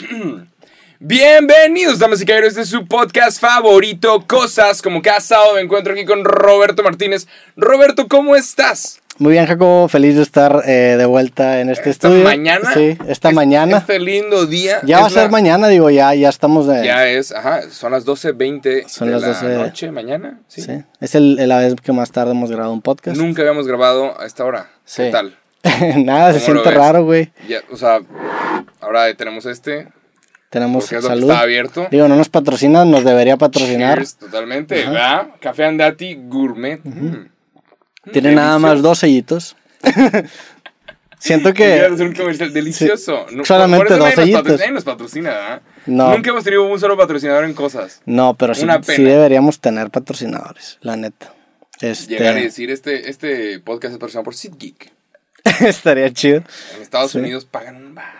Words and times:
Bienvenidos, 0.98 1.98
damas 1.98 2.20
y 2.20 2.26
caballeros, 2.26 2.50
este 2.50 2.62
es 2.62 2.68
su 2.68 2.86
podcast 2.86 3.40
favorito, 3.40 4.24
Cosas. 4.26 4.82
Como 4.82 5.02
cada 5.02 5.20
sábado 5.20 5.54
me 5.54 5.60
encuentro 5.60 5.92
aquí 5.92 6.04
con 6.04 6.24
Roberto 6.24 6.82
Martínez. 6.82 7.26
Roberto, 7.56 8.06
¿cómo 8.08 8.36
estás? 8.36 9.00
Muy 9.18 9.32
bien, 9.32 9.46
Jacobo, 9.46 9.88
feliz 9.88 10.16
de 10.16 10.22
estar 10.22 10.62
eh, 10.66 10.96
de 10.98 11.06
vuelta 11.06 11.60
en 11.60 11.70
este 11.70 11.88
¿Esta 11.90 12.08
estudio. 12.08 12.24
mañana? 12.24 12.70
Sí, 12.74 12.98
esta 13.08 13.30
Es- 13.30 13.34
mañana. 13.34 13.78
Este 13.78 13.98
lindo 13.98 14.44
día. 14.46 14.80
ya 14.84 15.00
va 15.00 15.06
a 15.06 15.10
ser 15.10 15.24
la- 15.24 15.28
mañana, 15.30 15.68
digo, 15.68 15.88
ya, 15.88 16.14
ya 16.14 16.28
estamos 16.28 16.66
de... 16.66 16.84
Ya 16.84 17.06
es, 17.08 17.32
ajá, 17.32 17.62
son 17.70 17.92
las 17.92 18.04
12.20 18.04 18.86
Son 18.88 19.08
de 19.08 19.14
las 19.14 19.22
la 19.22 19.28
12. 19.28 19.46
noche, 19.56 19.90
mañana. 19.90 20.40
Sí. 20.48 20.60
sí. 20.60 20.82
Es 21.00 21.14
el, 21.14 21.36
la 21.48 21.58
vez 21.60 21.74
que 21.82 21.92
más 21.92 22.10
tarde 22.10 22.32
hemos 22.32 22.50
grabado 22.50 22.72
un 22.74 22.82
podcast. 22.82 23.16
Nunca 23.16 23.40
habíamos 23.40 23.66
grabado 23.66 24.20
a 24.20 24.26
esta 24.26 24.44
hora. 24.44 24.68
¿Qué 24.84 25.06
Sí. 25.06 25.10
tal? 25.10 25.38
Nada, 26.04 26.34
se 26.34 26.40
¿Cómo 26.44 26.54
lo 26.56 26.62
siente 26.62 26.70
raro, 26.78 27.04
güey. 27.04 27.30
O 27.72 27.76
sea, 27.76 28.00
ahora 28.86 29.12
tenemos 29.14 29.44
este, 29.46 29.88
Tenemos 30.50 30.84
porque 30.84 30.96
es 30.96 31.04
salud. 31.04 31.28
está 31.30 31.40
abierto. 31.40 31.88
Digo, 31.90 32.08
no 32.08 32.16
nos 32.16 32.28
patrocina, 32.28 32.84
nos 32.84 33.04
debería 33.04 33.36
patrocinar. 33.36 33.96
Cheers, 33.98 34.16
totalmente, 34.16 34.74
¿verdad? 34.76 35.28
Café 35.40 35.64
Andati 35.64 36.14
Gourmet. 36.28 36.80
Mm. 36.84 37.28
Tiene 38.12 38.34
nada 38.34 38.58
más 38.58 38.80
dos 38.82 39.00
sellitos. 39.00 39.56
Siento 41.18 41.52
que... 41.54 41.80
hacer 41.80 42.06
un 42.06 42.14
comercial 42.14 42.52
delicioso. 42.52 43.26
No, 43.32 43.44
Solamente 43.44 43.94
dos 43.94 43.98
nos 44.04 44.14
sellitos. 44.14 44.42
patro- 44.42 44.58
nadie 44.58 44.70
nos 44.72 44.84
patrocina, 44.84 45.30
¿verdad? 45.30 45.62
No. 45.86 46.10
Nunca 46.14 46.30
hemos 46.30 46.44
tenido 46.44 46.62
un 46.64 46.78
solo 46.78 46.96
patrocinador 46.96 47.44
en 47.44 47.54
cosas. 47.54 48.02
No, 48.04 48.34
pero 48.34 48.54
sí, 48.54 48.66
sí 48.82 49.02
deberíamos 49.02 49.60
tener 49.60 49.90
patrocinadores, 49.90 50.78
la 50.82 50.96
neta. 50.96 51.32
Este... 51.80 52.14
Llegar 52.18 52.38
y 52.38 52.42
decir, 52.42 52.70
este, 52.70 53.10
este 53.10 53.58
podcast 53.60 53.92
es 53.92 53.98
patrocinado 53.98 54.24
por 54.24 54.34
SeatGeek. 54.34 54.92
Estaría 55.60 56.12
chido. 56.12 56.42
En 56.76 56.82
Estados 56.82 57.12
Sí. 57.12 57.18
Unidos 57.18 57.44
pagan 57.44 57.76
un 57.76 57.94
bar. 57.94 58.15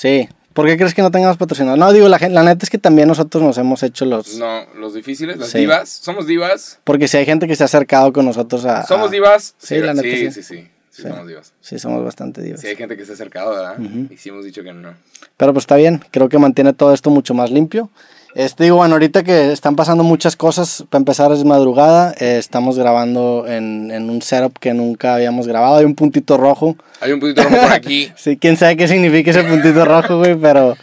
Sí. 0.00 0.28
¿Por 0.54 0.66
qué 0.66 0.76
crees 0.76 0.94
que 0.94 1.02
no 1.02 1.10
tengamos 1.10 1.36
patrocinadores? 1.36 1.78
No, 1.78 1.92
digo, 1.92 2.08
la, 2.08 2.18
la 2.18 2.42
neta 2.42 2.64
es 2.64 2.70
que 2.70 2.78
también 2.78 3.06
nosotros 3.06 3.42
nos 3.42 3.56
hemos 3.58 3.82
hecho 3.82 4.04
los... 4.04 4.36
No, 4.36 4.64
los 4.78 4.94
difíciles, 4.94 5.36
las 5.36 5.50
Sí. 5.50 5.58
divas. 5.58 5.88
¿Somos 5.90 6.26
divas? 6.26 6.78
Porque 6.84 7.06
si 7.06 7.18
hay 7.18 7.26
gente 7.26 7.46
que 7.46 7.54
se 7.54 7.62
ha 7.62 7.66
acercado 7.66 8.12
con 8.12 8.24
nosotros 8.24 8.64
a... 8.64 8.84
¿Somos 8.86 9.08
a- 9.08 9.12
divas? 9.12 9.54
Sí, 9.58 9.78
la 9.78 9.92
neta 9.94 10.02
sí. 10.02 10.10
sí. 10.16 10.30
Sí, 10.30 10.32
sí, 10.32 10.42
sí. 10.42 10.68
Sí, 10.90 11.02
Sí. 11.02 11.08
somos 11.08 11.26
divas. 11.28 11.52
Sí, 11.60 11.78
somos 11.78 12.04
bastante 12.04 12.42
divas. 12.42 12.60
Sí, 12.60 12.66
hay 12.66 12.76
gente 12.76 12.96
que 12.96 13.04
se 13.04 13.12
ha 13.12 13.14
acercado, 13.14 13.50
¿verdad? 13.52 13.76
Y 14.10 14.16
sí 14.16 14.30
hemos 14.30 14.44
dicho 14.44 14.62
que 14.64 14.72
no. 14.72 14.94
Pero 15.36 15.52
pues 15.52 15.62
está 15.62 15.76
bien, 15.76 16.02
creo 16.10 16.28
que 16.28 16.38
mantiene 16.38 16.72
todo 16.72 16.92
esto 16.94 17.10
mucho 17.10 17.32
más 17.34 17.50
limpio. 17.50 17.90
Este, 18.34 18.64
digo, 18.64 18.76
bueno, 18.76 18.94
ahorita 18.94 19.22
que 19.24 19.52
están 19.52 19.74
pasando 19.74 20.04
muchas 20.04 20.36
cosas, 20.36 20.84
para 20.88 21.00
empezar 21.00 21.32
es 21.32 21.44
madrugada, 21.44 22.14
eh, 22.20 22.36
estamos 22.38 22.78
grabando 22.78 23.46
en, 23.48 23.90
en 23.90 24.08
un 24.08 24.22
setup 24.22 24.58
que 24.58 24.72
nunca 24.72 25.14
habíamos 25.14 25.48
grabado, 25.48 25.78
hay 25.78 25.84
un 25.84 25.94
puntito 25.94 26.36
rojo. 26.36 26.76
Hay 27.00 27.12
un 27.12 27.20
puntito 27.20 27.42
rojo 27.42 27.56
por 27.56 27.72
aquí. 27.72 28.12
Sí, 28.16 28.36
quién 28.36 28.56
sabe 28.56 28.76
qué 28.76 28.86
significa 28.86 29.30
ese 29.30 29.42
puntito 29.42 29.84
rojo, 29.84 30.18
güey, 30.18 30.36
pero, 30.36 30.76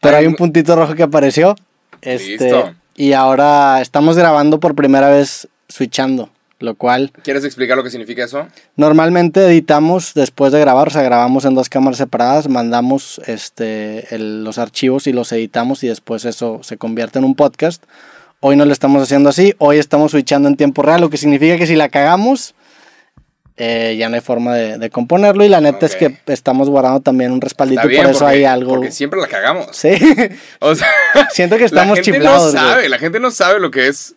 pero 0.00 0.16
hay 0.16 0.26
un 0.26 0.34
puntito 0.34 0.74
rojo 0.74 0.94
que 0.94 1.02
apareció. 1.04 1.54
Este, 2.00 2.52
Listo. 2.52 2.74
Y 2.96 3.12
ahora 3.12 3.80
estamos 3.80 4.16
grabando 4.16 4.58
por 4.60 4.74
primera 4.74 5.08
vez 5.08 5.48
switchando, 5.68 6.28
lo 6.62 6.74
cual 6.76 7.12
¿Quieres 7.22 7.44
explicar 7.44 7.76
lo 7.76 7.82
que 7.84 7.90
significa 7.90 8.24
eso? 8.24 8.46
normalmente 8.76 9.44
editamos 9.44 10.14
después 10.14 10.52
de 10.52 10.60
grabar, 10.60 10.88
o 10.88 10.90
sea, 10.90 11.02
grabamos 11.02 11.44
en 11.44 11.54
dos 11.54 11.68
cámaras 11.68 11.98
separadas, 11.98 12.48
mandamos 12.48 13.20
este, 13.26 14.14
el- 14.14 14.44
los 14.44 14.58
archivos 14.58 15.06
y 15.06 15.12
los 15.12 15.30
editamos 15.32 15.82
y 15.84 15.88
después 15.88 16.24
eso 16.24 16.60
se 16.62 16.76
convierte 16.76 17.18
en 17.18 17.24
un 17.24 17.34
podcast. 17.34 17.82
Hoy 18.40 18.56
no 18.56 18.64
lo 18.64 18.72
estamos 18.72 19.02
haciendo 19.02 19.28
así, 19.28 19.54
hoy 19.58 19.78
estamos 19.78 20.10
switchando 20.12 20.48
en 20.48 20.56
tiempo 20.56 20.82
real, 20.82 21.00
lo 21.00 21.10
que 21.10 21.16
significa 21.16 21.56
que 21.58 21.66
si 21.66 21.76
la 21.76 21.88
cagamos, 21.88 22.54
eh, 23.56 23.96
ya 23.98 24.08
no 24.08 24.14
hay 24.16 24.20
forma 24.22 24.54
de, 24.54 24.78
de 24.78 24.90
componerlo 24.90 25.44
y 25.44 25.48
la 25.48 25.60
neta 25.60 25.84
es 25.86 25.94
que 25.94 26.16
estamos 26.26 26.68
guardando 26.70 27.00
también 27.00 27.30
un 27.32 27.40
respaldito 27.40 27.86
bien, 27.86 28.02
por 28.02 28.10
eso 28.10 28.20
porque, 28.20 28.34
hay 28.36 28.44
algo... 28.44 28.70
porque 28.74 28.90
siempre 28.90 29.20
la 29.20 29.28
cagamos. 29.28 29.68
Sí, 29.76 29.90
O 30.60 30.74
sea, 30.74 30.88
siento 31.32 31.56
que 31.56 31.62
la 31.62 31.66
estamos 31.66 31.98
gente 31.98 32.12
chiflados. 32.12 32.54
no 32.54 32.60
güey. 32.60 32.72
sabe, 32.72 32.88
la 32.88 32.98
gente 32.98 33.20
no 33.20 33.30
sabe 33.30 33.60
lo 33.60 33.70
que 33.70 33.88
es 33.88 34.14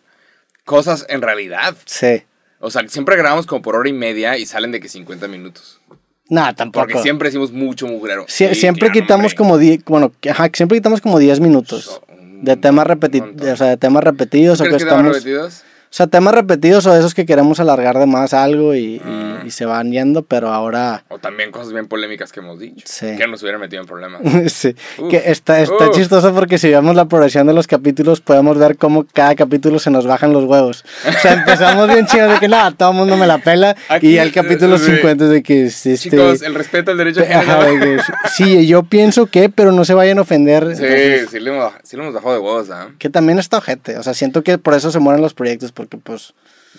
cosas 0.64 1.06
en 1.08 1.22
realidad. 1.22 1.76
Sí. 1.84 2.24
O 2.60 2.70
sea, 2.70 2.86
siempre 2.88 3.16
grabamos 3.16 3.46
como 3.46 3.62
por 3.62 3.76
hora 3.76 3.88
y 3.88 3.92
media 3.92 4.38
y 4.38 4.46
salen 4.46 4.72
de 4.72 4.80
que 4.80 4.88
50 4.88 5.28
minutos. 5.28 5.80
Nada, 6.28 6.54
tampoco. 6.54 6.86
Porque 6.86 7.02
siempre 7.02 7.28
decimos 7.28 7.52
mucho 7.52 7.86
mugrero. 7.86 8.24
Sie- 8.26 8.48
Sí, 8.48 8.54
siempre 8.56 8.88
claro, 8.90 8.92
quitamos 8.94 9.34
como 9.34 9.58
10, 9.58 9.84
bueno, 9.84 10.12
que- 10.20 10.30
ajá, 10.30 10.48
siempre 10.52 10.78
quitamos 10.78 11.00
como 11.00 11.18
10 11.18 11.38
minutos 11.40 11.84
So, 11.84 12.02
de 12.42 12.56
temas 12.56 12.86
repetidos, 12.86 13.30
o 13.52 13.56
sea, 13.56 13.68
de 13.68 13.76
temas 13.76 14.02
repetidos 14.02 14.60
o 14.60 14.64
que 14.64 14.70
¿Crees 14.70 14.82
que 14.82 14.88
estaban 14.88 15.06
estamos, 15.06 15.24
repetidos? 15.24 15.62
O 15.86 15.96
sea, 15.96 16.06
temas 16.06 16.34
repetidos 16.34 16.86
o 16.86 16.94
esos 16.96 17.14
que 17.14 17.24
queremos 17.26 17.60
alargar 17.60 17.98
de 17.98 18.06
más 18.06 18.34
algo 18.34 18.74
y, 18.74 18.96
y- 18.96 19.02
Ah. 19.04 19.42
y 19.46 19.50
se 19.50 19.64
van 19.66 19.92
yendo, 19.92 20.22
pero 20.22 20.48
ahora 20.48 21.04
O 21.08 21.18
también 21.18 21.52
cosas 21.52 21.72
bien 21.72 21.86
polémicas 21.86 22.32
que 22.32 22.40
hemos 22.40 22.58
dicho. 22.58 22.82
Sí. 22.86 23.16
Que 23.16 23.26
nos 23.28 23.42
hubieran 23.42 23.60
metido 23.60 23.80
en 23.82 23.86
problemas. 23.86 24.20
sí, 24.52 24.74
Uf, 24.98 25.10
que 25.10 25.22
está, 25.26 25.60
está 25.60 25.88
uf. 25.90 25.94
chistoso 25.96 26.34
porque 26.34 26.58
si 26.58 26.68
vemos 26.70 26.96
la 26.96 27.04
progresión 27.06 27.46
de 27.46 27.52
los 27.52 27.66
capítulos 27.66 28.20
podemos 28.20 28.58
ver 28.58 28.76
cómo 28.76 29.06
cada 29.12 29.34
capítulo 29.36 29.78
se 29.78 29.90
nos 29.90 30.06
bajan 30.06 30.32
los 30.32 30.44
huevos. 30.44 30.84
O 31.08 31.12
sea, 31.20 31.34
empezamos 31.34 31.86
bien 31.88 32.06
chido 32.06 32.28
de 32.28 32.38
que 32.40 32.48
nada, 32.48 32.72
todo 32.72 32.90
el 32.90 32.96
mundo 32.96 33.16
me 33.16 33.26
la 33.26 33.38
pela 33.38 33.76
Aquí, 33.88 34.08
y 34.08 34.18
el 34.18 34.32
capítulo 34.32 34.76
eh, 34.76 34.78
sí. 34.80 34.96
50 34.96 35.24
es 35.24 35.30
de 35.30 35.42
que 35.42 35.66
este, 35.66 35.96
Chicos, 35.96 36.42
el 36.42 36.54
respeto 36.54 36.90
al 36.90 36.96
derecho. 36.98 37.22
Ajá, 37.22 37.64
de 37.64 37.78
que 37.78 37.98
sí, 38.34 38.66
yo 38.66 38.82
pienso 38.84 39.26
que, 39.26 39.48
pero 39.48 39.70
no 39.72 39.84
se 39.84 39.94
vayan 39.94 40.18
a 40.18 40.22
ofender. 40.22 40.74
Sí, 40.76 40.82
entonces- 40.84 41.30
sí, 41.30 41.40
le 41.40 41.50
hemos, 41.50 41.72
sí 41.84 41.96
le 41.96 42.02
hemos 42.02 42.14
bajado 42.14 42.32
de 42.34 42.40
huevos, 42.40 42.70
¿ah? 42.70 42.88
Que 42.98 43.10
también 43.10 43.38
está 43.38 43.58
ojete. 43.58 43.96
O 43.98 44.02
sea, 44.02 44.14
siento 44.14 44.42
que 44.42 44.58
por 44.58 44.74
eso 44.74 44.90
se 44.90 44.98
mueren 44.98 45.22
los 45.22 45.34
proyectos, 45.34 45.72
porque 45.76 45.96
pues 45.98 46.34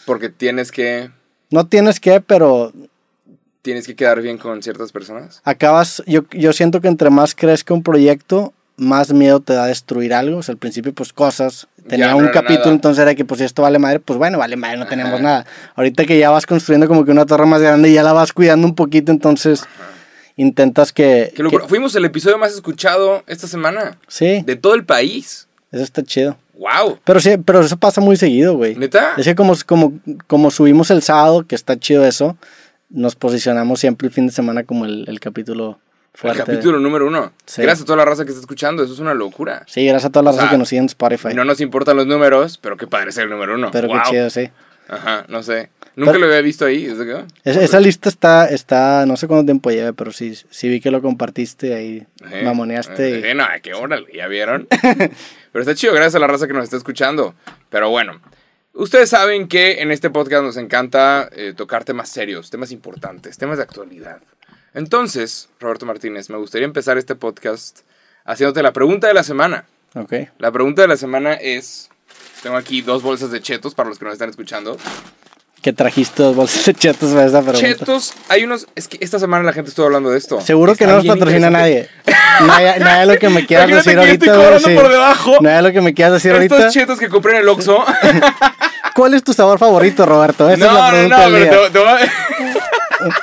Porque 0.05 0.27
tienes 0.29 0.71
que, 0.71 1.09
no 1.51 1.67
tienes 1.67 1.99
que, 2.01 2.19
pero 2.19 2.73
tienes 3.61 3.85
que 3.87 3.95
quedar 3.95 4.21
bien 4.21 4.37
con 4.37 4.61
ciertas 4.63 4.91
personas. 4.91 5.41
acabas, 5.45 6.03
yo, 6.07 6.21
yo 6.31 6.51
siento 6.53 6.81
que 6.81 6.87
entre 6.89 7.09
más 7.09 7.35
crezca 7.35 7.73
un 7.73 7.83
proyecto, 7.83 8.53
más 8.77 9.11
miedo 9.11 9.39
te 9.39 9.53
da 9.53 9.65
destruir 9.65 10.13
algo. 10.13 10.37
O 10.37 10.43
sea, 10.43 10.53
al 10.53 10.59
principio, 10.59 10.93
pues 10.93 11.11
cosas. 11.13 11.67
Tenía 11.87 12.07
Ya 12.07 12.15
un 12.15 12.27
capítulo, 12.27 12.59
nada. 12.65 12.71
entonces 12.73 13.01
era 13.01 13.15
que 13.15 13.25
pues 13.25 13.39
si 13.39 13.45
esto 13.45 13.61
vale 13.63 13.79
madre, 13.79 13.99
pues 13.99 14.17
bueno, 14.19 14.37
vale 14.37 14.55
madre, 14.55 14.77
no 14.77 14.87
tenemos 14.87 15.13
Ajá. 15.15 15.21
nada. 15.23 15.45
Ahorita 15.75 16.05
que 16.05 16.19
ya 16.19 16.29
vas 16.29 16.45
construyendo 16.45 16.87
como 16.87 17.03
que 17.05 17.11
una 17.11 17.25
torre 17.25 17.45
más 17.45 17.61
grande 17.61 17.89
y 17.89 17.93
ya 17.93 18.03
la 18.03 18.13
vas 18.13 18.33
cuidando 18.33 18.67
un 18.67 18.75
poquito, 18.75 19.11
entonces 19.11 19.63
intentas 20.35 20.91
que- 20.93 21.33
Fuimos 21.67 21.95
el 21.95 22.05
episodio 22.05 22.37
más 22.37 22.53
escuchado 22.53 23.23
esta 23.27 23.47
semana. 23.47 23.97
sí, 24.07 24.43
De 24.45 24.55
todo 24.55 24.75
el 24.75 24.85
país. 24.85 25.47
eso 25.71 25.83
está 25.83 26.03
chido. 26.03 26.37
¡Wow! 26.57 26.99
Pero 27.03 27.19
sí, 27.19 27.37
pero 27.37 27.61
eso 27.61 27.77
pasa 27.77 28.01
muy 28.01 28.15
seguido, 28.15 28.55
güey. 28.55 28.75
¿Neta? 28.75 29.13
Es 29.17 29.25
que 29.25 29.35
como, 29.35 29.53
como, 29.65 29.93
como 30.27 30.51
subimos 30.51 30.89
el 30.91 31.01
sábado, 31.01 31.45
que 31.45 31.55
está 31.55 31.77
chido 31.79 32.05
eso, 32.05 32.35
nos 32.89 33.15
posicionamos 33.15 33.79
siempre 33.79 34.07
el 34.07 34.13
fin 34.13 34.27
de 34.27 34.33
semana 34.33 34.63
como 34.63 34.85
el, 34.85 35.05
el 35.07 35.19
capítulo 35.19 35.79
El 36.13 36.19
fuerte. 36.19 36.43
capítulo 36.43 36.79
número 36.79 37.07
uno. 37.07 37.31
Sí. 37.45 37.61
Gracias 37.61 37.83
a 37.83 37.85
toda 37.85 37.97
la 37.97 38.05
raza 38.05 38.23
que 38.25 38.29
está 38.31 38.41
escuchando. 38.41 38.83
Eso 38.83 38.93
es 38.93 38.99
una 38.99 39.13
locura. 39.13 39.63
Sí, 39.67 39.85
gracias 39.85 40.05
a 40.05 40.11
todas 40.11 40.25
las 40.25 40.33
O 40.35 40.37
raza 40.37 40.47
sea, 40.49 40.55
que 40.55 40.57
nos 40.57 40.69
siguen 40.69 40.83
en 40.85 40.87
Spotify. 40.87 41.29
No 41.35 41.43
nos 41.45 41.61
importan 41.61 41.95
los 41.97 42.07
números, 42.07 42.57
pero 42.57 42.75
qué 42.77 42.87
padre 42.87 43.11
ser 43.11 43.25
el 43.25 43.29
número 43.29 43.55
uno. 43.55 43.69
pero 43.71 43.87
¡Wow! 43.87 43.97
qué 44.03 44.09
chido, 44.09 44.29
sí. 44.29 44.49
Ajá, 44.89 45.25
no 45.27 45.43
sé. 45.43 45.69
Nunca 45.95 46.11
Pero- 46.13 46.25
lo 46.25 46.31
había 46.31 46.41
visto 46.41 46.65
ahí. 46.65 46.85
¿es 46.85 47.57
esa 47.57 47.79
lista 47.79 48.07
está, 48.09 48.45
está, 48.47 49.05
no 49.07 49.17
sé 49.17 49.27
cuánto 49.27 49.45
tiempo 49.45 49.71
lleva, 49.71 49.93
pero 49.93 50.11
sí, 50.11 50.35
sí 50.49 50.69
vi 50.69 50.79
que 50.79 50.91
lo 50.91 51.01
compartiste 51.01 51.73
ahí, 51.73 52.05
Eh, 52.31 52.43
mamoneaste. 52.43 53.31
y- 53.31 53.33
no, 53.33 53.45
qué 53.63 53.73
órale, 53.73 54.05
¿ya 54.13 54.27
vieron? 54.27 54.67
Pero 55.51 55.61
está 55.63 55.73
chido, 55.73 55.93
gracias 55.93 56.15
a 56.15 56.19
la 56.19 56.27
raza 56.27 56.45
que 56.45 56.53
nos 56.53 56.65
está 56.65 56.77
escuchando. 56.77 57.33
Pero 57.71 57.89
bueno, 57.89 58.21
ustedes 58.73 59.09
saben 59.09 59.47
que 59.47 59.81
en 59.81 59.89
este 59.91 60.11
podcast 60.11 60.43
nos 60.43 60.57
encanta 60.57 61.29
eh, 61.35 61.53
tocar 61.57 61.83
temas 61.83 62.09
serios, 62.09 62.51
temas 62.51 62.71
importantes, 62.71 63.37
temas 63.39 63.57
de 63.57 63.63
actualidad. 63.63 64.19
Entonces, 64.75 65.49
Roberto 65.59 65.87
Martínez, 65.87 66.29
me 66.29 66.37
gustaría 66.37 66.65
empezar 66.65 66.99
este 66.99 67.15
podcast 67.15 67.79
haciéndote 68.25 68.61
la 68.61 68.73
pregunta 68.73 69.07
de 69.07 69.15
la 69.15 69.23
semana. 69.23 69.65
Ok. 69.95 70.13
La 70.37 70.51
pregunta 70.51 70.83
de 70.83 70.89
la 70.89 70.97
semana 70.97 71.33
es... 71.33 71.89
Tengo 72.43 72.55
aquí 72.57 72.81
dos 72.81 73.01
bolsas 73.01 73.31
de 73.31 73.41
chetos 73.41 73.73
para 73.75 73.89
los 73.89 73.97
que 73.99 74.05
nos 74.05 74.13
están 74.13 74.29
escuchando. 74.29 74.77
Que 75.61 75.73
trajiste 75.73 76.21
dos 76.23 76.35
bolsas 76.35 76.65
de 76.65 76.73
chetos 76.75 77.11
para 77.13 77.25
esa 77.25 77.41
pregunta. 77.41 77.59
Chetos, 77.67 78.13
hay 78.29 78.43
unos... 78.43 78.67
Es 78.75 78.87
que 78.87 78.97
esta 79.01 79.17
semana 79.19 79.43
la 79.43 79.53
gente 79.53 79.69
estuvo 79.69 79.87
hablando 79.87 80.11
de 80.11 80.17
esto. 80.19 80.39
Seguro 80.39 80.75
que 80.75 80.85
no 80.85 80.93
nos 80.97 81.05
patrocina 81.05 81.49
nadie. 81.49 81.89
Nada, 82.05 82.77
nada 82.77 82.99
de 83.01 83.05
lo 83.07 83.17
que 83.19 83.29
me 83.29 83.45
quieras 83.47 83.67
Imagínate 83.69 83.89
decir 83.97 84.11
estoy 84.13 84.29
ahorita. 84.29 84.35
cobrando 84.35 84.69
sí. 84.69 84.75
por 84.75 84.89
debajo. 84.91 85.37
Nada 85.41 85.55
de 85.57 85.61
lo 85.63 85.71
que 85.73 85.81
me 85.81 85.93
quieras 85.95 86.13
decir 86.13 86.31
Estos 86.33 86.51
ahorita. 86.59 86.69
chetos 86.71 86.99
que 86.99 87.09
compré 87.09 87.33
en 87.33 87.39
el 87.39 87.49
Oxxo. 87.49 87.83
¿Cuál 88.95 89.15
es 89.15 89.23
tu 89.23 89.33
sabor 89.33 89.57
favorito, 89.57 90.05
Roberto? 90.05 90.47
Esa 90.49 90.53
es 90.67 90.71
la 90.73 90.73
no, 90.73 90.81
no, 90.83 90.89
pregunta 90.91 91.17
no, 91.17 91.23
del 91.31 91.41
día. 91.41 91.49
pero 91.49 91.63
te- 91.63 91.69
te 91.71 91.79
voy 91.79 91.87
a- 91.89 93.17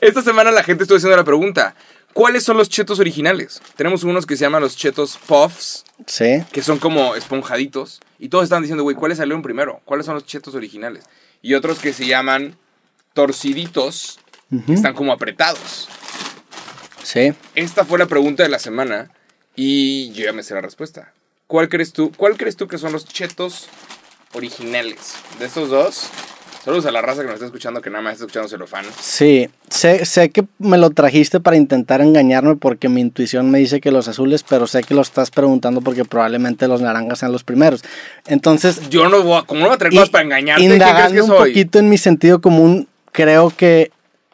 Esta 0.00 0.22
semana 0.22 0.50
la 0.52 0.62
gente 0.62 0.84
estuvo 0.84 0.96
haciendo 0.98 1.16
la 1.16 1.24
pregunta. 1.24 1.74
¿Cuáles 2.14 2.44
son 2.44 2.56
los 2.56 2.68
chetos 2.68 3.00
originales? 3.00 3.60
Tenemos 3.76 4.04
unos 4.04 4.24
que 4.24 4.36
se 4.36 4.42
llaman 4.44 4.62
los 4.62 4.76
chetos 4.76 5.18
puffs, 5.26 5.84
Sí. 6.06 6.44
que 6.52 6.62
son 6.62 6.78
como 6.78 7.14
esponjaditos. 7.16 8.00
Y 8.18 8.28
todos 8.28 8.44
están 8.44 8.62
diciendo, 8.62 8.84
güey, 8.84 8.96
¿cuáles 8.96 9.18
salieron 9.18 9.42
primero? 9.42 9.80
¿Cuáles 9.84 10.06
son 10.06 10.14
los 10.14 10.24
chetos 10.24 10.54
originales? 10.54 11.04
Y 11.42 11.54
otros 11.54 11.78
que 11.80 11.92
se 11.92 12.06
llaman 12.06 12.56
torciditos, 13.14 14.20
que 14.66 14.74
están 14.74 14.94
como 14.94 15.12
apretados. 15.12 15.88
Sí. 17.02 17.32
Esta 17.54 17.84
fue 17.84 17.98
la 17.98 18.06
pregunta 18.06 18.42
de 18.44 18.48
la 18.48 18.58
semana 18.58 19.10
y 19.56 20.12
yo 20.12 20.24
ya 20.24 20.32
me 20.32 20.42
sé 20.42 20.54
la 20.54 20.60
respuesta. 20.60 21.12
¿Cuál 21.46 21.68
crees 21.68 21.92
tú, 21.92 22.12
cuál 22.16 22.36
crees 22.36 22.56
tú 22.56 22.66
que 22.68 22.78
son 22.78 22.92
los 22.92 23.04
chetos 23.06 23.66
originales? 24.34 25.14
De 25.38 25.46
estos 25.46 25.68
dos, 25.68 26.08
Saludos 26.64 26.86
a 26.86 26.92
la 26.92 27.02
raza 27.02 27.20
que 27.20 27.26
nos 27.26 27.34
está 27.34 27.44
escuchando, 27.46 27.82
que 27.82 27.90
nada 27.90 28.02
más 28.02 28.14
está 28.14 28.24
escuchando 28.24 28.48
celofán. 28.48 28.86
Sí, 28.98 29.50
sé, 29.68 30.06
sé 30.06 30.30
que 30.30 30.44
me 30.58 30.78
lo 30.78 30.90
trajiste 30.90 31.38
para 31.40 31.56
intentar 31.56 32.00
engañarme 32.00 32.56
porque 32.56 32.88
mi 32.88 33.02
intuición 33.02 33.50
me 33.50 33.58
dice 33.58 33.82
que 33.82 33.90
los 33.90 34.08
azules, 34.08 34.44
pero 34.48 34.66
sé 34.66 34.82
que 34.82 34.94
lo 34.94 35.02
estás 35.02 35.30
preguntando 35.30 35.82
porque 35.82 36.06
probablemente 36.06 36.66
los 36.66 36.80
naranjas 36.80 37.18
sean 37.18 37.32
los 37.32 37.44
primeros. 37.44 37.84
Entonces, 38.26 38.88
Yo 38.88 39.10
no 39.10 39.22
voy 39.22 39.38
a, 39.38 39.42
como 39.42 39.60
no 39.60 39.66
voy 39.66 39.74
a 39.74 39.78
traer 39.78 39.92
cosas 39.92 40.08
para 40.08 40.24
engañarte, 40.24 40.62
¿qué 40.62 40.68
crees 40.68 40.82
que 40.82 40.88
indagando 40.90 41.22
un 41.24 41.28
soy? 41.28 41.50
poquito 41.50 41.78
en 41.78 41.88
mi 41.90 41.98
sentido 41.98 42.40
común, 42.40 42.88
creo 43.12 43.52
que 43.54 43.90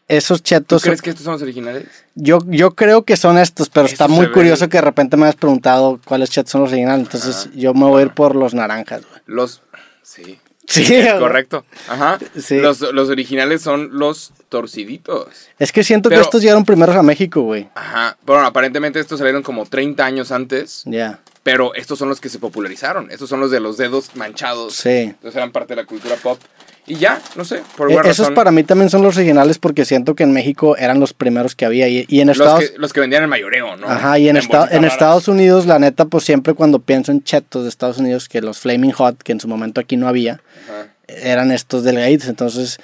esos 0.06 0.41
¿Tú 0.41 0.44
chetos... 0.44 0.83
crees 0.85 1.03
que 1.03 1.11
estos 1.11 1.25
son 1.25 1.33
los 1.33 1.43
originales? 1.43 1.87
Yo, 2.15 2.38
yo 2.47 2.76
creo 2.76 3.05
que 3.05 3.17
son 3.17 3.38
estos, 3.38 3.69
pero 3.71 3.87
está 3.87 4.06
muy 4.06 4.31
curioso 4.31 4.69
que 4.69 4.76
de 4.76 4.83
repente 4.83 5.17
me 5.17 5.26
has 5.26 5.35
preguntado 5.37 5.99
cuáles 6.05 6.31
chetos 6.31 6.53
son 6.53 6.61
los 6.62 6.71
originales. 6.71 7.06
Entonces 7.06 7.49
yo 7.55 7.75
me 7.75 7.87
voy 7.87 8.03
a 8.03 8.06
ir 8.06 8.12
por 8.12 8.37
los 8.37 8.55
naranjas. 8.55 9.03
güey. 9.09 9.21
Los... 9.26 9.62
Sí. 10.03 10.38
Sí, 10.71 10.87
Correcto. 11.19 11.65
Ajá. 11.89 12.19
Sí. 12.41 12.59
Los, 12.59 12.81
los 12.81 13.09
originales 13.09 13.61
son 13.61 13.91
los 13.99 14.33
torciditos. 14.49 15.27
Es 15.59 15.73
que 15.73 15.83
siento 15.83 16.09
Pero- 16.09 16.21
que 16.21 16.25
estos 16.27 16.43
llegaron 16.43 16.65
primeros 16.65 16.95
a 16.95 17.03
México, 17.03 17.43
güey. 17.43 17.69
Ajá. 17.75 18.17
Bueno, 18.25 18.47
aparentemente 18.47 19.01
estos 19.01 19.19
salieron 19.19 19.43
como 19.43 19.67
30 19.67 20.05
años 20.05 20.31
antes, 20.31 20.83
Ya. 20.87 21.19
Pero 21.43 21.75
estos 21.75 21.99
son 21.99 22.09
los 22.09 22.21
que 22.21 22.29
se 22.29 22.39
popularizaron. 22.39 23.11
Estos 23.11 23.29
son 23.31 23.41
los 23.41 23.51
de 23.51 23.61
los 23.61 23.77
dedos 23.77 24.15
manchados. 24.17 24.75
Sí. 24.77 24.89
Entonces 24.91 25.37
eran 25.37 25.53
parte 25.53 25.75
de 25.75 25.83
la 25.83 25.87
cultura 25.87 26.17
pop. 26.17 26.39
Y 26.87 26.97
ya, 26.97 27.21
no 27.37 27.45
sé, 27.45 27.63
por 27.77 27.89
Eh, 27.89 27.95
alguna 27.95 28.11
Esos 28.11 28.27
razón. 28.27 28.35
para 28.35 28.51
mí 28.51 28.65
también 28.65 28.91
son 28.91 29.03
los 29.03 29.17
originales 29.17 29.59
porque 29.59 29.85
siento 29.85 30.15
que 30.17 30.25
en 30.25 30.33
México 30.33 30.77
eran 30.77 30.99
los 30.99 31.13
primeros 31.13 31.55
que 31.55 31.65
había. 31.65 31.87
Y, 31.89 32.05
y 32.09 32.21
en 32.21 32.29
los, 32.29 32.39
Estados 32.39 32.71
que, 32.71 32.79
los 32.79 32.93
que 32.93 33.01
vendían 33.01 33.23
el 33.23 33.29
mayoreo, 33.29 33.77
¿no? 33.77 33.87
Ajá, 33.89 34.19
y 34.19 34.29
en, 34.29 34.37
esta- 34.37 34.61
bolsitas 34.61 34.79
en. 34.79 34.85
Estados 34.87 35.29
Unidos, 35.29 35.67
la 35.67 35.79
neta, 35.79 36.07
pues 36.07 36.25
siempre 36.25 36.55
cuando 36.55 36.81
pienso 36.81 37.13
en 37.13 37.23
chetos 37.23 37.63
de 37.63 37.69
Estados 37.69 37.99
Unidos, 37.99 38.29
que 38.29 38.41
los 38.41 38.59
Flaming 38.59 38.91
Hot, 38.93 39.23
que 39.23 39.31
en 39.33 39.41
su 39.41 39.47
momento 39.47 39.81
aquí 39.81 39.97
no 39.97 40.09
había, 40.09 40.41
Ajá. 40.69 40.89
eran 41.07 41.53
estos 41.53 41.85
delgaditos. 41.85 42.29
Entonces, 42.29 42.79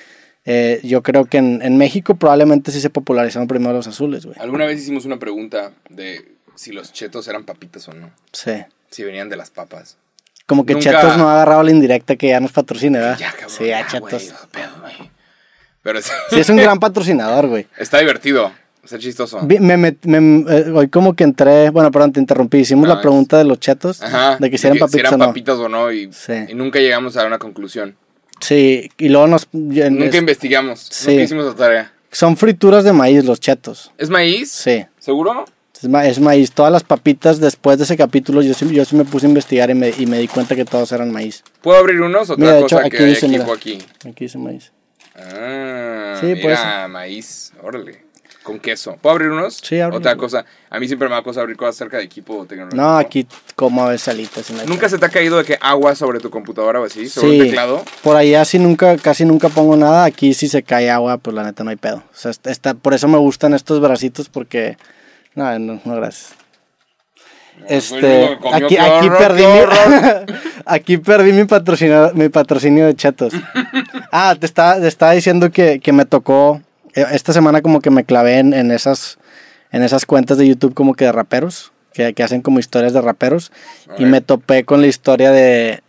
eh, 0.45 0.79
yo 0.85 1.03
creo 1.03 1.25
que 1.25 1.39
en, 1.39 1.61
en 1.63 1.77
México 1.77 2.15
probablemente 2.15 2.71
sí 2.71 2.81
se 2.81 2.91
popularizaron 2.91 3.49
primero 3.49 3.73
los 3.73 3.89
azules, 3.89 4.25
güey. 4.25 4.37
Alguna 4.39 4.67
vez 4.67 4.81
hicimos 4.81 5.05
una 5.05 5.19
pregunta 5.19 5.73
de 5.91 6.36
si 6.57 6.73
los 6.73 6.93
chetos 6.93 7.29
eran 7.29 7.45
papitas 7.45 7.87
o 7.89 7.93
no. 7.93 8.11
Sí. 8.33 8.53
Si 8.91 9.05
venían 9.05 9.29
de 9.29 9.37
las 9.37 9.51
papas. 9.51 9.97
Como 10.47 10.65
que 10.65 10.75
Nunca- 10.75 10.91
Chetos 10.93 11.17
no 11.17 11.29
ha 11.29 11.35
agarrado 11.35 11.63
la 11.65 11.71
indirecta 11.73 12.17
que 12.17 12.29
ya 12.29 12.41
nos 12.41 12.53
patrocine, 12.53 12.99
¿verdad? 12.99 13.19
Ya, 13.19 13.33
cabrón. 13.33 13.51
sí, 13.51 13.67
ya, 13.67 13.87
Chetos. 13.87 14.33
pedo. 14.53 14.71
Pero 15.83 16.01
Sí, 16.03 16.11
es 16.41 16.49
un 16.49 16.57
gran 16.57 16.79
patrocinador, 16.81 17.49
güey. 17.49 17.67
está 17.79 17.99
divertido. 17.99 18.53
Está 18.85 18.99
chistoso. 19.01 19.41
Me, 19.43 19.77
me- 19.77 19.97
eh, 20.05 20.71
hoy 20.73 20.89
como 20.89 21.15
que 21.15 21.25
entré, 21.25 21.71
bueno, 21.71 21.91
perdón, 21.91 22.13
te 22.13 22.21
interrumpí. 22.21 22.59
Hicimos 22.59 22.87
No, 22.89 22.95
la 22.95 23.01
pregunta 23.01 23.37
de 23.37 23.45
los 23.45 23.59
chetos, 23.59 24.01
Ajá. 24.01 24.37
de 24.39 24.49
que 24.49 24.59
si 24.59 24.69
eran 24.69 24.79
papitas 24.79 25.01
eran 25.01 25.15
o 25.15 25.17
no. 25.19 25.27
papitas 25.27 25.59
o 25.59 25.69
no. 25.69 25.91
Y, 25.91 26.13
Sí. 26.13 26.33
y 26.49 26.55
nunca 26.55 26.79
llegamos 26.79 27.17
a 27.17 27.27
una 27.27 27.41
conclusión. 27.41 27.97
Sí, 28.41 28.89
y 28.99 29.09
luego 29.09 29.27
nos... 29.27 29.49
Nunca 29.53 30.05
es- 30.07 30.15
investigamos. 30.15 30.87
Sí. 30.93 31.11
Nunca 31.11 31.23
hicimos 31.25 31.45
la 31.47 31.55
tarea. 31.55 31.93
son 32.13 32.37
frituras 32.37 32.85
de 32.85 32.93
maíz 32.93 33.25
los 33.25 33.41
chetos. 33.41 33.91
¿Es 33.99 34.09
maíz? 34.09 34.53
Sí, 34.53 34.87
¿Seguro? 35.01 35.45
Es, 35.83 35.89
ma- 35.89 36.07
es 36.07 36.21
maíz. 36.21 36.53
Todas 36.53 36.73
las 36.73 36.83
papitas 36.85 37.41
después 37.41 37.79
de 37.79 37.85
ese 37.85 37.97
capítulo 37.97 38.43
yo 38.43 38.55
sí, 38.55 38.69
yo 38.73 38.85
sí 38.85 38.97
me 38.97 39.05
puse 39.05 39.27
a 39.27 39.29
investigar 39.29 39.71
y 39.71 39.75
me, 39.75 39.91
y 39.97 40.07
me 40.07 40.19
di 40.19 40.29
cuenta 40.29 40.55
que 40.55 40.65
todos 40.65 40.91
eran 40.93 41.11
maíz. 41.13 41.43
¿Puedo 41.63 41.79
abrir 41.79 42.01
unos? 42.01 42.31
Otra 42.31 42.37
Mira, 42.45 42.55
de 42.57 42.63
cosa 42.63 42.77
hecho, 42.81 42.91
que 42.91 42.97
aquí 42.97 43.05
hay 43.05 43.11
dice, 43.11 43.27
aquí 43.27 43.39
mira. 43.39 43.53
aquí. 43.53 43.79
Aquí 44.09 44.25
dice 44.25 44.39
maíz. 44.39 44.73
Ah, 45.15 46.17
Sí, 46.21 46.27
mira, 46.27 46.89
maíz. 46.89 47.53
Órale. 47.63 48.05
Con 48.43 48.61
queso. 48.61 48.97
¿Puedo 49.03 49.15
abrir 49.15 49.31
unos? 49.31 49.57
Sí, 49.61 49.81
abre 49.81 49.97
Otra 49.97 50.17
cosa. 50.17 50.45
A 50.71 50.79
mí 50.79 50.87
siempre 50.87 51.09
me 51.09 51.17
da 51.17 51.23
cosa 51.23 51.41
abrir 51.41 51.57
cosas 51.57 51.75
cerca 51.75 51.97
de 51.97 52.05
equipo 52.05 52.47
tecnológico. 52.47 52.81
No, 52.81 52.97
aquí 52.97 53.27
como 53.57 53.85
a 53.85 53.89
veces 53.89 54.07
alitas. 54.07 54.49
en 54.51 54.59
la- 54.59 54.65
¿Nunca 54.67 54.89
se 54.89 54.99
te 54.99 55.07
ha 55.07 55.09
caído 55.09 55.37
de 55.39 55.45
que 55.45 55.59
agua 55.61 55.97
sobre 55.97 56.21
tu 56.21 56.31
computadora 56.31 56.81
o 56.81 56.85
así? 56.85 57.09
¿Sobre 57.09 57.31
Sí, 57.33 57.41
un 57.41 57.47
teclado? 57.47 57.85
por 58.05 58.15
allá 58.17 58.45
sí 58.45 58.61
nunca, 58.61 58.97
casi 58.99 59.25
nunca 59.25 59.49
pongo 59.49 59.77
nada. 59.77 60.05
Aquí 60.05 60.33
si 60.33 60.47
se 60.47 60.63
cae 60.63 60.89
agua, 60.91 61.19
pues 61.19 61.35
la 61.35 61.43
neta 61.43 61.65
no 61.65 61.71
hay 61.71 61.77
pedo. 61.77 61.97
O 61.97 62.17
sea, 62.17 62.31
está, 62.31 62.53
está- 62.53 62.75
por 62.75 62.95
eso 62.95 63.09
me 63.09 63.19
gustan 63.19 63.53
estos 63.55 63.81
bracitos 63.81 64.29
porque... 64.29 64.77
No, 65.37 65.59
no, 65.59 65.81
no 65.85 65.95
gracias. 65.95 66.35
Este, 67.69 68.39
aquí, 68.53 68.77
aquí 68.81 69.09
perdí 69.19 69.43
mi, 69.43 69.61
aquí 70.65 70.99
perdí 70.99 71.33
mi 71.33 71.45
patrocinio, 71.45 72.11
mi 72.15 72.29
patrocinio 72.29 72.87
de 72.87 72.95
chetos. 72.97 73.33
Ah, 74.13 74.35
te 74.39 74.47
estaba, 74.47 74.81
te 74.81 74.87
estaba 74.87 75.13
diciendo 75.13 75.51
que, 75.51 75.81
que 75.81 75.93
me 75.93 76.07
tocó, 76.07 76.63
eh, 76.95 77.05
esta 77.13 77.33
semana 77.35 77.61
como 77.61 77.81
que 77.81 77.91
me 77.91 78.05
clavé 78.05 78.39
en, 78.39 78.55
en 78.55 78.71
esas, 78.71 79.19
en 79.73 79.83
esas 79.83 80.07
cuentas 80.07 80.39
de 80.39 80.49
YouTube 80.49 80.75
como 80.75 80.95
que 80.95 81.05
de 81.05 81.13
raperos, 81.13 81.73
que, 81.93 82.15
que 82.15 82.23
hacen 82.23 82.41
como 82.41 82.59
historias 82.59 82.95
de 82.95 83.03
raperos, 83.03 83.53
y 83.99 84.07
me 84.07 84.23
topé 84.23 84.65
con 84.65 84.81
la 84.81 84.87
historia 84.87 85.33
de, 85.33 85.83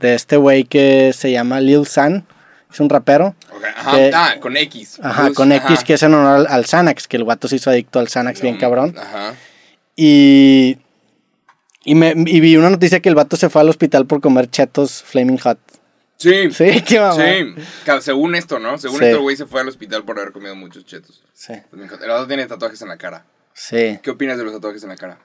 de 0.00 0.14
este 0.14 0.36
güey 0.36 0.64
que 0.64 1.12
se 1.12 1.32
llama 1.32 1.60
Lil 1.60 1.86
San, 1.86 2.24
es 2.72 2.80
un 2.80 2.88
rapero. 2.88 3.34
Ok, 3.50 3.64
Ajá. 3.76 3.96
Que- 3.96 4.10
ah, 4.14 4.34
con 4.40 4.56
X. 4.56 4.98
Ajá, 5.02 5.32
con 5.34 5.52
X, 5.52 5.64
ajá. 5.70 5.84
que 5.84 5.94
es 5.94 6.02
en 6.02 6.14
honor 6.14 6.36
al, 6.40 6.46
al 6.48 6.66
Xanax, 6.66 7.06
que 7.08 7.16
el 7.16 7.24
guato 7.24 7.48
se 7.48 7.56
hizo 7.56 7.70
adicto 7.70 7.98
al 7.98 8.08
Xanax 8.08 8.40
bien 8.40 8.54
No, 8.54 8.60
cabrón. 8.60 8.94
Ajá. 8.98 9.34
Y, 9.96 10.78
y, 11.84 11.94
me, 11.94 12.14
y 12.16 12.40
vi 12.40 12.56
una 12.56 12.70
noticia 12.70 13.00
que 13.00 13.08
el 13.08 13.14
vato 13.14 13.36
se 13.36 13.48
fue 13.50 13.60
al 13.60 13.68
hospital 13.68 14.06
por 14.06 14.20
comer 14.20 14.50
chetos 14.50 15.02
Flaming 15.02 15.38
Hot. 15.38 15.58
Sí. 16.16 16.50
Sí, 16.52 16.82
qué 16.86 17.00
mamá. 17.00 17.14
Sí. 17.16 17.54
Según 18.00 18.34
esto, 18.34 18.58
¿no? 18.58 18.78
Según 18.78 18.98
Sí. 19.00 19.04
esto, 19.06 19.16
el 19.16 19.22
güey 19.22 19.36
se 19.36 19.46
fue 19.46 19.60
al 19.60 19.68
hospital 19.68 20.04
por 20.04 20.18
haber 20.18 20.32
comido 20.32 20.54
muchos 20.54 20.84
chetos. 20.86 21.22
Sí, 21.34 21.52
El 21.72 22.08
vato 22.08 22.26
tiene 22.26 22.46
tatuajes 22.46 22.80
en 22.82 22.88
la 22.88 22.96
cara. 22.96 23.24
sí. 23.52 23.98
¿Qué 24.02 24.10
opinas 24.10 24.38
de 24.38 24.44
los 24.44 24.52
tatuajes 24.54 24.82
en 24.84 24.88
la 24.90 24.96
cara? 24.96 25.18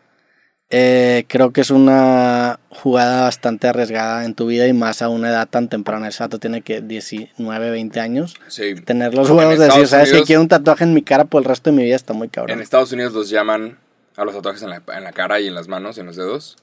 Eh, 0.70 1.24
creo 1.30 1.52
que 1.54 1.62
es 1.62 1.70
una 1.72 2.60
jugada 2.70 3.22
bastante 3.22 3.68
arriesgada 3.70 4.26
en 4.26 4.36
tu 4.36 4.48
vida 4.48 4.68
y 4.68 4.74
más 4.74 5.02
a 5.02 5.08
una 5.08 5.30
edad 5.30 5.48
tan 5.48 5.70
temprana. 5.70 6.10
Ese 6.10 6.24
vato 6.24 6.40
tiene 6.40 6.62
que 6.62 6.82
19, 6.82 7.72
20 7.72 8.00
años. 8.02 8.36
Sí. 8.50 8.76
Tener 8.76 9.14
los 9.14 9.30
En 9.30 9.38
huevos 9.38 9.58
de 9.60 9.66
decir, 9.66 9.88
¿sabes? 9.88 10.10
que 10.10 10.16
Unidos- 10.16 10.28
quiero 10.28 10.42
un 10.42 10.48
tatuaje 10.50 10.84
en 10.84 10.94
mi 10.94 11.02
cara 11.04 11.24
por 11.26 11.42
el 11.42 11.46
resto 11.46 11.70
de 11.70 11.78
mi 11.78 11.84
vida 11.84 11.96
está 11.96 12.14
muy 12.14 12.26
En 12.26 12.32
cabrón. 12.32 12.62
Estados 12.62 12.92
Unidos 12.92 13.14
los 13.14 13.30
llaman 13.30 13.78
a 14.18 14.26
los 14.26 14.36
tatuajes 14.36 14.62
en 14.64 14.70
la, 14.72 14.84
en 14.94 15.04
la 15.06 15.14
cara 15.14 15.40
y 15.40 15.48
en 15.48 15.56
las 15.56 15.68
manos 15.70 15.98
y 15.98 16.02
en 16.02 16.08
los 16.08 16.16
dedos 16.18 16.58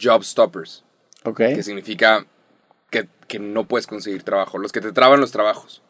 job 0.00 0.22
stoppers, 0.22 0.84
Ok. 1.24 1.38
que 1.38 1.62
significa 1.62 2.24
que, 2.90 3.08
que 3.26 3.38
no 3.38 3.64
puedes 3.66 3.86
conseguir 3.86 4.22
trabajo, 4.22 4.58
los 4.58 4.70
que 4.70 4.80
te 4.80 4.92
traban 4.92 5.18
los 5.18 5.32
trabajos. 5.32 5.82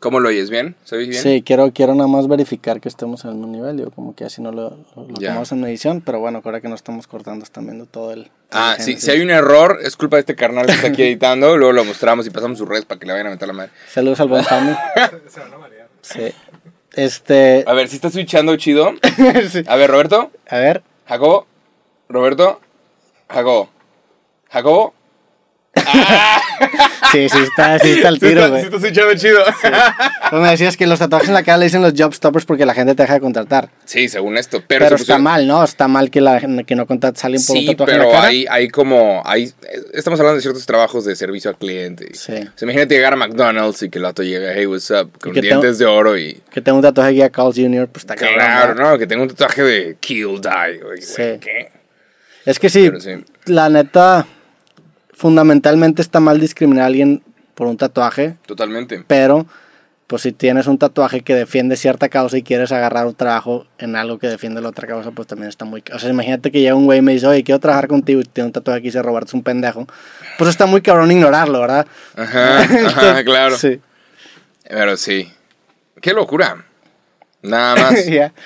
¿Cómo 0.00 0.18
lo 0.18 0.30
oyes? 0.30 0.48
¿Bien? 0.48 0.74
¿Se 0.84 0.96
oye 0.96 1.08
bien? 1.08 1.22
Sí, 1.22 1.42
quiero, 1.44 1.72
quiero 1.72 1.94
nada 1.94 2.08
más 2.08 2.26
verificar 2.26 2.80
que 2.80 2.88
estemos 2.88 3.22
en 3.24 3.30
el 3.32 3.36
mismo 3.36 3.52
nivel. 3.52 3.78
Yo 3.78 3.90
como 3.90 4.14
que 4.14 4.24
así 4.24 4.40
no 4.40 4.50
lo, 4.50 4.70
lo, 4.96 5.06
lo 5.08 5.14
Ya. 5.20 5.28
tomamos 5.28 5.52
en 5.52 5.60
medición, 5.60 6.00
pero 6.00 6.20
bueno, 6.20 6.40
ahora 6.42 6.62
que 6.62 6.68
no 6.68 6.74
estamos 6.74 7.06
cortando, 7.06 7.44
están 7.44 7.66
viendo 7.66 7.84
todo 7.84 8.12
el... 8.12 8.30
Ah, 8.50 8.76
el 8.78 8.82
sí, 8.84 8.96
si 8.96 9.10
hay 9.10 9.20
un 9.20 9.30
error, 9.30 9.78
es 9.84 9.96
culpa 9.96 10.16
de 10.16 10.20
este 10.20 10.34
carnal 10.34 10.64
que 10.64 10.72
está 10.72 10.88
aquí 10.88 11.02
editando, 11.02 11.54
luego 11.58 11.74
lo 11.74 11.84
mostramos 11.84 12.26
y 12.26 12.30
pasamos 12.30 12.56
sus 12.56 12.66
redes 12.66 12.86
para 12.86 12.98
que 12.98 13.06
le 13.06 13.12
vayan 13.12 13.26
a 13.26 13.30
meter 13.30 13.46
la 13.46 13.52
madre. 13.54 13.72
Saludos 13.92 14.18
al 14.20 14.28
buen 14.28 14.42
Sammy. 14.44 14.74
Sí. 16.02 16.32
Este... 16.94 17.62
A 17.66 17.74
ver, 17.74 17.88
si 17.88 17.96
está 17.96 18.08
switchando 18.08 18.56
chido. 18.56 18.92
sí. 19.50 19.62
A 19.66 19.76
ver, 19.76 19.90
Roberto, 19.90 20.30
A 20.48 20.56
ver, 20.56 20.82
Jacobo, 21.06 21.46
Roberto, 22.08 22.58
Jacobo, 23.28 23.68
Jacobo. 24.50 24.94
Sí, 27.12 27.28
sí 27.28 27.38
está, 27.42 27.78
sí 27.78 27.90
está 27.90 28.08
el 28.08 28.14
Sí 28.20 28.26
tiro, 28.26 28.48
güey. 28.48 28.60
sí 28.62 28.66
está 28.66 28.80
switchando 28.80 29.14
chido. 29.16 29.40
Pues 30.30 30.42
me 30.42 30.50
decías 30.50 30.76
que 30.76 30.86
los 30.86 30.98
tatuajes 30.98 31.28
en 31.28 31.34
la 31.34 31.42
cara 31.42 31.58
le 31.58 31.64
dicen 31.64 31.82
los 31.82 31.92
job 31.96 32.14
stoppers 32.14 32.44
porque 32.44 32.64
la 32.66 32.74
gente 32.74 32.94
te 32.94 33.02
deja 33.02 33.14
de 33.14 33.20
contratar. 33.20 33.70
Sí, 33.84 34.08
según 34.08 34.36
esto. 34.38 34.62
Pero, 34.66 34.84
Pero, 34.86 34.96
está 34.96 35.14
pusieron- 35.16 35.22
mal, 35.22 35.46
¿no? 35.46 35.64
Está 35.64 35.88
mal 35.88 36.10
que, 36.10 36.20
la, 36.20 36.40
que 36.64 36.74
no 36.76 36.86
contrates 36.86 37.24
a 37.24 37.26
alguien 37.26 37.42
por 37.44 37.56
un 37.56 37.62
Sí, 37.62 37.66
tatuaje 37.68 37.92
en 37.92 37.98
pero 37.98 38.10
la 38.10 38.16
cara. 38.16 38.28
hay, 38.28 38.46
hay 38.48 38.68
como. 38.68 39.22
Hay, 39.24 39.52
estamos 39.92 40.20
hablando 40.20 40.36
de 40.36 40.42
ciertos 40.42 40.66
trabajos 40.66 41.04
de 41.04 41.16
servicio 41.16 41.50
al 41.50 41.56
cliente. 41.56 42.08
Sí. 42.14 42.32
O 42.32 42.36
sea, 42.36 42.48
imagínate 42.62 42.94
llegar 42.94 43.12
a 43.12 43.16
McDonald's 43.16 43.82
y 43.82 43.90
que 43.90 43.98
el 43.98 44.04
vato 44.04 44.22
llega, 44.22 44.52
hey, 44.54 44.66
what's 44.66 44.90
up, 44.90 45.10
con 45.20 45.32
dientes 45.32 45.78
de 45.78 45.86
oro 45.86 46.16
y. 46.16 46.40
Que 46.52 46.60
tengo 46.60 46.78
un 46.78 46.82
tatuaje 46.82 47.22
a 47.24 47.30
Carl 47.30 47.52
Jr., 47.54 47.88
pues 47.88 48.02
está 48.04 48.14
Claro, 48.14 48.74
¿verdad? 48.74 48.90
no, 48.92 48.98
que 48.98 49.06
tengo 49.06 49.22
un 49.22 49.28
tatuaje 49.28 49.62
de 49.62 49.96
Kill 49.98 50.40
Die. 50.40 51.02
Sí. 51.02 51.22
¿Qué? 51.40 51.70
Es 52.46 52.58
que 52.58 52.70
sí, 52.70 52.84
Pero 52.88 53.00
sí. 53.00 53.22
la 53.46 53.68
neta, 53.68 54.26
fundamentalmente 55.20 56.00
está 56.00 56.18
mal 56.18 56.40
discriminar 56.40 56.84
a 56.84 56.86
alguien 56.86 57.22
por 57.54 57.66
un 57.66 57.76
tatuaje, 57.76 58.36
Totalmente. 58.46 59.04
pero 59.06 59.46
pues 60.06 60.22
si 60.22 60.32
tienes 60.32 60.66
un 60.66 60.78
tatuaje 60.78 61.20
que 61.20 61.34
defiende 61.34 61.76
cierta 61.76 62.08
causa 62.08 62.38
y 62.38 62.42
quieres 62.42 62.72
agarrar 62.72 63.06
un 63.06 63.14
trabajo 63.14 63.66
en 63.78 63.96
algo 63.96 64.18
que 64.18 64.28
defiende 64.28 64.62
la 64.62 64.70
otra 64.70 64.88
causa, 64.88 65.10
pues 65.10 65.28
también 65.28 65.50
está 65.50 65.66
muy... 65.66 65.84
O 65.92 65.98
sea, 65.98 66.08
imagínate 66.08 66.50
que 66.50 66.60
llega 66.60 66.74
un 66.74 66.86
güey 66.86 67.00
y 67.00 67.02
me 67.02 67.12
dice, 67.12 67.26
oye, 67.26 67.44
quiero 67.44 67.60
trabajar 67.60 67.86
contigo 67.86 68.20
y 68.20 68.24
tiene 68.24 68.46
un 68.46 68.52
tatuaje 68.52 68.80
y 68.80 68.84
dice, 68.84 69.02
Roberto 69.02 69.28
es 69.28 69.34
un 69.34 69.42
pendejo. 69.42 69.86
Pues 70.38 70.48
está 70.50 70.64
muy 70.66 70.80
cabrón 70.80 71.12
ignorarlo, 71.12 71.60
¿verdad? 71.60 71.86
Ajá, 72.16 72.60
ajá, 72.86 73.24
claro. 73.24 73.56
Sí. 73.58 73.78
Pero 74.68 74.96
sí. 74.96 75.30
Qué 76.00 76.12
locura. 76.14 76.64
Nada 77.42 77.76
más. 77.92 77.94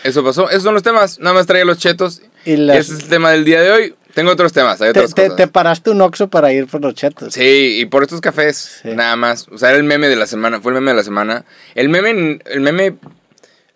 Eso 0.03 0.23
pasó. 0.25 0.51
Esos 0.51 0.65
son 0.65 0.75
los 0.75 0.83
temas. 0.83 1.19
Nada 1.21 1.35
más 1.35 1.47
traía 1.47 1.65
los 1.65 1.79
chetos. 1.79 2.21
Y 2.45 2.57
las- 2.57 2.77
Ese 2.79 2.95
es 2.95 3.03
el 3.05 3.09
tema 3.09 3.31
del 3.31 3.45
día 3.47 3.63
de 3.63 3.71
hoy. 3.71 3.95
Tengo 4.15 4.31
otros 4.31 4.53
temas. 4.53 4.81
Hay 4.81 4.91
otras 4.91 5.13
te- 5.15 5.23
cosas. 5.23 5.37
te 5.37 5.49
paraste 5.49 5.91
un 5.91 6.01
oxo 6.01 6.29
para 6.29 6.53
ir 6.53 6.67
por 6.67 6.81
los 6.81 6.95
chetos. 6.95 7.35
Sí, 7.35 7.79
y 7.81 7.87
por 7.87 8.03
estos 8.05 8.21
cafés, 8.21 8.81
Sí. 8.83 8.91
nada 8.95 9.17
más. 9.17 9.49
O 9.49 9.59
sea, 9.59 9.71
era 9.71 9.79
el 9.79 9.85
meme 9.85 10.09
de 10.09 10.17
la 10.17 10.27
semana, 10.27 10.61
fue 10.61 10.71
el 10.73 10.75
meme 10.77 10.93
de 10.93 10.97
la 10.99 11.03
semana. 11.05 11.45
El 11.75 11.89
meme, 11.89 12.39
el 12.45 12.61
meme 12.61 12.97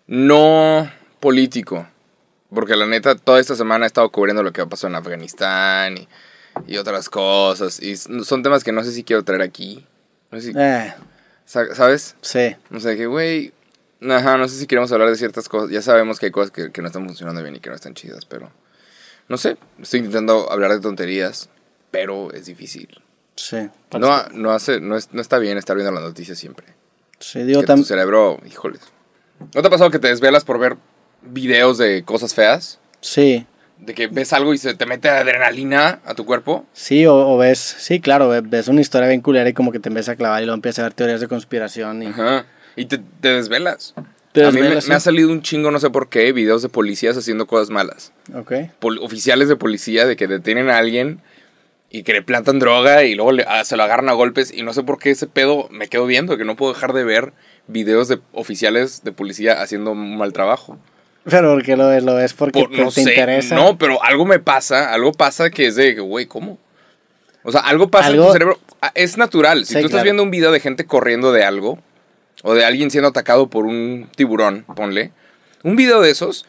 no 0.07 0.89
político, 1.19 1.87
porque 2.53 2.75
la 2.75 2.85
neta, 2.85 3.15
toda 3.15 3.39
esta 3.39 3.55
semana 3.55 3.85
he 3.85 3.87
estado 3.87 4.09
cubriendo 4.11 4.43
lo 4.43 4.51
que 4.53 4.65
pasó 4.65 4.87
en 4.87 4.95
Afganistán 4.95 5.97
y, 5.97 6.07
y 6.67 6.77
otras 6.77 7.09
cosas. 7.09 7.81
Y 7.81 7.95
son 7.97 8.43
temas 8.43 8.63
que 8.63 8.71
no 8.71 8.83
sé 8.83 8.91
si 8.91 9.03
quiero 9.03 9.23
traer 9.23 9.41
aquí. 9.41 9.85
No 10.31 10.39
sé 10.39 10.51
si- 10.51 10.57
Eh, 10.57 10.93
Sa- 11.45 11.73
¿Sabes? 11.73 12.15
Sí. 12.21 12.55
O 12.73 12.79
sea, 12.79 12.95
que, 12.95 13.07
güey, 13.07 13.51
ajá, 14.07 14.37
no 14.37 14.47
sé 14.47 14.57
si 14.59 14.67
queremos 14.67 14.91
hablar 14.91 15.09
de 15.09 15.15
ciertas 15.15 15.49
cosas. 15.49 15.71
Ya 15.71 15.81
sabemos 15.81 16.19
que 16.19 16.27
hay 16.27 16.31
cosas 16.31 16.51
que, 16.51 16.71
que 16.71 16.81
no 16.81 16.87
están 16.87 17.05
funcionando 17.07 17.41
bien 17.41 17.55
y 17.55 17.59
que 17.59 17.69
no 17.69 17.75
están 17.75 17.95
chidas, 17.95 18.25
pero... 18.25 18.51
No 19.29 19.37
sé, 19.37 19.57
estoy 19.81 19.99
intentando 19.99 20.51
hablar 20.51 20.71
de 20.71 20.79
tonterías, 20.81 21.49
pero 21.91 22.31
es 22.33 22.45
difícil. 22.47 22.89
Sí. 23.35 23.69
No, 23.97 24.23
no, 24.33 24.51
hace, 24.51 24.81
no, 24.81 24.97
es- 24.97 25.13
no 25.13 25.21
está 25.21 25.37
bien 25.37 25.57
estar 25.57 25.75
viendo 25.77 25.91
las 25.93 26.03
noticias 26.03 26.37
siempre. 26.37 26.65
Sí, 27.19 27.43
digo, 27.43 27.61
que 27.61 27.67
tu 27.67 27.83
cerebro, 27.83 28.39
híjoles. 28.45 28.81
¿No 29.55 29.61
te 29.61 29.67
ha 29.67 29.71
pasado 29.71 29.89
que 29.91 29.99
te 29.99 30.07
desvelas 30.09 30.43
por 30.43 30.59
ver 30.59 30.75
videos 31.21 31.77
de 31.77 32.03
cosas 32.03 32.33
feas? 32.33 32.79
sí. 33.01 33.45
De 33.81 33.93
que 33.93 34.07
ves 34.07 34.33
algo 34.33 34.53
y 34.53 34.57
se 34.57 34.73
te 34.73 34.85
mete 34.85 35.07
adrenalina 35.07 36.01
a 36.03 36.13
tu 36.13 36.25
cuerpo. 36.25 36.65
Sí, 36.73 37.05
o, 37.05 37.15
o 37.15 37.37
ves, 37.37 37.59
sí, 37.59 38.01
claro, 38.01 38.27
ve- 38.27 38.41
ves 38.41 38.67
una 38.67 38.81
historia 38.81 39.07
bien 39.07 39.21
culera 39.21 39.47
y 39.47 39.53
como 39.53 39.71
que 39.71 39.79
te 39.79 39.87
empieza 39.87 40.11
a 40.11 40.15
clavar 40.17 40.41
y 40.43 40.45
luego 40.45 40.55
empiezas 40.55 40.79
a 40.79 40.83
ver 40.83 40.93
teorías 40.95 41.21
de 41.21 41.29
conspiración 41.29 42.03
y... 42.03 42.07
Ajá. 42.07 42.45
Y 42.75 42.87
te, 42.87 42.97
te 42.97 43.29
desvelas. 43.29 43.93
A 44.35 44.51
mí 44.51 44.61
me, 44.61 44.75
ha 44.95 44.99
salido 44.99 45.29
un 45.31 45.41
chingo, 45.41 45.71
no 45.71 45.79
sé 45.79 45.89
por 45.89 46.07
qué, 46.09 46.31
videos 46.33 46.61
de 46.61 46.69
policías 46.69 47.17
haciendo 47.17 47.47
cosas 47.47 47.69
malas. 47.71 48.13
Ok. 48.35 48.53
Pol- 48.79 48.99
oficiales 49.01 49.49
de 49.49 49.55
policía 49.55 50.05
de 50.05 50.15
que 50.15 50.27
detienen 50.27 50.69
a 50.69 50.77
alguien 50.77 51.19
y 51.89 52.03
que 52.03 52.13
le 52.13 52.21
plantan 52.21 52.59
droga 52.59 53.03
y 53.05 53.15
luego 53.15 53.31
le- 53.31 53.45
ah, 53.47 53.65
se 53.65 53.75
lo 53.75 53.83
agarran 53.83 54.07
a 54.09 54.13
golpes. 54.13 54.53
Y 54.53 54.61
no 54.61 54.73
sé 54.73 54.83
por 54.83 54.99
qué 54.99 55.09
ese 55.11 55.25
pedo 55.25 55.67
me 55.71 55.87
quedo 55.87 56.05
viendo, 56.05 56.37
que 56.37 56.45
no 56.45 56.55
puedo 56.55 56.73
dejar 56.73 56.93
de 56.93 57.03
ver 57.03 57.33
videos 57.67 58.07
de 58.07 58.19
oficiales 58.33 59.03
de 59.03 59.11
policía 59.11 59.61
haciendo 59.61 59.91
un 59.91 60.17
mal 60.17 60.31
trabajo. 60.31 60.77
Pero 61.25 61.53
porque 61.55 61.75
lo 61.75 61.99
lo 61.99 62.15
ves 62.15 62.33
porque 62.33 62.59
Por- 62.61 62.69
te, 62.71 62.77
no 62.77 62.91
te 62.91 63.03
sé, 63.03 63.09
interesa. 63.11 63.55
no, 63.55 63.77
pero 63.79 64.01
algo 64.03 64.25
me 64.25 64.39
pasa, 64.39 64.93
algo 64.93 65.11
pasa 65.11 65.49
que 65.49 65.65
es 65.67 65.75
de, 65.75 65.95
güey, 65.95 66.27
¿cómo? 66.27 66.57
O 67.43 67.51
sea, 67.51 67.61
algo 67.61 67.89
pasa 67.89 68.11
en 68.11 68.17
tu 68.17 68.31
cerebro. 68.31 68.59
Ah, 68.81 68.91
Es 68.95 69.17
natural. 69.17 69.65
Si 69.65 69.73
Sí, 69.73 69.79
tú 69.79 69.87
estás 69.87 69.91
claro. 69.91 70.03
viendo 70.03 70.23
un 70.23 70.31
video 70.31 70.51
de 70.51 70.59
gente 70.59 70.85
corriendo 70.85 71.31
de 71.31 71.43
algo, 71.43 71.79
o 72.43 72.53
de 72.53 72.65
alguien 72.65 72.91
siendo 72.91 73.09
atacado 73.09 73.49
por 73.49 73.65
un 73.65 74.09
tiburón, 74.15 74.65
ponle, 74.75 75.11
un 75.63 75.75
video 75.75 76.01
de 76.01 76.11
esos, 76.11 76.45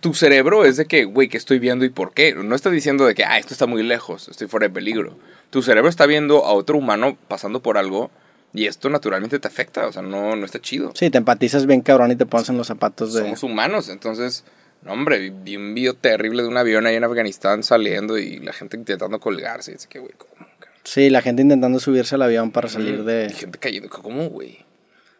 tu 0.00 0.14
cerebro 0.14 0.64
es 0.64 0.76
de 0.76 0.86
que, 0.86 1.04
güey, 1.04 1.28
¿qué 1.28 1.36
estoy 1.36 1.58
viendo 1.58 1.84
y 1.84 1.88
por 1.88 2.12
qué? 2.12 2.34
No 2.34 2.54
está 2.54 2.70
diciendo 2.70 3.06
de 3.06 3.14
que, 3.14 3.24
ah, 3.24 3.38
esto 3.38 3.54
está 3.54 3.66
muy 3.66 3.82
lejos, 3.82 4.28
estoy 4.28 4.48
fuera 4.48 4.68
de 4.68 4.74
peligro. 4.74 5.16
Tu 5.50 5.62
cerebro 5.62 5.88
está 5.88 6.06
viendo 6.06 6.44
a 6.44 6.52
otro 6.52 6.78
humano 6.78 7.16
pasando 7.28 7.60
por 7.60 7.78
algo 7.78 8.10
y 8.52 8.66
esto 8.66 8.88
naturalmente 8.90 9.38
te 9.38 9.48
afecta, 9.48 9.86
o 9.86 9.92
sea, 9.92 10.02
no, 10.02 10.36
no 10.36 10.46
está 10.46 10.60
chido. 10.60 10.92
Sí, 10.94 11.10
te 11.10 11.18
empatizas 11.18 11.66
bien 11.66 11.80
cabrón 11.80 12.12
y 12.12 12.16
te 12.16 12.26
pones 12.26 12.48
en 12.48 12.56
los 12.56 12.68
zapatos 12.68 13.12
de... 13.12 13.22
Somos 13.22 13.42
humanos, 13.42 13.88
entonces, 13.88 14.44
no, 14.82 14.92
hombre, 14.92 15.30
vi, 15.30 15.56
un 15.56 15.74
video 15.74 15.94
terrible 15.94 16.42
de 16.42 16.48
un 16.48 16.56
avión 16.56 16.86
ahí 16.86 16.94
en 16.94 17.04
Afganistán 17.04 17.62
saliendo 17.62 18.18
y 18.18 18.38
la 18.38 18.52
gente 18.52 18.76
intentando 18.76 19.18
colgarse. 19.18 19.72
Y 19.72 19.74
dice 19.74 19.88
que, 19.88 19.98
güey, 19.98 20.12
¿cómo? 20.16 20.46
Sí, 20.84 21.08
la 21.08 21.22
gente 21.22 21.42
intentando 21.42 21.80
subirse 21.80 22.14
al 22.14 22.22
avión 22.22 22.50
para 22.50 22.68
salir 22.68 23.00
Y 23.00 23.04
de... 23.04 23.30
gente 23.30 23.58
cayendo, 23.58 23.88
¿cómo, 23.88 24.28
güey? 24.28 24.64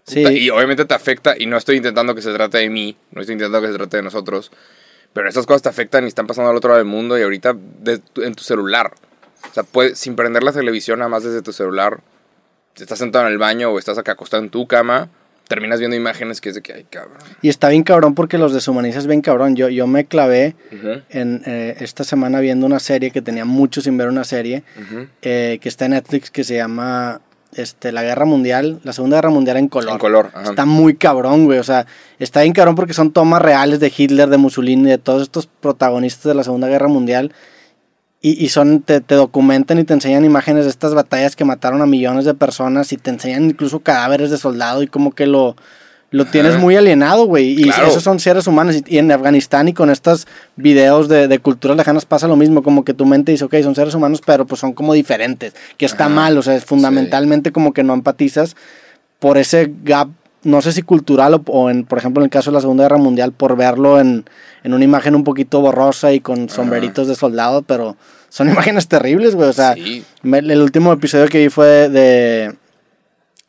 Sí. 0.07 0.21
Y 0.21 0.51
obviamente 0.51 0.85
te 0.85 0.95
afecta, 0.95 1.35
y 1.37 1.47
no 1.47 1.57
estoy 1.57 1.77
intentando 1.77 2.15
que 2.15 2.23
se 2.23 2.33
trate 2.33 2.59
de 2.59 2.69
mí, 2.71 2.97
no 3.13 3.23
estoy 3.23 3.35
intentando 3.35 3.61
que 3.63 3.69
se 3.73 3.79
trate 3.79 3.97
de 3.97 4.03
nosotros, 4.03 4.51
pero 5.13 5.29
estas 5.29 5.47
cosas 5.47 5.63
te 5.63 5.69
afectan 5.69 6.05
y 6.05 6.09
están 6.09 6.27
pasando 6.27 6.51
al 6.51 6.57
otro 6.57 6.71
lado 6.71 6.79
del 6.79 6.89
mundo 6.89 7.19
y 7.19 7.23
ahorita 7.23 7.57
de 7.81 8.01
en 8.17 8.35
tu 8.35 8.43
celular. 8.43 8.93
O 9.51 9.55
sea, 9.55 9.63
puedes, 9.63 9.99
sin 9.99 10.17
prender 10.17 10.43
la 10.43 10.53
televisión, 10.53 10.99
nada 10.99 11.09
más 11.09 11.23
desde 11.25 11.41
tu 11.41 11.53
celular, 11.53 12.01
estás 12.75 12.99
sentado 12.99 13.27
en 13.27 13.33
el 13.33 13.39
baño 13.39 13.71
o 13.71 13.79
estás 13.79 13.97
acá 13.99 14.13
acostado 14.13 14.43
en 14.43 14.51
tu 14.51 14.67
cama, 14.67 15.09
terminas 15.49 15.79
viendo 15.79 15.97
imágenes 15.97 16.41
que 16.41 16.49
es 16.49 16.55
de 16.57 16.63
que, 16.63 16.73
ay, 16.73 16.87
cabrón. 16.91 17.19
Y 17.43 17.49
está 17.49 17.69
bien 17.69 17.83
cabrón 17.83 18.15
porque 18.15 18.39
los 18.39 18.53
deshumanizas 18.53 19.07
bien 19.07 19.21
cabrón. 19.21 19.57
Yo, 19.57 19.69
yo 19.69 19.87
me 19.87 20.07
clavé 20.07 20.57
Ujú, 20.73 21.03
en 21.11 21.43
eh, 21.47 21.77
esta 21.81 22.03
semana 22.05 22.41
viendo 22.41 22.67
una 22.67 22.81
serie 22.81 23.11
que 23.11 23.23
tenía 23.23 23.45
mucho 23.45 23.81
sin 23.81 23.97
ver 23.97 24.09
una 24.09 24.25
serie 24.25 24.65
eh, 25.23 25.59
que 25.61 25.69
está 25.69 25.85
en 25.85 25.93
Netflix 25.93 26.31
que 26.31 26.45
se 26.45 26.57
llama 26.57 27.21
este, 27.57 27.93
La 27.93 28.03
Guerra 28.03 28.25
Mundial, 28.25 28.81
la 28.85 28.93
Segunda 28.93 29.17
Guerra 29.17 29.31
Mundial 29.31 29.57
en 29.57 29.69
color. 29.69 29.93
En 29.93 29.99
color, 29.99 30.31
ajá. 30.35 30.51
Está 30.51 30.65
muy 30.65 30.95
cabrón, 30.97 31.45
güey. 31.45 31.59
O 31.59 31.65
sea, 31.65 31.87
está 32.19 32.43
bien 32.43 32.53
cabrón 32.53 32.75
porque 32.75 32.95
son 32.95 33.13
tomas 33.13 33.43
reales 33.43 33.81
de 33.81 33.93
Hitler, 33.97 34.29
de 34.29 34.37
Mussolini, 34.37 34.89
de 34.89 34.99
todos 34.99 35.23
estos 35.23 35.47
protagonistas 35.47 36.25
de 36.25 36.35
la 36.35 36.45
Segunda 36.45 36.69
Guerra 36.69 36.89
Mundial. 36.89 37.33
Y, 38.21 38.43
y 38.43 38.49
son, 38.49 38.81
te, 38.81 39.01
te 39.01 39.15
documentan 39.15 39.79
y 39.79 39.85
te 39.85 39.93
enseñan 39.93 40.25
imágenes 40.25 40.65
de 40.65 40.71
estas 40.71 40.95
batallas 40.95 41.37
que 41.37 41.45
mataron 41.45 41.83
a 41.83 41.87
millones 41.87 42.25
de 42.25 42.33
personas 42.33 42.93
y 42.93 42.97
te 42.97 43.11
enseñan 43.11 43.45
incluso 43.45 43.81
cadáveres 43.81 44.31
de 44.31 44.39
soldado 44.39 44.83
y 44.83 44.87
como 44.87 45.13
que 45.13 45.27
lo, 45.27 45.57
lo 46.11 46.25
tienes 46.27 46.53
Ajá. 46.53 46.61
muy 46.61 46.77
alienado, 46.77 47.25
güey. 47.27 47.61
Y 47.61 47.65
Claro. 47.65 47.89
esos 47.89 48.03
son 48.03 48.21
seres 48.21 48.47
humanos. 48.47 48.77
Y, 48.87 48.99
en 48.99 49.11
Afganistán 49.11 49.67
y 49.69 49.73
con 49.73 49.91
estos 49.91 50.27
videos 50.57 51.09
de, 51.09 51.27
de 51.27 51.39
culturas 51.41 51.77
lejanas 51.77 52.07
pasa 52.07 52.29
lo 52.29 52.37
mismo, 52.37 52.63
como 52.63 52.85
que 52.85 52.95
tu 52.95 53.05
mente 53.05 53.33
dice, 53.33 53.45
ok, 53.45 53.55
son 53.63 53.75
seres 53.75 53.95
humanos, 53.95 54.23
pero 54.25 54.47
pues 54.47 54.61
son 54.61 54.73
como 54.75 54.95
diferentes, 54.95 55.55
que 55.77 55.87
está 55.87 56.07
Ajá. 56.07 56.15
mal, 56.15 56.39
o 56.39 56.43
sea, 56.43 56.55
es 56.55 56.65
fundamentalmente 56.65 57.51
como 57.51 57.73
que 57.73 57.83
no 57.83 57.95
empatizas 57.95 58.55
por 59.19 59.39
ese 59.39 59.73
gap, 59.83 60.09
no 60.45 60.61
sé 60.63 60.73
si 60.73 60.83
cultural 60.83 61.35
o, 61.35 61.43
o 61.47 61.71
en, 61.71 61.85
por 61.85 61.99
ejemplo, 61.99 62.21
en 62.23 62.27
el 62.27 62.31
caso 62.31 62.51
de 62.51 62.55
la 62.57 62.61
Segunda 62.61 62.85
Guerra 62.85 62.99
Mundial, 62.99 63.33
por 63.33 63.57
verlo 63.57 63.99
en, 63.99 64.25
en 64.63 64.75
una 64.75 64.85
imagen 64.85 65.15
un 65.17 65.25
poquito 65.25 65.61
borrosa 65.63 66.13
y 66.13 66.21
con 66.21 66.49
sombreritos 66.49 67.09
de 67.09 67.15
soldado, 67.17 67.63
pero 67.63 67.97
son 68.29 68.49
imágenes 68.51 68.87
terribles, 68.87 69.35
güey. 69.35 69.49
O 69.49 69.53
sea, 69.53 69.75
Sí. 69.75 70.05
me- 70.23 70.39
el 70.39 70.61
último 70.61 70.93
episodio 70.93 71.27
que 71.29 71.39
vi 71.39 71.49
fue 71.49 71.89
de. 71.89 72.55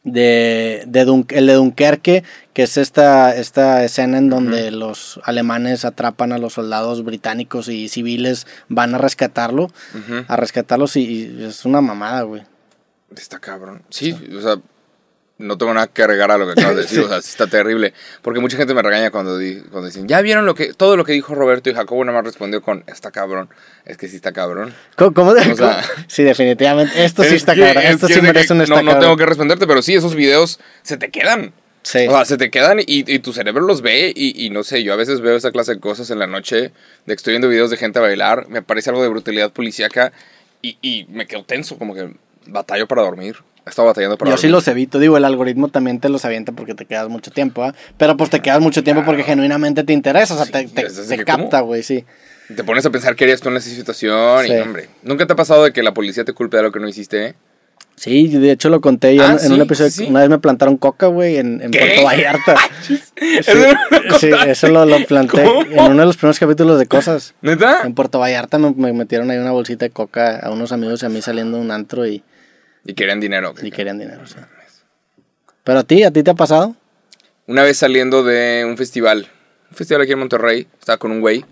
de, 0.03 0.83
de 0.87 1.05
Dun- 1.05 1.25
el 1.29 1.47
de 1.47 1.53
Dunkerque, 1.53 2.23
que 2.55 2.63
es 2.63 2.77
esta, 2.77 3.35
esta 3.35 3.83
escena 3.83 4.17
en 4.17 4.29
donde 4.29 4.71
los 4.71 5.19
alemanes 5.25 5.85
atrapan 5.85 6.31
a 6.31 6.37
los 6.39 6.53
soldados 6.53 7.03
británicos 7.03 7.67
y 7.67 7.89
civiles 7.89 8.47
van 8.69 8.95
a 8.95 8.97
rescatarlo, 8.97 9.67
a 10.27 10.35
rescatarlos 10.37 10.95
y, 10.95 11.03
y 11.27 11.43
es 11.43 11.65
una 11.65 11.81
mamada, 11.81 12.21
güey. 12.23 12.43
Está 13.15 13.39
cabrón. 13.39 13.83
Sí, 13.89 14.13
o 14.35 14.41
sea, 14.41 14.55
no 15.37 15.57
tengo 15.57 15.73
nada 15.73 15.87
que 15.87 16.01
agregar 16.01 16.31
a 16.31 16.37
lo 16.37 16.45
que 16.45 16.53
acabas 16.53 16.77
de 16.77 16.81
decir. 16.83 16.99
O 17.05 17.07
sea, 17.09 17.17
está 17.17 17.45
terrible. 17.47 17.93
Porque 18.21 18.39
mucha 18.39 18.55
gente 18.55 18.73
me 18.73 18.81
regaña 18.81 19.11
cuando, 19.11 19.37
di- 19.37 19.59
cuando 19.69 19.87
dicen, 19.87 20.07
ya 20.07 20.21
vieron 20.21 20.45
lo 20.45 20.55
que, 20.55 20.73
todo 20.73 20.95
lo 20.95 21.03
que 21.03 21.11
dijo 21.11 21.35
Roberto 21.35 21.69
y 21.69 21.73
Jacobo 21.73 22.05
nada 22.05 22.17
más 22.19 22.25
respondió 22.25 22.61
con, 22.61 22.85
está 22.87 23.11
cabrón. 23.11 23.49
Es 23.83 23.97
que 23.97 24.07
sí 24.07 24.15
está 24.15 24.31
cabrón. 24.31 24.73
¿Cómo, 24.95 25.13
cómo 25.13 25.33
de- 25.33 25.51
O 25.51 25.55
sea- 25.57 25.83
sí, 26.07 26.23
definitivamente. 26.23 27.03
Esto 27.03 27.23
sí 27.23 27.29
Es 27.35 27.35
está 27.35 27.53
que- 27.53 27.61
cabrón. 27.65 27.83
es 27.83 27.89
Esto 27.95 28.07
sí 28.07 28.21
merece 28.21 28.47
que 28.47 28.53
un 28.53 28.57
no, 28.59 28.63
está 28.63 28.75
no 28.75 28.79
tengo 28.91 28.99
cabrón. 29.01 29.17
que 29.17 29.25
responderte, 29.25 29.67
pero 29.67 29.81
sí, 29.81 29.93
esos 29.93 30.15
videos 30.15 30.61
se 30.83 30.95
te 30.95 31.09
quedan. 31.11 31.53
Sí. 31.85 32.07
O 32.07 32.11
sea, 32.11 32.25
se 32.25 32.37
te 32.37 32.49
quedan 32.49 32.79
y, 32.79 32.83
y 32.87 33.19
tu 33.19 33.31
cerebro 33.31 33.61
los 33.63 33.83
ve 33.83 34.11
y, 34.15 34.43
y 34.43 34.49
no 34.49 34.63
sé, 34.63 34.81
yo 34.83 34.91
a 34.91 34.95
veces 34.95 35.21
veo 35.21 35.35
esa 35.35 35.51
clase 35.51 35.75
de 35.75 35.79
cosas 35.79 36.09
en 36.09 36.17
la 36.17 36.25
noche, 36.25 36.55
de 36.61 36.71
que 37.05 37.13
estoy 37.13 37.33
viendo 37.33 37.47
videos 37.47 37.69
de 37.69 37.77
gente 37.77 37.99
bailar, 37.99 38.47
me 38.49 38.63
parece 38.63 38.89
algo 38.89 39.03
de 39.03 39.09
brutalidad 39.09 39.51
policíaca 39.51 40.11
y, 40.63 40.79
y 40.81 41.05
me 41.09 41.27
quedo 41.27 41.43
tenso, 41.43 41.77
como 41.77 41.93
que 41.93 42.09
batallo 42.47 42.87
para 42.87 43.03
dormir. 43.03 43.35
He 43.65 43.69
estado 43.69 43.87
batallando 43.87 44.17
para 44.17 44.29
Yo 44.29 44.35
dormir. 44.35 44.41
sí 44.41 44.51
los 44.51 44.67
evito, 44.67 44.97
digo, 44.97 45.15
el 45.17 45.25
algoritmo 45.25 45.67
también 45.69 45.99
te 45.99 46.09
los 46.09 46.25
avienta 46.25 46.53
porque 46.53 46.73
te 46.73 46.85
quedas 46.85 47.07
mucho 47.07 47.29
tiempo, 47.29 47.63
¿ah? 47.63 47.75
Pero 47.97 48.17
pues 48.17 48.31
te 48.31 48.39
quedas 48.41 48.61
mucho 48.61 48.83
tiempo 48.83 49.03
porque 49.05 49.23
genuinamente 49.23 49.83
te 49.83 49.93
interesa, 49.93 50.33
o 50.33 50.37
sea, 50.37 50.45
Sí, 50.45 50.51
te, 50.73 50.83
te- 50.89 51.17
que, 51.17 51.23
capta, 51.23 51.59
güey, 51.61 51.83
sí. 51.83 52.03
Te 52.55 52.63
pones 52.63 52.85
a 52.85 52.89
pensar 52.91 53.15
qué 53.15 53.23
harías 53.25 53.41
tú 53.41 53.49
en 53.49 53.57
esa 53.57 53.69
situación 53.69 54.43
Sí. 54.45 54.53
y, 54.53 54.57
hombre, 54.59 54.89
¿nunca 55.03 55.25
te 55.27 55.33
ha 55.33 55.35
pasado 55.35 55.63
de 55.63 55.71
que 55.73 55.81
la 55.83 55.93
policía 55.93 56.23
te 56.25 56.33
culpe 56.33 56.57
de 56.57 56.61
algo 56.61 56.71
que 56.71 56.79
no 56.79 56.87
hiciste? 56.87 57.35
Sí, 57.95 58.27
de 58.27 58.51
hecho 58.51 58.69
lo 58.69 58.81
conté 58.81 59.15
ya 59.15 59.31
Ah, 59.31 59.37
en, 59.39 59.45
en 59.47 59.51
un 59.53 59.61
episodio. 59.61 59.89
sí. 59.89 60.05
Una 60.09 60.19
vez 60.19 60.29
me 60.29 60.37
plantaron 60.39 60.75
coca, 60.77 61.07
güey, 61.07 61.37
en. 61.37 61.59
Puerto 61.71 62.03
Vallarta. 62.03 62.55
Sí, 62.81 62.99
Eso 63.39 63.53
no 63.55 63.61
lo 64.09 64.19
sí, 64.19 64.29
contaste. 64.29 64.51
eso 64.51 64.67
lo, 64.67 64.85
lo 64.85 65.05
planté 65.05 65.43
¿Cómo? 65.43 65.61
en 65.61 65.91
uno 65.93 66.01
de 66.01 66.05
los 66.05 66.17
primeros 66.17 66.37
capítulos 66.37 66.77
de 66.77 66.85
Cosas. 66.87 67.33
¿Neta? 67.41 67.81
En 67.83 67.95
Puerto 67.95 68.19
Vallarta 68.19 68.57
me, 68.59 68.71
me 68.73 68.91
metieron 68.93 69.31
ahí 69.31 69.37
una 69.37 69.51
bolsita 69.51 69.85
de 69.85 69.91
coca 69.91 70.39
a 70.39 70.51
unos 70.51 70.71
amigos 70.73 71.01
y 71.01 71.05
a 71.05 71.09
mí 71.09 71.21
saliendo 71.21 71.57
de 71.57 71.63
un 71.63 71.71
antro 71.71 72.05
y, 72.05 72.21
Y 72.85 72.93
querían 72.93 73.19
dinero. 73.21 73.53
y 73.61 73.71
querían 73.71 73.97
dinero, 73.97 74.27
sí. 74.27 74.35
Pero 75.63 75.79
a 75.79 75.83
ti, 75.83 76.03
¿a 76.03 76.11
ti 76.11 76.21
te 76.21 76.31
ha 76.31 76.35
pasado? 76.35 76.75
Una 77.47 77.63
vez 77.63 77.77
saliendo 77.77 78.23
de 78.23 78.65
un 78.67 78.77
festival, 78.77 79.27
un 79.71 79.77
festival 79.77 80.01
aquí 80.03 80.11
en 80.11 80.19
Monterrey, 80.19 80.67
estaba 80.79 80.97
con 80.97 81.11
un 81.11 81.21
güey 81.21 81.45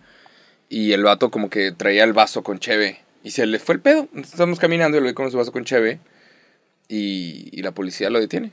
y 0.70 0.92
el 0.92 1.04
vato 1.04 1.32
como 1.32 1.50
que 1.50 1.72
traía 1.72 2.04
el 2.04 2.14
vaso 2.14 2.44
con 2.44 2.60
cheve 2.60 3.00
y 3.24 3.32
se 3.32 3.46
le 3.46 3.60
fue 3.60 3.76
el 3.76 3.82
pedo. 3.82 4.08
Estamos 4.16 4.60
caminando 4.60 4.98
y 4.98 5.00
el 5.00 5.04
güey 5.04 5.14
con 5.16 5.32
su 5.32 5.38
vaso 5.38 5.52
con 5.52 5.64
cheve 5.64 6.00
y, 6.94 7.50
y 7.52 7.62
la 7.64 7.72
policía 7.72 8.10
lo 8.10 8.20
detiene. 8.20 8.52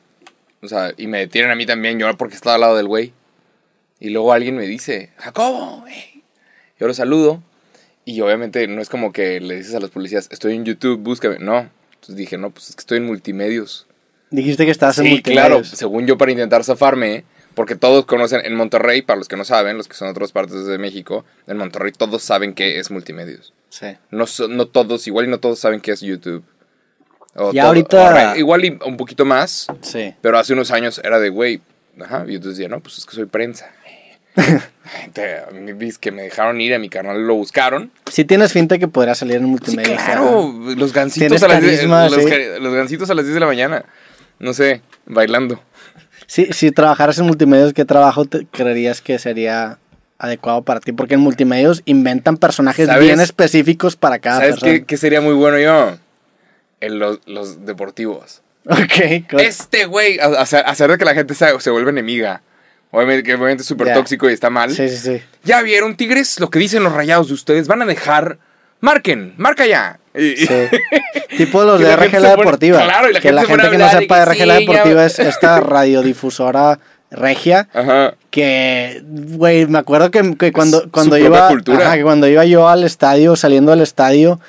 O 0.62 0.68
sea, 0.68 0.92
y 0.97 1.06
me 1.06 1.18
detienen 1.18 1.50
a 1.50 1.54
mí 1.54 1.66
también, 1.66 1.99
yo 1.99 2.14
porque 2.16 2.35
estaba 2.35 2.54
al 2.54 2.61
lado 2.62 2.76
del 2.76 2.87
güey. 2.87 3.12
Y 3.99 4.11
luego 4.11 4.32
alguien 4.32 4.56
me 4.56 4.66
dice, 4.66 5.11
Jacobo, 5.18 5.85
hey". 5.88 6.23
yo 6.78 6.87
lo 6.87 6.94
saludo 6.94 7.42
y 8.06 8.18
obviamente 8.23 8.66
no 8.66 8.80
es 8.80 8.88
como 8.88 9.12
que 9.12 9.40
le 9.40 9.56
dices 9.56 9.75
a 9.75 9.80
los 9.80 9.90
policías, 9.90 10.28
estoy 10.30 10.54
en 10.54 10.64
YouTube, 10.64 10.99
búscame. 11.00 11.38
No. 11.38 11.68
Entonces 11.92 12.16
dije, 12.16 12.38
no, 12.38 12.50
pues 12.50 12.70
es 12.70 12.76
que 12.76 12.80
estoy 12.80 12.97
en 12.99 13.04
multimedios. 13.06 13.87
Dijiste 14.30 14.64
que 14.64 14.70
estabas 14.70 14.97
en 14.99 15.04
Sí, 15.04 15.11
multimedios. 15.11 15.47
claro, 15.47 15.64
según 15.64 16.06
yo 16.06 16.16
para 16.16 16.32
intentar 16.32 16.64
zafarme, 16.64 17.25
porque 17.54 17.76
todos 17.76 18.06
conocen 18.06 18.40
en 18.47 18.54
Monterrey, 18.54 19.02
para 19.02 19.18
los 19.18 19.28
que 19.28 19.37
no 19.37 19.44
saben, 19.44 19.76
los 19.76 19.87
que 19.87 19.97
son 19.97 20.06
de 20.06 20.12
otras 20.12 20.32
partes 20.32 20.64
de 20.64 20.78
México, 20.78 21.26
en 21.47 21.59
Monterrey 21.59 21.92
todos 21.92 22.23
saben 22.23 22.54
qué 22.54 22.78
es 22.78 22.90
multimedios. 22.90 23.52
Sí. 23.68 23.87
No, 24.11 24.25
no 24.49 24.66
todos, 24.66 25.06
igual 25.06 25.26
y 25.26 25.28
no 25.28 25.40
todos 25.40 25.59
saben 25.59 25.80
qué 25.80 25.90
es 25.92 26.00
YouTube. 26.00 26.42
O 27.42 27.52
Ya 27.52 27.62
todo- 27.62 27.68
ahorita- 27.68 28.32
o 28.35 28.37
igual 28.37 28.64
y 28.64 28.78
un 28.85 28.97
poquito 28.97 29.25
más, 29.25 29.66
Sí. 29.80 30.14
pero 30.20 30.38
hace 30.38 30.52
unos 30.52 30.70
años 30.70 31.00
era 31.02 31.18
de, 31.18 31.28
güey, 31.30 31.61
ajá, 32.00 32.25
y 32.28 32.32
yo 32.38 32.40
decía, 32.50 32.68
no, 32.68 32.80
pues 32.80 32.99
es 32.99 33.06
que 33.06 33.14
soy 33.16 33.25
prensa. 33.26 33.70
Te- 35.12 35.38
a 35.38 35.50
mí 35.52 35.73
vis 35.73 35.99
que 35.99 36.11
me 36.12 36.23
dejaron 36.23 36.61
ir, 36.61 36.75
a 36.75 36.78
mi 36.78 36.88
carnal 36.88 37.26
lo 37.26 37.35
buscaron. 37.35 37.90
Sí 38.11 38.25
tienes 38.25 38.52
finta 38.52 38.78
que 38.78 38.88
podría 38.88 39.14
salir 39.14 39.37
en 39.37 39.42
Sí, 39.44 39.49
multimedia. 39.49 39.97
sea, 39.97 40.04
claro, 40.06 40.52
los 40.76 40.92
gancitos, 40.92 41.42
a 41.42 41.49
las 41.49 41.61
10, 41.61 41.76
carisma, 41.76 42.09
los, 42.09 42.14
sí. 42.25 42.30
los 42.61 42.75
gancitos 42.75 43.11
a 43.11 43.14
las 43.14 43.25
10 43.25 43.35
de 43.35 43.40
la 43.40 43.47
mañana. 43.47 43.85
no 44.38 44.54
sé, 44.54 44.80
bailando. 45.04 45.61
Si, 46.26 46.47
si 46.54 46.70
trabajaras 46.70 47.18
en 47.18 47.26
multimedios, 47.26 47.75
¿qué 47.75 47.85
trabajo 47.85 48.25
te 48.25 48.47
creerías 48.47 49.02
que 49.02 49.18
sería 49.18 49.78
adecuado 50.18 50.62
para 50.62 50.80
ti? 50.80 50.92
Porque 50.92 51.14
en 51.14 51.20
multimedios 51.20 51.82
inventan 51.85 52.38
personajes 52.38 52.87
¿Sabes? 52.87 53.04
bien 53.04 53.20
específicos 53.20 53.97
para 53.97 54.18
cada 54.18 54.37
¿Sabes 54.37 54.52
persona. 54.54 54.73
qué, 54.73 54.85
qué 54.85 54.97
sería 54.97 55.20
muy 55.20 55.35
bueno 55.35 55.59
yo? 55.59 55.99
En 56.80 56.99
los, 56.99 57.20
los 57.26 57.64
deportivos. 57.66 58.42
Ok, 58.66 59.28
co- 59.30 59.38
Este 59.38 59.84
güey, 59.87 60.18
a- 60.18 60.40
de 60.92 60.99
que 60.99 61.04
la 61.04 61.14
gente 61.14 61.34
se, 61.34 61.58
se 61.60 61.70
vuelve 61.70 61.90
enemiga. 61.90 62.42
Obviamente, 62.90 63.22
que 63.22 63.34
obviamente 63.34 63.62
es 63.62 63.66
súper 63.68 63.92
tóxico 63.94 64.28
y 64.28 64.32
está 64.32 64.50
mal. 64.50 64.70
Sí, 64.72 64.88
sí, 64.88 64.96
sí. 64.96 65.22
Ya 65.44 65.62
vieron, 65.62 65.96
Tigres, 65.96 66.40
lo 66.40 66.50
que 66.50 66.58
dicen 66.58 66.82
los 66.82 66.92
rayados 66.92 67.28
de 67.28 67.34
ustedes. 67.34 67.68
Van 67.68 67.82
a 67.82 67.87
dejar. 67.87 68.38
Marquen, 68.80 69.34
marca 69.37 69.66
ya. 69.66 70.00
Sí. 70.14 70.46
tipo 71.37 71.62
los 71.64 71.78
de 71.80 71.87
la 71.87 71.96
gente 71.99 72.16
RG 72.18 72.22
La 72.22 72.28
se 72.30 72.34
pone- 72.34 72.44
Deportiva. 72.44 72.82
claro, 72.82 73.10
y 73.10 73.12
la 73.12 73.20
que 73.20 73.28
gente 73.28 73.42
la 73.42 73.46
gente 73.49 73.70
que 73.70 73.78
no 73.78 73.90
sepa 73.90 74.18
de 74.18 74.25
RG 74.25 74.46
La 74.46 74.56
sí, 74.58 74.66
ya- 74.66 74.72
Deportiva 74.72 75.06
es 75.06 75.18
esta 75.18 75.60
radiodifusora 75.60 76.78
regia. 77.10 77.68
Ajá. 77.75 78.14
Que, 78.30 79.02
güey, 79.04 79.66
me 79.66 79.78
acuerdo 79.78 80.10
que, 80.10 80.37
que 80.37 80.52
cuando, 80.52 80.88
cuando 80.90 81.16
su 81.16 81.22
iba. 81.25 81.49
ajá, 81.49 81.96
que 81.96 82.02
cuando 82.02 82.26
iba 82.28 82.44
yo 82.44 82.68
al 82.68 82.84
estadio, 82.84 83.37
saliendo 83.37 83.70
del 83.72 83.80
estadio. 83.82 84.40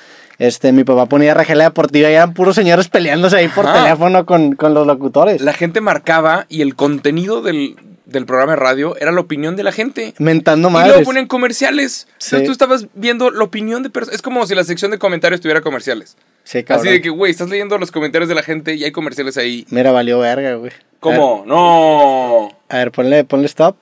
Este, 0.42 0.72
mi 0.72 0.84
papá 0.84 1.06
ponía 1.06 1.36
La 1.36 1.66
Deportiva 1.66 2.10
y 2.10 2.14
eran 2.14 2.34
puros 2.34 2.56
señores 2.56 2.88
peleándose 2.88 3.36
ahí 3.38 3.48
por 3.48 3.68
Ajá. 3.68 3.84
teléfono 3.84 4.26
con, 4.26 4.56
con 4.56 4.74
los 4.74 4.88
locutores. 4.88 5.40
La 5.40 5.54
gente 5.54 5.82
marcaba 5.82 6.48
y 6.50 6.64
el 6.64 6.74
contenido 6.76 7.44
del, 7.44 7.76
del 8.06 8.26
programa 8.26 8.54
de 8.54 8.56
radio 8.56 8.96
era 9.00 9.12
la 9.12 9.22
opinión 9.22 9.56
de 9.56 9.62
la 9.62 9.72
gente. 9.72 10.16
Mentando 10.18 10.70
Y 10.70 10.72
luego 10.72 10.88
madres. 10.88 11.06
ponen 11.06 11.28
comerciales. 11.28 12.08
Sí. 12.18 12.30
Entonces 12.36 12.46
tú 12.48 12.52
estabas 12.54 12.88
viendo 12.96 13.30
la 13.30 13.44
opinión 13.44 13.84
de 13.84 13.92
personas. 13.92 14.16
Es 14.16 14.24
como 14.24 14.44
si 14.48 14.56
la 14.56 14.64
sección 14.64 14.90
de 14.90 14.98
comentarios 14.98 15.42
tuviera 15.42 15.62
comerciales. 15.62 16.18
Sí, 16.44 16.64
cabrón. 16.64 16.88
Así 16.88 16.96
de 16.96 17.02
que, 17.04 17.10
güey, 17.10 17.30
estás 17.30 17.48
leyendo 17.48 17.78
los 17.78 17.92
comentarios 17.92 18.28
de 18.28 18.34
la 18.34 18.42
gente 18.42 18.74
y 18.74 18.84
hay 18.84 18.92
comerciales 18.92 19.38
ahí. 19.38 19.68
Mira, 19.70 19.92
valió 19.92 20.18
verga, 20.18 20.56
güey. 20.56 20.72
¿Cómo? 21.00 21.44
No. 21.46 22.50
A 22.68 22.78
ver, 22.78 22.92
ponle, 22.92 23.26
ponle 23.26 23.46
stop. 23.46 23.76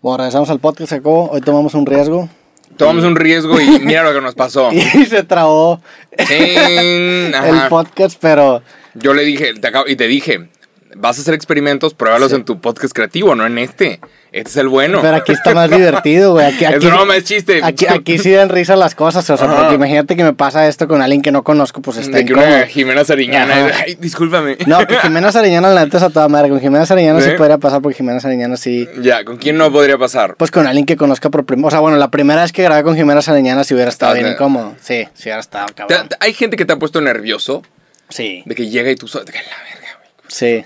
Bueno, 0.00 0.16
regresamos 0.16 0.48
al 0.48 0.60
podcast, 0.60 0.92
Jacobo. 0.92 1.28
Hoy 1.30 1.42
tomamos 1.42 1.74
un 1.74 1.84
riesgo. 1.84 2.30
Tomamos 2.80 3.04
un 3.04 3.16
riesgo 3.16 3.60
y 3.60 3.78
mira 3.80 4.02
lo 4.04 4.12
que 4.12 4.20
nos 4.20 4.34
pasó. 4.34 4.70
Y 4.72 4.80
se 5.06 5.22
trabó 5.22 5.80
el 6.18 7.32
podcast, 7.68 8.18
pero 8.20 8.62
Yo 8.94 9.14
le 9.14 9.24
dije, 9.24 9.54
te 9.54 9.68
acabo- 9.68 9.88
y 9.88 9.96
te 9.96 10.06
dije, 10.06 10.48
vas 10.96 11.18
a 11.18 11.22
hacer 11.22 11.34
experimentos, 11.34 11.94
pruébalos 11.94 12.30
Sí. 12.30 12.36
en 12.36 12.44
tu 12.44 12.60
podcast 12.60 12.92
creativo, 12.94 13.34
no 13.34 13.46
en 13.46 13.58
este. 13.58 14.00
Este 14.32 14.50
es 14.50 14.56
el 14.58 14.68
bueno. 14.68 15.00
Pero 15.02 15.16
aquí 15.16 15.32
está 15.32 15.54
más 15.54 15.68
divertido, 15.70 16.32
güey. 16.34 16.46
Aquí, 16.46 16.64
es 16.64 16.74
aquí, 16.76 16.86
broma, 16.86 17.16
es 17.16 17.24
chiste. 17.24 17.60
aquí, 17.64 17.86
aquí 17.88 18.16
sí 18.18 18.30
dan 18.30 18.48
risa 18.48 18.76
las 18.76 18.94
cosas. 18.94 19.28
O 19.28 19.36
sea, 19.36 19.46
Ajá. 19.48 19.56
porque 19.60 19.74
imagínate 19.74 20.14
que 20.14 20.22
me 20.22 20.32
pasa 20.34 20.68
esto 20.68 20.86
con 20.86 21.02
alguien 21.02 21.20
que 21.20 21.32
no 21.32 21.42
conozco, 21.42 21.82
pues 21.82 21.96
está 21.96 22.18
de 22.18 22.24
que 22.24 22.32
incómodo. 22.32 22.54
una 22.54 22.66
Jimena 22.66 23.04
Sariñana. 23.04 23.72
Ay, 23.84 23.96
discúlpame. 23.96 24.56
No, 24.66 24.86
que 24.86 24.96
Jimena 24.98 25.32
Sariñana 25.32 25.70
la 25.70 25.84
neta 25.84 25.96
es 25.96 26.02
a 26.04 26.10
toda 26.10 26.28
madre. 26.28 26.48
Con 26.48 26.60
Jimena 26.60 26.86
Sariñana 26.86 27.20
sí 27.20 27.30
¿Sí? 27.30 27.36
podría 27.36 27.58
pasar 27.58 27.82
porque 27.82 27.96
Jimena 27.96 28.20
Sariñana 28.20 28.56
sí. 28.56 28.88
Ya, 29.00 29.24
¿con 29.24 29.36
quién 29.36 29.56
no 29.56 29.72
podría 29.72 29.98
pasar? 29.98 30.36
Pues 30.36 30.50
con 30.52 30.66
alguien 30.68 30.86
que 30.86 30.96
conozca 30.96 31.28
por 31.30 31.44
primera 31.44 31.66
O 31.66 31.70
sea, 31.72 31.80
bueno, 31.80 31.96
la 31.96 32.10
primera 32.12 32.42
vez 32.42 32.52
que 32.52 32.62
grabé 32.62 32.84
con 32.84 32.94
Jimena 32.96 33.22
Sariñana 33.22 33.64
sí 33.64 33.74
hubiera 33.74 33.90
estado 33.90 34.12
Estás 34.12 34.22
bien 34.22 34.26
de- 34.30 34.34
incómodo. 34.34 34.74
Sí, 34.80 35.08
sí 35.14 35.22
hubiera 35.24 35.40
estado 35.40 35.66
cabrón. 35.74 36.08
hay 36.20 36.34
gente 36.34 36.56
que 36.56 36.64
te 36.64 36.72
ha 36.72 36.76
puesto 36.78 37.00
nervioso 37.00 37.62
Sí, 38.10 38.42
de 38.46 38.54
que 38.54 38.68
llega 38.68 38.90
y 38.90 38.96
tú 38.96 39.06
de 39.06 39.24
que 39.24 39.38
la 39.38 39.56
verga, 39.64 39.98
güey. 39.98 40.10
sí. 40.28 40.64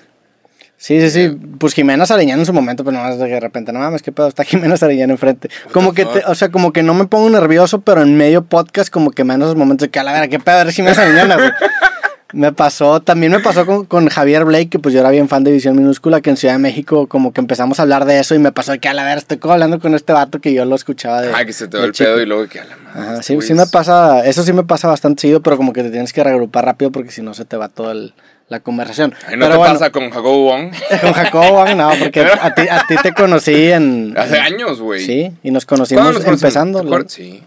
Sí, 0.84 1.00
sí, 1.00 1.08
sí. 1.08 1.38
Pues 1.58 1.72
Jimena 1.72 2.04
Sariñana 2.04 2.42
en 2.42 2.44
su 2.44 2.52
momento, 2.52 2.84
pero 2.84 2.98
no 2.98 3.16
de 3.16 3.40
repente, 3.40 3.72
no 3.72 3.78
mames, 3.78 4.02
qué 4.02 4.12
pedo, 4.12 4.28
está 4.28 4.44
Jimena 4.44 4.76
Sariñana 4.76 5.14
enfrente. 5.14 5.48
Como 5.72 5.94
que, 5.94 6.04
te, 6.04 6.22
o 6.26 6.34
sea, 6.34 6.50
como 6.50 6.74
que 6.74 6.82
no 6.82 6.92
me 6.92 7.06
pongo 7.06 7.30
nervioso, 7.30 7.80
pero 7.80 8.02
en 8.02 8.18
medio 8.18 8.44
podcast, 8.44 8.92
como 8.92 9.10
que 9.10 9.24
menos 9.24 9.46
esos 9.46 9.56
momentos 9.56 9.86
de 9.86 9.90
que 9.90 9.98
a 9.98 10.02
la 10.02 10.12
verga, 10.12 10.28
qué 10.28 10.38
pedo, 10.40 10.60
eres 10.60 10.74
Jimena 10.74 10.94
Sariñana, 10.94 11.36
güey. 11.36 11.50
Me 12.34 12.52
pasó, 12.52 13.00
también 13.00 13.30
me 13.30 13.38
pasó 13.38 13.64
con, 13.64 13.84
con 13.84 14.08
Javier 14.08 14.44
Blake, 14.44 14.68
que 14.68 14.80
pues 14.80 14.92
yo 14.92 14.98
era 14.98 15.10
bien 15.10 15.28
fan 15.28 15.44
de 15.44 15.52
Visión 15.52 15.76
Minúscula, 15.76 16.20
que 16.20 16.30
en 16.30 16.36
Ciudad 16.36 16.54
de 16.54 16.58
México 16.58 17.06
como 17.06 17.32
que 17.32 17.40
empezamos 17.40 17.78
a 17.78 17.82
hablar 17.82 18.06
de 18.06 18.18
eso 18.18 18.34
y 18.34 18.40
me 18.40 18.50
pasó 18.50 18.72
de 18.72 18.80
que 18.80 18.88
a 18.88 18.92
la 18.92 19.04
verga, 19.04 19.20
estoy 19.20 19.36
como 19.38 19.54
hablando 19.54 19.78
con 19.78 19.94
este 19.94 20.12
vato 20.12 20.40
que 20.40 20.52
yo 20.52 20.64
lo 20.64 20.74
escuchaba 20.74 21.22
de... 21.22 21.32
Ay, 21.32 21.46
que 21.46 21.52
se 21.52 21.68
te 21.68 21.78
va 21.78 21.84
el 21.84 21.92
chico. 21.92 22.10
pedo 22.10 22.20
y 22.20 22.26
luego 22.26 22.48
que 22.48 22.58
a 22.58 22.64
la 22.64 22.76
madre. 22.76 23.00
Ajá, 23.00 23.20
este 23.20 23.40
sí, 23.40 23.46
sí 23.46 23.54
me 23.54 23.66
pasa, 23.66 24.26
eso 24.26 24.42
sí 24.42 24.52
me 24.52 24.64
pasa 24.64 24.88
bastante 24.88 25.20
seguido, 25.20 25.42
pero 25.42 25.56
como 25.56 25.72
que 25.72 25.84
te 25.84 25.90
tienes 25.90 26.12
que 26.12 26.24
reagrupar 26.24 26.64
rápido 26.64 26.90
porque 26.90 27.12
si 27.12 27.22
no 27.22 27.34
se 27.34 27.44
te 27.44 27.56
va 27.56 27.68
toda 27.68 27.94
la 28.48 28.60
conversación. 28.60 29.14
Ay, 29.26 29.36
no 29.36 29.46
pero 29.46 29.52
te 29.52 29.56
bueno, 29.58 29.72
pasa 29.74 29.90
con 29.90 30.10
Jacobo 30.10 30.44
Wong. 30.44 30.72
con 31.00 31.12
Jacobo, 31.12 31.58
Wang, 31.58 31.76
no, 31.76 31.90
porque 31.98 32.20
a 32.40 32.54
ti, 32.54 32.62
a 32.70 32.84
ti 32.86 32.94
te 33.02 33.12
conocí 33.12 33.70
en... 33.72 34.14
Hace 34.16 34.36
en- 34.36 34.42
años, 34.42 34.80
güey. 34.80 35.04
Sí, 35.04 35.32
y 35.42 35.50
nos 35.50 35.64
¿Cuándo 35.66 35.86
conocimos 35.86 36.14
nos 36.14 36.24
empezando. 36.26 36.78
¿Te 36.80 36.84
¿no? 36.84 36.90
acuerdas? 36.90 37.12
Sí. 37.12 37.42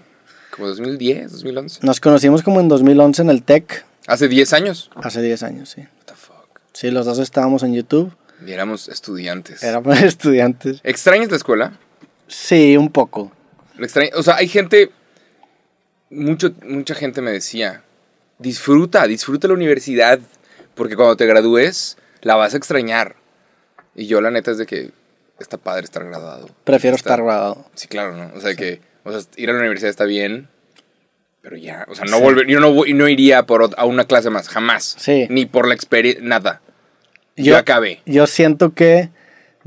Como 0.52 0.68
2010, 0.70 1.32
2011. 1.34 1.80
Nos 1.84 2.00
conocimos 2.00 2.42
como 2.42 2.60
en 2.60 2.68
2011 2.68 3.22
en 3.22 3.30
el 3.30 3.44
TEC, 3.44 3.86
Hace 4.08 4.28
10 4.28 4.54
años. 4.54 4.90
hace 4.96 5.22
10 5.22 5.44
años, 5.44 5.70
sí. 5.70 5.82
What 5.82 6.06
the 6.06 6.14
fuck. 6.16 6.60
Sí, 6.74 6.90
los 6.92 7.06
dos 7.06 7.20
estábamos 7.20 7.62
en 7.64 7.74
YouTube, 7.76 8.12
Y 8.46 8.52
éramos 8.54 8.88
estudiantes. 8.90 9.62
éramos 9.64 10.02
estudiantes. 10.02 10.80
¿Extrañas 10.84 11.30
la 11.30 11.38
escuela? 11.38 11.74
Sí, 12.28 12.76
un 12.78 12.90
poco. 12.90 13.32
O 14.16 14.24
sea, 14.24 14.38
hay 14.38 14.48
gente. 14.48 14.90
Mucho, 16.10 16.54
mucha 16.66 16.96
gente 16.96 17.22
me 17.22 17.32
decía: 17.32 17.84
disfruta, 18.40 19.06
disfruta 19.08 19.48
la 19.48 19.54
universidad. 19.54 20.20
Porque 20.78 20.96
cuando 20.96 21.18
te 21.18 21.26
gradúes, 21.26 21.98
la 22.22 22.36
vas 22.36 22.54
a 22.54 22.58
extrañar. 22.58 23.16
Y 23.96 24.08
yo, 24.08 24.22
la 24.22 24.32
neta, 24.32 24.52
es 24.52 24.58
de 24.60 24.66
que 24.66 24.92
está 25.40 25.58
padre 25.58 25.84
estar 25.84 26.06
graduado. 26.06 26.50
Prefiero 26.64 26.96
Está- 26.96 27.10
estar 27.10 27.24
graduado. 27.26 27.66
Sí, 27.76 27.88
claro, 27.88 28.16
¿no? 28.16 28.32
O 28.36 28.40
sea, 28.40 28.56
que 28.56 28.80
o 29.04 29.12
sea, 29.12 29.22
ir 29.38 29.50
a 29.50 29.54
la 29.54 29.60
universidad 29.60 29.90
está 29.90 30.06
bien. 30.06 30.48
Pero 31.42 31.56
ya, 31.58 31.86
o 31.90 31.96
sea, 31.96 32.06
no 32.06 32.18
Sí. 32.18 32.24
volver, 32.24 32.48
yo 32.48 32.60
no, 32.60 32.74
voy- 32.74 32.94
no 32.94 33.08
iría 33.08 33.44
por 33.46 33.70
a 33.78 33.86
una 33.86 34.04
clase 34.06 34.30
más, 34.30 34.50
jamás. 34.50 34.96
Sí. 35.00 35.28
Ni 35.30 35.46
por 35.46 35.68
la 35.68 35.74
experiencia, 35.76 36.24
nada. 36.24 36.62
Yo, 37.38 37.46
Yo- 37.54 37.58
acabé. 37.58 38.02
Yo 38.06 38.28
siento 38.28 38.74
que 38.74 39.10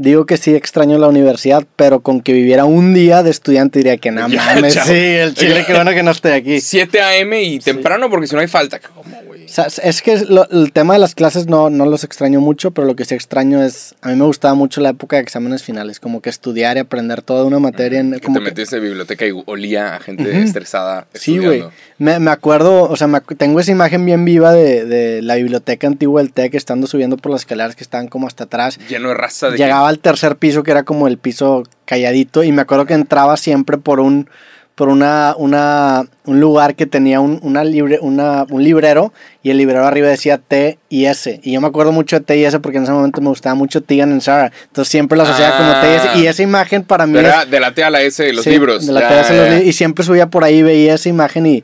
digo 0.00 0.26
que 0.26 0.36
sí 0.36 0.54
extraño 0.54 0.98
la 0.98 1.08
universidad, 1.08 1.64
pero 1.76 2.00
con 2.00 2.20
que 2.20 2.32
viviera 2.32 2.64
un 2.64 2.94
día 2.94 3.22
de 3.22 3.30
estudiante 3.30 3.78
diría 3.80 3.96
que 3.98 4.10
no 4.10 4.28
Ya, 4.28 4.44
mames. 4.44 4.74
Sí, 4.74 4.92
el 4.94 5.34
chile, 5.34 5.64
qué 5.66 5.74
bueno 5.74 5.90
que 5.92 6.02
no 6.02 6.10
estoy 6.10 6.32
aquí. 6.32 6.60
7 6.60 7.00
a.m. 7.00 7.42
y 7.42 7.58
temprano 7.58 8.08
porque 8.10 8.26
si 8.26 8.34
no 8.34 8.40
hay 8.40 8.48
falta. 8.48 8.78
¿Cómo, 8.80 9.16
güey? 9.26 9.44
O 9.44 9.48
sea, 9.48 9.66
es 9.82 10.00
que 10.02 10.16
lo- 10.28 10.48
el 10.50 10.72
tema 10.72 10.94
de 10.94 11.00
las 11.00 11.14
clases 11.14 11.46
no, 11.46 11.70
no 11.70 11.84
los 11.84 12.04
extraño 12.04 12.40
mucho, 12.40 12.70
pero 12.70 12.86
lo 12.86 12.94
que 12.96 13.04
sí 13.04 13.14
extraño 13.14 13.62
es, 13.62 13.94
a 14.00 14.08
mí 14.08 14.14
me 14.16 14.24
gustaba 14.24 14.54
mucho 14.54 14.80
la 14.80 14.90
época 14.90 15.16
de 15.16 15.22
exámenes 15.22 15.62
finales, 15.64 15.98
como 16.00 16.20
que 16.22 16.30
estudiar 16.30 16.76
y 16.76 16.80
aprender 16.80 17.20
toda 17.22 17.44
una 17.44 17.58
materia. 17.58 18.00
En, 18.00 18.12
Que 18.12 18.20
como 18.20 18.38
te 18.38 18.44
que- 18.44 18.50
metiste 18.52 18.76
en 18.76 18.82
biblioteca 18.84 19.26
y 19.26 19.32
olía 19.46 19.96
a 19.96 20.00
gente 20.00 20.40
estresada 20.42 21.06
Sí, 21.14 21.38
güey. 21.38 21.64
Me, 21.98 22.18
me 22.20 22.30
acuerdo, 22.30 22.84
o 22.84 22.96
sea, 22.96 23.06
me 23.08 23.18
acu- 23.18 23.36
tengo 23.36 23.60
esa 23.60 23.72
imagen 23.72 24.06
bien 24.06 24.24
viva 24.24 24.52
de, 24.52 24.84
de 24.86 25.20
la 25.20 25.34
biblioteca 25.34 25.86
antigua 25.86 26.22
del 26.22 26.32
TEC, 26.32 26.54
estando 26.54 26.86
subiendo 26.86 27.16
por 27.18 27.32
las 27.32 27.42
escaleras 27.42 27.76
que 27.76 27.82
estaban 27.82 28.08
como 28.08 28.26
hasta 28.26 28.44
atrás. 28.44 28.78
Lleno 28.88 29.08
de 29.08 29.14
raza 29.14 29.50
de 29.50 29.58
Llegaba 29.58 29.89
al 29.90 29.98
tercer 29.98 30.36
piso, 30.36 30.62
que 30.62 30.70
era 30.70 30.84
como 30.84 31.06
el 31.08 31.18
piso 31.18 31.64
calladito, 31.84 32.42
y 32.42 32.52
me 32.52 32.62
acuerdo 32.62 32.86
que 32.86 32.94
entraba 32.94 33.36
siempre 33.36 33.76
por 33.78 34.00
un 34.00 34.28
por 34.76 34.88
una, 34.88 35.34
una, 35.36 36.06
un 36.24 36.40
lugar 36.40 36.74
que 36.74 36.86
tenía 36.86 37.20
un, 37.20 37.38
una 37.42 37.64
libre, 37.64 37.98
una, 38.00 38.46
un 38.48 38.64
librero 38.64 39.12
y 39.42 39.50
el 39.50 39.58
librero 39.58 39.84
arriba 39.86 40.08
decía 40.08 40.38
T 40.38 40.78
y 40.88 41.04
S. 41.04 41.38
Y 41.42 41.52
yo 41.52 41.60
me 41.60 41.66
acuerdo 41.66 41.92
mucho 41.92 42.16
de 42.18 42.24
T 42.24 42.38
y 42.38 42.44
S 42.46 42.58
porque 42.60 42.78
en 42.78 42.84
ese 42.84 42.92
momento 42.92 43.20
me 43.20 43.28
gustaba 43.28 43.54
mucho 43.54 43.82
Tegan 43.82 44.10
and 44.10 44.22
Sarah. 44.22 44.50
Entonces 44.68 44.90
siempre 44.90 45.18
lo 45.18 45.24
asociaba 45.24 45.58
como 45.58 45.72
T 45.82 45.86
y 45.92 45.96
S. 45.96 46.08
Ah. 46.08 46.16
Y 46.18 46.26
esa 46.28 46.42
imagen 46.42 46.82
para 46.82 47.04
mí 47.06 47.12
Pero 47.12 47.28
es- 47.28 47.34
era 47.34 47.44
de 47.44 47.60
la 47.60 47.74
T 47.74 47.84
a 47.84 47.90
la 47.90 48.00
S 48.00 48.22
de 48.22 48.32
los 48.32 48.42
Sí, 48.42 48.48
libros. 48.50 48.86
de 48.86 48.92
la 48.94 49.00
Ya, 49.02 49.08
TS 49.22 49.28
de 49.34 49.36
los 49.38 49.48
ya. 49.50 49.58
li- 49.58 49.68
y 49.68 49.72
siempre 49.74 50.02
subía 50.02 50.28
por 50.28 50.44
ahí, 50.44 50.62
veía 50.62 50.94
esa 50.94 51.10
imagen 51.10 51.44
y 51.44 51.62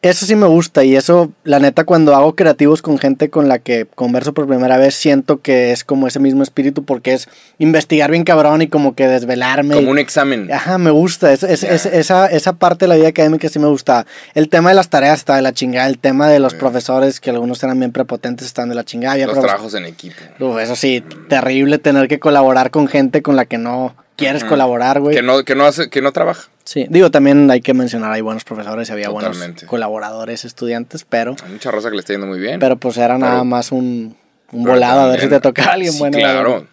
eso 0.00 0.26
sí 0.26 0.36
me 0.36 0.46
gusta. 0.46 0.84
Y 0.84 0.94
eso, 0.94 1.32
la 1.44 1.58
neta, 1.58 1.84
cuando 1.84 2.14
hago 2.14 2.36
creativos 2.36 2.82
con 2.82 2.98
gente 2.98 3.30
con 3.30 3.48
la 3.48 3.58
que 3.58 3.86
converso 3.94 4.32
por 4.32 4.46
primera 4.46 4.76
vez, 4.76 4.94
siento 4.94 5.40
que 5.40 5.72
es 5.72 5.82
como 5.82 6.06
ese 6.06 6.20
mismo 6.20 6.42
espíritu 6.42 6.84
porque 6.84 7.14
es 7.14 7.28
investigar 7.58 8.10
bien 8.10 8.22
cabrón 8.24 8.62
y 8.62 8.68
como 8.68 8.94
que 8.94 9.08
desvelarme. 9.08 9.74
Como 9.74 9.88
y- 9.88 9.90
un 9.90 9.98
examen. 9.98 10.52
Ajá, 10.52 10.78
me 10.78 10.90
gusta. 10.90 11.32
Es, 11.32 11.42
es- 11.42 11.64
es- 11.64 11.86
esa, 11.86 12.26
esa 12.26 12.52
parte 12.52 12.84
de 12.84 12.88
la 12.90 12.96
vida 12.96 13.08
académica 13.08 13.48
sí 13.48 13.58
me 13.58 13.66
gusta. 13.66 14.06
El 14.34 14.48
tema 14.48 14.68
de 14.68 14.76
las 14.76 14.88
tareas 14.88 15.18
está 15.18 15.36
de 15.36 15.42
la 15.42 15.52
chingada. 15.52 15.88
El 15.88 15.98
tema 15.98 16.28
de 16.28 16.38
los 16.38 16.54
profesores, 16.54 17.18
que 17.20 17.30
algunos 17.30 17.62
eran 17.64 17.78
bien 17.78 17.90
prepotentes, 17.92 18.46
están 18.46 18.68
de 18.68 18.74
la 18.76 18.84
chingada. 18.84 19.16
Los 19.18 19.36
profes- 19.36 19.40
trabajos 19.42 19.74
en 19.74 19.84
equipo. 19.84 20.16
Uf, 20.38 20.58
eso 20.60 20.76
sí, 20.76 21.02
terrible 21.28 21.78
tener 21.78 22.06
que 22.08 22.18
colaborar 22.20 22.70
con 22.70 22.86
gente 22.88 23.20
con 23.22 23.34
la 23.36 23.46
que 23.46 23.58
no 23.58 23.96
quieres 24.18 24.44
colaborar, 24.44 25.00
güey. 25.00 25.16
Que 25.16 25.22
no, 25.22 25.42
que 25.44 25.54
no 25.54 25.64
hace, 25.64 25.88
que 25.88 26.02
no 26.02 26.12
trabaja. 26.12 26.48
Sí, 26.64 26.86
digo, 26.90 27.10
también 27.10 27.50
hay 27.50 27.62
que 27.62 27.72
mencionar, 27.72 28.12
hay 28.12 28.20
buenos 28.20 28.44
profesores 28.44 28.90
y 28.90 28.92
había 28.92 29.06
Totalmente. 29.06 29.38
buenos 29.40 29.64
colaboradores, 29.64 30.44
estudiantes, 30.44 31.06
pero, 31.08 31.34
Hay 31.42 31.52
mucha 31.52 31.70
raza 31.70 31.88
que 31.88 31.94
le 31.96 32.00
está 32.00 32.12
yendo 32.12 32.26
muy 32.26 32.38
bien. 32.38 32.60
pero 32.60 32.76
pues 32.76 32.98
era 32.98 33.16
nada 33.16 33.42
más 33.44 33.72
un, 33.72 34.14
un 34.52 34.64
volado 34.64 35.00
a 35.00 35.06
ver 35.08 35.20
si 35.20 35.28
te 35.28 35.40
tocaba 35.40 35.72
alguien 35.72 35.92
Sí, 35.94 35.98
bueno. 35.98 36.18
claro. 36.18 36.66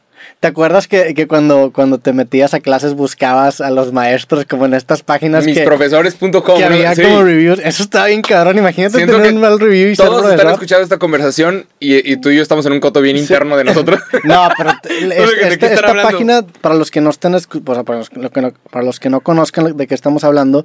¿Te 0.45 0.49
acuerdas 0.49 0.87
que, 0.87 1.15
que 1.15 1.25
cuando, 1.25 1.71
cuando 1.73 1.97
te 1.97 2.13
metías 2.13 2.53
a 2.53 2.59
clases 2.59 2.93
buscabas 2.93 3.61
a 3.61 3.71
los 3.71 3.91
maestros 3.91 4.45
como 4.45 4.67
en 4.67 4.75
estas 4.75 5.01
páginas 5.01 5.43
que, 5.43 5.53
Misprofesores.com. 5.55 6.57
que 6.59 6.59
¿no? 6.69 6.75
había 6.75 6.93
Sí. 6.93 7.01
como 7.01 7.23
reviews? 7.23 7.57
Eso 7.63 7.81
estaba 7.81 8.05
bien 8.05 8.21
cabrón, 8.21 8.59
imagínate 8.59 8.97
Siento 8.97 9.13
tener 9.15 9.29
que 9.29 9.35
un 9.37 9.41
mal 9.41 9.59
review 9.59 9.89
y 9.89 9.95
ser 9.95 10.05
Todos 10.05 10.17
están 10.21 10.33
profesor. 10.35 10.53
escuchando 10.53 10.83
esta 10.83 10.99
conversación 10.99 11.65
y, 11.79 12.11
y 12.11 12.17
tú 12.17 12.29
y 12.29 12.35
yo 12.35 12.43
estamos 12.43 12.63
en 12.67 12.73
un 12.73 12.79
coto 12.79 13.01
bien 13.01 13.17
interno 13.17 13.57
de 13.57 13.63
nosotros. 13.63 13.99
No, 14.23 14.47
pero 14.55 14.71
t- 14.83 14.89
¿de 15.07 15.23
es- 15.23 15.29
este- 15.31 15.47
están 15.53 15.71
esta 15.73 15.87
hablando? 15.89 16.11
página, 16.11 16.41
para 16.61 16.75
los 16.75 16.91
que 16.91 17.01
no 17.01 17.09
estén, 17.09 17.33
escu- 17.33 17.63
o 17.67 17.73
sea, 17.73 17.83
para 17.83 17.97
los, 17.97 18.13
lo 18.15 18.29
que 18.29 18.41
no, 18.41 18.53
para 18.69 18.85
los 18.85 18.99
que 18.99 19.09
no 19.09 19.21
conozcan 19.21 19.75
de 19.75 19.87
qué 19.87 19.95
estamos 19.95 20.23
hablando, 20.23 20.63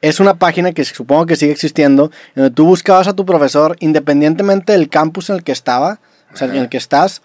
es 0.00 0.20
una 0.20 0.34
página 0.34 0.70
que 0.70 0.84
supongo 0.84 1.26
que 1.26 1.34
sigue 1.34 1.50
existiendo, 1.50 2.12
en 2.36 2.42
donde 2.44 2.50
tú 2.54 2.66
buscabas 2.66 3.08
a 3.08 3.14
tu 3.14 3.26
profesor, 3.26 3.76
independientemente 3.80 4.74
del 4.74 4.88
campus 4.88 5.28
en 5.30 5.36
el 5.38 5.42
que 5.42 5.50
estaba, 5.50 5.98
o 6.32 6.36
sea, 6.36 6.46
en 6.46 6.54
el 6.54 6.68
que 6.68 6.76
estás. 6.76 7.20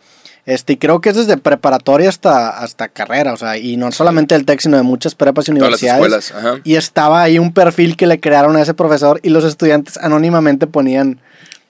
Este, 0.46 0.74
y 0.74 0.78
creo 0.78 1.00
que 1.00 1.10
es 1.10 1.16
desde 1.16 1.38
preparatoria 1.38 2.10
hasta, 2.10 2.50
hasta 2.50 2.90
carrera, 2.90 3.32
o 3.34 3.38
sea, 3.38 3.58
y 3.58 3.78
no 3.78 3.92
solamente 3.94 4.36
del 4.36 4.46
TEC, 4.46 4.60
sino 4.60 4.76
de 4.76 4.84
muchas 4.84 5.16
prepas 5.16 5.48
y 5.48 5.52
las 5.52 5.60
universidades. 5.62 6.26
escuelas. 6.32 6.62
Y 6.66 6.76
estaba 6.76 7.22
ahí 7.24 7.40
un 7.40 7.54
perfil 7.54 7.96
que 7.96 8.08
le 8.08 8.20
crearon 8.20 8.58
a 8.58 8.62
ese 8.62 8.74
profesor 8.74 9.22
y 9.24 9.30
los 9.30 9.46
estudiantes 9.46 9.98
anónimamente 9.98 10.68
ponían 10.68 11.22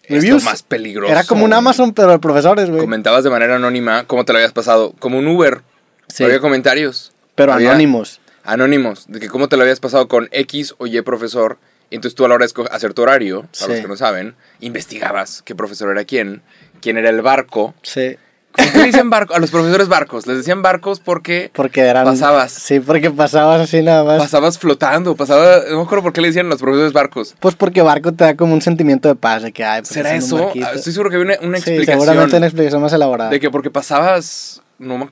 Esto 0.02 0.16
reviews. 0.16 0.44
más 0.44 0.64
peligroso. 0.64 1.12
Era 1.12 1.24
como 1.24 1.46
un 1.46 1.54
Amazon, 1.54 1.94
pero 1.94 2.10
de 2.12 2.20
profesores, 2.20 2.68
güey. 2.70 2.82
Comentabas 2.82 3.24
de 3.24 3.30
manera 3.30 3.58
anónima 3.58 4.06
cómo 4.08 4.26
te 4.26 4.34
lo 4.34 4.40
habías 4.40 4.54
pasado. 4.54 4.94
Como 4.98 5.20
un 5.20 5.28
Uber. 5.28 5.62
Sí. 6.08 6.24
Había 6.24 6.40
comentarios. 6.40 7.12
Pero 7.36 7.54
Había- 7.54 7.70
anónimos. 7.70 8.20
Anónimos. 8.44 9.06
De 9.08 9.20
que 9.20 9.30
cómo 9.30 9.50
te 9.50 9.56
lo 9.56 9.62
habías 9.62 9.80
pasado 9.80 10.08
con 10.08 10.30
X 10.32 10.74
o 10.80 10.88
Y 10.88 11.00
profesor. 11.04 11.60
Entonces 11.92 12.16
tú 12.16 12.26
a 12.26 12.28
la 12.28 12.34
hora 12.36 12.48
de 12.48 12.54
hacer 12.72 12.96
tu 12.96 13.04
horario, 13.04 13.48
para 13.60 13.72
los 13.74 13.82
que 13.82 13.88
no 13.88 13.96
saben, 13.98 14.34
investigabas 14.62 15.44
qué 15.44 15.54
profesor 15.54 15.92
era 15.92 16.06
quién, 16.06 16.42
quién 16.82 16.98
era 16.98 17.10
el 17.12 17.22
barco. 17.22 17.76
Sí. 17.84 18.18
¿Cómo 18.56 18.72
que 18.72 18.78
le 18.80 18.86
dicen 18.86 19.10
barco? 19.10 19.34
A 19.34 19.40
los 19.40 19.52
profesores 19.52 19.88
barcos. 19.88 20.28
Les 20.28 20.38
decían 20.38 20.62
barcos 20.62 21.00
porque 21.00 21.52
Porque 21.54 21.82
eran. 21.82 22.06
Pasabas. 22.06 22.52
Sí, 22.52 22.80
porque 22.80 23.10
pasabas 23.12 23.62
así 23.62 23.82
nada 23.82 24.04
más. 24.04 24.20
pasabas 24.20 24.58
flotando. 24.60 25.16
Pasaba, 25.16 25.58
no 25.70 25.78
me 25.78 25.84
acuerdo 25.84 26.04
por 26.04 26.14
qué 26.14 26.22
le 26.22 26.28
decían 26.28 26.46
a 26.46 26.50
los 26.50 26.60
profesores 26.62 26.94
barcos. 26.94 27.36
Pues 27.40 27.56
porque 27.56 27.82
barco 27.82 28.12
te 28.14 28.24
da 28.24 28.36
como 28.36 28.54
un 28.54 28.62
sentimiento 28.62 29.08
de 29.10 29.16
paz, 29.16 29.42
de 29.44 29.52
que, 29.52 29.64
ay, 29.64 29.82
pues 29.82 29.90
¿Será 29.90 30.14
eso? 30.16 30.52
Ah, 30.64 30.72
Estoy 30.76 30.94
seguro 30.94 31.10
que 31.10 31.16
había 31.18 31.36
una, 31.38 31.48
una 31.48 31.58
Sí, 31.58 31.72
explicación. 31.72 32.00
seguramente 32.02 32.38
una 32.38 32.46
explicación 32.48 32.82
más 32.82 32.94
elaborada. 32.94 33.30
De 33.30 33.40
que 33.40 33.50
porque 33.50 33.70
pasabas. 33.72 34.62
No 34.80 34.98
me, 34.98 35.10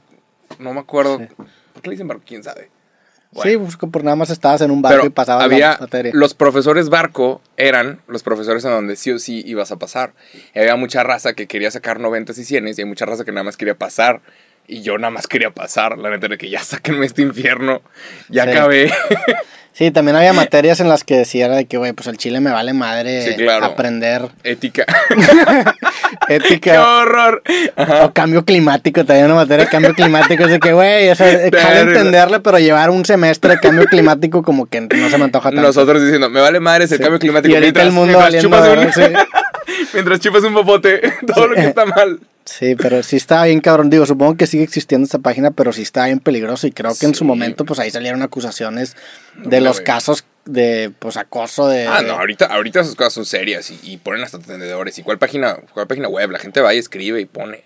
no 0.59 0.73
me 0.73 0.79
acuerdo. 0.79 1.17
¿Por 1.17 1.81
qué 1.81 1.89
le 1.89 1.91
dicen 1.91 2.07
barco? 2.07 2.23
¿Quién 2.25 2.43
sabe? 2.43 2.69
Sí, 3.43 3.55
pues 3.57 3.77
por 3.77 4.03
nada 4.03 4.15
más 4.17 4.29
estabas 4.29 4.59
en 4.61 4.71
un 4.71 4.81
barco 4.81 4.97
Pero 4.97 5.07
y 5.07 5.09
pasabas 5.11 5.45
había 5.45 5.71
la 5.73 5.77
materia. 5.79 6.11
los 6.13 6.33
profesores 6.33 6.89
barco 6.89 7.41
eran 7.55 8.01
los 8.07 8.23
profesores 8.23 8.65
en 8.65 8.71
donde 8.71 8.95
sí 8.97 9.09
o 9.11 9.19
sí 9.19 9.41
ibas 9.45 9.71
a 9.71 9.77
pasar. 9.77 10.13
Y 10.53 10.59
había 10.59 10.75
mucha 10.75 11.01
raza 11.03 11.33
que 11.33 11.47
quería 11.47 11.71
sacar 11.71 11.99
90 12.01 12.33
y 12.33 12.43
100 12.43 12.67
y 12.67 12.73
hay 12.77 12.85
mucha 12.85 13.05
raza 13.05 13.23
que 13.23 13.31
nada 13.31 13.43
más 13.45 13.55
quería 13.55 13.75
pasar. 13.75 14.21
Y 14.67 14.81
yo 14.81 14.97
nada 14.97 15.11
más 15.11 15.27
quería 15.27 15.51
pasar. 15.51 15.97
La 15.97 16.09
neta 16.09 16.27
de 16.27 16.37
que 16.37 16.49
ya 16.49 16.59
sáquenme 16.63 17.05
este 17.05 17.21
infierno. 17.21 17.81
Ya 18.29 18.43
Sí. 18.43 18.49
acabé. 18.51 18.91
Sí, 19.73 19.89
también 19.91 20.15
había 20.17 20.33
materias 20.33 20.79
en 20.79 20.89
las 20.89 21.03
que 21.03 21.15
decía 21.17 21.47
de 21.49 21.65
que, 21.65 21.77
güey, 21.77 21.93
pues 21.93 22.07
el 22.07 22.17
chile 22.17 22.39
me 22.39 22.51
vale 22.51 22.73
madre 22.73 23.21
Sí, 23.25 23.35
claro. 23.35 23.65
aprender 23.65 24.23
Ética. 24.43 24.85
¡Qué 26.27 26.35
ética 26.35 26.85
horror! 26.97 27.41
o 28.03 28.11
cambio 28.11 28.43
climático. 28.45 29.05
También 29.05 29.25
una 29.27 29.35
materia 29.35 29.65
de 29.65 29.71
cambio 29.71 29.93
climático. 29.93 30.43
Es 30.43 30.49
de 30.51 30.59
que, 30.59 30.73
güey, 30.73 31.09
o 31.09 31.15
sea, 31.15 31.31
entenderle, 31.31 32.39
pero 32.41 32.59
llevar 32.59 32.89
un 32.89 33.05
semestre 33.05 33.51
de 33.55 33.59
cambio 33.59 33.85
climático 33.85 34.43
como 34.43 34.65
que 34.65 34.81
no 34.81 35.09
se 35.09 35.17
me 35.17 35.25
antoja 35.25 35.49
tanto. 35.49 35.61
Nosotros 35.61 36.01
diciendo, 36.01 36.29
me 36.29 36.41
vale 36.41 36.59
madre 36.59 36.83
el 36.83 36.89
Sí. 36.89 36.97
cambio 36.97 37.19
climático. 37.19 37.51
Y 37.51 37.55
ahorita 37.55 37.81
el 37.81 37.91
mundo 37.91 38.17
valiendo 38.17 38.49
madre, 38.49 38.89
mientras 39.93 40.19
chupas 40.19 40.43
un 40.43 40.53
popote, 40.53 41.01
todo 41.27 41.47
lo 41.47 41.55
que 41.55 41.61
está 41.67 41.85
mal. 41.85 42.19
Sí, 42.43 42.75
pero 42.75 43.03
sí 43.03 43.17
estaba 43.17 43.45
bien 43.45 43.61
cabrón. 43.61 43.89
Digo, 43.89 44.05
supongo 44.05 44.35
que 44.35 44.47
sigue 44.47 44.63
existiendo 44.63 45.05
esta 45.05 45.19
página, 45.19 45.51
pero 45.51 45.71
sí 45.71 45.83
estaba 45.83 46.07
bien 46.07 46.19
peligroso. 46.19 46.65
Y 46.67 46.71
creo 46.71 46.91
que 46.99 47.05
en 47.05 47.13
su 47.13 47.19
Sí. 47.19 47.25
momento, 47.25 47.65
pues 47.65 47.79
ahí 47.79 47.91
salieron 47.91 48.21
acusaciones 48.23 48.95
de 49.35 49.41
Hombre, 49.43 49.61
los 49.61 49.77
güey. 49.77 49.85
casos 49.85 50.25
de, 50.45 50.91
pues, 50.97 51.17
acoso 51.17 51.67
de... 51.67 51.85
Ah, 51.85 52.01
no, 52.01 52.13
ahorita, 52.13 52.47
ahorita 52.47 52.81
esas 52.81 52.95
cosas 52.95 53.13
son 53.13 53.25
serias 53.25 53.69
y, 53.69 53.79
y 53.83 53.97
ponen 53.97 54.23
hasta 54.23 54.39
tendedores. 54.39 54.97
¿Y 54.97 55.03
cuál 55.03 55.19
página, 55.19 55.55
cuál 55.73 55.85
página 55.87 56.07
web? 56.07 56.31
La 56.31 56.39
gente 56.39 56.61
va 56.61 56.73
y 56.73 56.79
escribe 56.79 57.21
y 57.21 57.25
pone. 57.25 57.63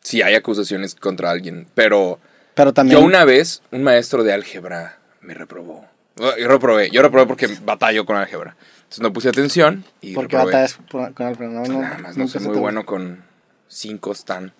Si 0.00 0.20
hay 0.20 0.34
acusaciones 0.34 0.96
contra 0.96 1.30
alguien. 1.30 1.68
Pero 1.74 2.18
Pero 2.54 2.72
también... 2.74 2.98
yo 2.98 3.06
una 3.06 3.24
vez, 3.24 3.62
un 3.70 3.84
maestro 3.84 4.24
de 4.24 4.32
álgebra 4.32 4.98
me 5.20 5.32
reprobó. 5.34 5.86
Yo 6.16 6.48
reprobé, 6.48 6.90
yo 6.90 7.00
reprobé 7.02 7.26
porque 7.26 7.48
batallo 7.64 8.04
con 8.04 8.16
álgebra. 8.16 8.56
Entonces 8.92 9.02
no 9.08 9.12
puse 9.14 9.28
atención 9.30 9.84
y 10.02 10.14
¿Por 10.14 10.28
qué 10.28 10.36
reprobé. 10.36 10.52
batallas 10.52 10.78
por- 10.90 11.14
con 11.14 11.26
Alfredo? 11.26 11.50
No, 11.52 11.62
no, 11.64 11.80
Nada 11.80 11.98
más, 11.98 12.16
no 12.18 12.28
soy 12.28 12.42
muy 12.42 12.58
bueno 12.58 12.84
con 12.84 13.24
cinco 13.66 14.12
tan. 14.26 14.52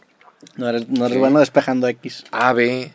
No 0.57 0.69
eres, 0.71 0.89
no 0.89 1.05
eres 1.05 1.17
Sí. 1.17 1.19
bueno 1.21 1.39
despejando 1.41 1.87
X. 1.87 2.25
A, 2.31 2.53
B, 2.55 2.93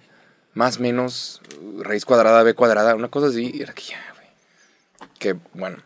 más 0.55 0.79
menos, 0.79 1.41
raíz 1.79 2.05
cuadrada, 2.05 2.41
B 2.41 2.55
cuadrada, 2.55 2.95
una 2.95 3.09
cosa 3.09 3.27
así. 3.27 3.51
y 3.53 3.61
Era 3.61 3.73
que 3.73 3.83
ya, 3.83 3.99
güey. 4.15 5.09
Que 5.19 5.35
bueno. 5.53 5.77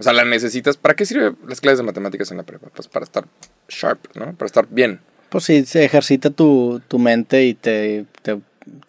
O 0.00 0.02
sea, 0.02 0.12
la 0.12 0.24
necesitas. 0.24 0.76
¿Para 0.76 0.94
qué 0.96 1.06
sirven 1.06 1.36
las 1.46 1.60
clases 1.60 1.78
de 1.78 1.84
matemáticas 1.84 2.30
en 2.32 2.36
la 2.38 2.42
prepa? 2.42 2.68
Pues 2.74 2.88
para 2.88 3.04
estar 3.04 3.24
sharp, 3.68 4.04
¿no? 4.16 4.32
Para 4.34 4.46
estar 4.46 4.66
bien. 4.68 5.00
Pues 5.28 5.44
sí, 5.44 5.64
se 5.64 5.84
ejercita 5.84 6.30
tu, 6.30 6.80
tu 6.88 6.98
mente 6.98 7.44
y 7.44 7.54
te, 7.54 8.04
te, 8.22 8.40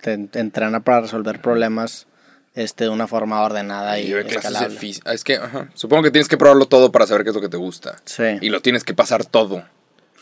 te 0.01 0.13
entrena 0.39 0.79
para 0.79 1.01
resolver 1.01 1.39
problemas 1.39 2.07
este, 2.59 2.83
de 2.85 2.89
una 2.89 3.07
forma 3.07 3.41
ordenada 3.41 3.99
y, 3.99 4.07
Y 4.09 4.13
escalable. 4.13 4.77
física. 4.77 5.13
Es 5.13 5.23
que, 5.23 5.35
ajá. 5.35 5.67
Supongo 5.73 6.03
que 6.03 6.11
tienes 6.11 6.27
que 6.27 6.37
probarlo 6.37 6.65
todo 6.65 6.91
para 6.91 7.07
saber 7.07 7.23
qué 7.23 7.29
es 7.29 7.35
lo 7.35 7.41
que 7.41 7.47
te 7.49 7.57
gusta. 7.57 7.95
Sí. 8.05 8.23
Y 8.41 8.49
lo 8.49 8.61
tienes 8.61 8.83
que 8.83 8.93
pasar 8.93 9.25
todo. 9.25 9.63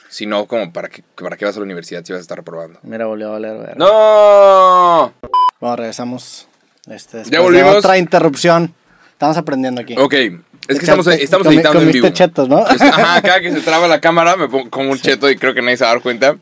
Si 0.10 0.26
no, 0.26 0.46
como 0.46 0.72
para 0.72 0.90
qué, 0.90 1.04
para 1.16 1.36
qué 1.36 1.46
vas 1.46 1.56
a 1.56 1.60
la 1.60 1.66
universidad 1.66 2.04
si 2.06 2.14
vas 2.14 2.20
a 2.20 2.22
estar 2.22 2.38
reprobando. 2.38 2.80
Mira, 2.84 3.06
volvió 3.08 3.30
a 3.30 3.32
valer. 3.32 3.58
ver. 3.58 3.78
¡No! 3.78 5.14
Bueno, 5.60 5.76
regresamos. 5.76 6.48
Este, 6.90 7.24
Ya 7.26 7.30
de 7.32 7.40
volvimos. 7.40 7.76
Otra 7.76 7.98
interrupción. 7.98 8.74
Estamos 9.12 9.36
aprendiendo 9.38 9.82
aquí. 9.82 9.96
Ok. 9.98 10.14
Es 10.14 10.78
que 10.80 10.86
estamos, 10.86 11.08
estamos 11.08 11.48
editando 11.48 11.82
en 11.82 11.92
vivo. 11.92 12.10
chetos, 12.10 12.48
¿no? 12.48 12.68
Es- 12.68 12.82
Ajá, 12.82 13.22
cada 13.24 13.42
que 13.42 13.52
se 13.52 13.62
traba 13.62 13.88
la 13.88 14.00
cámara 14.00 14.36
me 14.36 14.48
pongo 14.48 14.70
como 14.70 14.92
un 14.92 15.00
cheto 15.00 15.30
y 15.30 15.36
creo 15.38 15.54
que 15.56 15.62
nadie 15.62 15.78
se 15.78 15.84
va 15.86 15.90
a 15.92 15.94
dar 15.94 16.04
cuenta. 16.04 16.38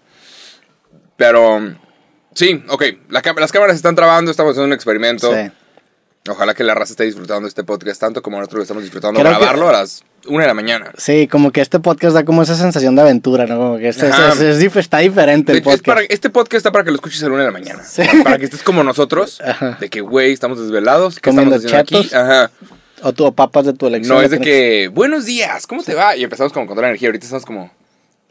Pero 1.15 1.73
sí, 2.33 2.63
ok. 2.67 2.83
la 3.09 3.21
las 3.37 3.51
cámaras 3.51 3.75
están 3.77 3.95
trabando, 3.95 4.29
estamos 4.31 4.51
haciendo 4.51 4.67
un 4.67 4.73
experimento. 4.73 5.33
Sí. 5.33 5.49
Ojalá 6.29 6.53
que 6.55 6.63
la 6.63 6.73
raza 6.73 6.93
esté 6.93 7.03
disfrutando 7.03 7.47
este 7.47 7.63
podcast 7.63 7.99
tanto 8.01 8.21
como 8.23 8.37
nosotros 8.37 8.57
lo 8.59 8.63
estamos 8.63 8.83
disfrutando 8.83 9.19
Creo 9.19 9.31
que- 9.31 9.37
grabarlo 9.39 9.69
a 9.69 9.73
las 9.73 10.03
una 10.27 10.41
de 10.41 10.47
la 10.47 10.53
mañana. 10.55 10.91
Sí, 10.97 11.27
como 11.27 11.51
que 11.51 11.61
este 11.61 11.79
podcast 11.79 12.15
da 12.15 12.25
como 12.25 12.41
esa 12.41 12.55
sensación 12.55 12.95
de 12.95 13.03
aventura, 13.03 13.45
¿no? 13.45 13.57
Como 13.57 13.77
que 13.77 13.89
es- 13.89 14.01
es- 14.01 14.41
es- 14.41 14.75
está 14.75 14.97
diferente 14.99 15.51
el 15.51 15.61
podcast. 15.61 15.85
para- 15.85 16.01
este 16.01 16.31
podcast 16.31 16.55
está 16.55 16.71
para 16.71 16.83
que 16.83 16.89
lo 16.89 16.95
escuches 16.95 17.21
a 17.21 17.27
la 17.27 17.33
una 17.33 17.41
de 17.43 17.47
la 17.47 17.51
mañana. 17.51 17.83
Sí. 17.83 18.01
Para 18.23 18.39
que 18.39 18.45
estés 18.45 18.63
como 18.63 18.83
nosotros. 18.83 19.39
Ajá. 19.41 19.77
De 19.79 19.87
que, 19.89 20.01
güey, 20.01 20.33
estamos 20.33 20.59
desvelados. 20.59 21.19
¿Qué 21.19 21.29
Comiendo 21.29 21.55
estamos 21.57 21.75
haciendo 21.89 21.99
aquí? 21.99 22.15
Ajá. 22.15 22.51
O 23.03 23.13
tu 23.13 23.23
o 23.25 23.31
papas 23.33 23.67
de 23.67 23.73
tu 23.73 23.85
elección. 23.85 24.17
No 24.17 24.23
es 24.23 24.31
de 24.31 24.39
que, 24.39 24.87
buenos 24.91 25.25
días, 25.25 25.67
¿cómo 25.67 25.83
te 25.83 25.93
va? 25.93 26.15
Y 26.17 26.23
empezamos 26.23 26.51
como 26.53 26.65
con 26.65 26.75
toda 26.75 26.83
la 26.83 26.87
energía. 26.89 27.09
Ahorita 27.09 27.25
estamos 27.25 27.45
como, 27.45 27.71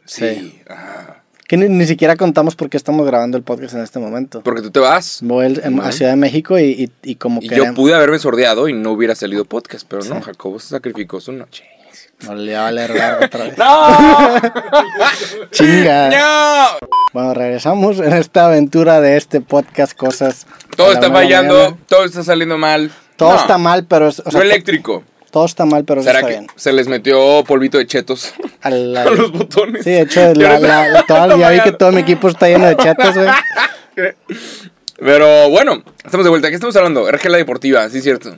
sí, 0.03 0.25
Sí. 0.27 0.61
ajá. 0.67 1.23
Que 1.47 1.57
ni, 1.57 1.69
ni 1.69 1.85
siquiera 1.85 2.15
contamos 2.15 2.55
por 2.55 2.69
qué 2.69 2.77
estamos 2.77 3.05
grabando 3.05 3.37
el 3.37 3.43
podcast 3.43 3.75
en 3.75 3.81
este 3.81 3.99
momento. 3.99 4.41
Porque 4.41 4.61
tú 4.61 4.71
te 4.71 4.79
vas. 4.79 5.19
Voy 5.21 5.45
el- 5.45 5.61
en- 5.63 5.79
a. 5.79 5.91
Ciudad 5.91 6.11
de 6.11 6.17
México 6.17 6.57
y, 6.57 6.63
y, 6.63 6.91
y 7.11 7.15
como 7.15 7.39
que... 7.39 7.47
yo 7.55 7.73
pude 7.75 7.93
haberme 7.93 8.17
sordeado 8.19 8.67
y 8.67 8.73
no 8.73 8.91
hubiera 8.91 9.13
salido 9.15 9.45
podcast, 9.45 9.85
pero 9.87 10.03
no. 10.05 10.21
Jacobo 10.21 10.59
se 10.59 10.69
sacrificó 10.69 11.21
su 11.21 11.31
noche. 11.31 11.63
No 12.25 12.33
le 12.33 12.53
va 12.53 12.59
a 12.59 12.63
valer 12.63 12.91
otra 13.23 13.43
vez. 13.43 13.57
¡No! 13.57 14.39
Chinga. 15.51 16.09
¡No! 16.09 16.87
Bueno, 17.13 17.33
regresamos 17.33 17.99
en 17.99 18.13
esta 18.13 18.45
aventura 18.47 18.99
de 19.01 19.17
este 19.17 19.41
podcast, 19.41 19.95
cosas... 19.95 20.47
Todo 20.75 20.91
está 20.93 21.11
fallando, 21.11 21.53
mañana. 21.55 21.77
todo 21.87 22.05
está 22.05 22.23
saliendo 22.23 22.57
mal. 22.57 22.91
Todo 23.15 23.33
No, 23.33 23.39
está 23.39 23.57
mal, 23.57 23.85
pero... 23.85 24.07
Es, 24.07 24.19
o 24.25 24.31
sea, 24.31 24.41
eléctrico. 24.41 25.03
Todo 25.35 25.45
está 25.45 25.65
mal, 25.65 25.83
pero 25.83 25.99
eso 25.99 26.07
¿Será 26.07 26.19
está 26.19 26.29
que 26.31 26.37
bien. 26.39 26.47
se 26.55 26.71
les 26.71 26.87
metió 26.87 27.43
polvito 27.43 27.77
de 27.77 27.85
chetos 27.85 28.33
Al- 28.61 28.95
a 28.95 29.03
los 29.11 29.33
botones? 29.33 29.83
Sí, 29.83 29.89
de 29.91 29.99
hecho, 30.03 30.33
la, 30.33 30.57
la- 30.61 30.87
la- 30.87 31.03
toda- 31.05 31.37
ya 31.37 31.49
vi 31.49 31.59
que 31.59 31.73
todo 31.73 31.91
mi 31.91 31.99
equipo 31.99 32.29
está 32.29 32.47
lleno 32.47 32.65
de 32.67 32.77
chatos, 32.77 33.15
güey. 33.15 33.27
Pero 34.97 35.49
bueno, 35.49 35.83
estamos 36.05 36.23
de 36.23 36.29
vuelta. 36.29 36.47
¿Qué 36.47 36.55
estamos 36.55 36.73
hablando? 36.77 37.11
RGLA 37.11 37.35
Deportiva, 37.37 37.89
sí, 37.89 37.99
cierto. 38.01 38.37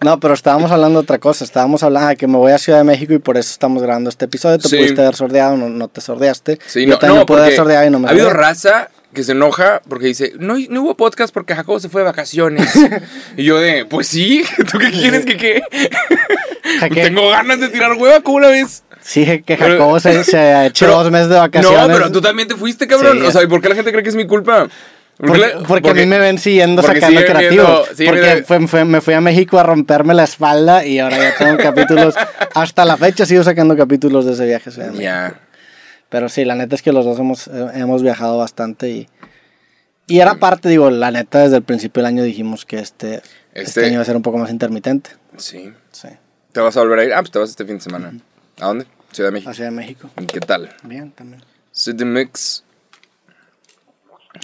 No, 0.00 0.20
pero 0.20 0.32
estábamos 0.34 0.70
hablando 0.70 1.00
de 1.00 1.02
otra 1.02 1.18
cosa. 1.18 1.42
Estábamos 1.44 1.82
hablando 1.82 2.10
de 2.10 2.16
que 2.16 2.28
me 2.28 2.36
voy 2.38 2.52
a 2.52 2.58
Ciudad 2.58 2.78
de 2.78 2.84
México 2.84 3.14
y 3.14 3.18
por 3.18 3.36
eso 3.36 3.50
estamos 3.50 3.82
grabando 3.82 4.10
este 4.10 4.26
episodio. 4.26 4.58
Te 4.58 4.68
Sí. 4.68 4.76
pudiste 4.76 5.00
haber 5.02 5.16
sordeado, 5.16 5.56
no, 5.56 5.68
no 5.68 5.88
te 5.88 6.00
sordeaste. 6.00 6.60
Sí, 6.66 6.82
Yo 6.84 6.92
no, 6.92 6.98
también 7.00 7.18
no, 7.20 7.26
pude 7.26 7.40
haber 7.40 7.56
sordeado 7.56 7.84
y 7.84 7.90
no 7.90 7.98
me 7.98 8.06
ha 8.06 8.10
habido 8.12 8.30
raza 8.30 8.90
que 9.14 9.22
se 9.24 9.32
enoja 9.32 9.80
porque 9.88 10.06
dice, 10.08 10.32
no, 10.38 10.56
no 10.68 10.82
hubo 10.82 10.96
podcast 10.96 11.32
porque 11.32 11.54
Jacobo 11.54 11.80
se 11.80 11.88
fue 11.88 12.02
de 12.02 12.06
vacaciones. 12.06 12.70
y 13.36 13.44
yo 13.44 13.58
de, 13.58 13.86
pues 13.86 14.06
sí, 14.08 14.44
¿tú 14.70 14.78
qué 14.78 14.90
quieres 14.90 15.24
que 15.24 15.36
qué? 15.36 15.62
Tengo 16.92 17.30
ganas 17.30 17.60
de 17.60 17.68
tirar 17.68 17.92
hueva, 17.94 18.20
¿cómo 18.20 18.40
la 18.40 18.48
ves? 18.48 18.82
Sí, 19.00 19.24
que 19.24 19.56
Pero- 19.56 19.72
Jacobo 19.74 20.00
se, 20.00 20.24
se 20.24 20.66
echó 20.66 20.86
dos 20.88 21.10
meses 21.10 21.28
de 21.28 21.36
vacaciones. 21.36 21.88
No, 21.88 21.94
pero 21.94 22.10
tú 22.12 22.20
también 22.20 22.48
te 22.48 22.56
fuiste, 22.56 22.86
cabrón. 22.86 23.20
Sí. 23.20 23.26
O 23.26 23.30
sea, 23.30 23.42
¿y 23.42 23.46
por 23.46 23.60
qué 23.60 23.68
la 23.68 23.74
gente 23.74 23.90
cree 23.92 24.02
que 24.02 24.08
es 24.10 24.16
mi 24.16 24.26
culpa? 24.26 24.66
¿Por 25.16 25.62
Porque, 25.68 25.90
a 25.90 25.94
mí 25.94 26.06
me 26.06 26.18
ven 26.18 26.38
siguiendo 26.38 26.82
sacando 26.82 27.20
viendo- 27.20 27.84
siguen 27.94 28.06
porque 28.12 28.20
viendo- 28.28 28.46
fue- 28.46 28.66
fue- 28.66 28.84
me 28.84 29.00
fui 29.00 29.14
a 29.14 29.20
México 29.20 29.60
a 29.60 29.62
romperme 29.62 30.12
la 30.12 30.24
espalda 30.24 30.84
y 30.84 30.98
ahora 30.98 31.18
ya 31.18 31.36
tengo 31.36 31.56
capítulos. 31.58 32.14
Hasta 32.54 32.84
la 32.84 32.96
fecha 32.96 33.24
sigo 33.24 33.44
sacando 33.44 33.76
capítulos 33.76 34.26
de 34.26 34.32
ese 34.32 34.46
viaje. 34.46 34.70
Ya. 34.98 35.34
Pero 36.14 36.28
sí, 36.28 36.44
la 36.44 36.54
neta 36.54 36.76
es 36.76 36.82
que 36.82 36.92
los 36.92 37.04
dos 37.04 37.18
hemos, 37.18 37.48
eh, 37.48 37.66
hemos 37.74 38.00
viajado 38.04 38.38
bastante 38.38 38.88
y, 38.88 39.08
y 40.06 40.20
era 40.20 40.36
parte, 40.36 40.68
digo, 40.68 40.88
la 40.88 41.10
neta 41.10 41.40
desde 41.40 41.56
el 41.56 41.64
principio 41.64 42.04
del 42.04 42.06
año 42.06 42.22
dijimos 42.22 42.64
que 42.64 42.78
este, 42.78 43.16
este, 43.52 43.62
Este- 43.62 43.84
año 43.86 43.94
iba 43.94 44.02
a 44.02 44.04
ser 44.04 44.14
un 44.14 44.22
poco 44.22 44.38
más 44.38 44.48
intermitente. 44.52 45.10
Sí. 45.38 45.72
Sí, 45.90 46.06
¿Te 46.52 46.60
vas 46.60 46.76
a 46.76 46.80
volver 46.82 47.00
a 47.00 47.04
ir? 47.04 47.12
Ah, 47.14 47.18
pues 47.18 47.32
te 47.32 47.40
vas 47.40 47.50
este 47.50 47.64
fin 47.64 47.78
de 47.78 47.80
semana. 47.80 48.12
¿A 48.60 48.66
dónde? 48.68 48.86
Ciudad 49.10 49.30
de 49.30 49.32
México. 49.32 49.50
a 49.50 49.54
Ciudad 49.54 49.70
de 49.70 49.74
México. 49.76 50.08
¿Y 50.20 50.26
¿Qué 50.26 50.38
tal? 50.38 50.70
Bien, 50.84 51.10
también. 51.10 51.42
City 51.72 52.04
Mix. 52.04 52.62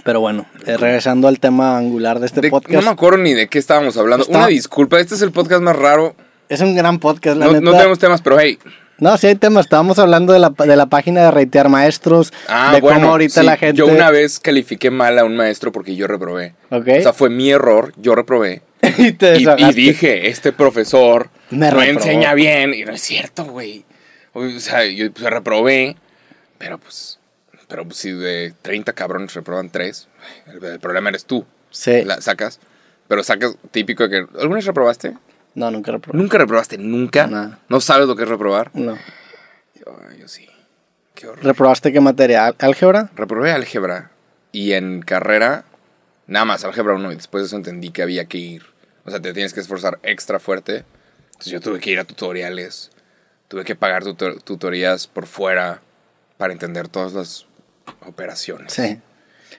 Pero 0.03 0.19
bueno, 0.19 0.47
eh, 0.67 0.77
regresando 0.77 1.29
al 1.29 1.39
tema 1.39 1.79
angular 1.79 2.19
de 2.19 2.27
este 2.27 2.41
De- 2.41 2.51
podcast. 2.51 2.75
no 2.75 2.83
me 2.83 2.91
acuerdo 2.91 3.19
ni 3.19 3.33
de 3.33 3.47
qué 3.47 3.61
estábamos 3.61 3.97
hablando. 3.97 4.25
Está- 4.25 4.39
Una 4.39 4.47
disculpa, 4.49 4.99
este 4.99 5.15
es 5.15 5.23
el 5.23 5.31
podcast 5.31 5.63
más 5.63 5.77
raro. 5.77 6.17
Es 6.49 6.61
un 6.63 6.75
gran 6.75 6.99
podcast, 6.99 7.37
la 7.37 7.47
No, 7.47 7.53
neta. 7.53 7.65
no 7.65 7.73
tenemos 7.77 7.99
temas, 8.01 8.23
pero 8.23 8.41
hey, 8.41 8.59
No, 9.01 9.17
sí 9.17 9.27
hay 9.27 9.35
temas. 9.35 9.67
Estábamos 9.67 9.99
hablando 9.99 10.33
de 10.33 10.39
la, 10.39 10.51
de 10.51 10.77
la 10.77 10.87
página 10.87 11.23
de 11.25 11.31
Reitear 11.31 11.69
Maestros, 11.69 12.33
Ah, 12.49 12.73
de 12.75 12.81
bueno, 12.81 13.01
cómo 13.01 13.11
ahorita 13.13 13.41
sí, 13.41 13.47
la 13.47 13.57
gente... 13.57 13.77
Yo 13.79 13.87
una 13.87 14.11
vez 14.11 14.39
califiqué 14.39 14.91
mal 14.91 15.19
a 15.19 15.25
un 15.25 15.37
maestro 15.37 15.73
porque 15.73 15.97
yo 15.97 16.07
reprobé. 16.07 16.55
Ok. 16.71 16.87
O 16.99 17.03
sea, 17.03 17.13
fue 17.13 17.31
mi 17.31 17.51
error, 17.51 17.93
yo 17.97 18.15
reprobé. 18.15 18.63
y 18.99 19.13
te 19.13 19.39
Y, 19.41 19.47
y 19.59 19.73
dije, 19.73 20.29
este 20.29 20.53
profesor 20.53 21.31
Me 21.51 21.71
no 21.71 21.81
reprobó. 21.81 21.99
enseña 21.99 22.35
bien. 22.35 22.75
Y 22.75 22.85
no 22.85 22.93
es 22.93 23.01
cierto, 23.01 23.45
güey. 23.45 23.85
O 24.33 24.49
sea, 24.61 24.85
yo 24.85 25.11
pues, 25.13 25.25
reprobé, 25.31 25.97
pero 26.59 26.79
pues... 26.79 27.19
Pero 27.69 27.85
pues, 27.85 27.99
si 27.99 28.11
de 28.11 28.53
30 28.63 28.93
cabrones 28.95 29.33
reproban 29.35 29.71
3, 29.71 30.09
el, 30.49 30.65
el 30.65 30.81
problema 30.81 31.09
eres 31.11 31.25
tú. 31.25 31.47
Sí. 31.71 32.03
La 32.05 32.21
sacas. 32.21 32.59
Pero 33.09 33.23
sacas 33.23 33.57
típico 33.71 34.07
de 34.07 34.11
que... 34.11 34.17
¿Alguna 34.41 34.57
vez 34.57 34.67
reprobaste? 34.67 35.15
No, 35.55 35.71
nunca 35.71 35.93
reprobé. 35.93 36.19
¿Nunca 36.19 36.39
reprobaste? 36.39 36.79
¿Nunca? 36.79 37.27
No. 37.27 37.59
¿No 37.69 37.81
sabes 37.81 38.07
lo 38.07 38.17
que 38.17 38.23
es 38.23 38.29
reprobar? 38.29 38.71
No. 38.75 38.97
Yo, 39.75 39.97
yo 40.19 40.29
sí. 40.29 40.49
Qué 41.15 41.27
horror. 41.27 41.45
¿Reprobaste 41.45 41.93
qué 41.93 42.01
materia? 42.01 42.47
¿Al- 42.47 42.57
¿Álgebra? 42.59 43.11
Reprobé 43.17 43.53
álgebra 43.53 44.11
y 44.53 44.73
en 44.73 45.03
carrera, 45.03 45.65
nada 46.27 46.45
más 46.45 46.65
álgebra 46.65 46.95
1 46.95 47.13
y 47.13 47.17
después 47.17 47.43
de 47.43 47.47
eso 47.49 47.57
entendí 47.57 47.91
que 47.91 48.03
había 48.03 48.25
que 48.27 48.39
ir. 48.39 48.63
O 49.05 49.11
sea, 49.11 49.21
te 49.21 49.33
tienes 49.33 49.53
que 49.53 49.61
esforzar 49.61 49.99
extra 50.03 50.39
fuerte. 50.39 50.85
Entonces 51.33 51.53
yo 51.53 51.61
tuve 51.61 51.81
que 51.81 51.91
ir 51.91 51.99
a 51.99 52.05
tutoriales, 52.05 52.91
tuve 53.49 53.65
que 53.65 53.75
pagar 53.75 54.05
tutor- 54.05 54.41
tutorías 54.43 55.07
por 55.07 55.27
fuera 55.27 55.81
para 56.37 56.53
entender 56.53 56.89
todas 56.89 57.13
las 57.13 57.47
operaciones. 58.07 58.73
Sí. 58.73 58.99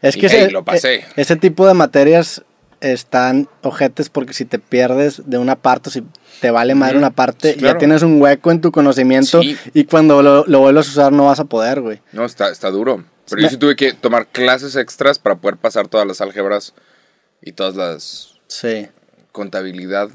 Es 0.01 0.15
Y, 0.15 0.19
que 0.21 0.27
hey, 0.29 0.39
ese, 0.43 0.51
lo 0.51 0.63
pasé. 0.63 0.95
e- 0.95 1.05
ese 1.17 1.35
tipo 1.35 1.67
de 1.67 1.73
materias 1.73 2.43
están 2.81 3.47
ojetes 3.61 4.09
porque 4.09 4.33
si 4.33 4.43
te 4.45 4.59
pierdes 4.59 5.21
de 5.29 5.37
una 5.37 5.55
parte 5.55 5.89
si 5.91 6.03
te 6.41 6.51
vale 6.51 6.75
madre 6.75 6.95
Ujú. 6.95 7.05
una 7.05 7.11
parte, 7.11 7.53
Sí, 7.53 7.59
claro. 7.59 7.75
ya 7.75 7.79
tienes 7.79 8.01
un 8.01 8.21
hueco 8.21 8.51
en 8.51 8.59
tu 8.61 8.71
conocimiento 8.71 9.41
Sí. 9.41 9.57
y 9.73 9.85
cuando 9.85 10.21
lo, 10.23 10.43
lo 10.47 10.59
vuelvas 10.59 10.87
a 10.87 10.91
usar 10.91 11.11
no 11.11 11.25
vas 11.25 11.39
a 11.39 11.45
poder, 11.45 11.81
güey. 11.81 12.01
No, 12.11 12.25
está, 12.25 12.49
está 12.49 12.69
duro. 12.71 13.03
Pero 13.29 13.37
Me- 13.37 13.43
yo 13.43 13.49
sí 13.49 13.57
tuve 13.57 13.75
que 13.75 13.93
tomar 13.93 14.27
clases 14.27 14.75
extras 14.75 15.19
para 15.19 15.35
poder 15.35 15.57
pasar 15.57 15.87
todas 15.87 16.05
las 16.07 16.19
álgebras 16.21 16.73
y 17.41 17.51
todas 17.53 17.75
las 17.75 18.39
Sí. 18.47 18.87
contabilidad. 19.31 20.09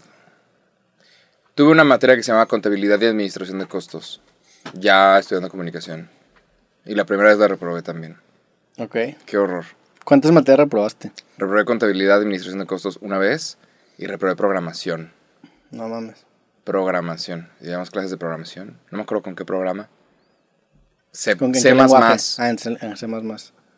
Tuve 1.55 1.71
una 1.71 1.85
materia 1.85 2.17
que 2.17 2.23
se 2.23 2.33
llama 2.33 2.47
contabilidad 2.47 3.01
y 3.01 3.07
administración 3.07 3.59
de 3.61 3.67
costos, 3.67 4.21
ya 4.75 5.19
estudiando 5.19 5.49
comunicación. 5.49 6.11
Y 6.85 6.95
la 6.95 7.05
primera 7.07 7.31
vez 7.31 7.39
la 7.39 7.49
reprobé 7.49 7.83
también. 7.83 8.17
Ok. 8.79 8.97
Qué 9.25 9.39
horror. 9.39 9.65
¿Cuántas 10.07 10.31
materias 10.31 10.61
reprobaste? 10.61 11.11
Reprobé 11.37 11.65
contabilidad 11.65 12.19
administración 12.19 12.61
de 12.61 12.67
costos 12.67 12.97
una 13.03 13.19
vez 13.19 13.59
y 13.99 14.07
reprobé 14.07 14.37
programación. 14.37 15.11
No 15.73 15.89
mames. 15.89 16.25
Programación. 16.63 17.49
Llevamos 17.61 17.91
clases 17.91 18.13
de 18.13 18.17
programación. 18.17 18.79
No 18.93 18.99
me 18.99 19.03
acuerdo 19.03 19.25
con 19.25 19.35
qué 19.35 19.45
programa. 19.45 19.89
C, 21.11 21.37
¿Con 21.37 21.53
C++. 21.57 21.75
lenguaje? 21.75 22.21
Ah, 22.39 22.51
en 22.51 22.59
C, 22.59 22.77
en 22.81 22.97
C++. 22.97 23.07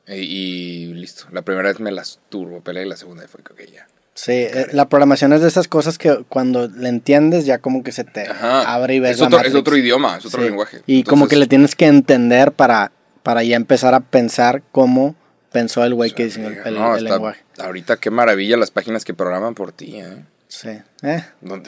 Y, 0.08 0.12
y 0.16 0.86
listo. 0.92 1.24
La 1.32 1.40
primera 1.40 1.70
vez 1.70 1.80
me 1.80 1.90
las 1.92 2.20
turbo 2.28 2.60
peleé 2.60 2.84
y 2.84 2.88
la 2.90 2.98
segunda 2.98 3.26
fue 3.26 3.40
que 3.42 3.66
ya. 3.72 3.86
Sí, 4.12 4.32
eh, 4.32 4.66
la 4.72 4.86
programación 4.90 5.32
es 5.32 5.40
de 5.40 5.48
esas 5.48 5.66
cosas 5.66 5.96
que 5.96 6.24
cuando 6.28 6.68
le 6.68 6.90
entiendes 6.90 7.46
ya 7.46 7.56
como 7.56 7.82
que 7.82 7.92
se 7.92 8.04
te 8.04 8.28
Ajá. 8.28 8.70
abre 8.74 8.96
y 8.96 9.00
ves 9.00 9.12
es 9.12 9.20
la 9.20 9.28
otro, 9.28 9.40
es 9.40 9.54
otro 9.54 9.76
idioma, 9.78 10.18
es 10.18 10.26
otro 10.26 10.42
Sí. 10.42 10.48
lenguaje. 10.48 10.82
Y 10.84 11.04
como 11.04 11.26
que 11.26 11.36
le 11.36 11.46
tienes 11.46 11.74
que 11.74 11.86
entender 11.86 12.52
para, 12.52 12.92
para 13.22 13.42
ya 13.44 13.56
empezar 13.56 13.94
a 13.94 14.00
pensar 14.00 14.62
cómo 14.72 15.14
pensó 15.52 15.84
el 15.84 15.94
güey 15.94 16.10
que 16.12 16.24
diseñó 16.26 16.48
el, 16.48 16.58
el- 16.64 16.74
no, 16.74 16.92
el 16.96 16.98
está- 17.04 17.14
lenguaje. 17.14 17.40
Ahorita 17.58 17.96
qué 17.96 18.10
maravilla 18.10 18.56
las 18.56 18.70
páginas 18.70 19.04
que 19.04 19.14
programan 19.14 19.54
por 19.54 19.72
ti, 19.72 19.96
¿eh? 20.00 20.24
Sí. 20.48 20.70
Eh. 21.02 21.22
Bueno, 21.42 21.62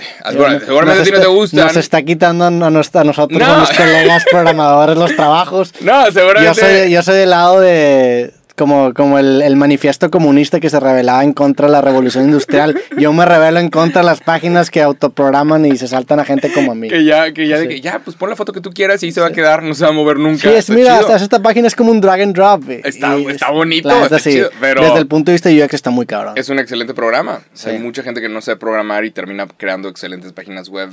seguramente 0.65 1.03
a 1.03 1.05
ti 1.05 1.11
no 1.11 1.21
te 1.21 1.27
gustan. 1.27 1.67
Nos 1.67 1.77
está 1.77 2.01
quitando 2.03 2.47
a, 2.47 2.51
nos- 2.51 2.95
a 2.97 3.05
nosotros, 3.05 3.39
No. 3.39 3.45
a 3.55 3.59
los 3.59 3.71
colegas 3.73 4.25
programadores, 4.31 4.97
los 4.97 5.15
trabajos. 5.17 5.73
No, 5.83 6.07
Yo 6.07 6.13
seguramente. 6.13 6.61
soy, 6.85 6.91
yo 6.91 7.03
soy 7.03 7.19
del 7.19 7.31
lado 7.31 7.61
de. 7.61 8.33
Como, 8.61 8.93
como 8.93 9.19
el, 9.19 9.41
el 9.41 9.57
manifiesto 9.57 10.11
comunista 10.11 10.61
que 10.61 10.69
se 10.69 10.79
rebelaba 10.79 11.25
en 11.25 11.33
contra 11.33 11.65
de 11.67 11.73
la 11.73 11.81
revolución 11.81 12.25
industrial. 12.27 12.79
Yo 12.99 13.11
me 13.15 13.25
rebelo 13.25 13.59
en 13.59 13.71
contra 13.71 14.03
de 14.03 14.07
las 14.07 14.21
páginas 14.21 14.69
que 14.71 14.83
autoprograman 14.83 15.65
y 15.65 15.79
se 15.79 15.89
saltan 15.89 16.21
a 16.21 16.27
gente 16.27 16.53
como 16.53 16.73
a 16.73 16.75
mí. 16.75 16.89
Que 16.91 17.03
ya, 17.03 17.33
que 17.33 17.49
ya, 17.49 17.57
de 17.57 17.63
Sí. 17.63 17.69
que 17.69 17.81
ya, 17.81 18.01
pues 18.05 18.17
pon 18.19 18.29
la 18.29 18.37
foto 18.37 18.53
que 18.53 18.61
tú 18.61 18.69
quieras 18.71 19.03
y 19.03 19.07
ahí 19.07 19.13
se 19.13 19.23
va 19.23 19.29
a 19.29 19.33
quedar, 19.33 19.63
no 19.63 19.73
se 19.73 19.85
va 19.85 19.89
a 19.89 19.93
mover 19.95 20.19
nunca. 20.19 20.43
Sí, 20.43 20.49
es, 20.49 20.57
Está 20.59 20.75
mira, 20.75 20.99
hasta 20.99 21.17
esta 21.17 21.41
página 21.41 21.69
es 21.69 21.75
como 21.75 21.91
un 21.91 22.03
drag 22.03 22.21
and 22.21 22.35
drop. 22.35 22.69
Está- 22.69 23.17
Y 23.19 23.29
está 23.29 23.47
es- 23.47 23.53
bonito, 23.53 23.89
la 23.89 23.95
neta, 24.03 24.17
está 24.17 24.31
chido, 24.31 24.51
pero- 24.61 24.83
Desde 24.85 24.99
el 24.99 25.07
punto 25.07 25.31
de 25.31 25.37
vista 25.37 25.49
de 25.49 25.65
UX 25.65 25.73
está 25.73 25.89
muy 25.89 26.05
cabrón. 26.05 26.35
Es 26.37 26.51
un 26.51 26.59
excelente 26.59 26.93
programa. 26.93 27.41
Sí. 27.55 27.71
Hay 27.71 27.79
mucha 27.79 28.03
gente 28.03 28.21
que 28.21 28.29
no 28.29 28.43
sabe 28.43 28.59
programar 28.59 29.07
y 29.07 29.11
termina 29.11 29.47
creando 29.57 29.89
excelentes 29.89 30.33
páginas 30.35 30.69
web 30.69 30.91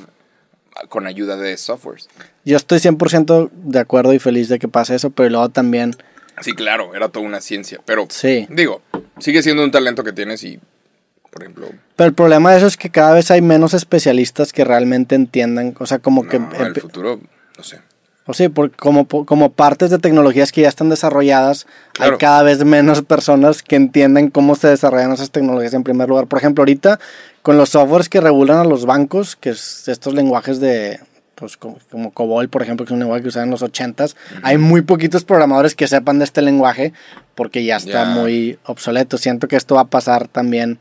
con 0.87 1.05
ayuda 1.05 1.35
de 1.35 1.57
softwares. 1.57 2.07
Yo 2.45 2.55
estoy 2.55 2.79
100% 2.79 3.49
de 3.51 3.79
acuerdo 3.79 4.13
y 4.13 4.19
feliz 4.19 4.47
de 4.47 4.57
que 4.57 4.69
pase 4.69 4.95
eso, 4.95 5.09
pero 5.09 5.29
luego 5.29 5.49
también, 5.49 5.95
Sí, 6.41 6.53
claro, 6.53 6.93
era 6.95 7.09
toda 7.09 7.25
una 7.25 7.41
ciencia. 7.41 7.79
Pero, 7.85 8.07
sí. 8.09 8.47
digo, 8.49 8.81
sigue 9.19 9.41
siendo 9.43 9.63
un 9.63 9.71
talento 9.71 10.03
que 10.03 10.13
tienes 10.13 10.43
y, 10.43 10.59
por 11.31 11.41
ejemplo, 11.41 11.69
Pero 11.95 12.07
el 12.07 12.13
problema 12.13 12.51
de 12.51 12.57
eso 12.57 12.67
es 12.67 12.77
que 12.77 12.89
cada 12.89 13.13
vez 13.13 13.31
hay 13.31 13.41
menos 13.41 13.73
especialistas 13.73 14.53
que 14.53 14.63
realmente 14.63 15.15
entiendan, 15.15 15.75
o 15.79 15.85
sea, 15.85 15.99
como 15.99 16.27
que... 16.27 16.39
no, 16.39 16.53
en 16.55 16.65
el 16.67 16.75
futuro, 16.75 17.19
no 17.57 17.63
sé. 17.63 17.79
O 18.29 18.33
sí, 18.33 18.49
por- 18.49 18.71
como, 18.75 19.07
como 19.07 19.53
partes 19.53 19.89
de 19.89 19.99
tecnologías 19.99 20.51
que 20.51 20.59
ya 20.61 20.67
están 20.67 20.89
desarrolladas, 20.89 21.65
hay 21.97 22.11
cada 22.19 22.43
vez 22.43 22.63
menos 22.65 23.01
personas 23.01 23.63
que 23.63 23.77
entienden 23.77 24.29
cómo 24.29 24.55
se 24.55 24.67
desarrollan 24.67 25.13
esas 25.13 25.31
tecnologías 25.31 25.73
en 25.73 25.83
primer 25.83 26.09
lugar. 26.09 26.27
Por 26.27 26.37
ejemplo, 26.37 26.63
ahorita 26.63 26.99
con 27.41 27.57
los 27.57 27.69
softwares 27.69 28.09
que 28.09 28.19
regulan 28.19 28.57
a 28.57 28.63
los 28.65 28.85
bancos, 28.85 29.37
que 29.37 29.51
es 29.51 29.87
estos 29.87 30.13
lenguajes 30.13 30.59
de, 30.59 30.99
pues 31.39 31.55
como, 31.55 31.77
como 31.91 32.11
COBOL, 32.11 32.49
por 32.49 32.63
ejemplo, 32.63 32.83
que 32.85 32.89
es 32.89 32.93
un 32.93 32.99
lenguaje 32.99 33.21
que 33.21 33.27
usaban 33.29 33.47
en 33.49 33.51
los 33.51 33.61
80s, 33.61 34.15
hay 34.41 34.57
muy 34.57 34.81
poquitos 34.81 35.23
programadores 35.23 35.75
que 35.75 35.87
sepan 35.87 36.17
de 36.17 36.25
este 36.25 36.41
lenguaje 36.41 36.93
porque 37.35 37.63
ya 37.63 37.77
está 37.77 38.05
Ya. 38.05 38.05
muy 38.05 38.57
obsoleto. 38.65 39.17
Siento 39.19 39.47
que 39.47 39.55
esto 39.55 39.75
va 39.75 39.81
a 39.81 39.85
pasar 39.85 40.27
también 40.27 40.79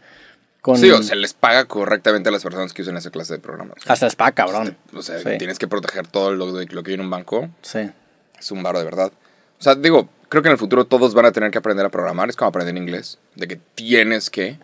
con... 0.63 0.79
Sí, 0.79 0.91
o 0.91 1.03
se 1.03 1.15
les 1.15 1.35
paga 1.35 1.67
correctamente 1.67 2.31
a 2.31 2.33
las 2.33 2.43
personas 2.43 2.73
que 2.73 2.81
usan 2.81 2.97
esa 2.97 3.11
clase 3.11 3.35
de 3.35 3.39
programas. 3.39 3.77
Hasta 3.87 4.07
spa, 4.07 4.33
cabrón. 4.33 4.77
O 4.95 5.03
sea, 5.03 5.19
Sí. 5.19 5.29
tienes 5.39 5.59
que 5.59 5.69
proteger 5.69 6.07
todo 6.07 6.33
lo, 6.35 6.51
de- 6.53 6.67
lo 6.67 6.83
que 6.83 6.93
hay 6.93 6.95
en 6.95 7.03
un 7.03 7.11
banco. 7.11 7.51
Sí. 7.61 7.91
Es 8.39 8.51
un 8.51 8.63
varo 8.63 8.79
de 8.79 8.87
verdad. 8.87 9.13
O 9.59 9.63
sea, 9.63 9.75
digo, 9.75 10.09
creo 10.31 10.43
que 10.43 10.49
en 10.49 10.53
el 10.53 10.59
futuro 10.59 10.87
todos 10.87 11.13
van 11.13 11.27
a 11.27 11.33
tener 11.33 11.51
que 11.51 11.59
aprender 11.59 11.85
a 11.85 11.91
programar. 11.91 12.31
Es 12.31 12.37
como 12.37 12.49
aprender 12.49 12.75
inglés. 12.77 13.19
De 13.35 13.47
que 13.47 13.57
tienes 13.75 14.31
que. 14.31 14.59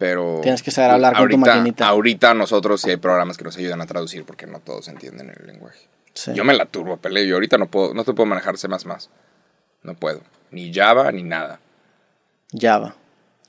Pero. 0.00 0.40
Tienes 0.42 0.62
que 0.62 0.70
saber 0.70 0.92
hablar 0.92 1.12
con 1.12 1.18
tu 1.18 1.34
ahorita, 1.34 1.54
maquinita. 1.56 1.86
Ahorita 1.86 2.32
nosotros 2.32 2.80
sí 2.80 2.88
hay 2.88 2.96
programas 2.96 3.36
que 3.36 3.44
nos 3.44 3.54
ayudan 3.58 3.82
a 3.82 3.86
traducir 3.86 4.24
porque 4.24 4.46
no 4.46 4.58
todos 4.58 4.88
entienden 4.88 5.30
el 5.38 5.46
lenguaje. 5.46 5.88
sí. 6.14 6.32
Yo 6.32 6.42
me 6.42 6.54
la 6.54 6.64
turbo, 6.64 6.96
peleo. 6.96 7.22
Yo 7.26 7.34
ahorita 7.34 7.58
no 7.58 7.66
puedo, 7.66 7.92
no 7.92 8.02
te 8.02 8.14
puedo 8.14 8.24
manejar 8.24 8.56
C. 8.56 8.66
No 9.82 9.94
puedo. 9.94 10.22
Ni 10.52 10.72
Java 10.72 11.12
ni 11.12 11.22
nada. 11.22 11.60
Java. 12.58 12.96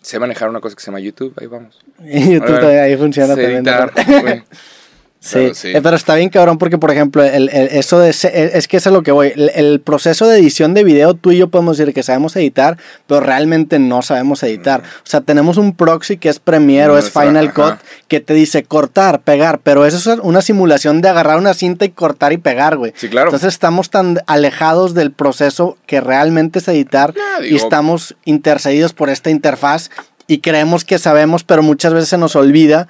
Sé 0.01 0.19
manejar 0.19 0.49
una 0.49 0.59
cosa 0.59 0.75
que 0.75 0.81
se 0.81 0.87
llama 0.87 0.99
YouTube. 0.99 1.33
Ahí 1.39 1.47
vamos. 1.47 1.79
YouTube 1.99 2.65
ahí 2.65 2.97
funciona 2.97 3.33
también. 3.33 3.63
Sí, 5.23 5.38
Claro, 5.38 5.53
sí. 5.53 5.67
eh, 5.67 5.79
pero 5.84 5.95
está 5.95 6.15
bien 6.15 6.29
cabrón 6.29 6.57
porque, 6.57 6.79
por 6.79 6.89
ejemplo, 6.89 7.23
el, 7.23 7.47
el- 7.49 7.67
eso 7.67 7.99
de... 7.99 8.10
eh, 8.10 8.51
Es 8.55 8.67
que 8.67 8.77
eso 8.77 8.89
es 8.89 8.93
lo 8.93 9.03
que 9.03 9.12
voy. 9.12 9.31
El, 9.36 9.51
el 9.53 9.79
proceso 9.79 10.25
de 10.27 10.39
edición 10.39 10.73
de 10.73 10.84
video, 10.84 11.13
tú 11.13 11.31
y 11.31 11.38
yo 11.38 11.47
podemos 11.47 11.77
decir 11.77 11.93
que 11.93 12.01
sabemos 12.01 12.36
editar, 12.36 12.77
pero 13.05 13.19
realmente 13.21 13.77
no 13.77 14.01
sabemos 14.01 14.41
editar. 14.41 14.81
O 14.81 15.05
sea, 15.07 15.21
tenemos 15.21 15.57
un 15.57 15.75
proxy 15.75 16.17
que 16.17 16.27
es 16.29 16.39
Premiere 16.39 16.89
o 16.89 16.97
es 16.97 17.12
Final. 17.12 17.53
Cut 17.53 17.75
que 18.07 18.19
te 18.19 18.34
dice 18.34 18.63
cortar, 18.63 19.21
pegar, 19.21 19.60
pero 19.60 19.86
eso 19.86 19.97
es 19.97 20.19
una 20.23 20.41
simulación 20.41 21.01
de 21.03 21.10
agarrar 21.10 21.38
una 21.38 21.53
cinta 21.53 21.86
y 21.86 21.89
cortar 21.89 22.34
y 22.34 22.38
pegar, 22.38 22.77
güey. 22.77 22.91
Sí, 22.95 23.07
claro. 23.07 23.27
Entonces 23.27 23.49
estamos 23.53 23.91
tan 23.91 24.17
alejados 24.25 24.95
del 24.95 25.12
proceso 25.12 25.77
que 25.86 26.01
realmente 26.01 26.57
es 26.57 26.67
editar 26.67 27.13
y 27.41 27.43
digo- 27.43 27.57
estamos 27.57 28.15
intercedidos 28.25 28.93
por 28.93 29.12
esta 29.12 29.29
interfaz 29.29 29.91
y 30.25 30.39
creemos 30.39 30.84
que 30.84 30.97
sabemos, 30.97 31.43
pero 31.43 31.62
muchas 31.62 31.93
veces 31.93 32.10
se 32.10 32.17
nos 32.17 32.36
olvida 32.36 32.88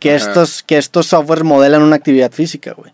que 0.00 0.14
estos, 0.16 0.62
que 0.64 0.76
estos 0.78 1.06
softwares 1.06 1.44
modelan 1.44 1.82
una 1.82 1.94
actividad 1.96 2.32
física, 2.32 2.72
güey. 2.72 2.92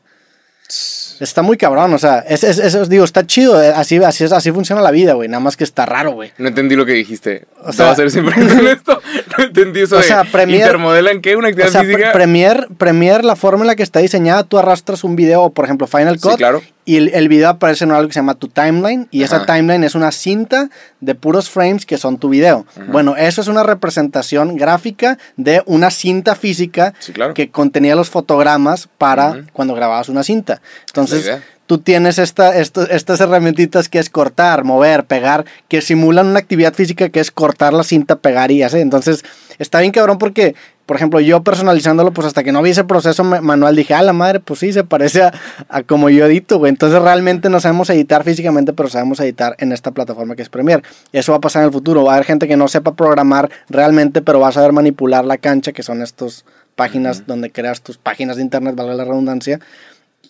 Está 1.20 1.40
muy 1.42 1.56
cabrón, 1.56 1.94
o 1.94 1.98
sea, 1.98 2.18
es, 2.28 2.42
es- 2.44 2.58
es- 2.58 2.88
digo, 2.90 3.04
está 3.04 3.26
chido, 3.26 3.62
eh, 3.62 3.72
así, 3.74 3.96
así, 3.98 4.24
así 4.24 4.52
funciona 4.52 4.82
la 4.82 4.90
vida, 4.90 5.14
güey, 5.14 5.28
nada 5.28 5.40
más 5.40 5.56
que 5.56 5.64
está 5.64 5.86
raro, 5.86 6.10
güey. 6.12 6.32
No 6.36 6.48
entendí 6.48 6.74
lo 6.76 6.84
que 6.84 6.92
dijiste. 6.92 7.46
O 7.62 7.72
sea- 7.72 7.86
sea, 7.86 7.90
a 7.92 7.96
ser 7.96 8.10
siempre 8.10 8.34
honesto. 8.42 9.00
No 9.38 9.44
entendí 9.44 9.80
eso 9.80 9.94
O 9.94 9.98
de 9.98 10.04
sea, 10.04 10.24
Premiere- 10.24 10.64
intermodelan 10.66 11.22
qué 11.22 11.36
una 11.36 11.48
actividad 11.48 11.68
O 11.68 11.72
sea, 11.72 11.80
física. 11.82 11.98
Pre- 11.98 12.12
Premiere, 12.12 12.66
Premiere, 12.76 13.22
la 13.22 13.36
forma 13.36 13.62
en 13.62 13.68
la 13.68 13.76
que 13.76 13.82
está 13.84 14.00
diseñada, 14.00 14.42
tú 14.42 14.58
arrastras 14.58 15.04
un 15.04 15.16
video, 15.16 15.48
por 15.50 15.64
ejemplo, 15.64 15.86
Final 15.86 16.16
Sí, 16.16 16.28
Cut, 16.28 16.36
claro. 16.36 16.60
Y 16.86 16.96
el, 16.96 17.08
el 17.08 17.28
video 17.28 17.50
aparece 17.50 17.84
en 17.84 17.90
algo 17.90 18.06
que 18.08 18.14
se 18.14 18.20
llama 18.20 18.34
tu 18.34 18.48
timeline, 18.48 19.08
y 19.10 19.22
esa 19.24 19.44
timeline 19.44 19.84
es 19.84 19.94
una 19.94 20.10
cinta 20.12 20.70
de 21.00 21.14
puros 21.14 21.50
frames 21.50 21.84
que 21.84 21.98
son 21.98 22.16
tu 22.16 22.30
video. 22.30 22.64
Bueno, 22.88 23.16
eso 23.16 23.42
es 23.42 23.48
una 23.48 23.62
representación 23.64 24.56
gráfica 24.56 25.18
de 25.36 25.62
una 25.66 25.90
cinta 25.90 26.34
física 26.34 26.94
Sí, 27.00 27.12
claro. 27.12 27.34
que 27.34 27.50
contenía 27.50 27.94
los 27.96 28.08
fotogramas 28.08 28.88
para 28.96 29.44
cuando 29.52 29.74
grababas 29.74 30.08
una 30.08 30.22
cinta. 30.22 30.62
Entonces. 30.86 31.28
Tú 31.66 31.78
tienes 31.78 32.18
esta, 32.18 32.56
esto- 32.56 32.88
estas 32.88 33.20
herramientitas 33.20 33.88
que 33.88 33.98
es 33.98 34.08
cortar, 34.10 34.64
mover, 34.64 35.04
pegar, 35.04 35.44
que 35.68 35.80
simulan 35.80 36.26
una 36.28 36.38
actividad 36.38 36.74
física 36.74 37.08
que 37.08 37.20
es 37.20 37.30
cortar 37.30 37.72
la 37.72 37.82
cinta, 37.84 38.16
pegar 38.16 38.50
y 38.50 38.62
así. 38.62 38.78
Entonces, 38.78 39.24
está 39.58 39.80
bien 39.80 39.92
cabrón 39.92 40.18
porque, 40.18 40.54
por 40.86 40.96
ejemplo, 40.96 41.18
yo 41.20 41.42
personalizándolo, 41.42 42.12
pues 42.12 42.26
hasta 42.28 42.44
que 42.44 42.52
no 42.52 42.62
vi 42.62 42.70
ese 42.70 42.84
proceso 42.84 43.24
ma- 43.24 43.40
manual 43.40 43.74
dije, 43.74 43.94
ah, 43.94 44.02
la 44.02 44.12
madre, 44.12 44.38
pues 44.38 44.60
sí, 44.60 44.72
se 44.72 44.84
parece 44.84 45.22
a, 45.22 45.32
a 45.68 45.82
como 45.82 46.08
yo 46.08 46.24
edito, 46.26 46.58
güey. 46.58 46.70
Entonces, 46.70 47.02
realmente 47.02 47.48
no 47.50 47.58
sabemos 47.58 47.90
editar 47.90 48.22
físicamente, 48.22 48.72
pero 48.72 48.88
sabemos 48.88 49.18
editar 49.20 49.56
en 49.58 49.72
esta 49.72 49.90
plataforma 49.90 50.36
que 50.36 50.42
es 50.42 50.48
Premiere. 50.48 50.82
Eso 51.12 51.32
va 51.32 51.38
a 51.38 51.40
pasar 51.40 51.62
en 51.62 51.66
el 51.66 51.72
futuro. 51.72 52.04
Va 52.04 52.12
a 52.12 52.14
haber 52.14 52.26
gente 52.26 52.46
que 52.46 52.56
no 52.56 52.68
sepa 52.68 52.94
programar 52.94 53.50
realmente, 53.68 54.22
pero 54.22 54.38
va 54.38 54.48
a 54.48 54.52
saber 54.52 54.72
manipular 54.72 55.24
la 55.24 55.38
cancha, 55.38 55.72
que 55.72 55.82
son 55.82 56.00
estas 56.02 56.44
páginas 56.76 57.26
donde 57.26 57.50
creas 57.50 57.80
tus 57.80 57.96
páginas 57.98 58.36
de 58.36 58.42
internet, 58.42 58.76
valga 58.76 58.94
la 58.94 59.04
redundancia. 59.04 59.58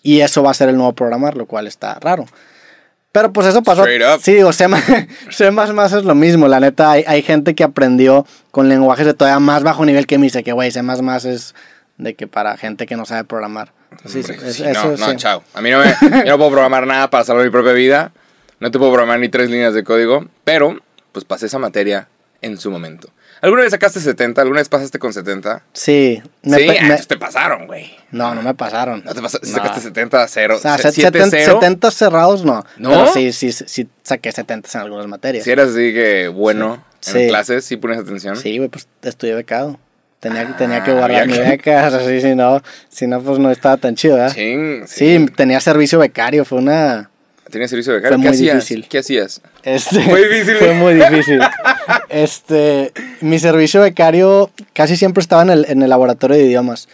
Y 0.03 0.21
eso 0.21 0.43
va 0.43 0.51
a 0.51 0.53
ser 0.53 0.69
el 0.69 0.75
nuevo 0.75 0.93
programar, 0.93 1.35
lo 1.35 1.45
cual 1.45 1.67
está 1.67 1.95
raro. 1.99 2.25
Pero 3.11 3.33
pues 3.33 3.47
eso 3.47 3.63
pasó. 3.63 3.83
Sí, 4.21 4.41
o 4.43 4.53
sea, 4.53 4.69
C 5.31 5.47
es 5.47 6.03
lo 6.03 6.15
mismo. 6.15 6.47
La 6.47 6.59
neta, 6.59 6.91
hay, 6.91 7.03
hay 7.07 7.23
gente 7.23 7.55
que 7.55 7.63
aprendió 7.63 8.25
con 8.51 8.69
lenguajes 8.69 9.05
de 9.05 9.13
todavía 9.13 9.39
más 9.39 9.63
bajo 9.63 9.85
nivel 9.85 10.05
que 10.05 10.17
me 10.17 10.25
dice 10.25 10.43
que, 10.43 10.51
güey, 10.51 10.71
C 10.71 10.81
es 11.25 11.55
de 11.97 12.13
que 12.13 12.27
para 12.27 12.57
gente 12.57 12.85
que 12.85 12.95
no 12.95 13.05
sabe 13.05 13.23
programar. 13.23 13.71
Sí, 14.05 14.21
sí, 14.21 14.31
Hombre, 14.33 14.49
es- 14.49 14.55
sí, 14.55 14.63
eso 14.63 14.91
no, 14.91 14.97
no, 14.97 15.09
sí. 15.09 15.15
chao. 15.15 15.43
A 15.53 15.61
mí 15.61 15.71
no 15.71 15.79
me, 15.79 15.85
yo 16.25 16.31
no 16.31 16.37
puedo 16.37 16.51
programar 16.51 16.85
nada 16.85 17.09
para 17.09 17.23
salvar 17.23 17.43
mi 17.45 17.49
propia 17.51 17.71
vida. 17.73 18.11
No 18.59 18.69
te 18.71 18.77
puedo 18.77 18.91
programar 18.91 19.19
ni 19.19 19.29
tres 19.29 19.49
líneas 19.49 19.73
de 19.73 19.83
código. 19.83 20.27
Pero, 20.43 20.79
pues 21.11 21.25
pasé 21.25 21.47
esa 21.47 21.57
materia 21.59 22.07
en 22.41 22.57
su 22.59 22.69
momento. 22.69 23.09
¿Alguna 23.41 23.63
vez 23.63 23.71
sacaste 23.71 23.99
70? 23.99 24.41
¿Alguna 24.41 24.59
vez 24.61 24.69
pasaste 24.69 24.99
con 24.99 25.13
70? 25.13 25.61
Sí. 25.73 26.21
me 26.43 26.57
sí, 26.57 26.67
ah, 26.69 26.83
me- 26.85 26.97
te 26.97 27.17
pasaron, 27.17 27.67
güey. 27.67 27.95
no, 28.11 28.33
no 28.35 28.41
me 28.41 28.53
pasaron. 28.53 29.03
No 29.05 29.13
te 29.13 29.21
pasaste, 29.21 29.47
No. 29.47 29.53
sacaste 29.53 29.81
70 29.81 30.23
a 30.23 30.27
0. 30.27 30.55
O 30.57 30.59
sea, 30.59 30.77
se- 30.77 30.83
set- 30.83 30.93
7 30.95 31.19
seten- 31.19 31.29
0. 31.31 31.53
70 31.59 31.91
cerrados 31.91 32.43
no. 32.45 32.65
¿No? 32.77 32.89
Pero 32.89 33.07
sí, 33.13 33.31
sí, 33.31 33.51
sí, 33.51 33.65
sí 33.67 33.87
saqué 34.03 34.31
70 34.31 34.69
en 34.73 34.81
algunas 34.81 35.07
materias. 35.07 35.43
Si 35.43 35.51
eras 35.51 35.69
así 35.69 35.93
que 35.93 36.27
bueno 36.29 36.83
Sí. 36.99 37.11
en 37.11 37.17
Sí. 37.23 37.27
clases, 37.29 37.65
sí 37.65 37.77
pones 37.77 37.99
atención. 37.99 38.35
Sí, 38.37 38.57
güey, 38.57 38.69
pues 38.69 38.87
estudié 39.03 39.35
becado. 39.35 39.79
Tenía, 40.19 40.57
tenía 40.57 40.83
que 40.83 40.89
Ah, 40.91 40.95
guardar 40.95 41.27
mi 41.27 41.37
beca, 41.37 41.85
así, 41.87 42.21
si 42.21 42.33
no, 42.33 42.61
si 42.89 43.05
no, 43.05 43.21
pues 43.21 43.37
no 43.37 43.51
estaba 43.51 43.77
tan 43.77 43.93
chido, 43.95 44.15
¿verdad? 44.15 44.33
Ching, 44.33 44.87
Sí, 44.87 45.27
tenía 45.35 45.59
servicio 45.59 45.99
becario, 45.99 46.43
fue 46.43 46.57
una... 46.57 47.11
Tenías 47.51 47.69
servicio 47.69 47.93
de 47.93 47.99
becario. 47.99 48.17
Fue 48.17 48.23
¿Qué 48.23 48.29
muy 48.29 48.35
hacías? 48.37 48.55
difícil. 48.55 48.87
¿Qué 48.89 48.97
hacías? 48.99 49.41
Este, 49.63 50.01
Fue 50.01 50.27
difícil. 50.27 50.55
Fue 50.59 50.73
muy 50.73 50.93
difícil. 50.95 51.39
Este, 52.09 52.91
mi 53.21 53.39
servicio 53.39 53.81
becario 53.81 54.51
casi 54.73 54.97
siempre 54.97 55.21
estaba 55.21 55.41
en 55.43 55.49
el, 55.49 55.65
en 55.69 55.81
el 55.81 55.89
laboratorio 55.89 56.37
de 56.37 56.43
idiomas. 56.43 56.87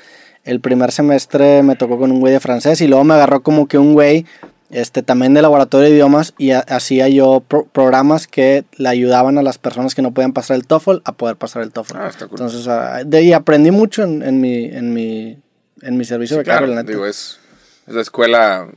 El 0.43 0.59
primer 0.59 0.91
semestre 0.91 1.63
me 1.63 1.75
tocó 1.75 1.97
con 1.97 2.11
un 2.11 2.19
güey 2.19 2.33
de 2.33 2.39
francés 2.39 2.81
y 2.81 2.87
luego 2.87 3.03
me 3.03 3.13
agarró 3.13 3.41
como 3.43 3.67
que 3.67 3.77
un 3.77 3.93
güey 3.93 4.25
este, 4.69 5.01
también 5.03 5.33
de 5.33 5.41
laboratorio 5.41 5.87
de 5.89 5.95
idiomas 5.95 6.33
y 6.37 6.51
ha- 6.51 6.59
hacía 6.67 7.07
yo 7.07 7.43
pro- 7.47 7.65
programas 7.71 8.27
que 8.27 8.65
le 8.77 8.89
ayudaban 8.89 9.37
a 9.37 9.43
las 9.43 9.57
personas 9.57 9.95
que 9.95 10.01
no 10.01 10.13
podían 10.13 10.33
pasar 10.33 10.55
el 10.57 10.65
TOEFL 10.67 10.97
a 11.05 11.11
poder 11.13 11.35
pasar 11.37 11.61
el 11.63 11.71
TOEFL. 11.71 11.95
Ah, 11.97 12.07
está 12.09 12.27
cool. 12.27 12.39
Entonces, 12.39 12.67
ah, 12.67 13.01
de 13.05 13.17
ahí 13.17 13.33
aprendí 13.33 13.71
mucho 13.71 14.03
en, 14.03 14.21
en 14.23 14.41
mi, 14.41 14.65
en, 14.65 14.93
mi, 14.93 15.37
en 15.81 15.97
mi 15.97 16.05
servicio 16.05 16.35
Sí, 16.35 16.39
becario, 16.39 16.59
claro, 16.59 16.73
la 16.73 16.81
neta. 16.81 16.91
digo, 16.91 17.05
es, 17.05 17.39
es 17.87 17.93
la 17.93 18.01
escuela 18.01 18.67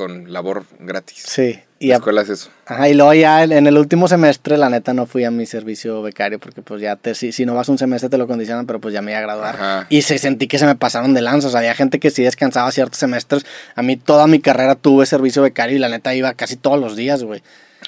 con 0.00 0.32
labor 0.32 0.64
gratis. 0.78 1.22
Sí, 1.26 1.60
y 1.78 1.88
la 1.88 1.94
a- 1.94 1.98
escuela 1.98 2.22
es 2.22 2.28
eso. 2.30 2.50
Ajá, 2.66 2.88
y 2.88 2.94
luego 2.94 3.12
ya 3.14 3.44
en, 3.44 3.52
en 3.52 3.66
el 3.66 3.76
último 3.76 4.08
semestre, 4.08 4.56
la 4.56 4.70
neta, 4.70 4.94
no 4.94 5.04
fui 5.06 5.24
a 5.24 5.30
mi 5.30 5.44
servicio 5.46 6.00
becario 6.02 6.38
porque 6.38 6.62
pues 6.62 6.80
ya 6.80 6.96
te, 6.96 7.14
si, 7.14 7.32
si 7.32 7.44
no 7.44 7.54
vas 7.54 7.68
un 7.68 7.76
semestre 7.78 8.08
te 8.08 8.16
lo 8.18 8.26
condicionan, 8.26 8.66
pero 8.66 8.80
pues 8.80 8.94
ya 8.94 9.02
me 9.02 9.10
iba 9.12 9.18
a 9.18 9.22
graduar. 9.22 9.54
Ajá. 9.56 9.86
Y 9.90 10.02
se 10.02 10.16
sentí 10.18 10.46
que 10.48 10.58
se 10.58 10.66
me 10.66 10.74
pasaron 10.76 11.12
de 11.14 11.20
lanza, 11.20 11.48
o 11.48 11.50
sea, 11.50 11.60
había 11.60 11.74
gente 11.74 12.00
que 12.00 12.10
sí 12.10 12.22
descansaba 12.22 12.70
ciertos 12.72 12.98
semestres. 12.98 13.44
A 13.74 13.82
mí 13.82 13.96
toda 13.96 14.26
mi 14.26 14.40
carrera 14.40 14.74
tuve 14.74 15.04
servicio 15.06 15.42
becario 15.42 15.76
y 15.76 15.78
la 15.80 15.88
neta 15.88 16.14
iba 16.14 16.32
casi 16.34 16.56
todos 16.56 16.80
los 16.80 16.96
días, 16.96 17.22
güey. 17.22 17.42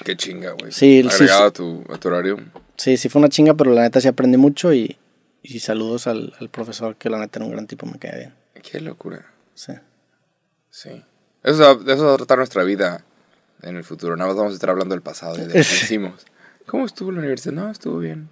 Qué 0.05 0.15
chinga, 0.15 0.51
güey. 0.51 0.71
Sí, 0.71 1.01
sí, 1.03 1.07
Agregado 1.09 1.41
sí. 1.41 1.47
A, 1.47 1.51
tu, 1.51 1.83
a 1.93 1.97
tu 1.97 2.07
horario. 2.07 2.37
Sí, 2.77 2.97
sí 2.97 3.09
fue 3.09 3.19
una 3.19 3.29
chinga, 3.29 3.53
pero 3.53 3.71
la 3.73 3.81
neta 3.81 3.99
sí 4.01 4.07
aprendí 4.07 4.37
mucho 4.37 4.73
y, 4.73 4.97
y 5.43 5.59
saludos 5.59 6.07
al, 6.07 6.33
al 6.39 6.49
profesor 6.49 6.95
que 6.95 7.09
la 7.09 7.19
neta 7.19 7.39
era 7.39 7.45
un 7.45 7.51
gran 7.51 7.67
tipo, 7.67 7.85
me 7.85 7.97
cae 7.99 8.17
bien. 8.17 8.33
Qué 8.61 8.79
locura. 8.79 9.25
Sí. 9.53 9.73
Sí. 10.71 11.03
Eso, 11.43 11.81
eso 11.87 12.05
va 12.05 12.13
a 12.13 12.17
tratar 12.17 12.37
nuestra 12.37 12.63
vida 12.63 13.03
en 13.61 13.75
el 13.75 13.83
futuro. 13.83 14.15
Nada 14.15 14.29
más 14.29 14.37
vamos 14.37 14.51
a 14.51 14.55
estar 14.55 14.69
hablando 14.69 14.93
del 14.95 15.01
pasado 15.01 15.35
y 15.35 15.41
de 15.41 15.47
lo 15.47 15.53
que 15.53 15.59
hicimos. 15.61 16.25
¿Cómo 16.65 16.85
estuvo 16.85 17.11
la 17.11 17.19
universidad? 17.19 17.53
No, 17.53 17.69
estuvo 17.69 17.99
bien. 17.99 18.29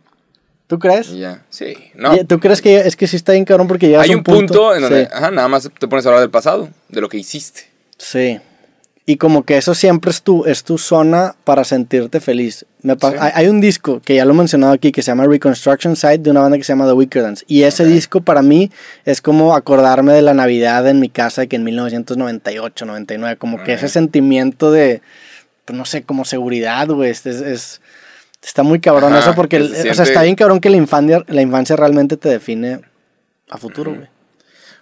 ¿Tú 0.68 0.80
crees? 0.80 1.12
Ya. 1.12 1.44
Sí. 1.50 1.76
No. 1.96 2.26
¿Tú 2.26 2.40
crees 2.40 2.62
que 2.62 2.78
es 2.78 2.96
que 2.96 3.06
sí 3.08 3.18
está 3.18 3.34
bien 3.34 3.44
cabrón 3.44 3.68
porque 3.68 3.88
llegas 3.90 4.08
Hay 4.08 4.16
un 4.16 4.24
punto, 4.24 4.74
en 4.74 4.82
donde 4.82 5.06
Sí. 5.06 5.12
ajá, 5.14 5.30
nada 5.32 5.50
más 5.50 5.70
te 5.78 5.88
pones 5.88 6.06
a 6.06 6.10
hablar 6.10 6.22
del 6.22 6.30
pasado, 6.30 6.70
de 6.88 7.02
lo 7.02 7.10
que 7.10 7.18
hiciste. 7.18 7.70
Sí. 7.98 8.40
Y 9.06 9.18
como 9.18 9.44
que 9.46 9.58
eso 9.58 9.74
siempre 9.74 10.12
es 10.12 10.22
tu, 10.22 10.46
es 10.46 10.64
tu 10.64 10.78
zona 10.78 11.36
para 11.44 11.64
sentirte 11.64 12.20
feliz. 12.20 12.66
Me 12.84 12.94
Sí. 12.94 13.08
hay, 13.20 13.32
hay 13.34 13.48
un 13.48 13.60
disco 13.60 14.00
que 14.06 14.14
ya 14.16 14.26
lo 14.26 14.34
he 14.34 14.38
mencionado 14.38 14.74
aquí 14.74 14.92
que 14.92 15.02
se 15.02 15.08
llama 15.08 15.26
Reconstruction 15.26 15.96
Site 15.96 16.20
de 16.20 16.30
una 16.30 16.42
banda 16.42 16.58
que 16.58 16.64
se 16.64 16.72
llama 16.74 16.86
The 16.86 16.94
Wicker 16.94 17.24
Dance. 17.24 17.44
Y 17.48 17.64
ese 17.64 17.84
disco 17.86 18.22
para 18.22 18.42
mí 18.44 18.70
es 19.04 19.20
como 19.22 19.56
acordarme 19.56 20.14
de 20.14 20.22
la 20.22 20.36
Navidad 20.36 20.88
en 20.88 21.00
mi 21.00 21.10
casa 21.10 21.48
que 21.48 21.56
en 21.56 21.64
1998, 21.64 22.86
99. 22.86 23.38
Como 23.38 23.64
que 23.64 23.74
ese 23.74 23.90
sentimiento 23.90 24.72
de, 24.72 25.02
pues 25.66 25.76
no 25.78 25.86
sé, 25.86 26.04
como 26.04 26.24
seguridad, 26.24 26.88
güey. 26.88 27.10
Es, 27.10 27.26
es- 27.26 27.42
es- 27.42 27.82
está 28.44 28.62
muy 28.64 28.80
cabrón 28.80 29.14
Ajá, 29.14 29.22
eso 29.24 29.36
porque, 29.36 29.58
se 29.60 29.64
o 29.64 29.68
sea, 29.68 29.82
siente- 29.94 30.04
está 30.04 30.22
bien 30.24 30.36
cabrón 30.36 30.60
que 30.60 30.70
la 30.70 30.78
infancia, 30.78 31.24
la 31.28 31.42
infancia 31.42 31.76
realmente 31.76 32.18
te 32.18 32.30
define 32.30 32.82
a 33.50 33.58
futuro, 33.58 33.96
güey. 33.96 34.08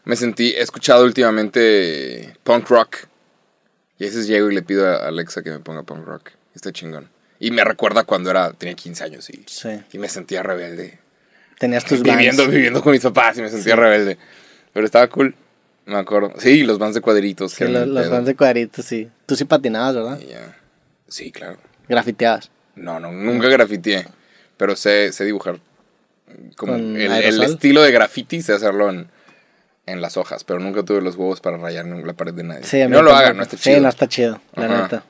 Me 0.04 0.16
sentí, 0.18 0.50
he 0.52 0.62
escuchado 0.62 1.04
últimamente 1.06 2.34
punk 2.44 2.70
rock. 2.70 2.96
Y 4.00 4.06
a 4.06 4.08
veces 4.08 4.28
llego 4.28 4.50
y 4.50 4.56
le 4.56 4.62
pido 4.62 4.88
a 4.88 5.08
Alexa 5.08 5.44
que 5.44 5.52
me 5.52 5.60
ponga 5.60 5.84
punk 5.84 6.06
rock. 6.06 6.30
Está 6.56 6.72
chingón. 6.72 7.10
Y 7.40 7.52
me 7.52 7.64
recuerda 7.64 8.04
cuando 8.06 8.32
era, 8.32 8.52
tenía 8.54 8.74
15 8.76 9.04
años 9.04 9.30
y, 9.30 9.44
Sí. 9.48 9.70
y 9.94 9.98
me 9.98 10.10
sentía 10.10 10.42
rebelde. 10.42 11.00
Tenías 11.60 11.84
tus 11.86 12.02
Viviendo, 12.02 12.44
bands. 12.44 12.54
viviendo 12.56 12.82
con 12.82 12.94
mis 12.94 13.02
papás 13.02 13.38
y 13.38 13.42
me 13.42 13.50
sentía 13.50 13.76
rebelde. 13.76 14.18
Pero 14.74 14.86
estaba 14.86 15.08
cool. 15.10 15.36
Me 15.86 15.98
acuerdo. 15.98 16.34
Sí, 16.38 16.64
los 16.64 16.78
bands 16.80 16.96
de 16.96 17.02
cuadritos. 17.02 17.52
Sí, 17.54 17.66
los, 17.68 17.88
los 17.88 18.10
bands 18.10 18.28
de 18.28 18.36
cuadritos, 18.36 18.86
sí. 18.86 19.10
Tú 19.26 19.36
sí 19.36 19.46
patinabas, 19.46 19.96
¿verdad? 19.96 20.20
Y 20.22 20.28
ya. 20.28 20.58
Sí, 21.08 21.32
claro. 21.32 21.58
Grafiteabas. 21.88 22.52
No, 22.76 23.00
no, 23.00 23.12
nunca 23.12 23.48
grafiteé. 23.50 24.06
Pero 24.56 24.76
sé, 24.76 25.12
sé 25.12 25.26
dibujar. 25.26 25.60
Como 26.56 26.74
¿Con 26.74 26.96
el, 26.96 27.12
el 27.12 27.44
estilo 27.44 27.82
de 27.82 27.92
graffiti, 27.92 28.42
sé 28.42 28.54
hacerlo 28.54 28.90
en, 28.90 29.10
en 29.92 30.02
las 30.02 30.18
hojas. 30.18 30.44
Pero 30.44 30.60
nunca 30.60 30.84
tuve 30.84 31.02
los 31.02 31.16
huevos 31.16 31.42
para 31.42 31.58
rayar 31.58 31.86
en 31.86 32.06
la 32.06 32.14
pared 32.14 32.34
de 32.34 32.44
nadie. 32.44 32.64
Sí, 32.64 32.80
no 32.88 33.02
lo 33.02 33.14
hagan, 33.14 33.38
no 33.38 33.44
está 33.44 33.58
chido. 33.58 33.76
Sí, 33.76 33.82
no 33.82 33.90
está 33.90 34.08
chido, 34.08 34.42
la 34.56 34.66
Ajá. 34.66 34.82
neta. 34.84 35.04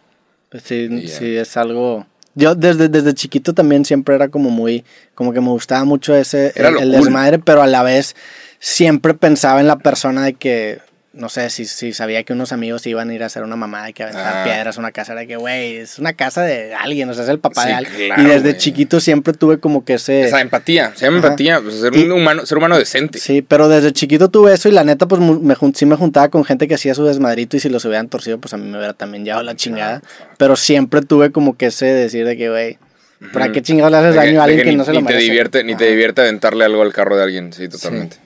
Pues 0.50 0.63
sí, 0.63 1.08
sí, 1.08 1.38
es 1.38 1.58
algo... 1.58 2.08
Yo 2.36 2.56
desde, 2.56 2.89
desde 2.89 3.13
chiquito 3.13 3.54
también 3.54 3.86
siempre 3.86 4.15
era 4.15 4.30
como 4.30 4.50
muy... 4.50 4.86
Como 5.13 5.34
que 5.34 5.42
me 5.42 5.50
gustaba 5.50 5.84
mucho 5.84 6.15
ese... 6.15 6.54
El, 6.56 6.63
lo 6.74 6.80
el 6.80 6.92
cool. 6.92 6.92
desmadre, 6.92 7.39
pero 7.39 7.62
a 7.62 7.68
la 7.68 7.84
vez 7.84 8.15
siempre 8.60 9.13
pensaba 9.13 9.60
en 9.60 9.68
la 9.68 9.78
persona 9.78 10.24
de 10.24 10.34
que... 10.34 10.80
No 11.12 11.28
sé, 11.28 11.50
si, 11.50 11.65
si 11.65 11.91
sabía 11.91 12.24
que 12.24 12.34
unos 12.34 12.52
amigos 12.52 12.86
iban 12.86 13.10
a 13.10 13.13
ir 13.15 13.24
a 13.24 13.26
hacer 13.26 13.41
una 13.41 13.56
mamada 13.56 13.89
y 13.89 13.93
que 13.93 14.04
aventar 14.04 14.32
Ah. 14.38 14.43
piedras 14.43 14.78
a 14.78 14.80
una 14.80 14.91
casa, 14.91 15.13
era 15.13 15.26
que, 15.26 15.38
güey, 15.38 15.78
es 15.78 15.98
una 15.98 16.13
casa 16.13 16.43
de 16.43 16.76
alguien, 16.76 17.10
o 17.10 17.15
sea, 17.15 17.24
es 17.24 17.30
el 17.32 17.39
papá 17.39 17.63
Sí, 17.63 17.67
de 17.69 17.74
alguien. 17.74 18.08
claro, 18.13 18.22
y 18.22 18.26
desde 18.28 18.56
chiquito 18.58 19.00
siempre 19.00 19.34
tuve 19.34 19.60
como 19.60 19.84
que 19.84 19.95
ese... 19.95 20.22
Esa 20.22 20.39
empatía. 20.39 20.91
Se 20.95 21.06
llama 21.06 21.17
Ajá. 21.17 21.28
empatía. 21.30 21.62
Pues, 21.62 21.80
ser 21.80 21.95
Y- 21.95 22.04
un 22.04 22.12
humano, 22.12 22.45
ser 22.45 22.60
humano 22.60 22.78
decente. 22.78 23.17
Sí, 23.17 23.41
pero 23.41 23.67
desde 23.69 23.91
chiquito 23.91 24.30
tuve 24.30 24.54
eso 24.54 24.69
y 24.69 24.72
la 24.72 24.84
neta, 24.84 25.08
pues 25.08 25.19
me, 25.19 25.56
sí 25.74 25.86
me 25.88 25.95
juntaba 25.95 26.30
con 26.30 26.45
gente 26.45 26.67
que 26.67 26.76
hacía 26.76 26.93
su 26.93 27.04
desmadrito 27.06 27.58
y 27.58 27.60
si 27.60 27.69
los 27.69 27.84
hubieran 27.86 28.08
torcido, 28.08 28.38
pues 28.39 28.54
a 28.54 28.58
mí 28.58 28.69
me 28.69 28.78
hubiera 28.78 28.93
también 28.93 29.26
llevado 29.26 29.41
la 29.43 29.56
chingada. 29.56 30.04
Pero 30.38 30.56
siempre 30.56 31.02
tuve 31.02 31.32
como 31.32 31.58
que 31.58 31.65
ese 31.67 31.88
decir 31.88 32.24
de 32.28 32.38
que, 32.38 32.50
güey, 32.50 32.78
¿para 33.34 33.52
qué 33.52 33.63
chingados 33.63 33.91
le 33.91 33.98
haces 33.98 34.15
daño 34.15 34.43
a 34.43 34.45
de 34.45 34.52
alguien 34.52 34.63
que, 34.63 34.69
ni, 34.69 34.76
no 34.76 34.86
se 34.86 34.91
ni 34.91 34.98
lo 35.00 35.08
te 35.08 35.13
merece? 35.13 35.26
divierte, 35.26 35.63
ni 35.63 35.76
te 35.76 35.86
divierte 35.88 36.22
aventarle 36.22 36.65
algo 36.65 36.84
al 36.84 36.93
carro 36.93 37.17
de 37.17 37.24
alguien. 37.24 37.52
Sí, 37.52 37.67
totalmente. 37.67 38.17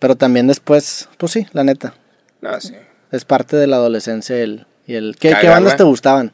Pero 0.00 0.16
también 0.16 0.48
después, 0.48 1.08
pues 1.18 1.30
sí, 1.30 1.46
la 1.52 1.62
neta, 1.62 1.94
No, 2.40 2.60
sí. 2.60 2.74
es 3.10 3.24
parte 3.24 3.56
de 3.56 3.66
la 3.66 3.76
adolescencia 3.76 4.36
el, 4.38 4.66
y 4.86 4.94
el... 4.94 5.16
¿Qué, 5.18 5.28
¿Qué 5.28 5.34
Cagarla. 5.34 5.50
bandas 5.52 5.76
te 5.76 5.82
gustaban? 5.84 6.32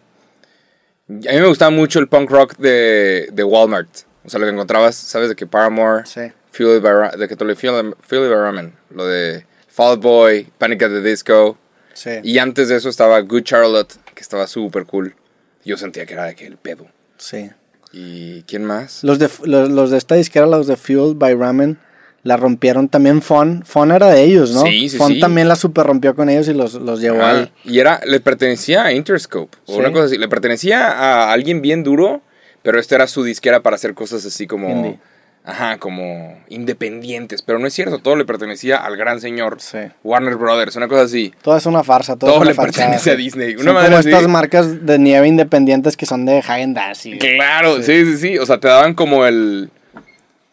A 1.08 1.32
mí 1.32 1.40
me 1.40 1.46
gustaba 1.46 1.70
mucho 1.70 1.98
el 1.98 2.08
punk 2.08 2.30
rock 2.30 2.56
de, 2.56 3.28
de 3.32 3.44
Walmart. 3.44 3.88
O 4.24 4.30
sea, 4.30 4.38
lo 4.40 4.46
que 4.46 4.52
encontrabas, 4.52 4.94
¿sabes? 4.94 5.28
De 5.28 5.36
que 5.36 5.46
Paramore, 5.46 6.06
Sí. 6.06 6.20
Fueled 6.52 6.82
by, 6.82 7.18
de 7.18 7.28
que 7.28 7.34
te 7.36 7.44
lo 7.44 7.56
Fueled 7.56 7.94
Fueled 8.00 8.28
by 8.30 8.38
Ramen, 8.38 8.74
lo 8.90 9.06
de 9.06 9.46
Fall 9.68 9.96
Boy, 9.98 10.48
Panic 10.58 10.82
at 10.82 10.90
the 10.90 11.00
Disco. 11.00 11.56
Sí. 11.94 12.10
Y 12.22 12.38
antes 12.38 12.68
de 12.68 12.76
eso 12.76 12.88
estaba 12.88 13.18
Good 13.20 13.42
Charlotte, 13.42 13.94
que 14.14 14.20
estaba 14.20 14.46
súper 14.46 14.84
cool. 14.86 15.14
Yo 15.64 15.76
sentía 15.76 16.04
que 16.06 16.12
era 16.14 16.24
de 16.26 16.34
que 16.34 16.46
el 16.46 16.56
pedo. 16.58 16.86
Sí. 17.16 17.50
¿Y 17.92 18.42
quién 18.42 18.64
más? 18.64 19.02
Los 19.02 19.18
de, 19.18 19.29
los, 19.44 19.70
los 19.70 19.90
de 19.90 19.98
esta 19.98 20.14
disquera, 20.14 20.46
los 20.46 20.66
de 20.66 20.77
Fueled 20.77 21.16
by 21.16 21.35
Ramen, 21.35 21.79
la 22.25 22.37
rompieron 22.37 22.88
también 22.88 23.20
Fon. 23.23 23.62
Fon 23.66 23.90
era 23.90 24.08
de 24.10 24.23
ellos, 24.23 24.52
¿no? 24.52 24.62
Sí, 24.62 24.88
sí, 24.88 24.96
Fon 24.96 25.12
sí. 25.14 25.20
también 25.20 25.48
la 25.48 25.56
super 25.56 25.85
rompió 25.87 26.14
con 26.14 26.29
ellos 26.29 26.46
y 26.48 26.54
los, 26.54 26.75
los 26.75 27.00
llevó 27.00 27.25
al... 27.25 27.50
Y 27.64 27.81
era, 27.81 28.00
le 28.06 28.20
pertenecía 28.20 28.85
a 28.85 28.92
Interscope, 28.92 29.56
o 29.66 29.73
Sí. 29.75 29.79
una 29.79 29.90
cosa 29.92 30.04
así. 30.04 30.18
Le 30.18 30.29
pertenecía 30.29 30.88
a 30.90 31.33
alguien 31.33 31.62
bien 31.62 31.83
duro, 31.83 32.20
pero 32.62 32.79
este 32.79 32.94
era 32.94 33.06
su 33.08 33.25
disquera 33.25 33.60
para 33.60 33.75
hacer 33.77 33.94
cosas 33.94 34.25
así 34.25 34.46
como 34.46 34.70
Indie. 34.70 34.98
Ajá, 35.44 35.79
como 35.79 36.38
independientes. 36.48 37.42
Pero 37.42 37.58
no 37.58 37.66
es 37.66 37.75
cierto, 37.75 37.98
todo 37.98 38.14
le 38.14 38.25
pertenecía 38.25 38.77
al 38.77 38.96
gran 38.96 39.20
señor 39.20 39.56
Sí. 39.60 39.79
Warner 40.04 40.37
Brothers, 40.37 40.77
una 40.77 40.87
cosa 40.87 41.02
así. 41.02 41.35
Todo 41.42 41.56
es 41.56 41.66
una 41.66 41.83
farsa, 41.83 42.14
todo, 42.14 42.31
Todo 42.31 42.37
es 42.37 42.42
una 42.42 42.50
le 42.50 42.54
fachada, 42.54 42.73
pertenece 42.92 43.10
a 43.10 43.16
sí. 43.16 43.23
Disney. 43.23 43.52
Son 43.54 43.62
Una 43.62 43.73
manera 43.73 43.88
como 43.96 43.98
así. 43.98 44.08
estas 44.10 44.29
marcas 44.29 44.87
de 44.87 44.98
nieve 45.00 45.27
independientes 45.27 45.96
que 45.96 46.06
son 46.06 46.25
de 46.27 46.38
Hagen 46.38 46.75
Dazs. 46.75 47.08
Claro, 47.18 47.83
sí. 47.83 48.04
sí, 48.04 48.16
sí, 48.18 48.38
O 48.38 48.46
sea, 48.46 48.60
te 48.60 48.68
daban 48.68 48.94
como 48.94 49.27
el. 49.27 49.70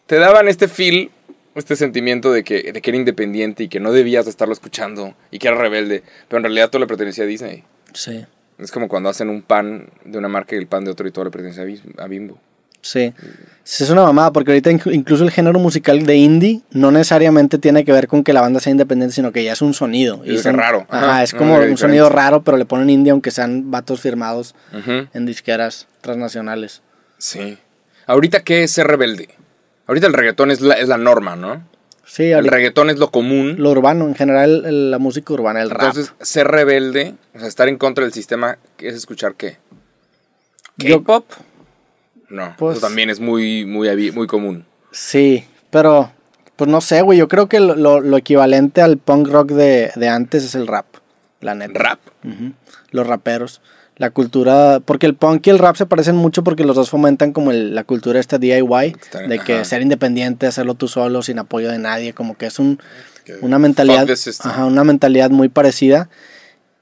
Te 0.08 0.16
daban 0.18 0.48
este 0.48 0.68
feel, 0.68 1.12
este 1.56 1.76
sentimiento 1.76 2.32
de 2.32 2.44
que, 2.44 2.72
de 2.72 2.82
que 2.82 2.90
era 2.92 2.98
independiente 2.98 3.64
y 3.64 3.68
que 3.70 3.80
no 3.80 3.92
debías 3.92 4.26
de 4.26 4.32
estarlo 4.32 4.54
escuchando 4.54 5.16
y 5.32 5.40
que 5.40 5.48
era 5.48 5.58
rebelde. 5.58 6.04
Pero 6.28 6.38
en 6.38 6.44
realidad 6.44 6.70
todo 6.70 6.80
le 6.80 6.88
pertenecía 6.88 7.24
a 7.24 7.28
Disney. 7.28 7.64
Sí. 7.94 8.26
Es 8.58 8.72
como 8.72 8.88
cuando 8.88 9.10
hacen 9.10 9.30
un 9.30 9.42
pan 9.42 9.90
de 10.06 10.18
una 10.18 10.28
marca 10.28 10.56
y 10.56 10.60
el 10.60 10.68
pan 10.68 10.86
de 10.86 10.92
otro 10.92 11.08
y 11.08 11.12
todo 11.12 11.26
le 11.26 11.32
pertenece 11.32 11.62
a 11.98 12.08
Bimbo. 12.08 12.38
Sí. 12.82 13.14
Es 13.66 13.90
una 13.90 14.04
mamada, 14.04 14.32
porque 14.32 14.52
ahorita 14.52 14.72
inc- 14.72 14.94
incluso 14.94 15.26
el 15.26 15.32
género 15.32 15.60
musical 15.60 16.06
de 16.06 16.16
indie 16.16 16.62
no 16.72 16.92
necesariamente 16.92 17.58
tiene 17.58 17.84
que 17.84 17.92
ver 17.92 18.08
con 18.08 18.24
que 18.24 18.32
la 18.32 18.40
banda 18.40 18.62
sea 18.62 18.72
independiente, 18.72 19.14
sino 19.16 19.34
que 19.34 19.44
ya 19.44 19.52
es 19.52 19.62
un 19.62 19.74
sonido. 19.74 20.22
Es 20.26 20.44
son- 20.44 20.56
raro. 20.56 20.86
Ajá, 20.90 21.12
Ajá, 21.12 21.24
es 21.24 21.34
como 21.34 21.56
un 21.58 21.78
sonido 21.78 22.08
raro, 22.10 22.42
pero 22.42 22.56
le 22.58 22.64
ponen 22.66 22.90
indie 22.90 23.12
aunque 23.12 23.32
sean 23.32 23.70
vatos 23.70 24.00
firmados 24.00 24.56
en 25.14 25.26
disqueras 25.26 25.88
transnacionales. 26.02 26.82
Sí. 27.18 27.58
Ahorita, 28.08 28.44
¿qué 28.44 28.64
es 28.64 28.72
ser 28.72 28.88
rebelde? 28.88 29.30
Ahorita 29.90 30.06
el 30.08 30.14
reggaetón 30.14 30.52
es 30.52 30.62
la, 30.62 30.76
es 30.76 30.88
la 30.88 30.98
norma, 31.00 31.36
¿no? 31.36 31.64
Sí, 32.06 32.32
El 32.32 32.48
reggaetón 32.48 32.90
es 32.92 32.98
lo 33.00 33.10
común. 33.10 33.56
lo 33.58 33.72
urbano, 33.72 34.06
en 34.08 34.14
general 34.16 34.92
la 34.92 35.00
música 35.00 35.34
urbana, 35.34 35.62
el 35.64 35.72
rap. 35.72 35.88
Entonces, 35.88 36.14
ser 36.22 36.48
rebelde, 36.48 37.16
o 37.36 37.40
sea, 37.40 37.48
estar 37.48 37.68
en 37.68 37.78
contra 37.78 38.04
del 38.04 38.14
sistema, 38.14 38.58
¿es 38.78 38.94
escuchar 38.94 39.34
qué? 39.34 39.58
¿K-pop? 40.78 41.26
No, 42.30 42.56
Pues- 42.58 42.78
eso 42.78 42.86
también 42.88 43.10
es 43.10 43.20
muy, 43.20 43.66
muy, 43.66 44.12
muy 44.12 44.28
común. 44.28 44.66
Sí, 44.92 45.44
pero 45.72 46.12
pues 46.56 46.70
no 46.70 46.82
sé, 46.82 47.02
güey, 47.02 47.18
yo 47.18 47.28
creo 47.28 47.48
que 47.50 47.60
lo, 47.60 47.76
lo- 47.76 48.00
lo 48.02 48.18
equivalente 48.18 48.82
al 48.82 48.98
punk 48.98 49.28
rock 49.30 49.50
de, 49.52 49.92
de 49.96 50.08
antes 50.08 50.44
es 50.44 50.54
el 50.56 50.68
rap, 50.68 50.86
la 51.42 51.56
neta. 51.56 51.80
Rap. 51.80 52.00
Los 52.92 53.08
raperos. 53.08 53.62
La 54.00 54.10
cultura, 54.12 54.80
porque 54.84 55.06
el 55.06 55.14
punk 55.14 55.46
y 55.48 55.50
el 55.52 55.60
rap 55.60 55.76
se 55.76 55.86
parecen 55.86 56.16
mucho 56.16 56.44
porque 56.44 56.64
los 56.64 56.76
dos 56.76 56.90
fomentan 56.90 57.34
como 57.34 57.52
el- 57.52 57.76
la 57.76 57.84
cultura 57.84 58.20
esta 58.20 58.38
DIY, 58.40 58.96
de 59.28 59.40
que 59.40 59.56
ajá. 59.56 59.66
ser 59.66 59.82
independiente, 59.82 60.48
hacerlo 60.48 60.74
tú 60.74 60.88
solo, 60.88 61.22
sin 61.22 61.38
apoyo 61.38 61.70
de 61.70 61.80
nadie, 61.80 62.14
como 62.14 62.36
que 62.38 62.46
es 62.48 62.60
un, 62.60 62.80
una 63.42 63.60
mentalidad, 63.60 64.06
ajá, 64.50 64.66
una 64.66 64.84
mentalidad 64.86 65.30
muy 65.32 65.50
parecida. 65.50 66.10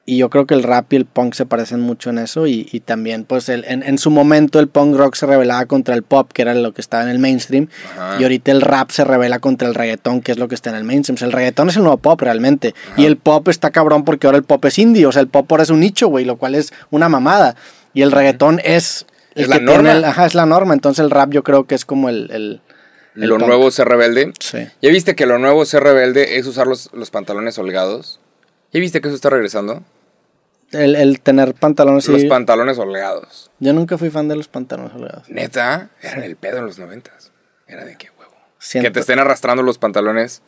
Y 0.10 0.16
yo 0.16 0.30
creo 0.30 0.46
que 0.48 0.54
el 0.54 0.64
rap 0.64 0.94
y 0.94 0.96
el 0.96 1.04
punk 1.06 1.34
se 1.34 1.46
parecen 1.46 1.82
mucho 1.82 2.10
en 2.10 2.18
eso. 2.18 2.48
Y, 2.48 2.70
y 2.72 2.80
también, 2.80 3.26
pues, 3.26 3.50
el- 3.50 3.66
en, 3.66 3.84
en 3.84 3.98
su 3.98 4.10
momento 4.10 4.58
el 4.62 4.70
punk 4.70 4.96
rock 4.96 5.16
se 5.16 5.26
rebelaba 5.26 5.66
contra 5.66 5.96
el 5.96 6.02
pop, 6.02 6.32
que 6.32 6.44
era 6.44 6.54
lo 6.54 6.74
que 6.74 6.80
estaba 6.80 7.04
en 7.04 7.10
el 7.10 7.20
mainstream. 7.20 7.68
Ajá. 7.94 8.16
Y 8.18 8.24
ahorita 8.24 8.52
el 8.54 8.62
rap 8.62 8.90
se 8.92 9.04
revela 9.04 9.40
contra 9.40 9.68
el 9.68 9.76
reggaetón, 9.76 10.22
que 10.22 10.32
es 10.32 10.38
lo 10.40 10.48
que 10.48 10.56
está 10.56 10.70
en 10.70 10.78
el 10.78 10.86
mainstream. 10.86 11.16
O 11.16 11.18
sea, 11.18 11.26
el 11.28 11.34
reggaetón 11.34 11.68
es 11.68 11.76
el 11.76 11.82
nuevo 11.84 11.98
pop 11.98 12.22
realmente. 12.22 12.74
Y 12.96 13.04
el 13.04 13.18
pop 13.18 13.50
está 13.50 13.72
cabrón 13.72 14.06
porque 14.06 14.28
ahora 14.28 14.38
el 14.38 14.46
pop 14.46 14.64
es 14.64 14.80
indie. 14.80 15.06
O 15.06 15.12
sea, 15.12 15.22
el 15.22 15.28
pop 15.28 15.46
ahora 15.52 15.64
es 15.64 15.70
un 15.70 15.82
nicho, 15.82 16.08
güey, 16.08 16.24
lo 16.24 16.38
cual 16.38 16.56
es 16.56 16.72
una 16.90 17.10
mamada. 17.10 17.58
Y 17.94 18.02
el 18.02 18.14
reggaetón 18.14 18.62
es... 18.64 19.06
el 19.36 19.44
Es 19.44 19.50
la 19.50 19.60
norma. 19.60 19.92
el- 19.92 20.06
ajá, 20.06 20.26
es 20.26 20.36
la 20.36 20.46
norma. 20.46 20.74
Entonces 20.74 21.04
el 21.04 21.12
rap 21.12 21.32
yo 21.34 21.44
creo 21.44 21.66
que 21.66 21.76
es 21.76 21.84
como 21.84 22.08
el... 22.08 22.32
el- 22.32 22.62
el 23.18 23.28
Lo 23.28 23.38
punk. 23.40 23.48
nuevo 23.48 23.72
ser 23.72 23.90
rebelde. 23.90 24.32
Sí. 24.40 24.60
¿Ya 24.82 24.90
viste 24.90 25.16
que 25.16 25.26
lo 25.26 25.38
nuevo 25.38 25.66
ser 25.66 25.84
rebelde 25.84 26.38
es 26.38 26.46
usar 26.48 26.66
los, 26.68 26.90
los 26.94 27.10
pantalones 27.12 27.58
holgados? 27.58 28.22
¿Ya 28.72 28.80
viste 28.80 29.02
que 29.02 29.08
eso 29.10 29.16
está 29.16 29.30
regresando? 29.32 29.84
El, 30.72 30.96
el 30.96 31.22
tener 31.22 31.54
pantalones 31.54 32.08
Los 32.08 32.26
pantalones 32.26 32.78
holgados. 32.78 33.50
Yo 33.60 33.74
nunca 33.74 33.98
fui 33.98 34.10
fan 34.10 34.28
de 34.28 34.36
los 34.36 34.48
pantalones 34.48 34.94
holgados. 34.94 35.30
Neta, 35.30 35.90
eran 36.02 36.24
el 36.24 36.36
pedo 36.36 36.58
en 36.58 36.66
los 36.66 36.78
noventas. 36.78 37.32
Era 37.68 37.86
de 37.86 37.98
qué 37.98 38.10
huevo. 38.18 38.34
Siento- 38.60 38.88
Que 38.88 38.94
te 38.94 39.00
estén 39.00 39.20
arrastrando 39.20 39.64
los 39.64 39.78
pantalones. 39.78 40.42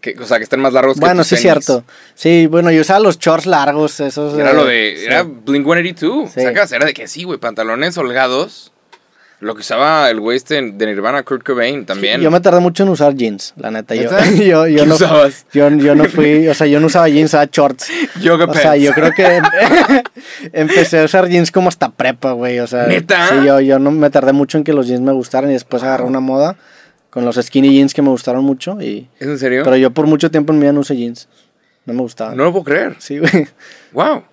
Que, 0.00 0.14
o 0.20 0.26
sea, 0.26 0.36
que 0.36 0.44
estén 0.44 0.60
más 0.60 0.74
largos 0.74 0.96
que 0.96 1.00
Bueno, 1.00 1.24
sí, 1.24 1.36
es 1.36 1.40
cierto. 1.40 1.82
Sí, 2.14 2.46
bueno, 2.48 2.70
yo 2.70 2.82
usaba 2.82 3.00
los 3.00 3.18
shorts 3.18 3.46
largos, 3.46 3.98
esos. 4.00 4.38
Era 4.38 4.50
eh, 4.50 4.54
lo 4.54 4.64
de. 4.66 4.94
sí. 4.98 5.06
Era 5.06 5.22
Blink 5.22 5.64
182. 5.64 6.32
Sí. 6.32 6.42
Sacas, 6.42 6.72
era 6.72 6.84
de 6.84 6.92
que 6.92 7.08
sí, 7.08 7.24
güey. 7.24 7.38
Pantalones 7.38 7.96
holgados. 7.96 8.72
Lo 9.38 9.54
que 9.54 9.60
usaba 9.60 10.08
el 10.08 10.18
güey 10.18 10.38
este 10.38 10.54
de 10.54 10.86
Nirvana, 10.86 11.22
Kurt 11.22 11.44
Cobain, 11.44 11.84
también. 11.84 12.22
Yo 12.22 12.30
me 12.30 12.40
tardé 12.40 12.60
mucho 12.60 12.84
en 12.84 12.88
usar 12.88 13.14
jeans, 13.14 13.52
la 13.56 13.70
neta. 13.70 13.94
Yo, 13.94 14.08
yo, 14.34 14.66
yo 14.66 14.82
¿Qué 14.82 14.86
no, 14.86 14.94
usabas? 14.94 15.46
Yo, 15.52 15.68
yo 15.68 15.94
no 15.94 16.06
fui, 16.06 16.48
o 16.48 16.54
sea, 16.54 16.66
yo 16.66 16.80
no 16.80 16.86
usaba 16.86 17.08
jeans, 17.08 17.30
usaba 17.30 17.46
shorts. 17.52 17.88
Yoga 18.22 18.46
O 18.46 18.54
sea, 18.54 18.76
yo 18.76 18.92
creo 18.92 19.12
que 19.12 19.42
empecé 20.54 21.00
a 21.00 21.04
usar 21.04 21.28
jeans 21.28 21.50
como 21.50 21.68
hasta 21.68 21.90
prepa, 21.90 22.32
güey. 22.32 22.60
O 22.60 22.66
sea, 22.66 22.86
¿Neta? 22.86 23.28
Sí, 23.28 23.46
yo, 23.46 23.60
yo 23.60 23.78
no 23.78 23.90
me 23.90 24.08
tardé 24.08 24.32
mucho 24.32 24.56
en 24.56 24.64
que 24.64 24.72
los 24.72 24.86
jeans 24.86 25.02
me 25.02 25.12
gustaran 25.12 25.50
y 25.50 25.52
después 25.52 25.82
agarré 25.82 26.04
una 26.04 26.20
moda 26.20 26.56
con 27.10 27.26
los 27.26 27.36
skinny 27.36 27.74
jeans 27.74 27.92
que 27.92 28.00
me 28.00 28.08
gustaron 28.08 28.42
mucho. 28.42 28.80
Y, 28.80 29.08
¿Es 29.18 29.28
en 29.28 29.38
serio? 29.38 29.62
pero 29.64 29.76
yo 29.76 29.90
por 29.90 30.06
mucho 30.06 30.30
tiempo 30.30 30.54
en 30.54 30.60
mi 30.60 30.62
vida 30.62 30.72
no 30.72 30.80
usé 30.80 30.96
jeans. 30.96 31.28
No 31.84 31.92
me 31.92 32.00
gustaban. 32.00 32.36
No 32.38 32.44
lo 32.44 32.52
puedo 32.52 32.64
creer. 32.64 32.96
Sí, 32.98 33.18
güey. 33.18 33.48
Wow. 33.92 34.24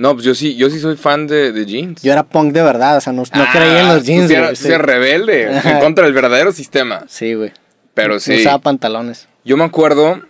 No, 0.00 0.14
pues 0.14 0.24
yo 0.24 0.34
sí, 0.34 0.56
yo 0.56 0.70
sí 0.70 0.78
soy 0.80 0.96
fan 0.96 1.26
de, 1.26 1.52
de 1.52 1.66
jeans. 1.66 2.00
Yo 2.02 2.10
era 2.12 2.22
punk 2.22 2.54
de 2.54 2.62
verdad, 2.62 2.96
o 2.96 3.00
sea, 3.02 3.12
no, 3.12 3.20
no 3.22 3.28
Ah, 3.42 3.50
creía 3.52 3.80
en 3.82 3.88
los 3.88 3.98
tú 3.98 4.04
jeans, 4.06 4.26
güey. 4.30 4.36
eras- 4.42 4.58
Sí, 4.58 4.74
rebelde. 4.74 5.50
En 5.64 5.78
contra 5.80 6.04
del 6.04 6.14
verdadero 6.14 6.52
sistema. 6.52 7.04
Sí, 7.06 7.34
güey. 7.34 7.52
Pero 7.92 8.18
sí. 8.18 8.40
Usaba 8.40 8.58
pantalones. 8.60 9.28
Yo 9.44 9.58
me 9.58 9.64
acuerdo, 9.64 10.22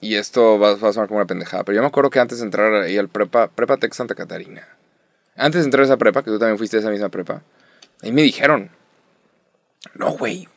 y 0.00 0.14
esto 0.14 0.58
va, 0.60 0.76
va 0.76 0.90
a 0.90 0.92
sonar 0.92 1.08
como 1.08 1.18
una 1.18 1.26
pendejada, 1.26 1.64
pero 1.64 1.74
yo 1.76 1.82
me 1.82 1.88
acuerdo 1.88 2.10
que 2.10 2.20
antes 2.20 2.38
de 2.38 2.44
entrar 2.44 2.72
ahí 2.74 2.96
al 2.96 3.08
prepa, 3.08 3.48
Prepa 3.48 3.76
Tech 3.76 3.92
Santa 3.92 4.14
Catarina, 4.14 4.66
antes 5.34 5.62
de 5.62 5.64
entrar 5.66 5.82
a 5.82 5.86
esa 5.86 5.96
prepa, 5.96 6.22
que 6.22 6.30
tú 6.30 6.38
también 6.38 6.56
fuiste 6.56 6.76
a 6.76 6.80
esa 6.80 6.90
misma 6.90 7.08
prepa, 7.08 7.42
ahí 8.02 8.12
me 8.12 8.22
dijeron, 8.22 8.70
no, 9.94 10.10
güey, 10.12 10.48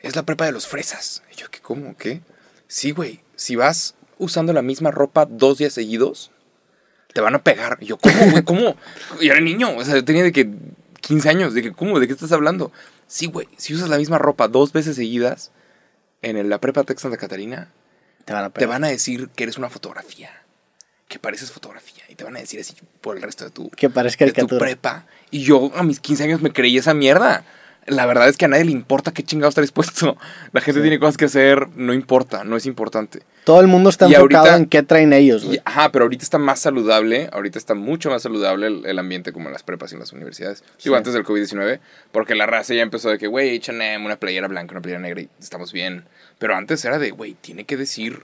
es 0.00 0.16
la 0.16 0.22
prepa 0.22 0.46
de 0.46 0.52
los 0.52 0.66
fresas. 0.66 1.22
Y 1.30 1.36
yo, 1.36 1.50
¿qué, 1.50 1.60
cómo, 1.60 1.94
qué? 1.96 2.22
Sí, 2.68 2.90
güey, 2.92 3.20
si 3.36 3.54
vas 3.54 3.96
usando 4.16 4.52
la 4.54 4.62
misma 4.62 4.90
ropa 4.90 5.26
dos 5.28 5.58
días 5.58 5.74
seguidos, 5.74 6.30
te 7.12 7.20
van 7.20 7.34
a 7.34 7.42
pegar. 7.42 7.78
Y 7.80 7.86
yo, 7.86 7.96
¿cómo, 7.98 8.30
güey? 8.30 8.42
¿Cómo? 8.42 8.76
Y 9.20 9.28
era 9.28 9.40
niño, 9.40 9.76
o 9.76 9.84
sea, 9.84 9.94
yo 9.94 10.04
tenía 10.04 10.22
de 10.22 10.32
que 10.32 10.50
15 11.00 11.28
años, 11.28 11.54
de 11.54 11.62
que, 11.62 11.72
¿cómo? 11.72 12.00
¿De 12.00 12.06
qué 12.06 12.12
estás 12.12 12.32
hablando? 12.32 12.72
Sí, 13.06 13.26
güey, 13.26 13.48
si 13.56 13.74
usas 13.74 13.88
la 13.88 13.98
misma 13.98 14.18
ropa 14.18 14.48
dos 14.48 14.72
veces 14.72 14.96
seguidas 14.96 15.50
en 16.22 16.48
la 16.48 16.58
prepa 16.58 16.84
Tech 16.84 16.98
Santa 16.98 17.16
Catarina, 17.16 17.68
Te 18.24 18.32
van 18.32 18.44
a 18.44 18.50
te 18.50 18.66
van 18.66 18.84
a 18.84 18.88
decir 18.88 19.28
que 19.34 19.42
eres 19.42 19.58
una 19.58 19.68
fotografía, 19.68 20.30
que 21.08 21.18
pareces 21.18 21.50
fotografía, 21.50 22.04
y 22.08 22.14
te 22.14 22.24
van 22.24 22.36
a 22.36 22.40
decir 22.40 22.60
así 22.60 22.74
por 23.00 23.16
el 23.16 23.22
resto 23.22 23.44
de 23.44 23.50
tu, 23.50 23.68
Que 23.70 23.90
parezca 23.90 24.24
de 24.24 24.32
tu 24.32 24.46
prepa. 24.46 25.06
Y 25.30 25.42
yo 25.42 25.72
a 25.74 25.82
mis 25.82 26.00
15 26.00 26.24
años 26.24 26.40
me 26.40 26.52
creí 26.52 26.78
esa 26.78 26.94
mierda. 26.94 27.44
La 27.86 28.06
verdad 28.06 28.28
es 28.28 28.36
que 28.36 28.44
a 28.44 28.48
nadie 28.48 28.64
le 28.64 28.70
importa 28.70 29.12
qué 29.12 29.24
chingado 29.24 29.48
está 29.48 29.60
dispuesto. 29.60 30.16
La 30.52 30.60
gente 30.60 30.80
tiene 30.80 31.00
cosas 31.00 31.16
que 31.16 31.24
hacer, 31.24 31.68
no 31.74 31.92
importa, 31.92 32.44
no 32.44 32.56
es 32.56 32.64
importante. 32.66 33.22
Todo 33.44 33.60
el 33.60 33.66
mundo 33.66 33.90
está 33.90 34.06
Y 34.08 34.14
enfocado 34.14 34.44
ahorita- 34.44 34.56
en 34.56 34.66
qué 34.66 34.82
traen 34.84 35.12
ellos, 35.12 35.44
güey. 35.44 35.60
Ajá, 35.64 35.90
pero 35.90 36.04
ahorita 36.04 36.22
está 36.22 36.38
más 36.38 36.60
saludable, 36.60 37.28
ahorita 37.32 37.58
está 37.58 37.74
mucho 37.74 38.08
más 38.08 38.22
saludable 38.22 38.68
el, 38.68 38.86
el 38.86 38.98
ambiente 39.00 39.32
como 39.32 39.46
en 39.48 39.52
las 39.52 39.62
prepas 39.64 39.90
y 39.90 39.94
en 39.96 40.00
las 40.00 40.12
universidades. 40.12 40.62
Digo, 40.82 40.94
Sí. 40.94 40.98
antes 40.98 41.12
del 41.14 41.24
COVID-19, 41.24 41.80
porque 42.12 42.34
la 42.36 42.46
raza 42.46 42.72
ya 42.74 42.82
empezó 42.82 43.10
de 43.10 43.18
que, 43.18 43.26
güey, 43.26 43.56
H&M, 43.56 44.04
una 44.06 44.16
playera 44.16 44.46
blanca, 44.46 44.72
una 44.72 44.80
playera 44.80 45.00
negra 45.00 45.22
y 45.22 45.28
estamos 45.40 45.72
bien. 45.72 46.04
Pero 46.38 46.54
antes 46.54 46.84
era 46.84 46.98
de, 46.98 47.10
güey, 47.10 47.34
tiene 47.40 47.64
que 47.64 47.76
decir 47.76 48.22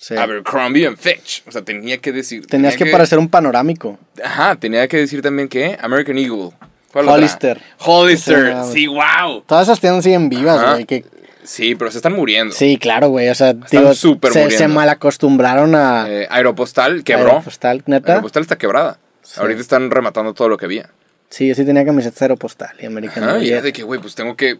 Sí. 0.00 0.16
Abercrombie 0.16 0.86
and 0.86 0.96
Fitch. 0.96 1.42
O 1.48 1.50
sea, 1.52 1.62
tenía 1.62 1.98
que 1.98 2.12
decir... 2.12 2.46
Tenías 2.46 2.74
tenía 2.74 2.86
que, 2.86 2.92
parecer 2.92 3.18
un 3.18 3.28
panorámico. 3.28 3.98
Ajá, 4.22 4.54
tenía 4.54 4.86
que 4.86 4.96
decir 4.96 5.22
también 5.22 5.48
que 5.48 5.76
American 5.80 6.16
Eagle. 6.18 6.50
Hollister. 6.94 7.60
Hollister, 7.78 8.54
Sí, 8.72 8.86
wow. 8.86 9.42
Todas 9.46 9.66
esas 9.68 9.80
tiendas 9.80 10.04
siguen 10.04 10.28
vivas, 10.28 10.62
güey. 10.72 10.84
que- 10.86 11.04
Sí, 11.48 11.74
pero 11.74 11.90
se 11.90 11.96
están 11.98 12.12
muriendo. 12.12 12.54
Sí, 12.54 12.76
claro, 12.76 13.08
güey. 13.08 13.30
O 13.30 13.34
sea, 13.34 13.54
digo, 13.54 13.94
súper 13.94 14.32
se, 14.34 14.42
muriendo. 14.42 14.64
se 14.64 14.68
malacostumbraron 14.68 15.74
a... 15.74 16.06
Eh, 16.08 16.26
Aeropostal 16.30 17.04
quebró. 17.04 17.28
Aeropostal, 17.30 17.82
neta. 17.86 18.12
Aeropostal 18.12 18.42
está 18.42 18.58
quebrada. 18.58 18.98
Sí. 19.22 19.40
Ahorita 19.40 19.60
están 19.60 19.90
rematando 19.90 20.34
todo 20.34 20.50
lo 20.50 20.58
que 20.58 20.66
había. 20.66 20.90
Sí, 21.30 21.48
yo 21.48 21.54
sí 21.54 21.64
tenía 21.64 21.86
camisetas 21.86 22.20
Aeropostal 22.20 22.76
y 22.80 22.84
American 22.86 23.24
Ajá, 23.24 23.38
y 23.38 23.50
es 23.50 23.62
de 23.62 23.72
que, 23.72 23.82
güey, 23.82 23.98
pues 24.00 24.14
tengo 24.14 24.36
que. 24.36 24.58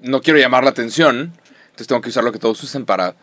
No 0.00 0.22
quiero 0.22 0.38
llamar 0.38 0.64
la 0.64 0.70
atención. 0.70 1.32
Entonces 1.66 1.86
tengo 1.86 2.00
que 2.00 2.08
usar 2.08 2.24
lo 2.24 2.32
que 2.32 2.38
todos 2.38 2.62
usan 2.62 2.86
para 2.86 3.14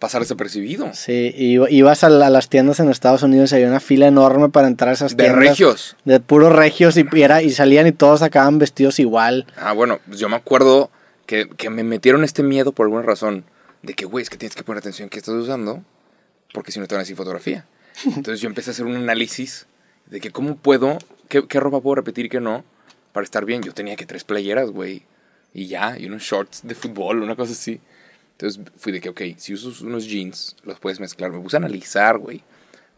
pasar 0.00 0.20
desapercibido. 0.22 0.90
Sí, 0.94 1.32
y 1.36 1.58
ibas 1.76 2.02
a, 2.04 2.08
la- 2.08 2.26
a 2.26 2.30
las 2.30 2.48
tiendas 2.48 2.80
en 2.80 2.90
Estados 2.90 3.22
Unidos 3.22 3.52
y 3.52 3.54
había 3.54 3.68
una 3.68 3.78
fila 3.80 4.06
enorme 4.08 4.48
para 4.48 4.66
entrar 4.66 4.90
a 4.90 4.92
esas 4.94 5.16
De 5.16 5.24
tiendas. 5.24 5.38
regios. 5.48 5.96
De 6.04 6.18
puros 6.20 6.52
regios 6.52 6.96
y, 6.96 7.06
y 7.12 7.22
era, 7.22 7.40
y 7.42 7.50
salían 7.50 7.86
y 7.86 7.92
todos 7.92 8.22
acaban 8.22 8.58
vestidos 8.58 8.98
igual. 8.98 9.46
Ah, 9.56 9.72
bueno, 9.72 10.00
pues 10.06 10.18
yo 10.18 10.28
me 10.28 10.36
acuerdo 10.36 10.90
que, 11.26 11.48
que 11.48 11.70
me 11.70 11.84
metieron 11.84 12.24
este 12.24 12.42
miedo 12.42 12.72
por 12.72 12.86
alguna 12.86 13.02
razón. 13.02 13.44
De 13.82 13.94
que, 13.94 14.04
güey, 14.04 14.22
es 14.22 14.30
que 14.30 14.36
tienes 14.36 14.56
que 14.56 14.62
poner 14.62 14.78
atención 14.78 15.08
qué 15.08 15.18
estás 15.18 15.34
usando. 15.34 15.82
Porque 16.52 16.72
si 16.72 16.80
no 16.80 16.86
te 16.86 16.94
van 16.94 17.00
a 17.00 17.02
decir 17.04 17.16
fotografía. 17.16 17.66
Entonces 18.04 18.40
yo 18.40 18.48
empecé 18.48 18.70
a 18.70 18.72
hacer 18.72 18.86
un 18.86 18.96
análisis 18.96 19.66
de 20.06 20.20
que 20.20 20.30
cómo 20.30 20.56
puedo, 20.56 20.98
qué, 21.28 21.46
qué 21.46 21.60
ropa 21.60 21.80
puedo 21.80 21.96
repetir 21.96 22.26
y 22.26 22.28
qué 22.28 22.40
no, 22.40 22.64
para 23.12 23.24
estar 23.24 23.44
bien. 23.44 23.62
Yo 23.62 23.72
tenía 23.72 23.96
que 23.96 24.06
tres 24.06 24.24
playeras, 24.24 24.70
güey. 24.70 25.02
Y 25.52 25.66
ya, 25.66 25.98
y 25.98 26.06
unos 26.06 26.22
shorts 26.22 26.62
de 26.64 26.74
fútbol, 26.74 27.22
una 27.22 27.36
cosa 27.36 27.52
así. 27.52 27.80
Entonces 28.32 28.60
fui 28.76 28.92
de 28.92 29.00
que, 29.00 29.08
ok, 29.10 29.20
si 29.36 29.54
usas 29.54 29.80
unos 29.80 30.06
jeans, 30.06 30.56
los 30.64 30.80
puedes 30.80 30.98
mezclar. 30.98 31.30
Me 31.30 31.40
puse 31.40 31.56
a 31.56 31.58
analizar, 31.58 32.18
güey. 32.18 32.42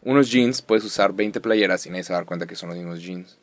Unos 0.01 0.31
jeans 0.31 0.61
puedes 0.61 0.83
usar 0.83 1.13
20 1.13 1.41
playeras 1.41 1.85
y 1.85 1.89
nadie 1.89 2.03
se 2.03 2.13
va 2.13 2.17
a 2.17 2.21
dar 2.21 2.27
cuenta 2.27 2.47
que 2.47 2.55
son 2.55 2.69
los 2.69 2.77
mismos 2.77 3.01
jeans. 3.01 3.37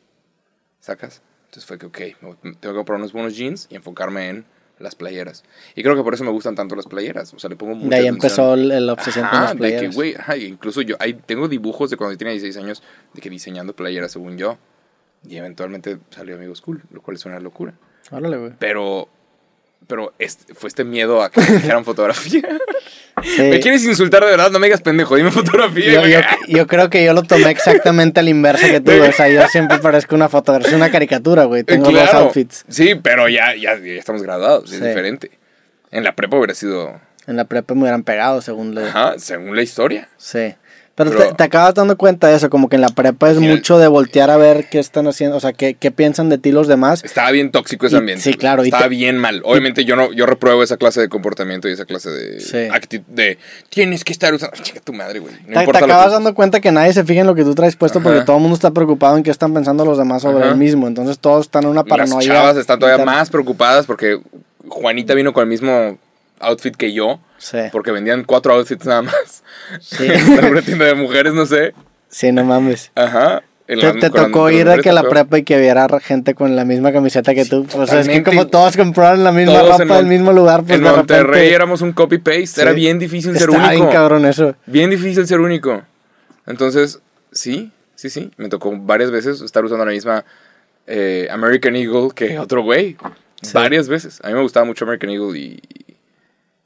¿Sacas? 0.81 1.21
Entonces 1.45 1.65
fue 1.65 1.77
que, 1.77 1.85
ok, 1.85 1.97
tengo 2.41 2.59
que 2.59 2.73
comprar 2.73 2.97
unos 2.97 3.13
buenos 3.13 3.35
jeans 3.35 3.67
y 3.69 3.75
enfocarme 3.75 4.29
en 4.29 4.45
las 4.79 4.95
playeras. 4.95 5.43
Y 5.75 5.83
creo 5.83 5.95
que 5.95 6.03
por 6.03 6.13
eso 6.13 6.23
me 6.23 6.31
gustan 6.31 6.55
tanto 6.55 6.75
las 6.75 6.85
playeras. 6.85 7.33
O 7.33 7.39
sea, 7.39 7.49
le 7.49 7.55
pongo 7.55 7.75
mucha 7.75 7.89
De 7.89 7.95
ahí 7.95 8.07
atención. 8.07 8.15
empezó 8.15 8.53
el- 8.55 8.85
la 8.85 8.93
obsesión 8.93 9.25
con 9.25 9.33
Ajá, 9.35 9.41
las 9.43 9.51
de 9.53 9.57
playeras. 9.57 9.81
que, 9.81 9.95
güey, 9.95 10.15
ajá, 10.15 10.37
incluso 10.37 10.81
yo 10.81 10.95
ahí 10.99 11.13
tengo 11.13 11.47
dibujos 11.47 11.89
de 11.89 11.97
cuando 11.97 12.13
yo 12.13 12.17
tenía 12.17 12.33
16 12.33 12.57
años 12.63 12.83
de 13.13 13.21
que 13.21 13.29
diseñando 13.29 13.73
playeras 13.75 14.11
según 14.11 14.37
yo. 14.37 14.57
Y 15.27 15.37
eventualmente 15.37 15.97
salió 16.11 16.35
Amigos 16.35 16.61
Cool, 16.61 16.83
lo 16.91 17.01
cual 17.01 17.15
es 17.15 17.25
una 17.25 17.39
locura. 17.39 17.73
Órale, 18.11 18.37
güey. 18.37 18.51
Pero, 18.59 19.09
pero 19.87 20.13
este, 20.19 20.53
fue 20.53 20.67
este 20.67 20.83
miedo 20.83 21.21
a 21.21 21.29
que 21.29 21.41
me 21.41 21.47
dijeran 21.47 21.85
fotografía. 21.85 22.41
Sí. 23.23 23.41
¿Me 23.43 23.59
quieres 23.59 23.85
insultar 23.85 24.23
de 24.23 24.31
verdad? 24.31 24.51
No 24.51 24.59
me 24.59 24.67
digas 24.67 24.81
pendejo, 24.81 25.15
dime 25.15 25.31
fotografía. 25.31 25.93
Yo, 25.93 25.99
güey. 26.01 26.11
yo, 26.13 26.19
yo 26.47 26.67
creo 26.67 26.89
que 26.89 27.05
yo 27.05 27.13
lo 27.13 27.23
tomé 27.23 27.49
exactamente 27.49 28.19
al 28.19 28.27
inverso 28.27 28.67
que 28.67 28.81
tú. 28.81 28.91
O 28.91 29.11
sea, 29.11 29.29
yo 29.29 29.47
siempre 29.47 29.79
parezco 29.79 30.15
una 30.15 30.29
fotografía, 30.29 30.75
una 30.75 30.91
caricatura, 30.91 31.45
güey. 31.45 31.63
Tengo 31.63 31.91
dos 31.91 32.13
outfits. 32.13 32.65
Sí, 32.67 32.95
pero 32.95 33.29
ya, 33.29 33.55
ya, 33.55 33.77
ya 33.77 33.93
estamos 33.93 34.21
graduados, 34.21 34.71
es 34.71 34.83
diferente. 34.83 35.31
En 35.91 36.03
la 36.03 36.13
prepa 36.13 36.37
hubiera 36.37 36.53
sido, 36.53 36.99
En 37.25 37.37
la 37.37 37.45
prepa 37.45 37.73
me 37.73 37.81
hubieran 37.81 38.03
pegado, 38.03 38.41
según 38.41 38.75
le... 38.75 38.83
ajá, 38.89 39.13
según 39.17 39.55
la 39.55 39.61
historia. 39.61 40.09
Sí. 40.17 40.55
Pero, 40.95 41.11
Pero- 41.11 41.27
te, 41.27 41.33
te 41.35 41.43
acabas 41.43 41.73
dando 41.73 41.97
cuenta 41.97 42.27
de 42.29 42.37
eso, 42.37 42.49
como 42.49 42.69
que 42.69 42.77
en 42.77 42.81
la 42.81 42.87
prepa 42.87 43.29
es 43.29 43.37
final- 43.37 43.57
mucho 43.57 43.77
de 43.77 43.87
voltear 43.87 44.29
a 44.29 44.37
ver 44.37 44.69
qué 44.69 44.79
están 44.79 45.07
haciendo, 45.07 45.35
o 45.35 45.39
sea, 45.41 45.51
qué, 45.51 45.73
qué 45.73 45.91
piensan 45.91 46.29
de 46.29 46.37
ti 46.37 46.53
los 46.53 46.69
demás. 46.69 47.03
Estaba 47.03 47.31
bien 47.31 47.51
tóxico 47.51 47.85
ese 47.87 47.97
Y- 47.97 47.99
ambiente. 47.99 48.23
sí, 48.23 48.33
claro, 48.35 48.63
Estaba 48.63 48.83
te- 48.83 48.89
bien 48.89 49.17
mal. 49.17 49.41
Obviamente 49.43 49.83
yo 49.83 49.97
no, 49.97 50.13
yo 50.13 50.25
repruebo 50.25 50.63
esa 50.63 50.77
clase 50.77 51.01
de 51.01 51.09
comportamiento 51.09 51.67
y 51.67 51.73
esa 51.73 51.83
clase 51.83 52.09
de 52.11 52.39
Sí. 52.39 52.69
actitud 52.71 53.05
de 53.13 53.37
tienes 53.69 54.05
que 54.05 54.13
estar 54.13 54.33
usando. 54.33 54.55
Chica 54.61 54.79
tu 54.79 54.93
madre, 54.93 55.19
güey. 55.19 55.33
No 55.47 55.53
te, 55.55 55.59
importa 55.59 55.79
acabas 55.83 56.05
que- 56.07 56.11
dando 56.13 56.33
cuenta 56.33 56.61
que 56.61 56.71
nadie 56.71 56.93
se 56.93 57.03
fija 57.03 57.19
en 57.21 57.27
lo 57.27 57.35
que 57.35 57.43
tú 57.43 57.53
traes 57.55 57.75
puesto 57.75 57.99
porque 58.01 58.21
todo 58.21 58.37
el 58.37 58.41
mundo 58.43 58.55
está 58.55 58.71
preocupado 58.71 59.17
en 59.17 59.23
qué 59.23 59.31
están 59.31 59.53
pensando 59.53 59.83
los 59.83 59.97
demás 59.97 60.21
sobre 60.21 60.43
Ajá. 60.43 60.51
el 60.53 60.57
mismo. 60.57 60.87
Entonces 60.87 61.19
todos 61.19 61.47
están 61.47 61.63
en 61.65 61.71
una 61.71 61.81
Las 61.81 61.89
paranoia. 61.89 62.25
chavas 62.25 62.55
están 62.55 62.79
todavía 62.79 63.03
más 63.03 63.29
preocupadas 63.29 63.85
porque 63.85 64.19
Juanita 64.69 65.13
vino 65.13 65.33
con 65.33 65.43
el 65.43 65.49
mismo 65.49 65.97
outfit 66.39 66.75
que 66.75 66.93
yo. 66.93 67.19
Sí. 67.37 67.57
Porque 67.71 67.91
vendían 67.91 68.23
cuatro 68.23 68.53
outfits 68.53 68.85
nada 68.85 69.03
más. 69.03 69.43
Sí. 69.81 70.05
en 70.09 70.45
una 70.45 70.61
tienda 70.61 70.85
de 70.85 70.95
mujeres, 70.95 71.33
no 71.33 71.45
sé. 71.45 71.73
Sí, 72.09 72.31
no 72.31 72.43
mames. 72.43 72.91
Ajá. 72.95 73.43
Te, 73.67 73.75
la- 73.75 74.09
tocó 74.11 74.51
ir 74.51 74.67
de 74.69 74.79
que 74.81 74.91
la 74.91 75.09
prepa 75.09 75.39
y 75.39 75.43
que 75.43 75.59
viera 75.59 75.87
gente 75.99 76.35
con 76.35 76.55
la 76.55 76.65
misma 76.65 76.93
camiseta 76.93 77.33
que 77.33 77.45
tú. 77.45 77.65
Pues 77.65 77.91
es 77.91 78.07
que 78.07 78.21
como 78.21 78.45
todos 78.45 78.77
compraron 78.77 79.23
la 79.23 79.31
misma 79.31 79.63
ropa 79.63 79.97
del 79.97 80.05
mismo 80.05 80.31
lugar, 80.31 80.63
pues 80.63 80.77
en 80.77 80.83
de 80.83 80.91
Monterrey 80.91 81.25
repente... 81.25 81.53
éramos 81.55 81.81
un 81.81 81.91
copy-paste. 81.91 82.61
Era 82.61 82.73
bien 82.73 82.99
difícil 82.99 83.35
ser 83.35 83.49
único. 83.49 83.69
bien 83.69 83.87
cabrón 83.87 84.25
eso. 84.25 84.55
Bien 84.67 84.91
difícil 84.91 85.25
ser 85.25 85.39
único. 85.39 85.81
Entonces, 86.45 86.99
sí, 87.31 87.71
sí, 87.95 88.11
sí. 88.11 88.29
Me 88.37 88.49
tocó 88.49 88.71
varias 88.77 89.09
veces 89.09 89.41
estar 89.41 89.65
usando 89.65 89.83
la 89.83 89.91
misma 89.91 90.23
eh, 90.85 91.27
American 91.31 91.75
Eagle 91.75 92.09
que 92.13 92.37
otro 92.37 92.61
güey. 92.61 92.97
Sí. 93.41 93.51
Varias 93.51 93.87
veces. 93.89 94.19
A 94.23 94.27
mí 94.27 94.35
me 94.35 94.41
gustaba 94.41 94.65
mucho 94.65 94.85
American 94.85 95.09
Eagle 95.09 95.39
y, 95.39 95.59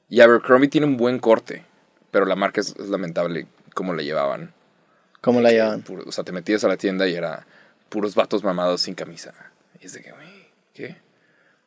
y 0.10 0.22
Abercrombie 0.22 0.70
tiene 0.70 0.88
un 0.88 0.98
buen 0.98 1.20
corte. 1.20 1.64
Pero 2.12 2.26
la 2.26 2.36
marca 2.36 2.60
es, 2.62 2.76
es 2.80 2.90
lamentable 2.90 3.46
cómo 3.76 3.94
la 3.94 4.02
llevaban. 4.02 4.52
¿Cómo 5.22 5.42
la 5.42 5.52
llevan? 5.52 5.82
puro- 5.84 6.04
o 6.08 6.12
sea, 6.12 6.24
te 6.24 6.32
metías 6.32 6.64
a 6.64 6.68
la 6.68 6.78
tienda 6.78 7.08
y 7.08 7.14
era 7.16 7.46
puros 7.90 8.16
vatos 8.16 8.44
mamados 8.44 8.82
sin 8.82 8.96
camisa. 8.96 9.34
Y 9.80 9.86
es 9.86 9.94
de 9.94 10.02
que, 10.02 10.12
güey, 10.12 10.48
¿qué? 10.74 10.96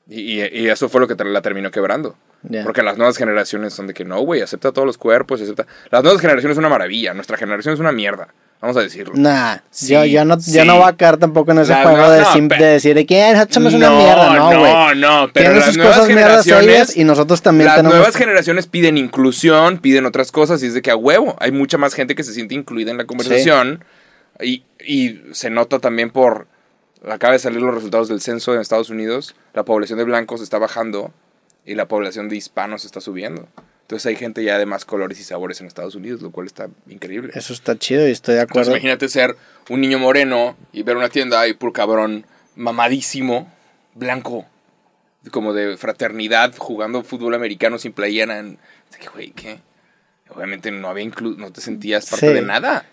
Y, 0.08 0.40
y- 0.42 0.62
y 0.62 0.68
eso 0.68 0.88
fue 0.88 1.00
lo 1.00 1.06
que 1.08 1.14
la 1.24 1.42
terminó 1.42 1.70
quebrando. 1.70 2.16
Porque 2.64 2.82
las 2.82 2.96
nuevas 2.96 3.16
generaciones 3.16 3.72
son 3.72 3.86
de 3.86 3.94
que 3.94 4.04
no, 4.04 4.20
güey, 4.20 4.42
acepta 4.42 4.72
todos 4.72 4.84
los 4.86 4.98
cuerpos, 4.98 5.40
acepta. 5.40 5.66
Las 5.90 6.02
nuevas 6.02 6.20
generaciones 6.20 6.56
son 6.56 6.62
una 6.64 6.70
maravilla. 6.70 7.14
Nuestra 7.14 7.36
generación 7.36 7.74
es 7.74 7.80
una 7.80 7.92
mierda. 7.92 8.28
Vamos 8.60 8.76
a 8.76 8.80
decirlo. 8.80 9.14
Nah, 9.16 9.56
Sí, 9.70 9.92
yo, 9.92 10.04
yo, 10.04 10.24
no, 10.24 10.36
yo 10.36 10.40
sí. 10.40 10.64
no 10.64 10.76
voy 10.78 10.88
a 10.88 10.96
caer 10.96 11.16
tampoco 11.16 11.50
en 11.52 11.58
ese 11.60 11.72
La- 11.72 11.82
juego 11.82 11.96
no, 11.98 12.10
de, 12.10 12.20
no, 12.20 12.32
sim- 12.32 12.48
pero- 12.48 12.64
de 12.64 12.70
decir 12.72 12.94
de 12.94 13.06
que 13.06 13.20
"Eh, 13.28 13.32
nosotros 13.32 13.54
somos 13.54 13.74
una 13.74 13.90
mierda. 13.90 14.34
No, 14.36 14.46
güey. 14.60 14.72
no, 14.72 14.94
no, 14.94 15.30
pero 15.32 15.44
Tienen 15.44 15.56
las 15.58 15.66
sus 15.66 15.76
nuevas 15.76 15.96
cosas 15.96 16.08
mierdas 16.14 16.44
generaciones. 16.44 16.68
ellas 16.76 16.96
y 16.96 17.04
nosotros 17.04 17.42
también 17.42 17.66
las 17.66 17.76
tenemos... 17.76 17.96
nuevas 17.98 18.16
generaciones 18.16 18.66
piden 18.68 18.98
inclusión, 18.98 19.78
piden 19.78 20.06
otras 20.06 20.30
cosas 20.30 20.62
y 20.62 20.66
es 20.66 20.74
de 20.74 20.82
que 20.82 20.90
a 20.92 20.96
huevo 20.96 21.36
hay 21.40 21.50
mucha 21.50 21.76
más 21.78 21.94
gente 21.94 22.14
que 22.14 22.22
se 22.22 22.32
siente 22.34 22.54
incluida 22.54 22.90
en 22.92 22.98
la 22.98 23.04
conversación 23.04 23.84
y, 24.40 24.64
y 24.84 25.20
se 25.32 25.50
nota 25.50 25.78
también 25.80 26.10
por 26.10 26.46
acaba 27.08 27.32
de 27.32 27.40
salir 27.40 27.60
los 27.60 27.74
resultados 27.74 28.08
del 28.08 28.20
censo 28.20 28.54
en 28.54 28.60
Estados 28.60 28.90
Unidos, 28.90 29.34
la 29.54 29.64
población 29.64 29.98
de 29.98 30.04
blancos 30.04 30.40
está 30.40 30.58
bajando 30.58 31.12
y 31.64 31.74
la 31.74 31.86
población 31.88 32.28
de 32.28 32.36
hispanos 32.36 32.84
está 32.84 33.00
subiendo. 33.00 33.48
Entonces 33.82 34.06
hay 34.06 34.16
gente 34.16 34.42
ya 34.42 34.58
de 34.58 34.64
más 34.66 34.84
colores 34.84 35.20
y 35.20 35.24
sabores 35.24 35.60
en 35.60 35.66
Estados 35.66 35.94
Unidos, 35.94 36.22
lo 36.22 36.30
cual 36.30 36.46
está 36.46 36.68
increíble. 36.88 37.32
Eso 37.34 37.52
está 37.52 37.78
chido 37.78 38.08
y 38.08 38.10
estoy 38.10 38.36
de 38.36 38.40
Entonces 38.40 38.60
acuerdo. 38.62 38.70
imagínate 38.78 39.08
ser 39.08 39.36
un 39.68 39.80
niño 39.80 39.98
moreno 39.98 40.56
y 40.72 40.82
ver 40.82 40.96
una 40.96 41.08
tienda 41.10 41.46
y 41.46 41.52
por 41.52 41.72
cabrón 41.72 42.24
mamadísimo, 42.56 43.52
blanco, 43.94 44.46
como 45.30 45.52
de 45.52 45.76
fraternidad, 45.76 46.54
jugando 46.56 47.02
fútbol 47.02 47.34
americano 47.34 47.78
sin 47.78 47.92
playera. 47.92 48.38
En, 48.38 48.58
güey, 49.12 49.30
¿qué? 49.32 49.58
Obviamente 50.30 50.70
no 50.70 50.88
había 50.88 51.04
inclu 51.04 51.36
no 51.36 51.52
te 51.52 51.60
sentías 51.60 52.06
parte 52.08 52.28
Sí. 52.28 52.32
de 52.34 52.42
nada. 52.42 52.86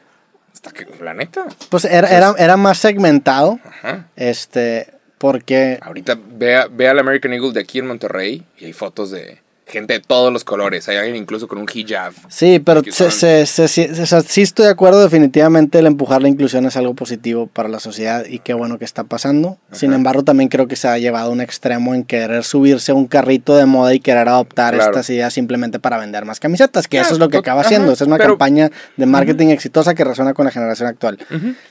Hasta 0.52 0.72
que, 0.72 0.86
la 1.02 1.14
neta. 1.14 1.46
Pues 1.70 1.86
era, 1.86 2.10
era, 2.10 2.34
era 2.38 2.58
más 2.58 2.78
segmentado, 2.80 3.60
Ajá. 3.64 4.08
este, 4.18 4.92
porque... 5.20 5.78
Ahorita 5.82 6.18
ve, 6.38 6.56
a- 6.56 6.68
ve 6.68 6.88
al 6.88 6.98
American 6.98 7.32
Eagle 7.34 7.52
de 7.52 7.60
aquí 7.60 7.78
en 7.78 7.86
Monterrey 7.88 8.44
y 8.58 8.66
hay 8.66 8.74
fotos 8.74 9.12
de 9.12 9.38
gente 9.68 9.94
de 9.94 10.00
todos 10.00 10.34
los 10.34 10.44
colores. 10.44 10.90
Hay 10.90 10.98
alguien 10.98 11.16
incluso 11.16 11.48
con 11.48 11.60
un 11.60 11.68
hijab. 11.72 12.12
Sí, 12.30 12.58
pero 12.58 12.82
se, 12.90 13.12
se, 13.12 13.46
se- 13.46 13.68
sí- 13.68 13.88
o 14.02 14.06
sea, 14.08 14.22
sí 14.22 14.42
estoy 14.42 14.66
de 14.66 14.72
acuerdo, 14.72 15.00
definitivamente 15.04 15.78
el 15.78 15.86
empujar 15.86 16.24
la 16.24 16.28
inclusión 16.28 16.66
es 16.66 16.76
algo 16.76 16.96
positivo 16.96 17.46
para 17.46 17.70
la 17.70 17.80
sociedad 17.80 18.26
y 18.26 18.40
qué 18.40 18.56
bueno 18.56 18.80
que 18.80 18.86
está 18.86 19.04
pasando. 19.04 19.60
Sin 19.72 19.94
embargo, 19.94 20.24
también 20.24 20.50
creo 20.50 20.68
que 20.68 20.76
se 20.76 20.88
ha 20.88 20.98
llevado 20.98 21.30
a 21.30 21.34
un 21.34 21.40
extremo 21.42 21.94
en 21.94 22.04
querer 22.04 22.44
subirse 22.46 22.94
a 22.94 22.96
un 22.96 23.06
carrito 23.06 23.56
de 23.58 23.68
moda 23.68 23.94
y 23.94 24.00
querer 24.00 24.28
adoptar 24.28 24.74
Claro. 24.74 24.90
estas 24.90 25.08
ideas 25.12 25.32
simplemente 25.36 25.78
para 25.80 26.00
vender 26.00 26.26
más 26.26 26.40
camisetas, 26.40 26.88
que 26.88 27.00
eso 27.00 27.14
es 27.14 27.20
lo 27.20 27.28
que 27.30 27.34
to- 27.38 27.42
acaba 27.42 27.60
ajá, 27.62 27.68
haciendo. 27.68 27.92
Esa 27.92 28.06
es 28.06 28.08
una 28.08 28.18
pero- 28.18 28.30
campaña 28.30 28.72
de 28.98 29.06
marketing 29.06 29.50
exitosa 29.50 29.94
que 29.94 30.04
resuena 30.04 30.34
con 30.34 30.46
la 30.46 30.52
generación 30.52 30.88
actual. 30.90 31.20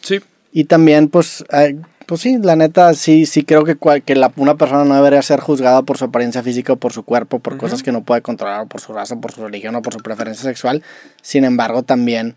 Sí. 0.03 0.20
Y 0.53 0.66
también, 0.66 1.09
pues, 1.09 1.44
eh, 1.53 1.74
pues 2.09 2.22
sí, 2.22 2.38
la 2.42 2.56
neta, 2.56 2.94
sí, 2.94 3.26
sí 3.26 3.44
creo 3.44 3.64
que, 3.64 3.76
cual- 3.76 4.02
que 4.02 4.14
la- 4.14 4.32
una 4.36 4.54
persona 4.56 4.84
no 4.84 4.94
debería 4.94 5.20
ser 5.20 5.40
juzgada 5.40 5.82
por 5.82 5.98
su 5.98 6.06
apariencia 6.06 6.42
física 6.42 6.72
o 6.72 6.76
por 6.76 6.94
su 6.94 7.02
cuerpo, 7.02 7.38
por 7.38 7.52
Ujú. 7.52 7.61
cosas 7.61 7.82
que 7.82 7.92
no 7.92 8.02
puede 8.02 8.22
controlar, 8.22 8.62
o 8.62 8.66
por 8.66 8.80
su 8.80 8.94
raza, 8.94 9.16
por 9.16 9.30
su 9.32 9.42
religión 9.44 9.74
o 9.76 9.82
por 9.82 9.92
su 9.92 10.00
preferencia 10.00 10.42
sexual. 10.42 10.82
Sin 11.20 11.44
embargo, 11.44 11.82
también, 11.82 12.34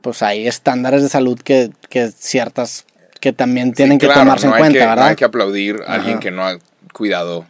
pues 0.00 0.22
hay 0.22 0.46
estándares 0.46 1.02
de 1.02 1.08
salud 1.08 1.36
que, 1.42 1.70
que 1.88 2.08
ciertas, 2.12 2.86
que 3.20 3.32
también 3.32 3.72
tienen 3.72 3.96
Sí, 3.96 4.00
que 4.02 4.06
claro, 4.06 4.20
tomarse 4.20 4.46
no 4.46 4.52
en 4.54 4.58
cuenta, 4.60 4.78
que- 4.78 4.84
no 4.84 4.90
¿verdad? 4.90 5.08
hay 5.08 5.16
que 5.16 5.24
aplaudir 5.24 5.80
a 5.86 5.94
alguien 5.94 6.12
Ajá. 6.14 6.20
que 6.20 6.30
no 6.30 6.46
ha 6.46 6.56
cuidado 6.92 7.46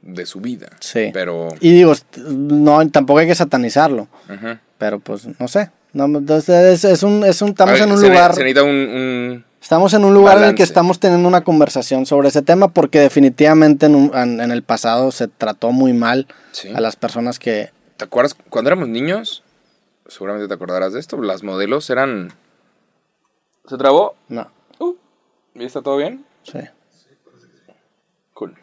de 0.00 0.24
su 0.24 0.40
vida. 0.40 0.70
Sí. 0.80 1.10
Pero. 1.12 1.48
Y 1.60 1.70
digo, 1.72 1.92
no, 2.28 2.88
tampoco 2.88 3.18
hay 3.20 3.26
que 3.26 3.34
satanizarlo, 3.34 4.08
ujú. 4.28 4.56
pero 4.78 4.98
pues, 5.00 5.28
no 5.38 5.48
sé. 5.48 5.70
No, 5.92 6.06
entonces 6.06 6.48
es, 6.48 6.84
es 6.86 7.02
un, 7.02 7.22
es 7.24 7.42
un, 7.42 7.50
estamos 7.50 7.74
ver, 7.74 7.82
en 7.82 7.92
un 7.92 7.98
se 7.98 8.04
ne- 8.04 8.08
lugar... 8.14 8.32
Se 8.34 8.40
necesita 8.40 8.62
un- 8.62 8.70
un 8.70 9.44
Estamos 9.62 9.94
en 9.94 10.04
un 10.04 10.12
lugar 10.12 10.38
en 10.38 10.42
el 10.44 10.48
que 10.50 10.54
Balance. 10.54 10.62
estamos 10.64 10.98
teniendo 11.00 11.28
una 11.28 11.44
conversación 11.44 12.04
sobre 12.04 12.28
ese 12.28 12.42
tema 12.42 12.68
porque 12.68 12.98
definitivamente 12.98 13.86
en, 13.86 13.94
un- 13.94 14.14
en- 14.14 14.40
en 14.40 14.50
el 14.50 14.62
pasado 14.62 15.12
se 15.12 15.28
trató 15.28 15.70
muy 15.70 15.92
mal 15.92 16.26
Sí. 16.50 16.68
a 16.74 16.80
las 16.80 16.96
personas 16.96 17.38
que... 17.38 17.70
¿Te 17.96 18.04
acuerdas? 18.04 18.34
Cuando 18.50 18.68
éramos 18.70 18.88
niños, 18.88 19.44
seguramente 20.08 20.48
te 20.48 20.54
acordarás 20.54 20.92
de 20.92 21.00
esto, 21.00 21.16
las 21.22 21.42
modelos 21.44 21.88
eran... 21.90 22.32
¿Se 23.68 23.76
trabó? 23.78 24.16
No, 24.28 24.50
Uh, 24.80 24.96
¿Y 25.54 25.64
está 25.64 25.80
todo 25.80 25.96
bien? 25.96 26.24
sí. 26.42 26.58
Cool. 28.34 28.56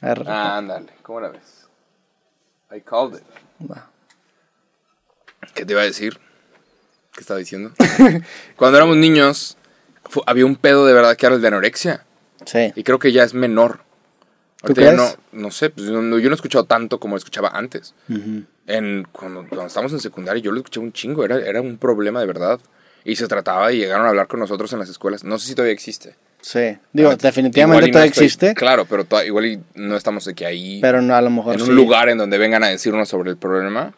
Ver, 0.00 0.24
Ah, 0.28 0.58
ándale, 0.58 0.92
¿cómo 1.02 1.20
la 1.20 1.30
ves? 1.30 1.66
I 2.70 2.80
called 2.80 3.16
it. 3.18 3.24
va. 3.68 3.90
¿Qué 5.54 5.64
te 5.64 5.72
iba 5.72 5.80
a 5.82 5.84
decir? 5.84 6.20
¿Qué 7.14 7.20
estaba 7.22 7.38
diciendo? 7.38 7.72
Cuando 8.56 8.76
éramos 8.76 8.96
niños, 8.98 9.55
fu- 10.08 10.22
había 10.26 10.46
un 10.46 10.56
pedo 10.56 10.86
de 10.86 10.92
verdad 10.94 11.16
que 11.16 11.26
era 11.26 11.34
el 11.34 11.42
de 11.42 11.48
anorexia. 11.48 12.04
Sí. 12.44 12.72
Y 12.74 12.82
creo 12.82 12.98
que 12.98 13.12
ya 13.12 13.24
es 13.24 13.34
menor. 13.34 13.80
¿Tú 14.62 14.72
ya 14.74 14.92
no, 14.92 15.04
crees? 15.04 15.18
no 15.32 15.50
sé, 15.50 15.70
pues 15.70 15.86
yo 15.86 16.00
no, 16.02 16.18
yo 16.18 16.28
no 16.28 16.34
he 16.34 16.36
escuchado 16.36 16.64
tanto 16.64 16.98
como 16.98 17.16
escuchaba 17.16 17.50
antes. 17.50 17.94
Ujú. 18.08 18.42
En, 18.66 19.06
cuando, 19.12 19.40
cuando 19.48 19.66
estábamos 19.66 19.92
en 19.92 20.00
secundaria 20.00 20.42
yo 20.42 20.50
lo 20.50 20.58
escuché 20.58 20.80
un 20.80 20.92
chingo, 20.92 21.24
era, 21.24 21.36
era 21.38 21.60
un 21.60 21.76
problema 21.78 22.20
de 22.20 22.26
verdad. 22.26 22.58
Y 23.04 23.14
se 23.16 23.28
trataba 23.28 23.70
y 23.72 23.78
llegaron 23.78 24.06
a 24.06 24.08
hablar 24.08 24.26
con 24.26 24.40
nosotros 24.40 24.72
en 24.72 24.80
las 24.80 24.88
escuelas. 24.88 25.22
No 25.22 25.38
sé 25.38 25.48
si 25.48 25.54
todavía 25.54 25.72
existe. 25.74 26.16
Sí. 26.40 26.76
Digo, 26.92 27.10
Ah, 27.10 27.16
definitivamente 27.16 27.86
no 27.86 27.92
todavía 27.92 28.10
estoy- 28.10 28.24
existe, 28.24 28.54
Claro, 28.54 28.84
pero 28.84 29.04
to- 29.04 29.22
igual 29.24 29.46
y 29.46 29.60
no 29.74 29.96
estamos 29.96 30.28
que 30.34 30.44
ahí 30.46 30.80
pero 30.80 31.00
no, 31.02 31.14
a 31.14 31.20
lo 31.20 31.30
mejor 31.30 31.54
en 31.54 31.60
un 31.60 31.66
sí. 31.68 31.72
lugar 31.72 32.08
en 32.08 32.18
donde 32.18 32.38
vengan 32.38 32.64
a 32.64 32.68
decirnos 32.68 33.08
sobre 33.08 33.30
el 33.30 33.36
problema. 33.36 33.94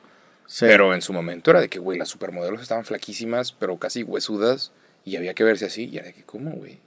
Sí. 0.46 0.64
Pero 0.66 0.94
en 0.94 1.02
su 1.02 1.12
momento 1.12 1.50
era 1.50 1.60
de 1.60 1.68
que, 1.68 1.78
güey, 1.78 1.98
las 1.98 2.08
supermodelos 2.08 2.60
estaban 2.62 2.84
flaquísimas, 2.84 3.52
pero 3.52 3.76
casi 3.78 4.02
huesudas. 4.02 4.72
Y 5.08 5.16
había 5.16 5.34
que 5.34 5.44
verse 5.44 5.66
así. 5.66 5.86
Y 5.86 5.96
era 5.98 6.06
de 6.06 6.12
que, 6.14 6.22
¿cómo, 6.24 6.50
güey? 6.52 6.78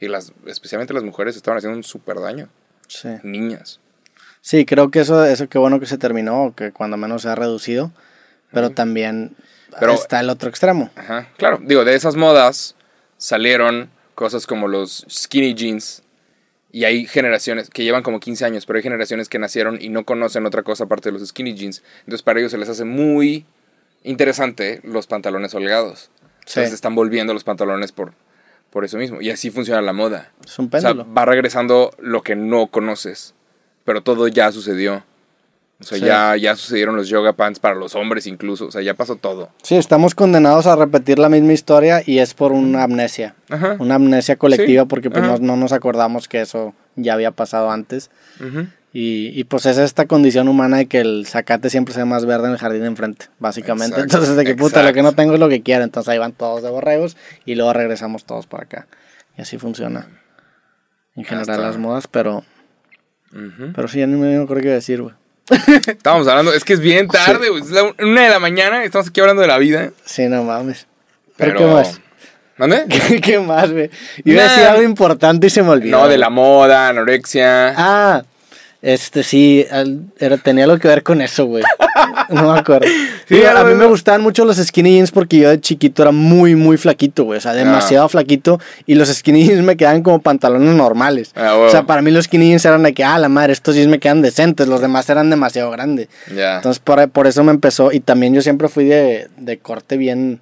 Y 0.00 0.08
las, 0.08 0.32
especialmente 0.46 0.94
las 0.94 1.02
mujeres 1.02 1.36
estaban 1.36 1.58
haciendo 1.58 1.76
un 1.76 1.84
súper 1.84 2.18
daño. 2.20 2.48
Sí. 2.86 3.08
Niñas. 3.22 3.80
Sí, 4.40 4.64
creo 4.64 4.90
que 4.90 5.00
eso, 5.00 5.24
eso 5.24 5.48
qué 5.48 5.58
bueno 5.58 5.80
que 5.80 5.86
se 5.86 5.98
terminó, 5.98 6.54
que 6.56 6.72
cuando 6.72 6.96
menos 6.96 7.22
se 7.22 7.28
ha 7.28 7.34
reducido, 7.34 7.92
pero 8.52 8.70
también 8.70 9.36
Pero- 9.78 9.92
está 9.92 10.20
el 10.20 10.30
otro 10.30 10.48
extremo. 10.48 10.90
Ajá, 10.96 11.28
claro. 11.36 11.58
Digo, 11.62 11.84
de 11.84 11.94
esas 11.94 12.16
modas 12.16 12.74
salieron 13.18 13.90
cosas 14.14 14.46
como 14.46 14.68
los 14.68 15.04
skinny 15.10 15.54
jeans 15.54 16.02
Y 16.70 16.84
hay 16.84 17.06
generaciones 17.06 17.70
que 17.70 17.82
llevan 17.82 18.02
como 18.02 18.20
15 18.20 18.44
años, 18.44 18.66
pero 18.66 18.76
hay 18.76 18.82
generaciones 18.82 19.28
que 19.28 19.38
nacieron 19.38 19.78
y 19.80 19.88
no 19.88 20.04
conocen 20.04 20.44
otra 20.46 20.62
cosa 20.62 20.84
aparte 20.84 21.08
de 21.08 21.18
los 21.18 21.26
skinny 21.26 21.54
jeans. 21.54 21.82
Entonces 22.00 22.22
para 22.22 22.38
ellos 22.40 22.52
se 22.52 22.58
les 22.58 22.68
hace 22.68 22.84
muy 22.84 23.46
interesante 24.04 24.80
los 24.84 25.06
pantalones 25.06 25.54
holgados. 25.54 26.10
Sí. 26.48 26.60
Entonces 26.60 26.74
están 26.74 26.94
volviendo 26.94 27.34
los 27.34 27.44
pantalones 27.44 27.92
por, 27.92 28.12
por 28.70 28.84
eso 28.84 28.96
mismo. 28.98 29.20
Y 29.20 29.30
así 29.30 29.50
funciona 29.50 29.80
la 29.82 29.92
moda. 29.92 30.30
Es 30.44 30.58
un 30.58 30.66
O 30.72 30.80
sea, 30.80 30.90
péndulo. 30.90 31.14
va 31.14 31.24
regresando 31.24 31.90
lo 31.98 32.22
que 32.22 32.36
no 32.36 32.68
conoces. 32.68 33.34
Pero 33.84 34.02
todo 34.02 34.28
ya 34.28 34.50
sucedió. 34.52 35.04
O 35.80 35.84
sea, 35.84 35.96
Sí. 35.98 36.04
ya, 36.04 36.36
ya 36.36 36.56
sucedieron 36.56 36.96
los 36.96 37.08
yoga 37.08 37.34
pants 37.34 37.60
para 37.60 37.76
los 37.76 37.94
hombres 37.94 38.26
incluso. 38.26 38.66
O 38.66 38.70
sea, 38.72 38.82
ya 38.82 38.94
pasó 38.94 39.14
todo. 39.16 39.50
Sí, 39.62 39.76
estamos 39.76 40.14
condenados 40.14 40.66
a 40.66 40.74
repetir 40.74 41.18
la 41.20 41.28
misma 41.28 41.52
historia 41.52 42.02
y 42.04 42.18
es 42.18 42.34
por 42.34 42.50
una 42.52 42.82
amnesia. 42.82 43.36
Ajá. 43.48 43.76
Una 43.78 43.94
amnesia 43.94 44.36
colectiva 44.36 44.82
Sí, 44.82 44.88
porque 44.88 45.08
pues, 45.10 45.22
no, 45.22 45.38
no 45.38 45.56
nos 45.56 45.72
acordamos 45.72 46.26
que 46.26 46.40
eso 46.40 46.74
ya 46.96 47.14
había 47.14 47.30
pasado 47.30 47.70
antes. 47.70 48.10
Ujú. 48.40 48.66
Y, 48.92 49.38
y, 49.38 49.44
pues 49.44 49.66
es 49.66 49.76
esta 49.76 50.06
condición 50.06 50.48
humana 50.48 50.78
de 50.78 50.86
que 50.86 51.00
el 51.00 51.26
zacate 51.26 51.68
siempre 51.68 51.92
se 51.92 52.00
ve 52.00 52.06
más 52.06 52.24
verde 52.24 52.46
en 52.46 52.52
el 52.52 52.58
jardín 52.58 52.80
de 52.80 52.86
enfrente, 52.86 53.26
básicamente. 53.38 53.96
Exacto, 53.96 54.16
entonces, 54.16 54.36
de 54.36 54.44
que 54.46 54.54
puta, 54.54 54.82
lo 54.82 54.92
que 54.94 55.02
no 55.02 55.12
tengo 55.12 55.34
es 55.34 55.40
lo 55.40 55.48
que 55.50 55.62
quiero. 55.62 55.84
Entonces 55.84 56.08
ahí 56.08 56.18
van 56.18 56.32
todos 56.32 56.62
de 56.62 56.70
borregos 56.70 57.16
y 57.44 57.54
luego 57.54 57.72
regresamos 57.74 58.24
todos 58.24 58.46
para 58.46 58.64
acá. 58.64 58.86
Y 59.36 59.42
así 59.42 59.58
funciona 59.58 60.08
en 61.16 61.24
general 61.24 61.60
las 61.60 61.76
modas, 61.76 62.06
pero, 62.08 62.44
Ujú. 63.32 63.72
pero 63.74 63.88
sí, 63.88 63.98
ya 63.98 64.06
ni 64.06 64.16
me 64.16 64.36
acuerdo 64.42 64.62
qué 64.62 64.68
decir, 64.70 65.02
güey. 65.02 65.14
Estábamos 65.86 66.26
hablando, 66.28 66.52
es 66.52 66.64
que 66.64 66.72
es 66.72 66.80
bien 66.80 67.08
tarde, 67.08 67.50
güey. 67.50 67.62
Es 67.62 67.70
la 67.70 67.82
una 67.84 68.22
de 68.24 68.30
la 68.30 68.38
mañana, 68.38 68.84
estamos 68.84 69.08
aquí 69.08 69.20
hablando 69.20 69.42
de 69.42 69.48
la 69.48 69.58
vida. 69.58 69.90
Sí, 70.04 70.26
no 70.28 70.42
mames. 70.44 70.86
¿Pero 71.36 71.52
Pero. 71.52 71.58
qué 71.68 71.74
más? 71.74 72.00
¿Mande? 72.56 72.86
¿Qué, 72.88 73.20
qué 73.20 73.38
más, 73.38 73.70
güey? 73.70 73.90
Iba 74.24 74.42
a 74.42 74.46
Nah. 74.46 74.52
decir 74.52 74.66
algo 74.68 74.82
importante 74.82 75.46
y 75.46 75.50
se 75.50 75.62
me 75.62 75.70
olvidó. 75.70 75.98
No, 76.00 76.08
de 76.08 76.18
la 76.18 76.30
moda, 76.30 76.88
anorexia. 76.88 77.74
Ah, 77.76 78.22
este 78.82 79.22
sí, 79.22 79.66
al- 79.70 80.02
era, 80.18 80.36
tenía 80.36 80.64
algo 80.64 80.78
que 80.78 80.88
ver 80.88 81.02
con 81.02 81.20
eso, 81.20 81.46
güey. 81.46 81.64
No 82.30 82.52
me 82.52 82.58
acuerdo. 82.58 82.86
Sí, 83.26 83.42
a 83.44 83.64
mí 83.64 83.74
me 83.74 83.86
gustaban 83.86 84.20
mucho 84.20 84.44
los 84.44 84.56
skinny 84.58 84.92
jeans 84.96 85.10
porque 85.10 85.38
yo 85.38 85.48
de 85.50 85.60
chiquito 85.60 86.02
era 86.02 86.12
muy, 86.12 86.54
muy 86.54 86.76
flaquito, 86.76 87.24
güey. 87.24 87.38
O 87.38 87.40
sea, 87.40 87.54
demasiado 87.54 88.08
flaquito. 88.08 88.60
Y 88.86 88.94
los 88.94 89.08
skinny 89.08 89.46
jeans 89.46 89.62
me 89.62 89.76
quedaban 89.76 90.02
como 90.02 90.20
pantalones 90.20 90.74
normales. 90.74 91.32
Ah. 91.34 91.56
O 91.56 91.70
sea, 91.70 91.84
para 91.86 92.02
mí 92.02 92.10
los 92.10 92.26
skinny 92.26 92.48
jeans 92.50 92.64
eran 92.66 92.82
de 92.82 92.92
que, 92.92 93.02
ah, 93.02 93.18
la 93.18 93.28
madre, 93.28 93.52
estos 93.52 93.74
jeans 93.74 93.88
me 93.88 93.98
quedan 93.98 94.20
decentes. 94.22 94.68
Los 94.68 94.80
demás 94.80 95.08
eran 95.10 95.30
demasiado 95.30 95.70
grandes. 95.70 96.08
Ya. 96.34 96.56
Entonces, 96.56 96.80
por, 96.80 97.08
por 97.10 97.26
eso 97.26 97.42
me 97.44 97.50
empezó. 97.52 97.92
Y 97.92 98.00
también 98.00 98.34
yo 98.34 98.42
siempre 98.42 98.68
fui 98.68 98.84
de, 98.84 99.28
de 99.38 99.58
corte 99.58 99.96
bien. 99.96 100.40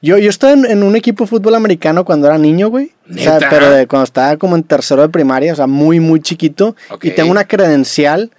Yo, 0.00 0.16
yo 0.18 0.30
estaba 0.30 0.52
en, 0.52 0.64
en 0.64 0.82
un 0.82 0.94
equipo 0.96 1.24
de 1.24 1.28
fútbol 1.30 1.54
americano 1.56 2.04
cuando 2.04 2.26
era 2.28 2.38
niño, 2.38 2.68
güey. 2.68 2.92
O 3.10 3.18
sea, 3.18 3.34
¿Neta? 3.34 3.48
pero 3.50 3.70
de 3.70 3.86
cuando 3.86 4.04
estaba 4.04 4.36
como 4.36 4.54
en 4.56 4.62
tercero 4.62 5.02
de 5.02 5.08
primaria, 5.08 5.52
o 5.52 5.56
sea, 5.56 5.66
muy, 5.66 5.98
muy 6.00 6.20
chiquito. 6.20 6.76
Y 7.02 7.10
tengo 7.10 7.30
una 7.30 7.44
credencial 7.46 8.30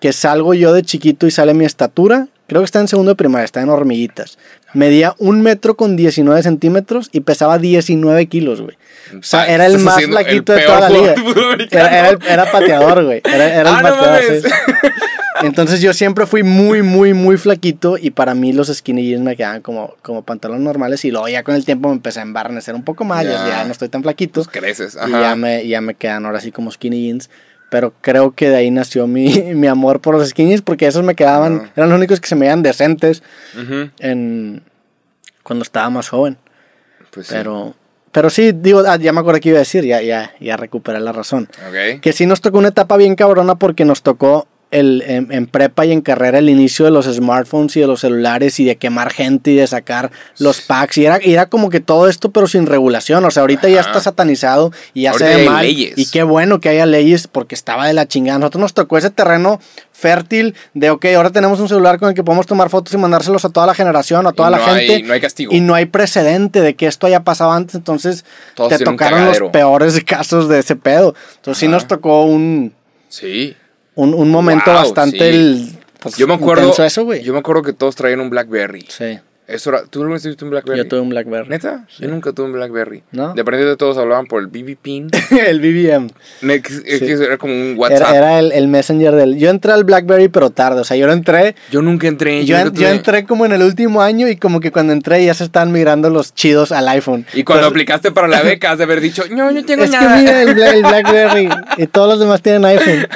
que 0.00 0.12
salgo 0.12 0.54
yo 0.54 0.72
de 0.72 0.82
chiquito 0.82 1.26
y 1.26 1.30
sale 1.30 1.54
mi 1.54 1.64
estatura. 1.64 2.26
Creo 2.46 2.60
que 2.60 2.66
está 2.66 2.80
en 2.80 2.88
segundo 2.88 3.12
de 3.12 3.16
primaria, 3.16 3.44
está 3.44 3.62
en 3.62 3.70
hormiguitas. 3.70 4.38
Medía 4.74 5.14
un 5.18 5.40
metro 5.40 5.76
con 5.76 5.96
19 5.96 6.42
centímetros 6.42 7.08
y 7.12 7.20
pesaba 7.20 7.58
19 7.58 8.26
kilos, 8.26 8.60
güey. 8.60 8.76
O 9.18 9.22
sea, 9.22 9.46
era 9.46 9.66
el 9.66 9.78
más 9.78 10.02
flaquito 10.02 10.52
de 10.52 10.62
toda 10.62 10.80
la 10.80 10.88
liga. 10.90 11.14
Era, 11.70 11.98
era 11.98 12.08
el- 12.10 12.18
era 12.28 12.50
pateador, 12.50 13.04
güey. 13.04 13.22
Era, 13.24 13.48
era 13.60 13.60
el 13.60 13.66
Ah, 13.68 13.82
no 13.82 13.88
pateador. 13.88 14.22
mames. 14.24 14.44
Entonces 15.42 15.80
yo 15.80 15.92
siempre 15.92 16.26
fui 16.26 16.42
muy, 16.42 16.82
muy, 16.82 17.12
muy 17.12 17.36
flaquito 17.36 17.96
y 17.98 18.10
para 18.10 18.34
mí 18.34 18.52
los 18.52 18.68
skinny 18.68 19.04
jeans 19.08 19.22
me 19.24 19.36
quedaban 19.36 19.62
como, 19.62 19.94
como 20.02 20.22
pantalones 20.22 20.62
normales 20.62 21.04
y 21.04 21.10
luego 21.10 21.28
ya 21.28 21.42
con 21.42 21.54
el 21.56 21.64
tiempo 21.64 21.88
me 21.88 21.94
empecé 21.94 22.20
a 22.20 22.22
embarnecer 22.22 22.74
un 22.74 22.84
poco 22.84 23.04
más, 23.04 23.24
ya, 23.24 23.46
Ya. 23.48 23.64
no 23.64 23.72
estoy 23.72 23.88
tan 23.88 24.02
flaquito 24.02 24.42
Pues 24.44 24.48
creces. 24.48 24.94
y 24.94 24.98
Ajá. 24.98 25.20
ya 25.20 25.36
me, 25.36 25.66
ya 25.66 25.80
me 25.80 25.94
quedan 25.94 26.24
ahora 26.26 26.40
sí 26.40 26.52
como 26.52 26.70
skinny 26.70 27.02
jeans. 27.06 27.30
Pero 27.70 27.92
creo 28.00 28.32
que 28.32 28.48
de 28.50 28.56
ahí 28.56 28.70
nació 28.70 29.06
mi, 29.08 29.26
mi 29.54 29.66
amor 29.66 30.00
por 30.00 30.14
los 30.16 30.28
skinny 30.28 30.50
jeans 30.50 30.62
porque 30.62 30.86
esos 30.86 31.02
me 31.02 31.14
quedaban, 31.16 31.62
Ah. 31.64 31.70
eran 31.76 31.90
los 31.90 31.98
únicos 31.98 32.20
que 32.20 32.28
se 32.28 32.36
me 32.36 32.42
veían 32.46 32.62
decentes 32.62 33.22
en, 33.98 34.62
cuando 35.42 35.62
estaba 35.64 35.90
más 35.90 36.08
joven. 36.08 36.36
Pues 37.10 37.26
sí. 37.28 37.34
Pero, 37.36 37.74
pero 38.12 38.30
sí, 38.30 38.52
digo, 38.52 38.82
ah, 38.86 38.96
ya 38.98 39.12
me 39.12 39.20
acuerdo 39.20 39.40
que 39.40 39.48
iba 39.48 39.58
a 39.58 39.60
decir, 39.60 39.84
ya, 39.84 40.00
ya, 40.00 40.32
ya 40.40 40.56
recuperé 40.56 41.00
la 41.00 41.10
razón. 41.12 41.48
Ok. 41.68 42.00
Que 42.00 42.12
sí 42.12 42.26
nos 42.26 42.40
tocó 42.40 42.58
una 42.58 42.68
etapa 42.68 42.96
bien 42.96 43.16
cabrona 43.16 43.56
porque 43.56 43.84
nos 43.84 44.02
tocó 44.02 44.46
el, 44.70 45.02
en, 45.06 45.30
en 45.30 45.46
prepa 45.46 45.86
y 45.86 45.92
en 45.92 46.00
carrera 46.00 46.38
el 46.38 46.48
inicio 46.48 46.84
de 46.84 46.90
los 46.90 47.06
smartphones 47.06 47.76
y 47.76 47.80
de 47.80 47.86
los 47.86 48.00
celulares 48.00 48.58
y 48.58 48.64
de 48.64 48.76
quemar 48.76 49.12
gente 49.12 49.52
y 49.52 49.54
de 49.56 49.66
sacar 49.66 50.10
los 50.38 50.60
packs. 50.62 50.98
Y 50.98 51.06
era, 51.06 51.18
y 51.24 51.32
era 51.32 51.46
como 51.46 51.70
que 51.70 51.78
todo 51.80 52.08
esto, 52.08 52.30
pero 52.32 52.46
sin 52.48 52.66
regulación. 52.66 53.24
O 53.24 53.30
sea, 53.30 53.42
ahorita 53.42 53.68
ya 53.68 53.80
está 53.80 54.00
satanizado 54.00 54.72
y 54.92 55.02
ya 55.02 55.10
Ahorita 55.12 55.30
se 55.32 55.36
ve 55.36 55.48
mal. 55.48 55.64
leyes. 55.64 55.94
Y 55.96 56.10
qué 56.10 56.22
bueno 56.24 56.60
que 56.60 56.68
haya 56.70 56.86
leyes 56.86 57.28
porque 57.28 57.54
estaba 57.54 57.86
de 57.86 57.92
la 57.92 58.06
chingada. 58.08 58.38
Nosotros 58.40 58.60
nos 58.62 58.74
tocó 58.74 58.98
ese 58.98 59.10
terreno 59.10 59.60
fértil 59.92 60.54
de, 60.74 60.90
ok, 60.90 61.04
ahora 61.16 61.30
tenemos 61.30 61.60
un 61.60 61.68
celular 61.68 62.00
con 62.00 62.08
el 62.08 62.14
que 62.16 62.24
podemos 62.24 62.46
tomar 62.46 62.68
fotos 62.68 62.92
y 62.94 62.96
mandárselos 62.96 63.44
a 63.44 63.50
toda 63.50 63.66
la 63.66 63.74
generación, 63.74 64.26
a 64.26 64.32
toda 64.32 64.48
Y 64.48 64.52
la 64.52 64.58
no 64.58 64.64
gente. 64.64 64.94
hay- 64.94 65.02
no 65.04 65.12
hay 65.12 65.20
castigo. 65.20 65.52
Y 65.54 65.60
no 65.60 65.74
hay 65.74 65.86
precedente 65.86 66.60
de 66.60 66.74
que 66.74 66.86
esto 66.88 67.06
haya 67.06 67.20
pasado 67.22 67.52
antes. 67.52 67.76
Entonces, 67.76 68.24
Todos 68.56 68.70
te 68.76 68.84
tocaron 68.84 69.24
los 69.26 69.40
peores 69.52 70.02
casos 70.04 70.48
de 70.48 70.58
ese 70.58 70.74
pedo. 70.74 71.14
Entonces, 71.36 71.60
sí 71.60 71.68
nos 71.68 71.86
tocó 71.86 72.24
un, 72.24 72.72
Sí. 73.08 73.54
Un, 73.96 74.14
un 74.14 74.30
momento 74.30 74.70
Wow, 74.70 74.80
bastante 74.80 75.18
sí. 75.18 75.24
el, 75.24 75.68
pues, 76.00 76.16
Yo 76.16 76.26
me 76.26 76.34
acuerdo. 76.34 76.70
eso. 76.84 77.12
Yo 77.14 77.32
me 77.32 77.38
acuerdo 77.38 77.62
que 77.62 77.72
todos 77.72 77.94
traían 77.96 78.20
un 78.20 78.30
Blackberry. 78.30 78.86
Sí, 78.88 79.18
Eso 79.46 79.68
era, 79.70 79.82
¿Tú 79.84 79.98
alguna 80.00 80.14
vez 80.14 80.22
tuviste 80.22 80.42
un 80.44 80.50
Blackberry? 80.50 80.78
yo 80.78 80.88
tuve 80.88 81.00
un 81.00 81.10
Blackberry. 81.10 81.48
¿Neta? 81.50 81.84
Yo 81.98 82.08
nunca 82.08 82.32
tuve 82.32 82.46
un 82.46 82.52
Blackberry. 82.54 83.02
¿No? 83.12 83.34
De 83.34 83.76
todos 83.76 83.98
hablaban 83.98 84.26
por 84.26 84.40
el 84.40 84.46
BB 84.46 84.76
Pin. 84.80 85.10
el 85.46 85.60
BBM. 85.60 86.08
Ne- 86.42 86.54
es 86.56 86.62
que 86.62 87.16
Sí. 87.16 87.22
era 87.22 87.36
como 87.36 87.52
un 87.52 87.74
WhatsApp. 87.76 88.08
Era, 88.08 88.16
era 88.16 88.38
el, 88.38 88.52
el 88.52 88.68
messenger 88.68 89.14
del... 89.14 89.36
Yo 89.36 89.50
entré 89.50 89.72
al 89.72 89.84
Blackberry, 89.84 90.28
pero 90.28 90.48
tarde. 90.50 90.80
O 90.80 90.84
sea, 90.84 90.96
yo 90.96 91.06
lo 91.06 91.12
entré... 91.12 91.54
Yo 91.70 91.82
nunca 91.82 92.08
entré. 92.08 92.44
Yo, 92.46 92.56
nunca 92.56 92.68
en- 92.68 92.74
yo 92.74 92.88
tuve- 92.88 92.96
entré 92.96 93.24
como 93.26 93.44
en 93.44 93.52
el 93.52 93.62
último 93.62 94.00
año 94.00 94.28
y 94.28 94.36
como 94.36 94.60
que 94.60 94.72
cuando 94.72 94.92
entré 94.94 95.24
ya 95.24 95.34
se 95.34 95.44
estaban 95.44 95.72
migrando 95.72 96.08
los 96.08 96.32
chidos 96.34 96.72
al 96.72 96.88
iPhone. 96.88 97.26
Y 97.34 97.44
cuando 97.44 97.66
Entonces, 97.66 97.70
aplicaste 97.70 98.12
para 98.12 98.28
la 98.28 98.40
beca, 98.42 98.72
has 98.72 98.78
de 98.78 98.84
haber 98.84 99.00
dicho, 99.00 99.24
no, 99.30 99.50
yo 99.50 99.64
tengo 99.64 99.84
es 99.84 99.90
nada. 99.90 100.16
que 100.16 100.22
mira 100.22 100.42
el, 100.42 100.48
el 100.58 100.82
BlackBerry 100.82 101.48
y 101.76 101.86
todos 101.86 102.08
los 102.08 102.18
demás 102.20 102.40
tienen 102.40 102.64
iPhone. 102.64 103.06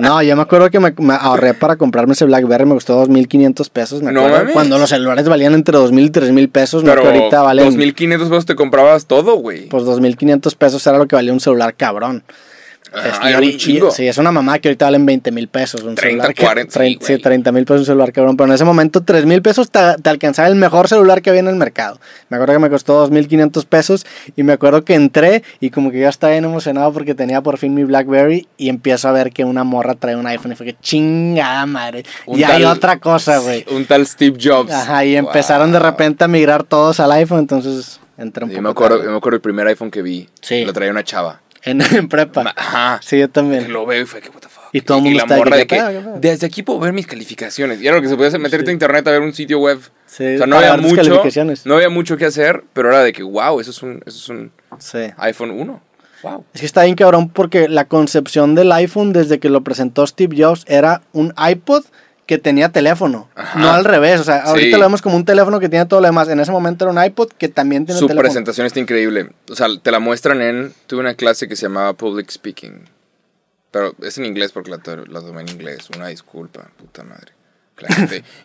No, 0.00 0.22
yo 0.22 0.34
me 0.36 0.42
acuerdo 0.42 0.70
que 0.70 0.80
me, 0.80 0.92
me 0.98 1.14
ahorré 1.14 1.54
para 1.54 1.76
comprarme 1.76 2.14
ese 2.14 2.24
BlackBerry, 2.24 2.64
me 2.66 2.74
costó 2.74 3.04
2.500 3.06 3.70
pesos, 3.70 4.02
me 4.02 4.10
No 4.10 4.20
acuerdo. 4.20 4.38
mames. 4.38 4.52
Cuando 4.52 4.78
los 4.78 4.90
celulares 4.90 5.28
valían 5.34 5.54
entre 5.54 5.76
2.000 5.76 6.06
y 6.06 6.10
3.000 6.10 6.50
pesos, 6.50 6.84
no 6.84 6.90
Pero 6.90 7.02
que 7.02 7.08
ahorita 7.08 7.42
valen... 7.42 7.70
2.500 7.70 8.18
pesos 8.18 8.46
te 8.46 8.54
comprabas 8.54 9.06
todo, 9.06 9.36
güey. 9.36 9.68
Pues 9.68 9.84
2.500 9.84 10.56
pesos 10.56 10.86
era 10.86 10.98
lo 10.98 11.06
que 11.06 11.16
valía 11.16 11.32
un 11.32 11.40
celular 11.40 11.74
cabrón. 11.74 12.22
Ajá, 12.94 13.38
un 13.40 13.56
chingo. 13.56 13.90
sí, 13.90 14.06
es 14.06 14.18
una 14.18 14.30
mamá 14.32 14.58
que 14.58 14.68
ahorita 14.68 14.84
valen 14.86 15.04
20 15.06 15.30
mil 15.32 15.48
pesos. 15.48 15.82
Un 15.82 15.94
30, 15.94 16.00
celular 16.24 16.34
que- 16.34 16.42
40, 16.44 16.72
sí, 16.72 16.78
trein- 16.78 16.98
sí, 17.00 17.12
güey. 17.14 17.22
30 17.22 17.52
mil 17.52 17.64
pesos 17.64 17.80
un 17.80 17.86
celular 17.86 18.12
cabrón. 18.12 18.36
Pero 18.36 18.48
en 18.48 18.54
ese 18.54 18.64
momento 18.64 19.02
3 19.02 19.26
mil 19.26 19.42
pesos 19.42 19.70
te, 19.70 19.80
te 20.02 20.10
alcanzaba 20.10 20.48
el 20.48 20.54
mejor 20.54 20.88
celular 20.88 21.22
que 21.22 21.30
había 21.30 21.40
en 21.40 21.48
el 21.48 21.56
mercado. 21.56 21.98
Me 22.28 22.36
acuerdo 22.36 22.54
que 22.54 22.58
me 22.60 22.70
costó 22.70 23.08
2.500 23.08 23.64
pesos 23.66 24.06
y 24.36 24.42
me 24.42 24.52
acuerdo 24.52 24.84
que 24.84 24.94
entré 24.94 25.42
y 25.60 25.70
como 25.70 25.90
que 25.90 26.00
yo 26.00 26.08
estaba 26.08 26.32
bien 26.32 26.44
emocionado 26.44 26.92
porque 26.92 27.14
tenía 27.14 27.40
por 27.40 27.58
fin 27.58 27.74
mi 27.74 27.84
Blackberry 27.84 28.46
y 28.56 28.68
empiezo 28.68 29.08
a 29.08 29.12
ver 29.12 29.32
que 29.32 29.44
una 29.44 29.64
morra 29.64 29.94
trae 29.94 30.16
un 30.16 30.26
iPhone 30.26 30.52
y 30.52 30.54
fue 30.54 30.66
que 30.66 30.76
chingada 30.80 31.66
madre. 31.66 32.04
Un 32.26 32.38
y 32.38 32.44
hay 32.44 32.64
otra 32.64 32.98
cosa, 32.98 33.38
güey. 33.38 33.64
Un 33.70 33.84
tal 33.86 34.06
Steve 34.06 34.38
Jobs. 34.42 34.70
Ajá, 34.72 35.04
y 35.04 35.16
empezaron 35.16 35.72
de 35.72 35.78
repente 35.78 36.24
a 36.24 36.28
migrar 36.28 36.62
todos 36.64 37.00
al 37.00 37.12
iPhone, 37.12 37.40
entonces 37.40 38.00
entré 38.16 38.44
un 38.44 38.50
Yo 38.50 38.56
poco 38.56 38.62
me 38.62 38.70
acuerdo, 38.70 39.04
yo 39.04 39.10
me 39.10 39.16
acuerdo 39.16 39.36
el 39.36 39.42
primer 39.42 39.66
iPhone 39.66 39.90
que 39.90 40.02
vi. 40.02 40.28
Sí. 40.40 40.64
Lo 40.64 40.72
traía 40.72 40.90
una 40.90 41.02
chava. 41.04 41.40
En, 41.64 41.80
en 41.96 42.08
prepa. 42.08 42.52
Ajá. 42.56 43.00
Sí, 43.02 43.18
yo 43.18 43.28
también. 43.30 43.72
Lo 43.72 43.86
veo 43.86 44.02
y 44.02 44.06
fue 44.06 44.20
que, 44.20 44.28
what 44.30 44.40
the 44.40 44.48
fuck. 44.48 44.64
Y 44.72 44.80
todo 44.80 44.98
el 44.98 45.04
mundo 45.04 45.18
la 45.18 45.22
está 45.24 45.34
de 45.34 45.40
que, 45.40 45.44
morra 45.44 45.56
de 45.56 45.66
¿qué 45.66 45.76
que, 45.76 45.82
pedo? 45.82 46.18
desde 46.20 46.46
aquí 46.46 46.62
puedo 46.62 46.80
ver 46.80 46.92
mis 46.92 47.06
calificaciones. 47.06 47.80
Y 47.80 47.86
era 47.86 47.96
lo 47.96 48.02
que 48.02 48.08
se 48.08 48.14
podía 48.16 48.28
hacer, 48.28 48.40
meterte 48.40 48.66
Sí. 48.66 48.70
a 48.70 48.72
internet 48.72 49.06
a 49.06 49.10
ver 49.12 49.20
un 49.20 49.32
sitio 49.32 49.58
web. 49.60 49.78
Sí, 50.06 50.34
o 50.34 50.38
sea, 50.38 50.46
no 50.46 50.56
había 50.56 50.76
mucho, 50.76 51.22
no 51.64 51.74
había 51.76 51.88
mucho 51.88 52.16
que 52.16 52.24
hacer, 52.26 52.64
pero 52.72 52.88
era 52.88 53.02
de 53.02 53.12
que, 53.12 53.22
wow, 53.22 53.60
eso 53.60 53.70
es 53.70 53.82
un, 53.82 54.02
eso 54.06 54.18
es 54.18 54.28
un 54.28 54.52
Sí. 54.78 54.98
iPhone 55.18 55.50
1. 55.52 55.80
Wow. 56.22 56.44
Es 56.54 56.60
que 56.60 56.66
está 56.66 56.84
bien 56.84 56.94
cabrón 56.96 57.28
porque 57.28 57.68
la 57.68 57.84
concepción 57.86 58.54
del 58.54 58.72
iPhone 58.72 59.12
desde 59.12 59.38
que 59.38 59.50
lo 59.50 59.62
presentó 59.62 60.06
Steve 60.06 60.34
Jobs 60.42 60.64
era 60.68 61.02
un 61.12 61.34
iPod 61.36 61.84
que 62.26 62.38
tenía 62.38 62.70
teléfono, 62.70 63.28
Ajá. 63.34 63.58
no 63.58 63.70
al 63.72 63.84
revés. 63.84 64.20
O 64.20 64.24
sea, 64.24 64.42
ahorita 64.44 64.76
Sí. 64.76 64.80
lo 64.80 64.86
vemos 64.86 65.02
como 65.02 65.16
un 65.16 65.24
teléfono 65.24 65.60
que 65.60 65.68
tiene 65.68 65.84
todo 65.86 66.00
lo 66.00 66.06
demás. 66.06 66.28
En 66.28 66.40
ese 66.40 66.50
momento 66.52 66.84
era 66.84 66.92
un 66.92 67.04
iPod 67.04 67.28
que 67.36 67.48
también 67.48 67.84
tiene 67.86 67.98
Su 67.98 68.06
teléfono. 68.06 68.22
presentación 68.28 68.66
está 68.66 68.80
increíble. 68.80 69.30
O 69.50 69.54
sea, 69.54 69.66
te 69.82 69.90
la 69.90 69.98
muestran 69.98 70.40
en. 70.42 70.72
Tuve 70.86 71.00
una 71.00 71.14
clase 71.14 71.48
que 71.48 71.56
se 71.56 71.62
llamaba 71.66 71.92
Public 71.92 72.30
Speaking. 72.30 72.88
Pero 73.70 73.94
es 74.02 74.16
en 74.18 74.24
inglés 74.24 74.52
porque 74.52 74.70
la, 74.70 74.78
la 75.08 75.20
tomé 75.20 75.42
en 75.42 75.48
inglés. 75.48 75.88
Una 75.96 76.06
disculpa, 76.08 76.70
puta 76.78 77.02
madre. 77.02 77.32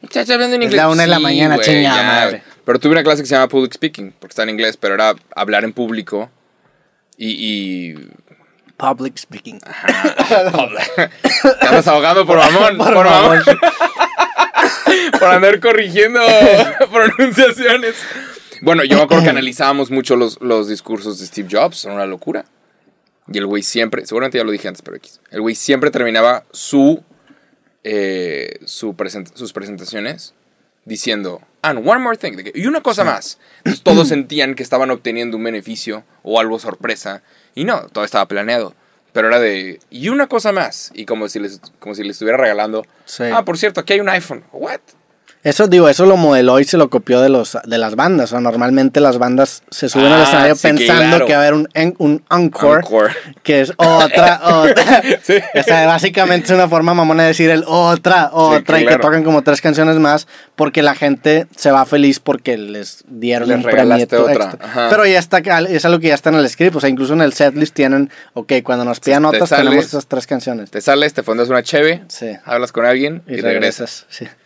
"Estás 0.02 0.28
hablando 0.32 0.56
en 0.56 0.64
Es 0.64 0.66
inglés. 0.68 0.82
la 0.82 0.90
una 0.90 1.04
de 1.04 1.08
la 1.08 1.20
mañana, 1.20 1.56
güey, 1.56 1.66
chingada 1.68 1.98
ya, 2.02 2.04
madre. 2.08 2.44
Pero 2.66 2.80
tuve 2.80 2.94
una 2.94 3.04
clase 3.04 3.22
que 3.22 3.28
se 3.28 3.36
llama 3.36 3.48
Public 3.48 3.74
Speaking 3.74 4.12
porque 4.20 4.32
está 4.32 4.44
en 4.44 4.50
inglés, 4.50 4.76
pero 4.76 4.96
era 4.96 5.14
hablar 5.36 5.64
en 5.64 5.72
público. 5.74 6.30
Y. 7.16 7.30
y 7.30 8.10
Public 8.80 9.18
speaking. 9.18 9.60
andas 11.62 11.88
ahogando 11.88 12.26
por 12.26 12.38
mamón. 12.38 12.78
por, 12.78 12.94
Por 12.94 13.06
mamón. 13.06 13.40
mamón. 13.46 13.60
por 15.20 15.28
andar 15.30 15.60
corrigiendo 15.60 16.20
pronunciaciones. 16.92 17.96
Bueno, 18.62 18.84
yo 18.84 18.98
me 18.98 19.04
acuerdo 19.04 19.24
que 19.24 19.30
analizábamos 19.32 19.92
mucho 19.92 20.16
los, 20.16 20.40
los 20.42 20.68
discursos 20.68 21.20
de 21.20 21.26
Steve 21.26 21.50
Jobs, 21.52 21.78
son 21.78 21.94
una 21.94 22.06
locura. 22.06 22.46
Y 23.32 23.38
el 23.38 23.46
güey 23.46 23.62
siempre, 23.64 24.06
seguramente 24.06 24.38
ya 24.40 24.44
lo 24.44 24.52
dije 24.52 24.68
antes, 24.68 24.82
pero 24.82 24.98
X. 24.98 25.20
El 25.30 25.42
güey 25.42 25.54
siempre 25.56 25.92
terminaba 25.92 26.46
su, 26.52 27.04
eh, 27.84 28.60
su 28.66 28.96
present- 28.96 29.32
sus 29.36 29.54
presentaciones 29.54 30.34
diciendo, 30.86 31.42
and 31.62 31.88
one 31.88 32.00
more 32.00 32.18
thing. 32.18 32.34
y 32.56 32.66
una 32.66 32.82
cosa 32.82 33.04
más. 33.04 33.38
Entonces 33.60 33.84
todos 33.84 34.08
sentían 34.10 34.56
que 34.56 34.64
estaban 34.64 34.90
obteniendo 34.90 35.38
un 35.38 35.44
beneficio 35.44 36.04
o 36.24 36.40
algo 36.40 36.58
sorpresa. 36.58 37.22
Y 37.56 37.66
no, 37.66 37.88
todo 37.88 38.04
estaba 38.04 38.26
planeado. 38.28 38.74
Pero 39.12 39.28
era 39.28 39.40
de, 39.40 39.80
y 39.90 40.10
una 40.10 40.28
cosa 40.28 40.52
más. 40.52 40.92
Y 40.94 41.06
como 41.06 41.28
si 41.30 41.40
les, 41.40 41.60
como 41.80 41.96
si 41.96 42.04
les 42.04 42.12
estuviera 42.12 42.38
regalando, 42.38 42.86
Sí. 43.06 43.24
ah, 43.34 43.44
por 43.44 43.58
cierto, 43.58 43.82
aquí 43.82 43.94
hay 43.94 44.00
un 44.00 44.10
iPhone. 44.10 44.44
¿What? 44.52 44.80
Eso, 45.42 45.68
digo, 45.68 45.88
eso 45.88 46.06
lo 46.06 46.18
modeló 46.18 46.60
y 46.60 46.66
se 46.66 46.76
lo 46.78 46.90
copió 46.90 47.22
de, 47.22 47.30
los, 47.30 47.58
de 47.64 47.78
las 47.78 47.96
bandas. 47.96 48.26
O 48.26 48.36
sea, 48.36 48.42
normalmente 48.42 49.00
las 49.00 49.18
bandas 49.20 49.64
se 49.72 49.88
suben 49.88 50.08
al 50.12 50.20
Ah, 50.20 50.24
escenario 50.24 50.56
sí, 50.56 50.62
pensando 50.68 51.02
claro. 51.04 51.26
que 51.26 51.32
va 51.34 51.40
a 51.40 51.42
haber 51.44 51.54
un, 51.54 51.70
un 51.98 52.24
encore, 52.30 52.82
Encore. 52.82 53.14
que 53.42 53.62
es 53.62 53.72
otra, 53.78 54.42
otra. 54.44 55.02
Sí. 55.24 55.36
O 55.58 55.64
sea, 55.64 55.86
básicamente 55.88 56.48
es 56.48 56.52
una 56.52 56.68
forma 56.68 56.94
mamona 56.94 57.24
de 57.24 57.30
decir 57.30 57.50
el 57.52 57.64
otra, 57.68 58.32
otra, 58.34 58.82
y 58.82 58.86
que 58.86 58.98
tocan 58.98 59.24
como 59.24 59.42
tres 59.42 59.62
canciones 59.62 59.96
más 59.96 60.28
porque 60.58 60.84
la 60.84 60.94
gente 60.94 61.48
se 61.56 61.72
va 61.72 61.86
feliz 61.86 62.20
porque 62.20 62.58
les 62.58 63.06
dieron 63.08 63.48
Les 63.48 63.58
un 63.58 63.64
premio 63.64 63.96
extra. 63.96 64.58
Pero 64.90 65.06
ya 65.06 65.20
está, 65.20 65.38
es 65.70 65.86
algo 65.86 66.00
que 66.00 66.10
ya 66.10 66.16
está 66.16 66.32
en 66.32 66.36
el 66.36 66.50
script. 66.50 66.76
O 66.76 66.82
sea, 66.82 66.90
incluso 66.90 67.14
en 67.14 67.22
el 67.22 67.32
setlist 67.32 67.74
tienen, 67.74 68.10
ok, 68.34 68.54
cuando 68.62 68.84
nos 68.84 69.00
pidan 69.00 69.24
te 69.24 69.32
notas 69.32 69.50
sales. 69.50 69.64
tenemos 69.66 69.86
estas 69.86 70.06
tres 70.08 70.28
canciones. 70.28 70.70
Te 70.70 70.82
sales, 70.82 71.14
te 71.14 71.24
fondas 71.24 71.48
una 71.48 71.64
cheve, 71.64 72.04
Sí. 72.10 72.28
hablas 72.44 72.74
con 72.74 72.86
alguien 72.86 73.24
y, 73.26 73.36
Y, 73.36 73.42
regresas. 73.42 74.06
regresas. 74.10 74.38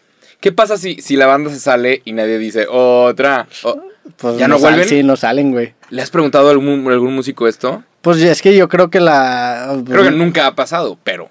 ¿Qué 0.43 0.51
pasa 0.51 0.75
si, 0.77 0.95
si 1.01 1.15
la 1.15 1.25
banda 1.25 1.49
se 1.49 1.59
sale 1.61 2.01
y 2.03 2.11
nadie 2.11 2.37
dice 2.37 2.67
otra? 2.69 3.47
O- 3.63 3.79
Pues 4.17 4.37
¿Ya 4.37 4.49
no 4.49 4.59
sal- 4.59 4.71
vuelven? 4.73 4.89
Sí, 4.89 5.01
no 5.01 5.15
salen, 5.15 5.53
güey. 5.53 5.73
¿Le 5.89 6.01
has 6.01 6.09
preguntado 6.11 6.49
a 6.49 6.51
algún, 6.51 6.85
algún 6.91 7.15
músico 7.15 7.47
esto? 7.47 7.81
Pues 8.01 8.17
es 8.21 8.41
que 8.41 8.53
yo 8.57 8.67
creo 8.67 8.89
que 8.89 8.99
la. 8.99 9.81
Creo 9.85 10.03
que 10.03 10.11
nunca 10.11 10.45
ha 10.47 10.53
pasado, 10.53 10.97
pero. 11.01 11.29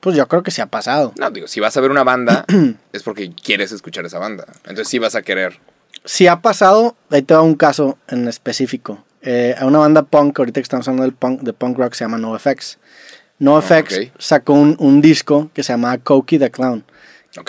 Pues 0.00 0.16
yo 0.16 0.26
creo 0.28 0.42
que 0.42 0.50
sí 0.50 0.62
ha 0.62 0.66
pasado. 0.66 1.12
No, 1.18 1.30
digo, 1.30 1.46
si 1.46 1.60
vas 1.60 1.76
a 1.76 1.82
ver 1.82 1.90
una 1.90 2.04
banda, 2.04 2.46
es 2.94 3.02
porque 3.02 3.30
quieres 3.34 3.70
escuchar 3.70 4.06
esa 4.06 4.18
banda. 4.18 4.46
Entonces 4.60 4.88
sí 4.88 4.98
vas 4.98 5.14
a 5.14 5.20
querer. 5.20 5.58
Si 6.06 6.26
ha 6.26 6.40
pasado, 6.40 6.96
ahí 7.10 7.20
te 7.20 7.34
va 7.34 7.42
un 7.42 7.56
caso 7.56 7.98
en 8.08 8.26
específico. 8.28 9.04
Eh, 9.20 9.54
a 9.58 9.66
una 9.66 9.78
banda 9.80 10.02
punk, 10.04 10.38
ahorita 10.38 10.60
que 10.60 10.62
estamos 10.62 10.88
hablando 10.88 11.02
del 11.04 11.12
punk, 11.14 11.42
de 11.42 11.52
punk 11.52 11.76
rock, 11.78 11.92
se 11.92 12.04
llama 12.04 12.16
NoFX. 12.16 12.78
NoFX 13.40 13.72
Ah, 13.98 14.00
ok. 14.02 14.12
sacó 14.18 14.52
un, 14.54 14.76
un 14.78 15.02
disco 15.02 15.50
que 15.52 15.62
se 15.62 15.72
llama 15.74 15.98
Cokie 15.98 16.38
the 16.38 16.50
Clown, 16.50 16.84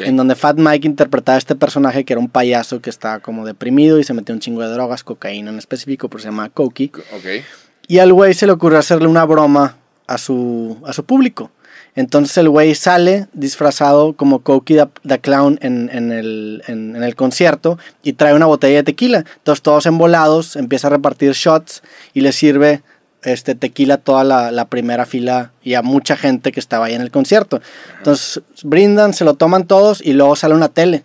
En 0.07 0.17
donde 0.17 0.35
Fat 0.35 0.57
Mike 0.57 0.87
interpretaba 0.87 1.35
a 1.35 1.39
este 1.39 1.55
personaje 1.55 2.03
que 2.05 2.13
era 2.13 2.19
un 2.19 2.29
payaso 2.29 2.81
que 2.81 2.89
estaba 2.89 3.19
como 3.19 3.45
deprimido 3.45 3.99
y 3.99 4.03
se 4.03 4.13
metió 4.13 4.33
un 4.33 4.41
chingo 4.41 4.61
de 4.61 4.69
drogas, 4.69 5.03
cocaína 5.03 5.51
en 5.51 5.57
específico, 5.59 6.09
pero 6.09 6.21
se 6.21 6.27
llama 6.29 6.49
Cokie. 6.49 6.91
Ok. 7.15 7.43
Y 7.87 7.99
al 7.99 8.11
güey 8.13 8.33
se 8.33 8.47
le 8.47 8.51
ocurrió 8.53 8.79
hacerle 8.79 9.07
una 9.07 9.25
broma 9.25 9.77
a 10.07 10.17
su, 10.17 10.77
a 10.85 10.93
su 10.93 11.03
público. 11.03 11.51
Entonces 11.97 12.37
el 12.37 12.49
güey 12.49 12.75
sale 12.75 13.27
disfrazado 13.33 14.13
como 14.13 14.39
Cokie 14.39 14.75
the, 14.75 14.87
the 15.07 15.19
Clown 15.19 15.57
en, 15.61 15.89
en 15.93 16.11
el, 16.11 16.63
en- 16.67 16.95
en 16.95 17.03
el 17.03 17.15
concierto 17.15 17.77
y 18.03 18.13
trae 18.13 18.33
una 18.33 18.47
botella 18.47 18.77
de 18.77 18.83
tequila. 18.83 19.23
Entonces 19.37 19.61
todos 19.61 19.85
embolados, 19.85 20.55
empieza 20.55 20.87
a 20.87 20.91
repartir 20.91 21.31
shots 21.33 21.83
y 22.13 22.21
le 22.21 22.31
sirve 22.33 22.81
este 23.25 23.55
tequila 23.55 23.95
a 23.95 23.97
toda 23.97 24.23
la, 24.23 24.51
la 24.51 24.65
primera 24.65 25.05
fila 25.05 25.51
y 25.63 25.73
a 25.73 25.81
mucha 25.81 26.15
gente 26.15 26.51
que 26.51 26.59
estaba 26.59 26.85
ahí 26.85 26.93
en 26.93 27.01
el 27.01 27.11
concierto. 27.11 27.61
Entonces 27.97 28.41
brindan, 28.63 29.13
se 29.13 29.25
lo 29.25 29.33
toman 29.33 29.65
todos 29.65 30.01
y 30.01 30.13
luego 30.13 30.35
sale 30.35 30.55
una 30.55 30.69
tele. 30.69 31.03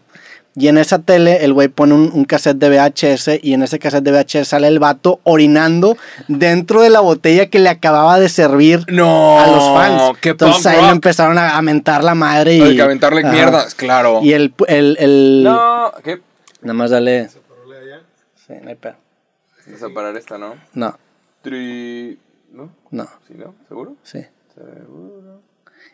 Y 0.56 0.66
en 0.66 0.78
esa 0.78 0.98
tele 0.98 1.44
el 1.44 1.52
güey 1.52 1.68
pone 1.68 1.94
un, 1.94 2.10
un 2.12 2.24
cassette 2.24 2.56
de 2.58 2.68
VHS 2.70 3.38
y 3.40 3.54
en 3.54 3.62
ese 3.62 3.78
cassette 3.78 4.02
de 4.02 4.10
VHS 4.10 4.48
sale 4.48 4.66
el 4.66 4.80
vato 4.80 5.20
orinando 5.22 5.96
dentro 6.26 6.82
de 6.82 6.90
la 6.90 6.98
botella 6.98 7.46
que 7.46 7.60
le 7.60 7.68
acababa 7.68 8.18
de 8.18 8.28
servir 8.28 8.84
No, 8.88 9.38
a 9.38 9.46
los 9.46 9.62
fans. 9.72 10.18
qué 10.20 10.30
Entonces 10.30 10.66
ahí 10.66 10.82
le 10.84 10.90
empezaron 10.90 11.38
a, 11.38 11.56
a 11.56 11.62
mentar 11.62 12.02
la 12.02 12.16
madre 12.16 12.56
y... 12.56 12.62
Hay 12.62 12.76
que 12.76 12.82
aventarle 12.82 13.20
Ajá. 13.22 13.32
mierdas, 13.32 13.74
claro. 13.76 14.20
Y 14.24 14.32
el... 14.32 14.52
el, 14.66 14.96
el 14.98 15.42
No, 15.44 15.92
¿qué? 16.02 16.20
Nada 16.62 16.74
más 16.74 16.90
dale... 16.90 17.28
Sí, 17.28 18.52
no 18.60 18.68
hay 18.70 18.74
pedo. 18.74 18.94
Vas 19.68 19.82
a 19.84 19.88
parar 19.94 20.16
esta, 20.16 20.36
¿no? 20.36 20.56
No, 20.74 20.98
Tri... 21.43 22.18
¿No? 22.53 22.70
no, 22.91 23.05
¿Sí, 23.28 23.34
no? 23.36 23.55
¿Seguro? 23.68 23.97
sí. 24.03 24.24
Seguro. 24.55 25.41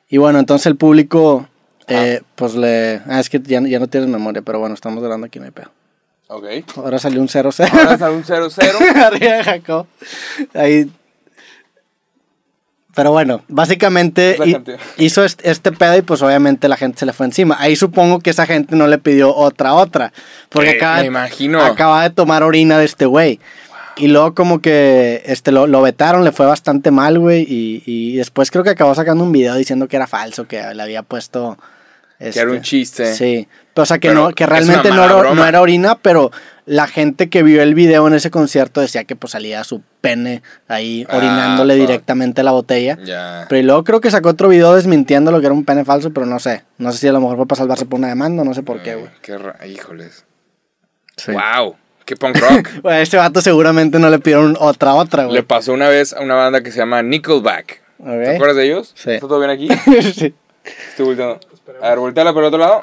Y 0.08 0.16
bueno, 0.18 0.38
entonces 0.38 0.66
el 0.66 0.76
público... 0.76 1.46
eh, 1.88 2.22
pues 2.34 2.54
le... 2.54 3.02
Ah, 3.06 3.20
es 3.20 3.28
que 3.30 3.40
ya, 3.40 3.60
ya 3.60 3.78
no 3.78 3.86
tienes 3.88 4.08
memoria, 4.08 4.42
pero 4.42 4.58
bueno, 4.58 4.74
estamos 4.74 5.00
grabando 5.02 5.26
aquí, 5.26 5.38
no 5.38 5.44
hay 5.44 5.50
pedo. 5.50 5.70
Ok. 6.28 6.44
Ahora 6.76 6.98
salió 6.98 7.20
un 7.20 7.28
0-0. 7.28 7.68
Ahora 7.72 7.98
sale 7.98 8.16
un 8.16 8.24
0-0. 8.24 8.96
Arriba 9.04 9.34
de 9.36 9.44
Jacob. 9.44 9.86
Ahí. 10.54 10.90
Pero 12.94 13.12
bueno, 13.12 13.42
básicamente 13.48 14.38
hizo 14.96 15.22
este, 15.24 15.70
pedo 15.72 15.98
y 15.98 16.02
pues 16.02 16.22
obviamente 16.22 16.66
la 16.68 16.76
gente 16.78 16.98
se 16.98 17.06
le 17.06 17.12
fue 17.12 17.26
encima. 17.26 17.56
Ahí 17.60 17.76
supongo 17.76 18.20
que 18.20 18.30
esa 18.30 18.46
gente 18.46 18.74
no 18.74 18.86
le 18.86 18.96
pidió 18.98 19.34
otra 19.36 19.74
otra. 19.74 20.12
Porque 20.48 20.70
Eh, 20.70 20.76
acaba, 20.76 20.96
me 20.96 21.00
de- 21.02 21.06
imagino. 21.08 21.60
acaba 21.60 22.02
de 22.04 22.10
tomar 22.10 22.42
orina 22.42 22.78
de 22.78 22.86
este 22.86 23.04
güey. 23.04 23.38
Y 23.96 24.08
luego 24.08 24.34
como 24.34 24.60
que 24.60 25.22
este 25.26 25.52
lo, 25.52 25.66
lo 25.66 25.80
vetaron, 25.82 26.22
le 26.24 26.32
fue 26.32 26.44
bastante 26.46 26.90
mal, 26.90 27.18
güey. 27.18 27.42
Y, 27.48 27.82
y 27.86 28.16
después 28.16 28.50
creo 28.50 28.62
que 28.62 28.70
acabó 28.70 28.94
sacando 28.94 29.24
un 29.24 29.32
video 29.32 29.54
diciendo 29.54 29.88
que 29.88 29.96
era 29.96 30.06
falso, 30.06 30.46
que 30.46 30.62
le 30.74 30.82
había 30.82 31.02
puesto... 31.02 31.56
Que 32.18 32.30
era 32.30 32.48
un 32.48 32.56
este, 32.56 32.62
chiste. 32.66 33.14
Sí, 33.14 33.46
pero, 33.74 33.82
o 33.82 33.86
sea 33.86 33.98
que, 33.98 34.08
Pero 34.08 34.28
no, 34.28 34.34
que 34.34 34.46
realmente 34.46 34.88
no 34.90 35.04
era, 35.04 35.34
no 35.34 35.44
era 35.46 35.60
orina, 35.60 35.98
pero 35.98 36.30
la 36.64 36.86
gente 36.86 37.28
que 37.28 37.42
vio 37.42 37.62
el 37.62 37.74
video 37.74 38.08
en 38.08 38.14
ese 38.14 38.30
concierto 38.30 38.80
decía 38.80 39.04
que 39.04 39.16
pues 39.16 39.32
salía 39.32 39.62
su 39.64 39.82
pene 40.00 40.42
ahí 40.66 41.06
Ah, 41.10 41.18
orinándole 41.18 41.74
fuck. 41.74 41.86
directamente 41.86 42.40
a 42.40 42.44
la 42.44 42.52
botella. 42.52 42.96
Ya. 43.04 43.44
Pero 43.50 43.58
y 43.60 43.62
luego 43.64 43.84
creo 43.84 44.00
que 44.00 44.10
sacó 44.10 44.30
otro 44.30 44.48
video 44.48 44.74
desmintiendo 44.74 45.30
lo 45.30 45.40
que 45.40 45.46
era 45.46 45.52
un 45.54 45.66
pene 45.66 45.84
falso, 45.84 46.10
pero 46.10 46.24
no 46.24 46.38
sé. 46.38 46.64
No 46.78 46.90
sé 46.90 46.98
si 46.98 47.08
a 47.08 47.12
lo 47.12 47.20
mejor 47.20 47.36
fue 47.36 47.46
para 47.46 47.58
salvarse 47.58 47.84
por 47.84 47.98
una 47.98 48.08
demanda, 48.08 48.44
no 48.44 48.54
sé 48.54 48.62
por 48.62 48.82
qué, 48.82 48.92
Eh, 48.92 48.96
güey. 48.96 49.10
Qué 49.20 49.36
ra- 49.36 49.66
Híjoles. 49.66 50.24
Sí. 51.18 51.32
Wow. 51.32 51.76
Qué 52.06 52.16
punk 52.16 52.38
rock. 52.38 52.68
A 52.86 53.00
este 53.00 53.18
vato 53.18 53.40
seguramente 53.42 53.98
no 53.98 54.08
le 54.08 54.18
pidieron 54.18 54.56
otra, 54.58 54.94
otra, 54.94 55.24
Le 55.24 55.28
güey. 55.28 55.42
pasó 55.42 55.74
una 55.74 55.88
vez 55.90 56.14
a 56.14 56.20
una 56.22 56.34
banda 56.36 56.62
que 56.62 56.70
se 56.70 56.78
llama 56.78 57.02
Nickelback. 57.02 57.82
Ok. 57.98 58.06
¿Te 58.06 58.34
acuerdas 58.36 58.56
de 58.56 58.64
ellos? 58.64 58.92
Sí. 58.94 59.10
¿Está 59.10 59.26
todo 59.28 59.38
bien 59.40 59.50
aquí? 59.50 59.68
Sí. 60.14 60.34
Estoy 60.90 61.06
volteando. 61.06 61.38
A 61.82 61.90
ver, 61.90 61.98
volteala 61.98 62.32
por 62.32 62.42
el 62.42 62.48
otro 62.48 62.58
lado. 62.58 62.80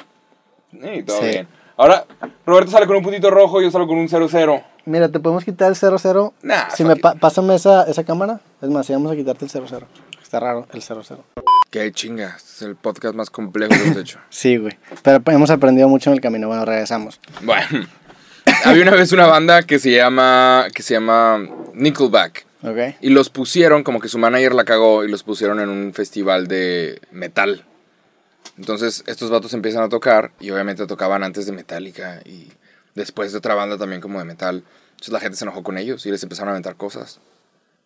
Sí, 0.72 1.04
todo 1.04 1.20
Sí. 1.20 1.26
bien. 1.26 1.48
Ahora, 1.76 2.06
Roberto 2.46 2.70
sale 2.72 2.86
con 2.86 2.96
un 2.98 3.04
puntito 3.04 3.32
rojo 3.32 3.60
y 3.60 3.66
yo 3.66 3.72
salgo 3.72 3.88
con 3.88 3.98
un 3.98 4.08
0-0. 4.08 4.64
Mira, 4.86 5.10
¿te 5.10 5.20
podemos 5.20 5.44
quitar 5.44 5.70
el 5.70 5.76
00? 5.76 6.34
Nah, 6.44 6.70
si 6.76 6.84
me 6.84 6.96
pa- 6.98 7.16
pásame 7.16 7.56
esa, 7.56 7.84
esa 7.84 8.04
cámara. 8.04 8.40
Es 8.62 8.70
más, 8.70 8.86
si 8.86 8.94
vamos 8.94 9.12
a 9.12 9.16
quitarte 9.16 9.46
el 9.46 9.52
00. 9.52 9.88
Está 10.22 10.40
raro 10.40 10.68
el 10.74 10.82
00. 10.82 11.24
Qué 11.72 11.92
chinga. 11.92 12.36
Este 12.38 12.50
es 12.52 12.62
el 12.62 12.76
podcast 12.76 13.16
más 13.16 13.30
complejo 13.30 13.70
que 13.74 13.82
hemos 13.82 13.98
hecho. 13.98 14.20
Sí, 14.30 14.58
güey. 14.58 14.78
Pero 15.02 15.22
hemos 15.28 15.50
aprendido 15.50 15.88
mucho 15.90 16.10
en 16.10 16.16
el 16.16 16.22
camino. 16.22 16.48
Bueno, 16.48 16.64
regresamos. 16.66 17.20
Bueno. 17.42 17.88
Había 18.66 18.84
una 18.84 18.96
vez 18.96 19.12
una 19.12 19.28
banda 19.28 19.64
que 19.64 19.80
se 19.80 19.92
llama. 19.92 20.68
que 20.74 20.84
se 20.84 20.94
llama 20.94 21.50
Nickelback. 21.74 22.46
Y 23.02 23.10
los 23.10 23.30
pusieron, 23.30 23.84
como 23.84 24.00
que 24.00 24.08
su 24.08 24.18
manager 24.18 24.54
la 24.54 24.64
cagó 24.64 25.04
y 25.04 25.10
los 25.10 25.24
pusieron 25.24 25.60
en 25.60 25.68
un 25.68 25.94
festival 25.94 26.48
de 26.48 27.02
metal. 27.12 27.66
Entonces 28.58 29.04
estos 29.06 29.30
vatos 29.30 29.54
empiezan 29.54 29.84
a 29.84 29.90
tocar 29.90 30.32
y 30.40 30.52
obviamente 30.52 30.86
tocaban 30.88 31.24
antes 31.24 31.46
de 31.46 31.52
Metallica 31.52 32.22
y 32.24 32.54
después 32.96 33.32
de 33.34 33.40
otra 33.40 33.56
banda 33.56 33.78
también 33.78 34.00
como 34.00 34.20
de 34.20 34.26
metal. 34.26 34.64
Entonces 34.92 35.12
la 35.12 35.20
gente 35.20 35.38
se 35.38 35.44
enojó 35.44 35.62
con 35.62 35.78
ellos 35.78 36.06
y 36.06 36.12
les 36.12 36.24
empezaron 36.24 36.50
a 36.50 36.52
aventar 36.52 36.78
cosas. 36.78 37.20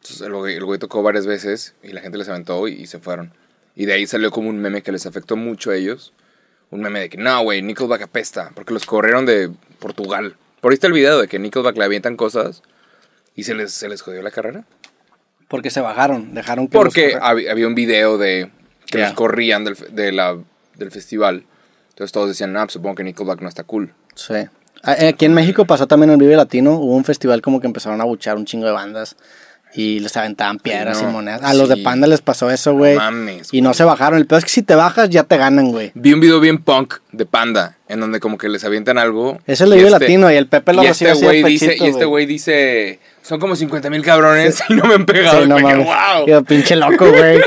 Entonces 0.01 0.21
el 0.27 0.33
güey, 0.33 0.55
el 0.55 0.65
güey 0.65 0.77
tocó 0.77 1.01
varias 1.01 1.25
veces 1.25 1.73
y 1.81 1.93
la 1.93 2.01
gente 2.01 2.19
les 2.19 2.29
aventó 2.29 2.67
y, 2.67 2.73
y 2.73 2.85
se 2.85 2.99
fueron. 2.99 3.33
Y 3.75 3.85
de 3.85 3.93
ahí 3.93 4.05
salió 4.05 4.29
como 4.29 4.49
un 4.49 4.59
meme 4.59 4.83
que 4.83 4.91
les 4.91 5.07
afectó 5.07 5.35
mucho 5.35 5.71
a 5.71 5.75
ellos. 5.75 6.13
Un 6.69 6.81
meme 6.81 6.99
de 6.99 7.09
que 7.09 7.17
no, 7.17 7.41
güey, 7.41 7.63
Nickelback 7.63 8.03
apesta 8.03 8.51
porque 8.53 8.73
los 8.73 8.85
corrieron 8.85 9.25
de 9.25 9.49
Portugal. 9.79 10.35
Por 10.61 10.71
ahí 10.71 10.75
está 10.75 10.87
el 10.87 10.93
video 10.93 11.19
de 11.19 11.27
que 11.27 11.39
Nickelback 11.39 11.77
le 11.77 11.83
avientan 11.85 12.15
cosas 12.17 12.63
y 13.35 13.43
se 13.43 13.53
les, 13.53 13.71
se 13.71 13.87
les 13.89 14.01
jodió 14.01 14.21
la 14.21 14.31
carrera. 14.31 14.63
Porque 15.47 15.69
se 15.69 15.79
bajaron, 15.81 16.33
dejaron 16.33 16.67
que 16.67 16.77
los 16.77 16.83
Porque 16.83 17.15
hab- 17.17 17.49
había 17.49 17.67
un 17.67 17.75
video 17.75 18.17
de 18.17 18.49
que 18.87 18.97
los 18.99 19.13
corrían 19.13 19.63
del, 19.63 19.75
fe- 19.75 19.87
de 19.89 20.11
la, 20.11 20.37
del 20.75 20.91
festival. 20.91 21.45
Entonces 21.89 22.11
todos 22.11 22.27
decían, 22.29 22.55
ah, 22.57 22.63
pues 22.65 22.73
supongo 22.73 22.95
que 22.95 23.03
Nickelback 23.03 23.41
no 23.41 23.47
está 23.49 23.63
cool. 23.63 23.93
Sí. 24.15 24.35
Aquí 24.83 25.25
en 25.25 25.33
México 25.33 25.65
pasó 25.65 25.87
también 25.87 26.11
el 26.11 26.17
Vive 26.17 26.35
Latino. 26.35 26.73
Hubo 26.73 26.95
un 26.95 27.03
festival 27.05 27.41
como 27.41 27.59
que 27.59 27.67
empezaron 27.67 27.99
a 28.01 28.03
buchar 28.03 28.37
un 28.37 28.45
chingo 28.45 28.65
de 28.67 28.71
bandas. 28.73 29.15
Y 29.73 29.99
les 29.99 30.15
aventaban 30.17 30.57
piedras 30.59 31.01
no. 31.03 31.09
y 31.09 31.11
monedas. 31.11 31.41
A 31.43 31.53
los 31.53 31.69
Sí. 31.69 31.75
de 31.75 31.83
Panda 31.83 32.07
les 32.07 32.21
pasó 32.21 32.49
eso, 32.49 32.73
güey. 32.73 32.95
mames, 32.95 33.49
y 33.51 33.61
no 33.61 33.73
se 33.73 33.83
bajaron. 33.83 34.17
El 34.17 34.25
peor 34.25 34.39
es 34.39 34.45
que 34.45 34.49
si 34.51 34.63
te 34.63 34.73
bajas 34.75 35.09
ya 35.09 35.23
te 35.23 35.37
ganan, 35.37 35.71
güey. 35.71 35.91
Vi 35.93 36.13
un 36.13 36.19
video 36.19 36.39
bien 36.39 36.57
punk 36.57 36.95
de 37.11 37.25
Panda, 37.25 37.75
en 37.87 37.99
donde 37.99 38.19
como 38.19 38.37
que 38.37 38.49
les 38.49 38.63
avientan 38.63 38.97
algo. 38.97 39.39
Es 39.45 39.61
el 39.61 39.69
Vive 39.71 39.87
este- 39.87 39.99
Latino 39.99 40.31
y 40.31 40.35
el 40.35 40.47
Pepe 40.47 40.73
lo 40.73 40.83
y 40.83 40.87
recibe 40.87 41.11
este 41.11 41.25
así 41.25 41.35
de 41.35 41.41
güey 41.41 41.51
dice, 41.53 41.65
pechito, 41.67 41.85
y 41.85 41.89
este 41.89 42.05
güey 42.05 42.25
dice, 42.25 42.99
son 43.21 43.39
como 43.39 43.55
50 43.55 43.89
mil 43.91 44.01
cabrones 44.01 44.63
y 44.69 44.73
no 44.73 44.85
me 44.85 44.95
han 44.95 45.05
pegado. 45.05 45.43
Sí, 45.43 45.47
no 45.49 45.59
mames. 45.59 45.85
wow. 45.85 46.25
Yo, 46.27 46.43
pinche 46.43 46.75
loco, 46.75 47.09
güey. 47.11 47.39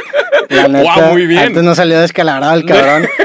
La 0.51 0.69
neta, 0.69 0.95
Guau, 0.95 1.13
muy 1.13 1.27
bien. 1.27 1.43
Antes 1.43 1.63
no 1.65 1.75
salió 1.75 2.01
descalabrado 2.01 2.55
el 2.55 2.65
cabrón. 2.65 3.09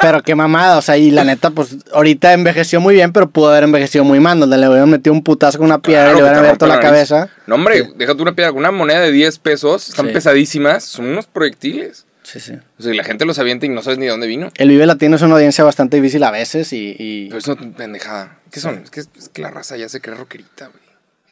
Pero 0.00 0.22
qué 0.22 0.34
mamada, 0.34 0.78
o 0.78 0.82
sea, 0.82 0.96
y 0.96 1.10
la 1.10 1.24
neta, 1.24 1.50
pues 1.50 1.76
ahorita 1.92 2.32
envejeció 2.32 2.80
muy 2.80 2.94
bien, 2.94 3.12
pero 3.12 3.28
pudo 3.30 3.48
haber 3.48 3.64
envejecido 3.64 4.04
muy 4.04 4.20
mal, 4.20 4.38
donde 4.38 4.56
le 4.56 4.68
hubieran 4.68 4.88
metido 4.90 5.12
un 5.12 5.24
putazo 5.24 5.58
con 5.58 5.66
una 5.66 5.80
piedra 5.80 6.12
y 6.12 6.14
le 6.14 6.20
hubieran 6.22 6.38
abierto 6.38 6.66
la 6.68 6.74
nariz. 6.76 6.88
cabeza. 6.88 7.28
No, 7.46 7.56
hombre, 7.56 7.90
déjate 7.96 8.22
una 8.22 8.34
piedra, 8.34 8.52
una 8.52 8.70
moneda 8.70 9.00
de 9.00 9.10
10 9.10 9.38
pesos, 9.40 9.88
están 9.88 10.06
Sí. 10.06 10.12
pesadísimas, 10.12 10.84
son 10.84 11.06
unos 11.06 11.26
proyectiles. 11.26 12.04
Sí, 12.22 12.40
sí. 12.40 12.52
O 12.78 12.82
sea, 12.82 12.92
y 12.92 12.96
la 12.96 13.04
gente 13.04 13.24
los 13.24 13.38
avienta 13.38 13.64
y 13.66 13.70
no 13.70 13.82
sabes 13.82 13.98
ni 13.98 14.04
de 14.04 14.10
dónde 14.10 14.26
vino. 14.26 14.50
El 14.56 14.68
Vive 14.68 14.84
Latino 14.86 15.16
es 15.16 15.22
una 15.22 15.34
audiencia 15.34 15.64
bastante 15.64 15.96
difícil 15.96 16.22
a 16.22 16.30
veces 16.30 16.72
y, 16.74 16.94
y, 16.98 17.26
Pero 17.28 17.38
es 17.38 17.48
una 17.48 17.76
pendejada. 17.76 18.38
¿Qué 18.52 18.60
son? 18.60 18.82
Es 18.84 18.90
que, 18.90 19.00
es 19.00 19.30
que 19.32 19.40
la 19.42 19.50
raza 19.50 19.76
ya 19.78 19.88
se 19.88 20.00
cree 20.02 20.14
rockerita, 20.14 20.66
güey. 20.66 20.82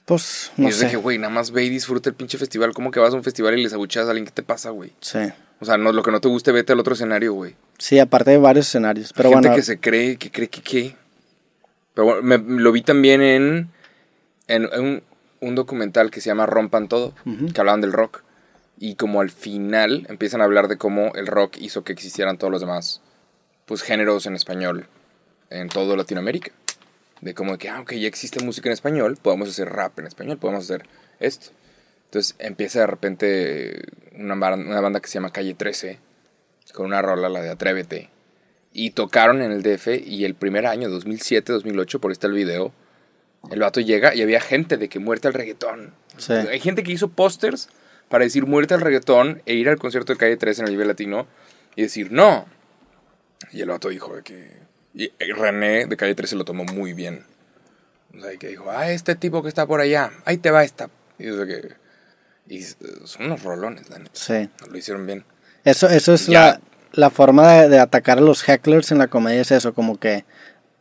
pues, 0.07 0.51
y 0.57 0.63
no 0.63 0.69
es 0.69 0.79
de 0.79 0.87
sé. 0.87 0.91
que, 0.93 0.97
güey, 0.97 1.19
nada 1.19 1.33
más 1.33 1.51
ve 1.51 1.65
y 1.65 1.69
disfruta 1.69 2.09
el 2.09 2.15
pinche 2.17 2.39
festival. 2.39 2.73
¿Cómo 2.73 2.91
que 2.91 2.99
vas 2.99 3.13
a 3.13 3.17
un 3.17 3.23
festival 3.23 3.59
y 3.59 3.63
les 3.63 3.75
abucheas 3.75 4.07
a 4.07 4.11
alguien? 4.11 4.25
¿Qué 4.25 4.33
te 4.33 4.43
pasa, 4.43 4.71
güey? 4.71 4.93
Sí. 5.01 5.19
O 5.61 5.65
sea, 5.65 5.77
no, 5.79 5.91
lo 5.93 6.03
que 6.03 6.11
no 6.11 6.21
te 6.21 6.29
guste, 6.29 6.53
vete 6.53 6.73
al 6.73 6.81
otro 6.81 6.95
escenario, 6.95 7.33
güey. 7.33 7.55
Sí, 7.79 7.99
aparte 7.99 8.31
de 8.33 8.39
varios 8.39 8.67
escenarios. 8.69 9.13
Pero 9.13 9.29
Hay 9.29 9.35
gente 9.35 9.49
bueno, 9.49 9.57
que 9.59 9.63
se 9.65 9.79
cree, 9.81 10.17
que 10.17 10.31
cree 10.31 10.49
que 10.49 10.61
qué. 10.63 10.97
Pero 11.95 12.05
bueno, 12.07 12.23
me- 12.23 12.61
lo 12.63 12.73
vi 12.73 12.83
también 12.83 13.23
en, 13.23 13.71
en 14.49 14.67
un, 14.79 15.03
un 15.41 15.55
documental 15.55 16.11
que 16.11 16.21
se 16.21 16.29
llama 16.29 16.45
Rompan 16.47 16.89
Todo, 16.89 17.15
que 17.55 17.61
hablaban 17.61 17.81
del 17.81 17.93
rock. 17.93 18.23
Y 18.79 18.97
como 18.97 19.23
al 19.23 19.31
final 19.31 20.07
empiezan 20.11 20.43
a 20.43 20.45
hablar 20.45 20.69
de 20.69 20.77
cómo 20.77 21.13
el 21.15 21.27
rock 21.27 21.57
hizo 21.59 21.83
que 21.85 21.93
existieran 21.95 22.37
todos 22.37 22.51
los 22.51 22.61
demás 22.61 23.01
pues 23.65 23.83
géneros 23.83 24.27
en 24.27 24.37
español 24.37 24.87
en 25.51 25.69
toda 25.71 25.97
Latinoamérica. 25.97 26.53
De 27.23 27.33
como 27.35 27.57
que, 27.57 27.71
ah, 27.71 27.81
ok, 27.81 27.95
ya 27.95 28.07
existe 28.09 28.45
música 28.45 28.69
en 28.69 28.75
español, 28.75 29.17
podemos 29.21 29.49
hacer 29.49 29.71
rap 29.71 29.99
en 29.99 30.07
español, 30.07 30.37
podemos 30.37 30.65
hacer 30.65 30.87
esto. 31.19 31.47
Entonces 32.17 32.35
empieza 32.39 32.81
de 32.81 32.87
repente 32.87 33.83
una, 34.15 34.35
una 34.35 34.81
banda 34.81 35.01
que 35.01 35.09
se 35.09 35.15
llama 35.15 35.33
Calle 35.33 35.53
13, 35.53 35.99
con 36.73 36.87
una 36.87 37.03
rola, 37.03 37.29
la 37.29 37.43
de 37.43 37.51
Atrévete. 37.51 38.09
Y 38.73 38.93
tocaron 38.93 39.43
en 39.43 39.53
el 39.53 39.63
DF 39.63 39.89
y 40.03 40.25
el 40.25 40.35
primer 40.35 40.65
año, 40.65 40.89
2007, 40.89 41.53
2008, 41.53 42.01
por 42.01 42.11
ahí 42.11 42.15
está 42.15 42.27
el 42.27 42.33
video, 42.33 42.73
el 43.51 43.61
vato 43.61 43.81
llega 43.81 44.15
y 44.15 44.23
había 44.23 44.41
gente 44.41 44.79
de 44.79 44.89
que 44.89 44.99
muerte 44.99 45.29
al 45.29 45.35
reggaetón. 45.35 45.93
Sí. 46.17 46.33
Hay 46.33 46.59
gente 46.59 46.83
que 46.83 46.93
hizo 46.93 47.09
pósters 47.09 47.69
para 48.09 48.25
decir 48.25 48.47
muerte 48.47 48.73
al 48.73 48.81
reggaetón 48.81 49.43
e 49.45 49.53
ir 49.53 49.69
al 49.69 49.77
concierto 49.77 50.15
de 50.15 50.19
Calle 50.19 50.39
13 50.39 50.63
en 50.63 50.69
el 50.69 50.73
Vive 50.73 50.87
Latino 50.87 51.27
y 51.75 51.83
decir 51.83 52.13
no. 52.13 52.47
Y 53.53 53.61
el 53.61 53.69
vato 53.69 53.91
dijo 53.91 54.17
de 54.17 54.23
que... 54.23 54.57
Y 54.95 55.11
René 55.35 55.85
de 55.85 55.97
Calle 55.99 56.15
13 56.15 56.37
lo 56.37 56.47
tomó 56.47 56.65
muy 56.65 56.95
bien. 56.95 57.25
O 58.17 58.23
sea, 58.23 58.35
que 58.39 58.49
dijo, 58.49 58.71
ah, 58.71 58.91
este 58.91 59.17
tipo 59.17 59.43
que 59.43 59.51
está 59.51 59.67
por 59.67 59.83
allá, 59.83 60.13
ahí 60.25 60.39
te 60.39 60.51
va 60.51 60.65
esta. 60.65 60.89
Y, 61.19 61.25
sea 61.25 61.45
que, 61.45 61.86
y 62.49 62.59
s- 62.59 62.77
son 63.05 63.27
unos 63.27 63.43
rolones, 63.43 63.89
la 63.91 63.99
neta. 63.99 64.11
sí. 64.15 64.49
Lo 64.71 64.77
hicieron 64.79 65.07
bien. 65.07 65.25
Eso, 65.65 65.89
eso 65.89 66.15
es 66.15 66.27
Ya. 66.27 66.41
la, 66.41 66.61
la 66.93 67.11
forma 67.11 67.53
de, 67.53 67.69
de 67.69 67.79
atacar 67.81 68.19
a 68.19 68.21
los 68.21 68.43
hecklers 68.49 68.93
en 68.93 68.99
la 68.99 69.09
comedia, 69.09 69.41
es 69.41 69.51
eso, 69.51 69.75
como 69.75 69.99
que 69.99 70.25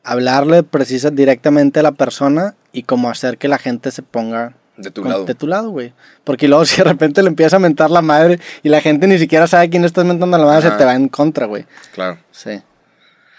hablarle 0.04 0.64
precisa 0.64 1.10
directamente 1.10 1.80
a 1.80 1.84
la 1.84 1.92
persona 1.92 2.56
y 2.72 2.84
como 2.84 3.10
hacer 3.10 3.38
que 3.38 3.48
la 3.48 3.58
gente 3.58 3.90
se 3.92 4.02
ponga 4.04 4.54
De 4.78 4.92
tu 4.92 5.02
con- 5.02 5.12
lado. 5.12 5.26
de 5.26 5.34
tu 5.36 5.48
lado, 5.48 5.70
güey. 5.70 5.94
Porque 6.24 6.48
luego 6.48 6.66
si 6.66 6.78
de 6.78 6.84
repente 6.84 7.22
le 7.24 7.30
empieza 7.30 7.56
a 7.56 7.60
mentar 7.60 7.90
la 7.90 8.02
madre 8.02 8.40
y 8.64 8.70
la 8.70 8.82
gente 8.82 9.08
ni 9.08 9.18
siquiera 9.18 9.48
sabe 9.48 9.70
quién 9.70 9.82
le 9.82 9.88
estás 9.88 10.06
mentando 10.06 10.38
la 10.38 10.46
madre, 10.46 10.70
se 10.70 10.76
te 10.78 10.86
va 10.86 10.94
en 10.96 11.08
contra, 11.10 11.46
güey. 11.48 11.66
Claro. 11.94 12.20
Sí. 12.32 12.62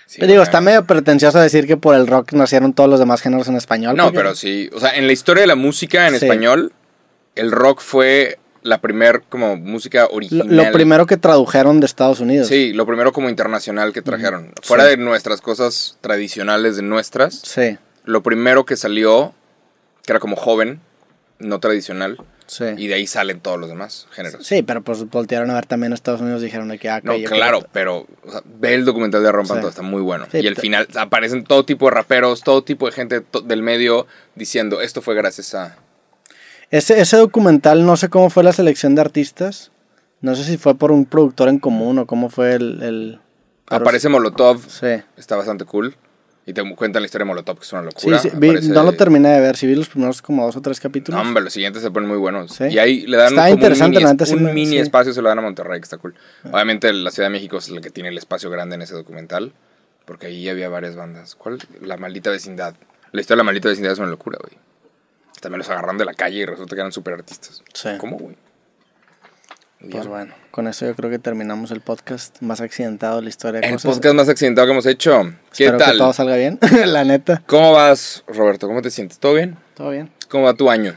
Sí, 0.06 0.18
Pero 0.20 0.30
digo, 0.32 0.42
está 0.44 0.60
medio 0.60 0.84
pretencioso 0.86 1.40
decir 1.40 1.66
que 1.66 1.76
por 1.76 1.96
el 1.96 2.06
rock 2.06 2.32
nacieron 2.32 2.72
todos 2.72 2.88
los 2.88 3.00
demás 3.00 3.20
géneros 3.22 3.48
en 3.48 3.56
español. 3.56 3.96
No, 3.96 4.04
porque- 4.04 4.16
pero 4.18 4.34
sí. 4.36 4.70
O 4.72 4.78
sea, 4.80 4.90
en 4.96 5.06
la 5.08 5.12
historia 5.12 5.40
de 5.40 5.48
la 5.48 5.56
música 5.56 6.06
en 6.06 6.16
Sí. 6.18 6.24
español, 6.26 6.72
el 7.36 7.52
rock 7.52 7.80
fue 7.80 8.38
la 8.62 8.80
primer 8.80 9.22
como 9.28 9.56
música 9.56 10.08
original. 10.10 10.48
lo 10.48 10.72
primero 10.72 11.06
que 11.06 11.16
tradujeron 11.16 11.78
de 11.78 11.86
Estados 11.86 12.18
Unidos. 12.20 12.48
Sí, 12.48 12.72
lo 12.72 12.84
primero 12.84 13.12
como 13.12 13.28
internacional 13.28 13.92
que 13.92 14.02
trajeron. 14.02 14.52
Fuera 14.62 14.84
de 14.84 14.96
nuestras 14.96 15.40
cosas 15.40 15.98
tradicionales 16.00 16.76
de 16.76 16.82
nuestras, 16.82 17.34
Sí, 17.44 17.78
lo 18.04 18.22
primero 18.22 18.64
que 18.64 18.76
salió, 18.76 19.34
que 20.04 20.12
era 20.12 20.20
como 20.20 20.36
joven, 20.36 20.80
no 21.38 21.60
tradicional, 21.60 22.18
sí. 22.46 22.64
y 22.76 22.86
de 22.88 22.94
ahí 22.94 23.06
salen 23.06 23.40
todos 23.40 23.58
los 23.60 23.68
demás 23.68 24.08
géneros. 24.10 24.44
Sí, 24.44 24.62
pero 24.62 24.82
pues 24.82 25.08
voltearon 25.10 25.50
a 25.50 25.54
ver 25.54 25.66
también 25.66 25.92
a 25.92 25.94
Estados 25.94 26.20
Unidos 26.20 26.42
y 26.42 26.46
dijeron 26.46 26.76
que, 26.78 26.88
ah, 26.88 27.00
No, 27.04 27.14
claro, 27.24 27.64
pero 27.72 28.06
o 28.24 28.30
sea, 28.30 28.42
ve 28.44 28.74
el 28.74 28.84
documental 28.84 29.22
de 29.22 29.30
Rompan 29.30 29.58
Sí. 29.58 29.60
Todo, 29.60 29.70
está 29.70 29.82
muy 29.82 30.02
bueno. 30.02 30.26
Sí, 30.32 30.38
y 30.38 30.46
al 30.48 30.56
final 30.56 30.88
aparecen 30.96 31.44
todo 31.44 31.64
tipo 31.64 31.86
de 31.86 31.92
raperos, 31.92 32.42
todo 32.42 32.64
tipo 32.64 32.86
de 32.86 32.92
gente 32.92 33.22
del 33.44 33.62
medio 33.62 34.06
diciendo, 34.34 34.80
esto 34.80 35.02
fue 35.02 35.14
gracias 35.14 35.54
a... 35.54 35.76
Ese, 36.70 37.00
ese 37.00 37.16
documental, 37.16 37.86
no 37.86 37.96
sé 37.96 38.08
cómo 38.08 38.30
fue 38.30 38.42
la 38.42 38.52
selección 38.52 38.94
de 38.94 39.00
artistas. 39.00 39.70
No 40.20 40.34
sé 40.34 40.44
si 40.44 40.56
fue 40.56 40.74
por 40.74 40.90
un 40.92 41.04
productor 41.04 41.48
en 41.48 41.58
común 41.58 41.98
o 41.98 42.06
cómo 42.06 42.28
fue 42.30 42.54
el... 42.54 42.82
el- 42.82 43.20
Aparece 43.68 44.08
Molotov, 44.08 44.60
Sí. 44.68 44.86
está 45.16 45.36
bastante 45.36 45.64
cool. 45.64 45.94
Y 46.48 46.52
te 46.52 46.62
cuentan 46.76 47.02
la 47.02 47.06
historia 47.06 47.24
de 47.24 47.28
Molotov, 47.28 47.58
que 47.58 47.64
es 47.64 47.72
una 47.72 47.82
Sí, 47.82 47.86
locura. 47.86 48.18
sí, 48.20 48.30
vi- 48.34 48.50
Aparece- 48.50 48.68
no 48.72 48.84
lo 48.84 48.92
terminé 48.92 49.30
de 49.30 49.40
ver, 49.40 49.56
sí 49.56 49.66
vi 49.66 49.74
los 49.74 49.88
primeros 49.88 50.22
como 50.22 50.46
dos 50.46 50.54
o 50.56 50.60
tres 50.62 50.78
capítulos. 50.78 51.20
No, 51.20 51.26
hombre, 51.28 51.42
los 51.42 51.52
siguientes 51.52 51.82
se 51.82 51.90
ponen 51.90 52.08
muy 52.08 52.18
buenos. 52.18 52.52
Sí. 52.52 52.64
Y 52.70 52.78
ahí 52.78 53.04
le 53.06 53.16
dan 53.16 53.28
Está 53.28 53.42
como 53.42 53.54
interesante, 53.54 53.98
un 53.98 54.04
mini, 54.04 54.24
sí 54.26 54.34
un 54.34 54.54
mini 54.54 54.66
sí. 54.70 54.78
espacio, 54.78 55.12
se 55.12 55.20
lo 55.22 55.28
dan 55.28 55.38
a 55.40 55.42
Monterrey, 55.42 55.80
que 55.80 55.84
está 55.84 55.98
cool. 55.98 56.14
Obviamente 56.50 56.92
la 56.92 57.10
Ciudad 57.10 57.28
de 57.28 57.32
México 57.32 57.56
es 57.58 57.68
la 57.70 57.80
que 57.80 57.90
tiene 57.90 58.10
el 58.10 58.18
espacio 58.18 58.48
grande 58.50 58.76
en 58.76 58.82
ese 58.82 58.94
documental, 58.94 59.52
porque 60.04 60.28
ahí 60.28 60.48
había 60.48 60.68
varias 60.68 60.94
bandas. 60.94 61.34
¿Cuál? 61.34 61.58
La 61.82 61.96
maldita 61.96 62.30
vecindad. 62.30 62.74
La 63.10 63.20
historia 63.20 63.36
de 63.36 63.44
la 63.44 63.44
maldita 63.44 63.68
vecindad 63.68 63.92
es 63.92 63.98
una 63.98 64.08
locura, 64.08 64.38
güey. 64.40 64.56
También 65.46 65.58
los 65.58 65.70
agarran 65.70 65.96
de 65.96 66.04
la 66.04 66.12
calle 66.12 66.38
y 66.38 66.44
resulta 66.44 66.74
que 66.74 66.80
eran 66.80 66.90
super 66.90 67.14
artistas. 67.14 67.62
Sí. 67.72 67.90
¿Cómo, 67.98 68.16
güey? 68.18 68.34
Pues 69.78 69.92
Bien. 69.92 70.08
bueno, 70.08 70.34
con 70.50 70.66
eso 70.66 70.86
yo 70.86 70.96
creo 70.96 71.08
que 71.08 71.20
terminamos 71.20 71.70
el 71.70 71.80
podcast 71.82 72.40
más 72.42 72.60
accidentado 72.60 73.18
de 73.18 73.22
la 73.22 73.28
historia. 73.28 73.60
de 73.60 73.66
El 73.68 73.74
cosas. 73.74 73.94
podcast 73.94 74.14
más 74.16 74.28
accidentado 74.28 74.66
que 74.66 74.72
hemos 74.72 74.86
hecho. 74.86 75.22
¿Qué 75.56 75.66
Espero 75.66 75.78
que 75.78 75.84
tal? 75.84 75.98
todo 75.98 76.12
salga 76.12 76.34
bien, 76.34 76.58
la 76.86 77.04
neta. 77.04 77.44
¿Cómo 77.46 77.70
vas, 77.72 78.24
Roberto? 78.26 78.66
¿Cómo 78.66 78.82
te 78.82 78.90
sientes? 78.90 79.20
¿Todo 79.20 79.34
bien? 79.34 79.56
Todo 79.74 79.90
bien. 79.90 80.10
¿Cómo 80.28 80.46
va 80.46 80.54
tu 80.54 80.68
año? 80.68 80.96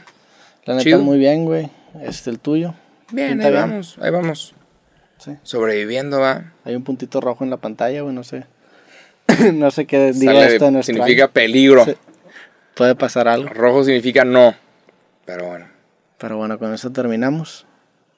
La 0.64 0.74
neta, 0.74 0.82
Chido. 0.82 0.98
muy 0.98 1.18
bien, 1.18 1.44
güey. 1.44 1.70
Este, 2.02 2.30
el 2.30 2.40
tuyo. 2.40 2.74
Bien, 3.12 3.28
Pinta 3.30 3.44
ahí 3.46 3.52
bien. 3.52 3.62
vamos, 3.70 3.98
ahí 4.00 4.10
vamos. 4.10 4.54
Sí. 5.18 5.36
Sobreviviendo, 5.44 6.18
va. 6.18 6.54
Hay 6.64 6.74
un 6.74 6.82
puntito 6.82 7.20
rojo 7.20 7.44
en 7.44 7.50
la 7.50 7.58
pantalla, 7.58 8.00
güey, 8.02 8.14
no 8.14 8.24
sé. 8.24 8.46
no 9.52 9.70
sé 9.70 9.86
qué 9.86 10.10
diga 10.12 10.32
Sale- 10.32 10.52
esto 10.54 10.64
de 10.64 10.70
nuestro 10.72 10.94
significa 10.94 11.24
año. 11.24 11.32
peligro. 11.32 11.84
Sí. 11.84 11.94
Puede 12.80 12.94
pasar 12.94 13.28
algo. 13.28 13.50
Rojo 13.50 13.84
significa 13.84 14.24
no. 14.24 14.54
Pero 15.26 15.48
bueno, 15.48 15.66
Pero 16.16 16.38
bueno, 16.38 16.58
con 16.58 16.72
eso 16.72 16.90
terminamos. 16.90 17.66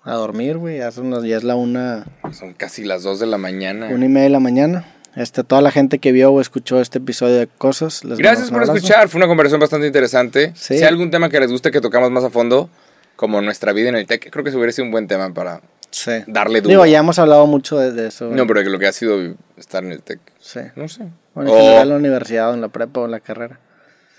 A 0.04 0.12
dormir, 0.14 0.56
güey. 0.56 0.78
Ya, 0.78 0.88
ya 0.90 1.36
es 1.36 1.42
la 1.42 1.56
una, 1.56 2.06
son 2.32 2.52
casi 2.54 2.84
las 2.84 3.02
2 3.02 3.18
de 3.18 3.26
la 3.26 3.38
mañana. 3.38 3.88
una 3.88 4.04
y 4.04 4.08
media 4.08 4.22
de 4.24 4.30
la 4.30 4.38
mañana. 4.38 4.84
Este, 5.16 5.42
toda 5.42 5.62
la 5.62 5.72
gente 5.72 5.98
que 5.98 6.12
vio 6.12 6.30
o 6.30 6.40
escuchó 6.40 6.80
este 6.80 6.98
episodio 6.98 7.38
de 7.38 7.48
cosas. 7.48 8.04
les 8.04 8.18
Gracias 8.18 8.50
por 8.50 8.58
abrazo. 8.60 8.74
escuchar. 8.76 9.08
Fue 9.08 9.18
una 9.18 9.26
conversación 9.26 9.58
bastante 9.58 9.88
interesante. 9.88 10.52
Sí. 10.54 10.78
Si 10.78 10.84
hay 10.84 10.88
algún 10.88 11.10
tema 11.10 11.28
que 11.28 11.40
les 11.40 11.50
guste 11.50 11.72
que 11.72 11.80
tocamos 11.80 12.12
más 12.12 12.22
a 12.22 12.30
fondo, 12.30 12.70
como 13.16 13.42
nuestra 13.42 13.72
vida 13.72 13.88
en 13.88 13.96
el 13.96 14.06
tech, 14.06 14.30
creo 14.30 14.44
que 14.44 14.52
se 14.52 14.56
hubiera 14.58 14.70
sido 14.70 14.84
un 14.84 14.92
buen 14.92 15.08
tema 15.08 15.34
para 15.34 15.60
Sí. 15.90 16.12
darle 16.28 16.60
duro. 16.60 16.70
Digo, 16.70 16.86
ya 16.86 17.00
hemos 17.00 17.18
hablado 17.18 17.46
mucho 17.48 17.78
de, 17.78 17.90
de 17.90 18.06
eso. 18.06 18.30
No, 18.30 18.46
pero 18.46 18.62
que 18.62 18.70
lo 18.70 18.78
que 18.78 18.86
ha 18.86 18.92
sido 18.92 19.34
estar 19.56 19.82
en 19.82 19.90
el 19.90 20.02
tech. 20.02 20.20
Sí. 20.38 20.60
No 20.76 20.86
sé. 20.86 21.02
En 21.02 21.48
O- 21.48 21.56
general 21.56 21.82
en 21.82 21.88
la 21.88 21.96
universidad 21.96 22.50
o 22.52 22.54
en 22.54 22.60
la 22.60 22.68
prepa 22.68 23.00
o 23.00 23.04
en 23.06 23.10
la 23.10 23.18
carrera. 23.18 23.58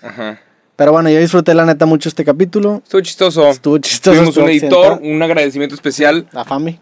Ajá. 0.04 0.40
Pero 0.76 0.92
bueno, 0.92 1.08
yo 1.08 1.18
disfruté 1.20 1.54
la 1.54 1.64
neta 1.64 1.86
mucho 1.86 2.08
este 2.08 2.24
capítulo. 2.24 2.80
Estuvo 2.84 3.00
chistoso. 3.00 3.48
Estuvo 3.48 3.78
chistoso. 3.78 4.16
Tuvimos 4.16 4.36
un 4.36 4.48
editor, 4.50 4.98
un 5.02 5.22
agradecimiento 5.22 5.74
especial. 5.74 6.26
A 6.34 6.44
Fami. 6.44 6.78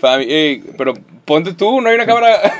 Fabi, 0.00 0.24
ey, 0.32 0.64
pero 0.76 0.94
ponte 1.24 1.52
tú, 1.52 1.80
no 1.80 1.88
hay 1.88 1.94
una 1.96 2.06
cámara. 2.06 2.38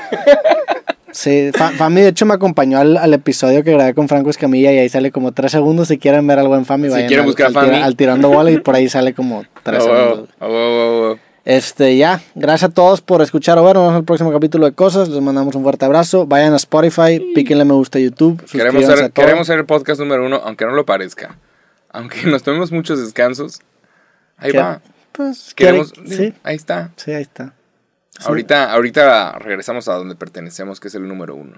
Sí, 1.09 1.49
Fa- 1.53 1.71
Fami 1.71 2.01
de 2.01 2.09
hecho 2.09 2.27
me 2.27 2.35
acompañó 2.35 2.77
al, 2.79 2.95
al 2.95 3.11
episodio 3.13 3.63
que 3.63 3.71
grabé 3.71 3.95
con 3.95 4.07
Franco 4.07 4.29
Escamilla 4.29 4.71
y 4.71 4.77
ahí 4.77 4.89
sale 4.89 5.11
como 5.11 5.31
tres 5.31 5.51
segundos. 5.51 5.87
Si 5.87 5.97
quieren 5.97 6.27
ver 6.27 6.37
algo 6.37 6.55
en 6.55 6.63
Fami, 6.65 6.89
Si 6.89 6.93
vayan 6.93 7.07
quieren 7.07 7.23
al, 7.23 7.27
buscar 7.27 7.47
al 7.47 7.53
Fami. 7.53 7.67
tira- 7.69 7.85
al 7.85 7.95
tirando 7.95 8.29
bola 8.29 8.51
y 8.51 8.59
por 8.59 8.75
ahí 8.75 8.87
sale 8.87 9.13
como 9.15 9.43
tres 9.63 9.79
Ah, 9.79 9.81
segundos. 9.83 10.29
huevo, 10.39 10.53
huevo, 10.53 10.77
huevo, 10.77 11.01
huevo. 11.01 11.19
Este, 11.47 11.95
ya, 11.95 12.21
gracias 12.35 12.71
a 12.71 12.73
todos 12.73 12.99
por 12.99 13.21
escuchar 13.21 13.57
o 13.57 13.63
ver. 13.63 13.75
Nos 13.75 13.83
vemos 13.83 13.93
en 13.93 13.99
el 13.99 14.03
próximo 14.03 14.33
capítulo 14.33 14.65
de 14.65 14.73
Cosas. 14.73 15.07
Les 15.07 15.21
mandamos 15.21 15.55
un 15.55 15.63
fuerte 15.63 15.85
abrazo. 15.85 16.25
Vayan 16.27 16.51
a 16.51 16.57
Spotify, 16.57 17.21
píquenle 17.33 17.63
me 17.63 17.71
gusta 17.71 17.99
a 17.99 18.01
YouTube. 18.01 18.45
Queremos 18.51 18.83
ser, 18.83 18.95
a 18.95 19.07
todo. 19.07 19.25
queremos 19.25 19.47
ser 19.47 19.59
el 19.59 19.65
podcast 19.65 20.01
número 20.01 20.25
uno, 20.25 20.41
aunque 20.43 20.65
no 20.65 20.73
lo 20.73 20.85
parezca. 20.85 21.37
Aunque 21.89 22.23
nos 22.25 22.43
tomemos 22.43 22.73
muchos 22.73 22.99
descansos. 22.99 23.61
Ahí 24.35 24.51
¿Qué? 24.51 24.57
va. 24.57 24.81
Pues, 25.13 25.53
Queremos, 25.53 25.93
sí, 26.05 26.33
Ahí 26.43 26.57
está. 26.57 26.91
sí, 26.97 27.13
ahí 27.13 27.21
está. 27.21 27.53
Ahorita, 28.25 28.73
ahorita 28.73 29.39
regresamos 29.39 29.87
a 29.87 29.93
donde 29.93 30.15
pertenecemos, 30.15 30.81
que 30.81 30.89
es 30.89 30.95
el 30.95 31.07
número 31.07 31.33
uno. 31.33 31.55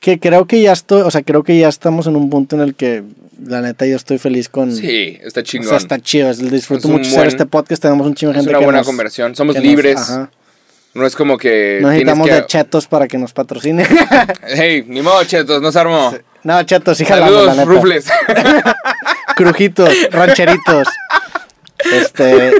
Que 0.00 0.18
creo 0.18 0.46
que 0.46 0.60
ya 0.62 0.72
estoy, 0.72 1.02
o 1.02 1.10
sea, 1.10 1.22
creo 1.22 1.42
que 1.44 1.58
ya 1.58 1.68
estamos 1.68 2.06
en 2.06 2.16
un 2.16 2.30
punto 2.30 2.56
en 2.56 2.62
el 2.62 2.74
que 2.74 3.02
la 3.44 3.60
neta 3.60 3.86
yo 3.86 3.96
estoy 3.96 4.18
feliz 4.18 4.48
con... 4.48 4.74
Sí, 4.74 5.18
está 5.22 5.40
o 5.40 5.42
chingón. 5.42 5.68
sea, 5.68 5.76
está 5.78 5.98
chido. 5.98 6.30
es- 6.30 6.38
Disfruto 6.50 6.88
Es 6.88 6.92
mucho 6.92 7.06
hacer 7.08 7.18
buen- 7.18 7.28
este 7.28 7.46
podcast. 7.46 7.82
Tenemos 7.82 8.06
un 8.06 8.14
chingo 8.14 8.32
de 8.32 8.38
es 8.38 8.44
gente 8.44 8.50
una 8.50 8.58
que 8.60 8.64
buena 8.64 8.78
nos- 8.78 8.86
conversión. 8.86 9.36
Somos 9.36 9.54
nos- 9.56 9.64
libres. 9.64 9.98
ajá. 9.98 10.30
No 10.92 11.06
es 11.06 11.14
como 11.14 11.38
que 11.38 11.78
No 11.80 11.88
necesitamos 11.88 12.28
de 12.28 12.46
chetos 12.46 12.86
para 12.88 13.06
que 13.06 13.16
nos 13.18 13.32
patrocine. 13.32 13.86
Hey, 14.42 14.84
ni 14.88 15.02
modo, 15.02 15.22
chetos, 15.24 15.62
no 15.62 15.70
se 15.70 15.78
armó. 15.78 16.12
no, 16.42 16.62
chetos, 16.64 16.98
sí 16.98 17.04
la 17.04 17.10
Saludos, 17.10 17.50
neta. 17.56 17.64
rufles. 17.64 18.06
Crujitos, 19.36 19.90
rancheritos. 20.10 20.88
Este. 21.92 22.54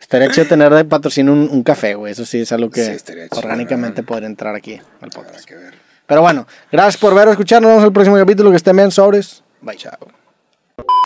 Estaría 0.00 0.30
chido 0.30 0.46
tener 0.48 0.72
de 0.72 0.84
patrocinio 0.84 1.32
un, 1.32 1.48
un 1.50 1.62
café, 1.62 1.94
güey. 1.94 2.12
Eso 2.12 2.24
sí 2.26 2.40
es 2.40 2.52
algo 2.52 2.70
que 2.70 2.98
Sí, 2.98 3.12
orgánicamente 3.30 4.02
podría 4.02 4.26
entrar 4.26 4.54
aquí 4.54 4.74
al 4.74 4.82
Habrá 5.00 5.10
podcast. 5.10 5.44
que 5.46 5.54
ver. 5.54 5.74
Pero 6.08 6.22
bueno, 6.22 6.46
gracias 6.72 6.96
por 6.96 7.14
ver 7.14 7.28
o 7.28 7.30
escuchar. 7.32 7.60
Nos 7.60 7.68
vemos 7.68 7.82
en 7.82 7.88
el 7.88 7.92
próximo 7.92 8.16
capítulo. 8.16 8.50
Que 8.50 8.56
estén 8.56 8.74
bien, 8.76 8.90
sobres. 8.90 9.44
Bye. 9.60 9.76
Chao. 9.76 10.17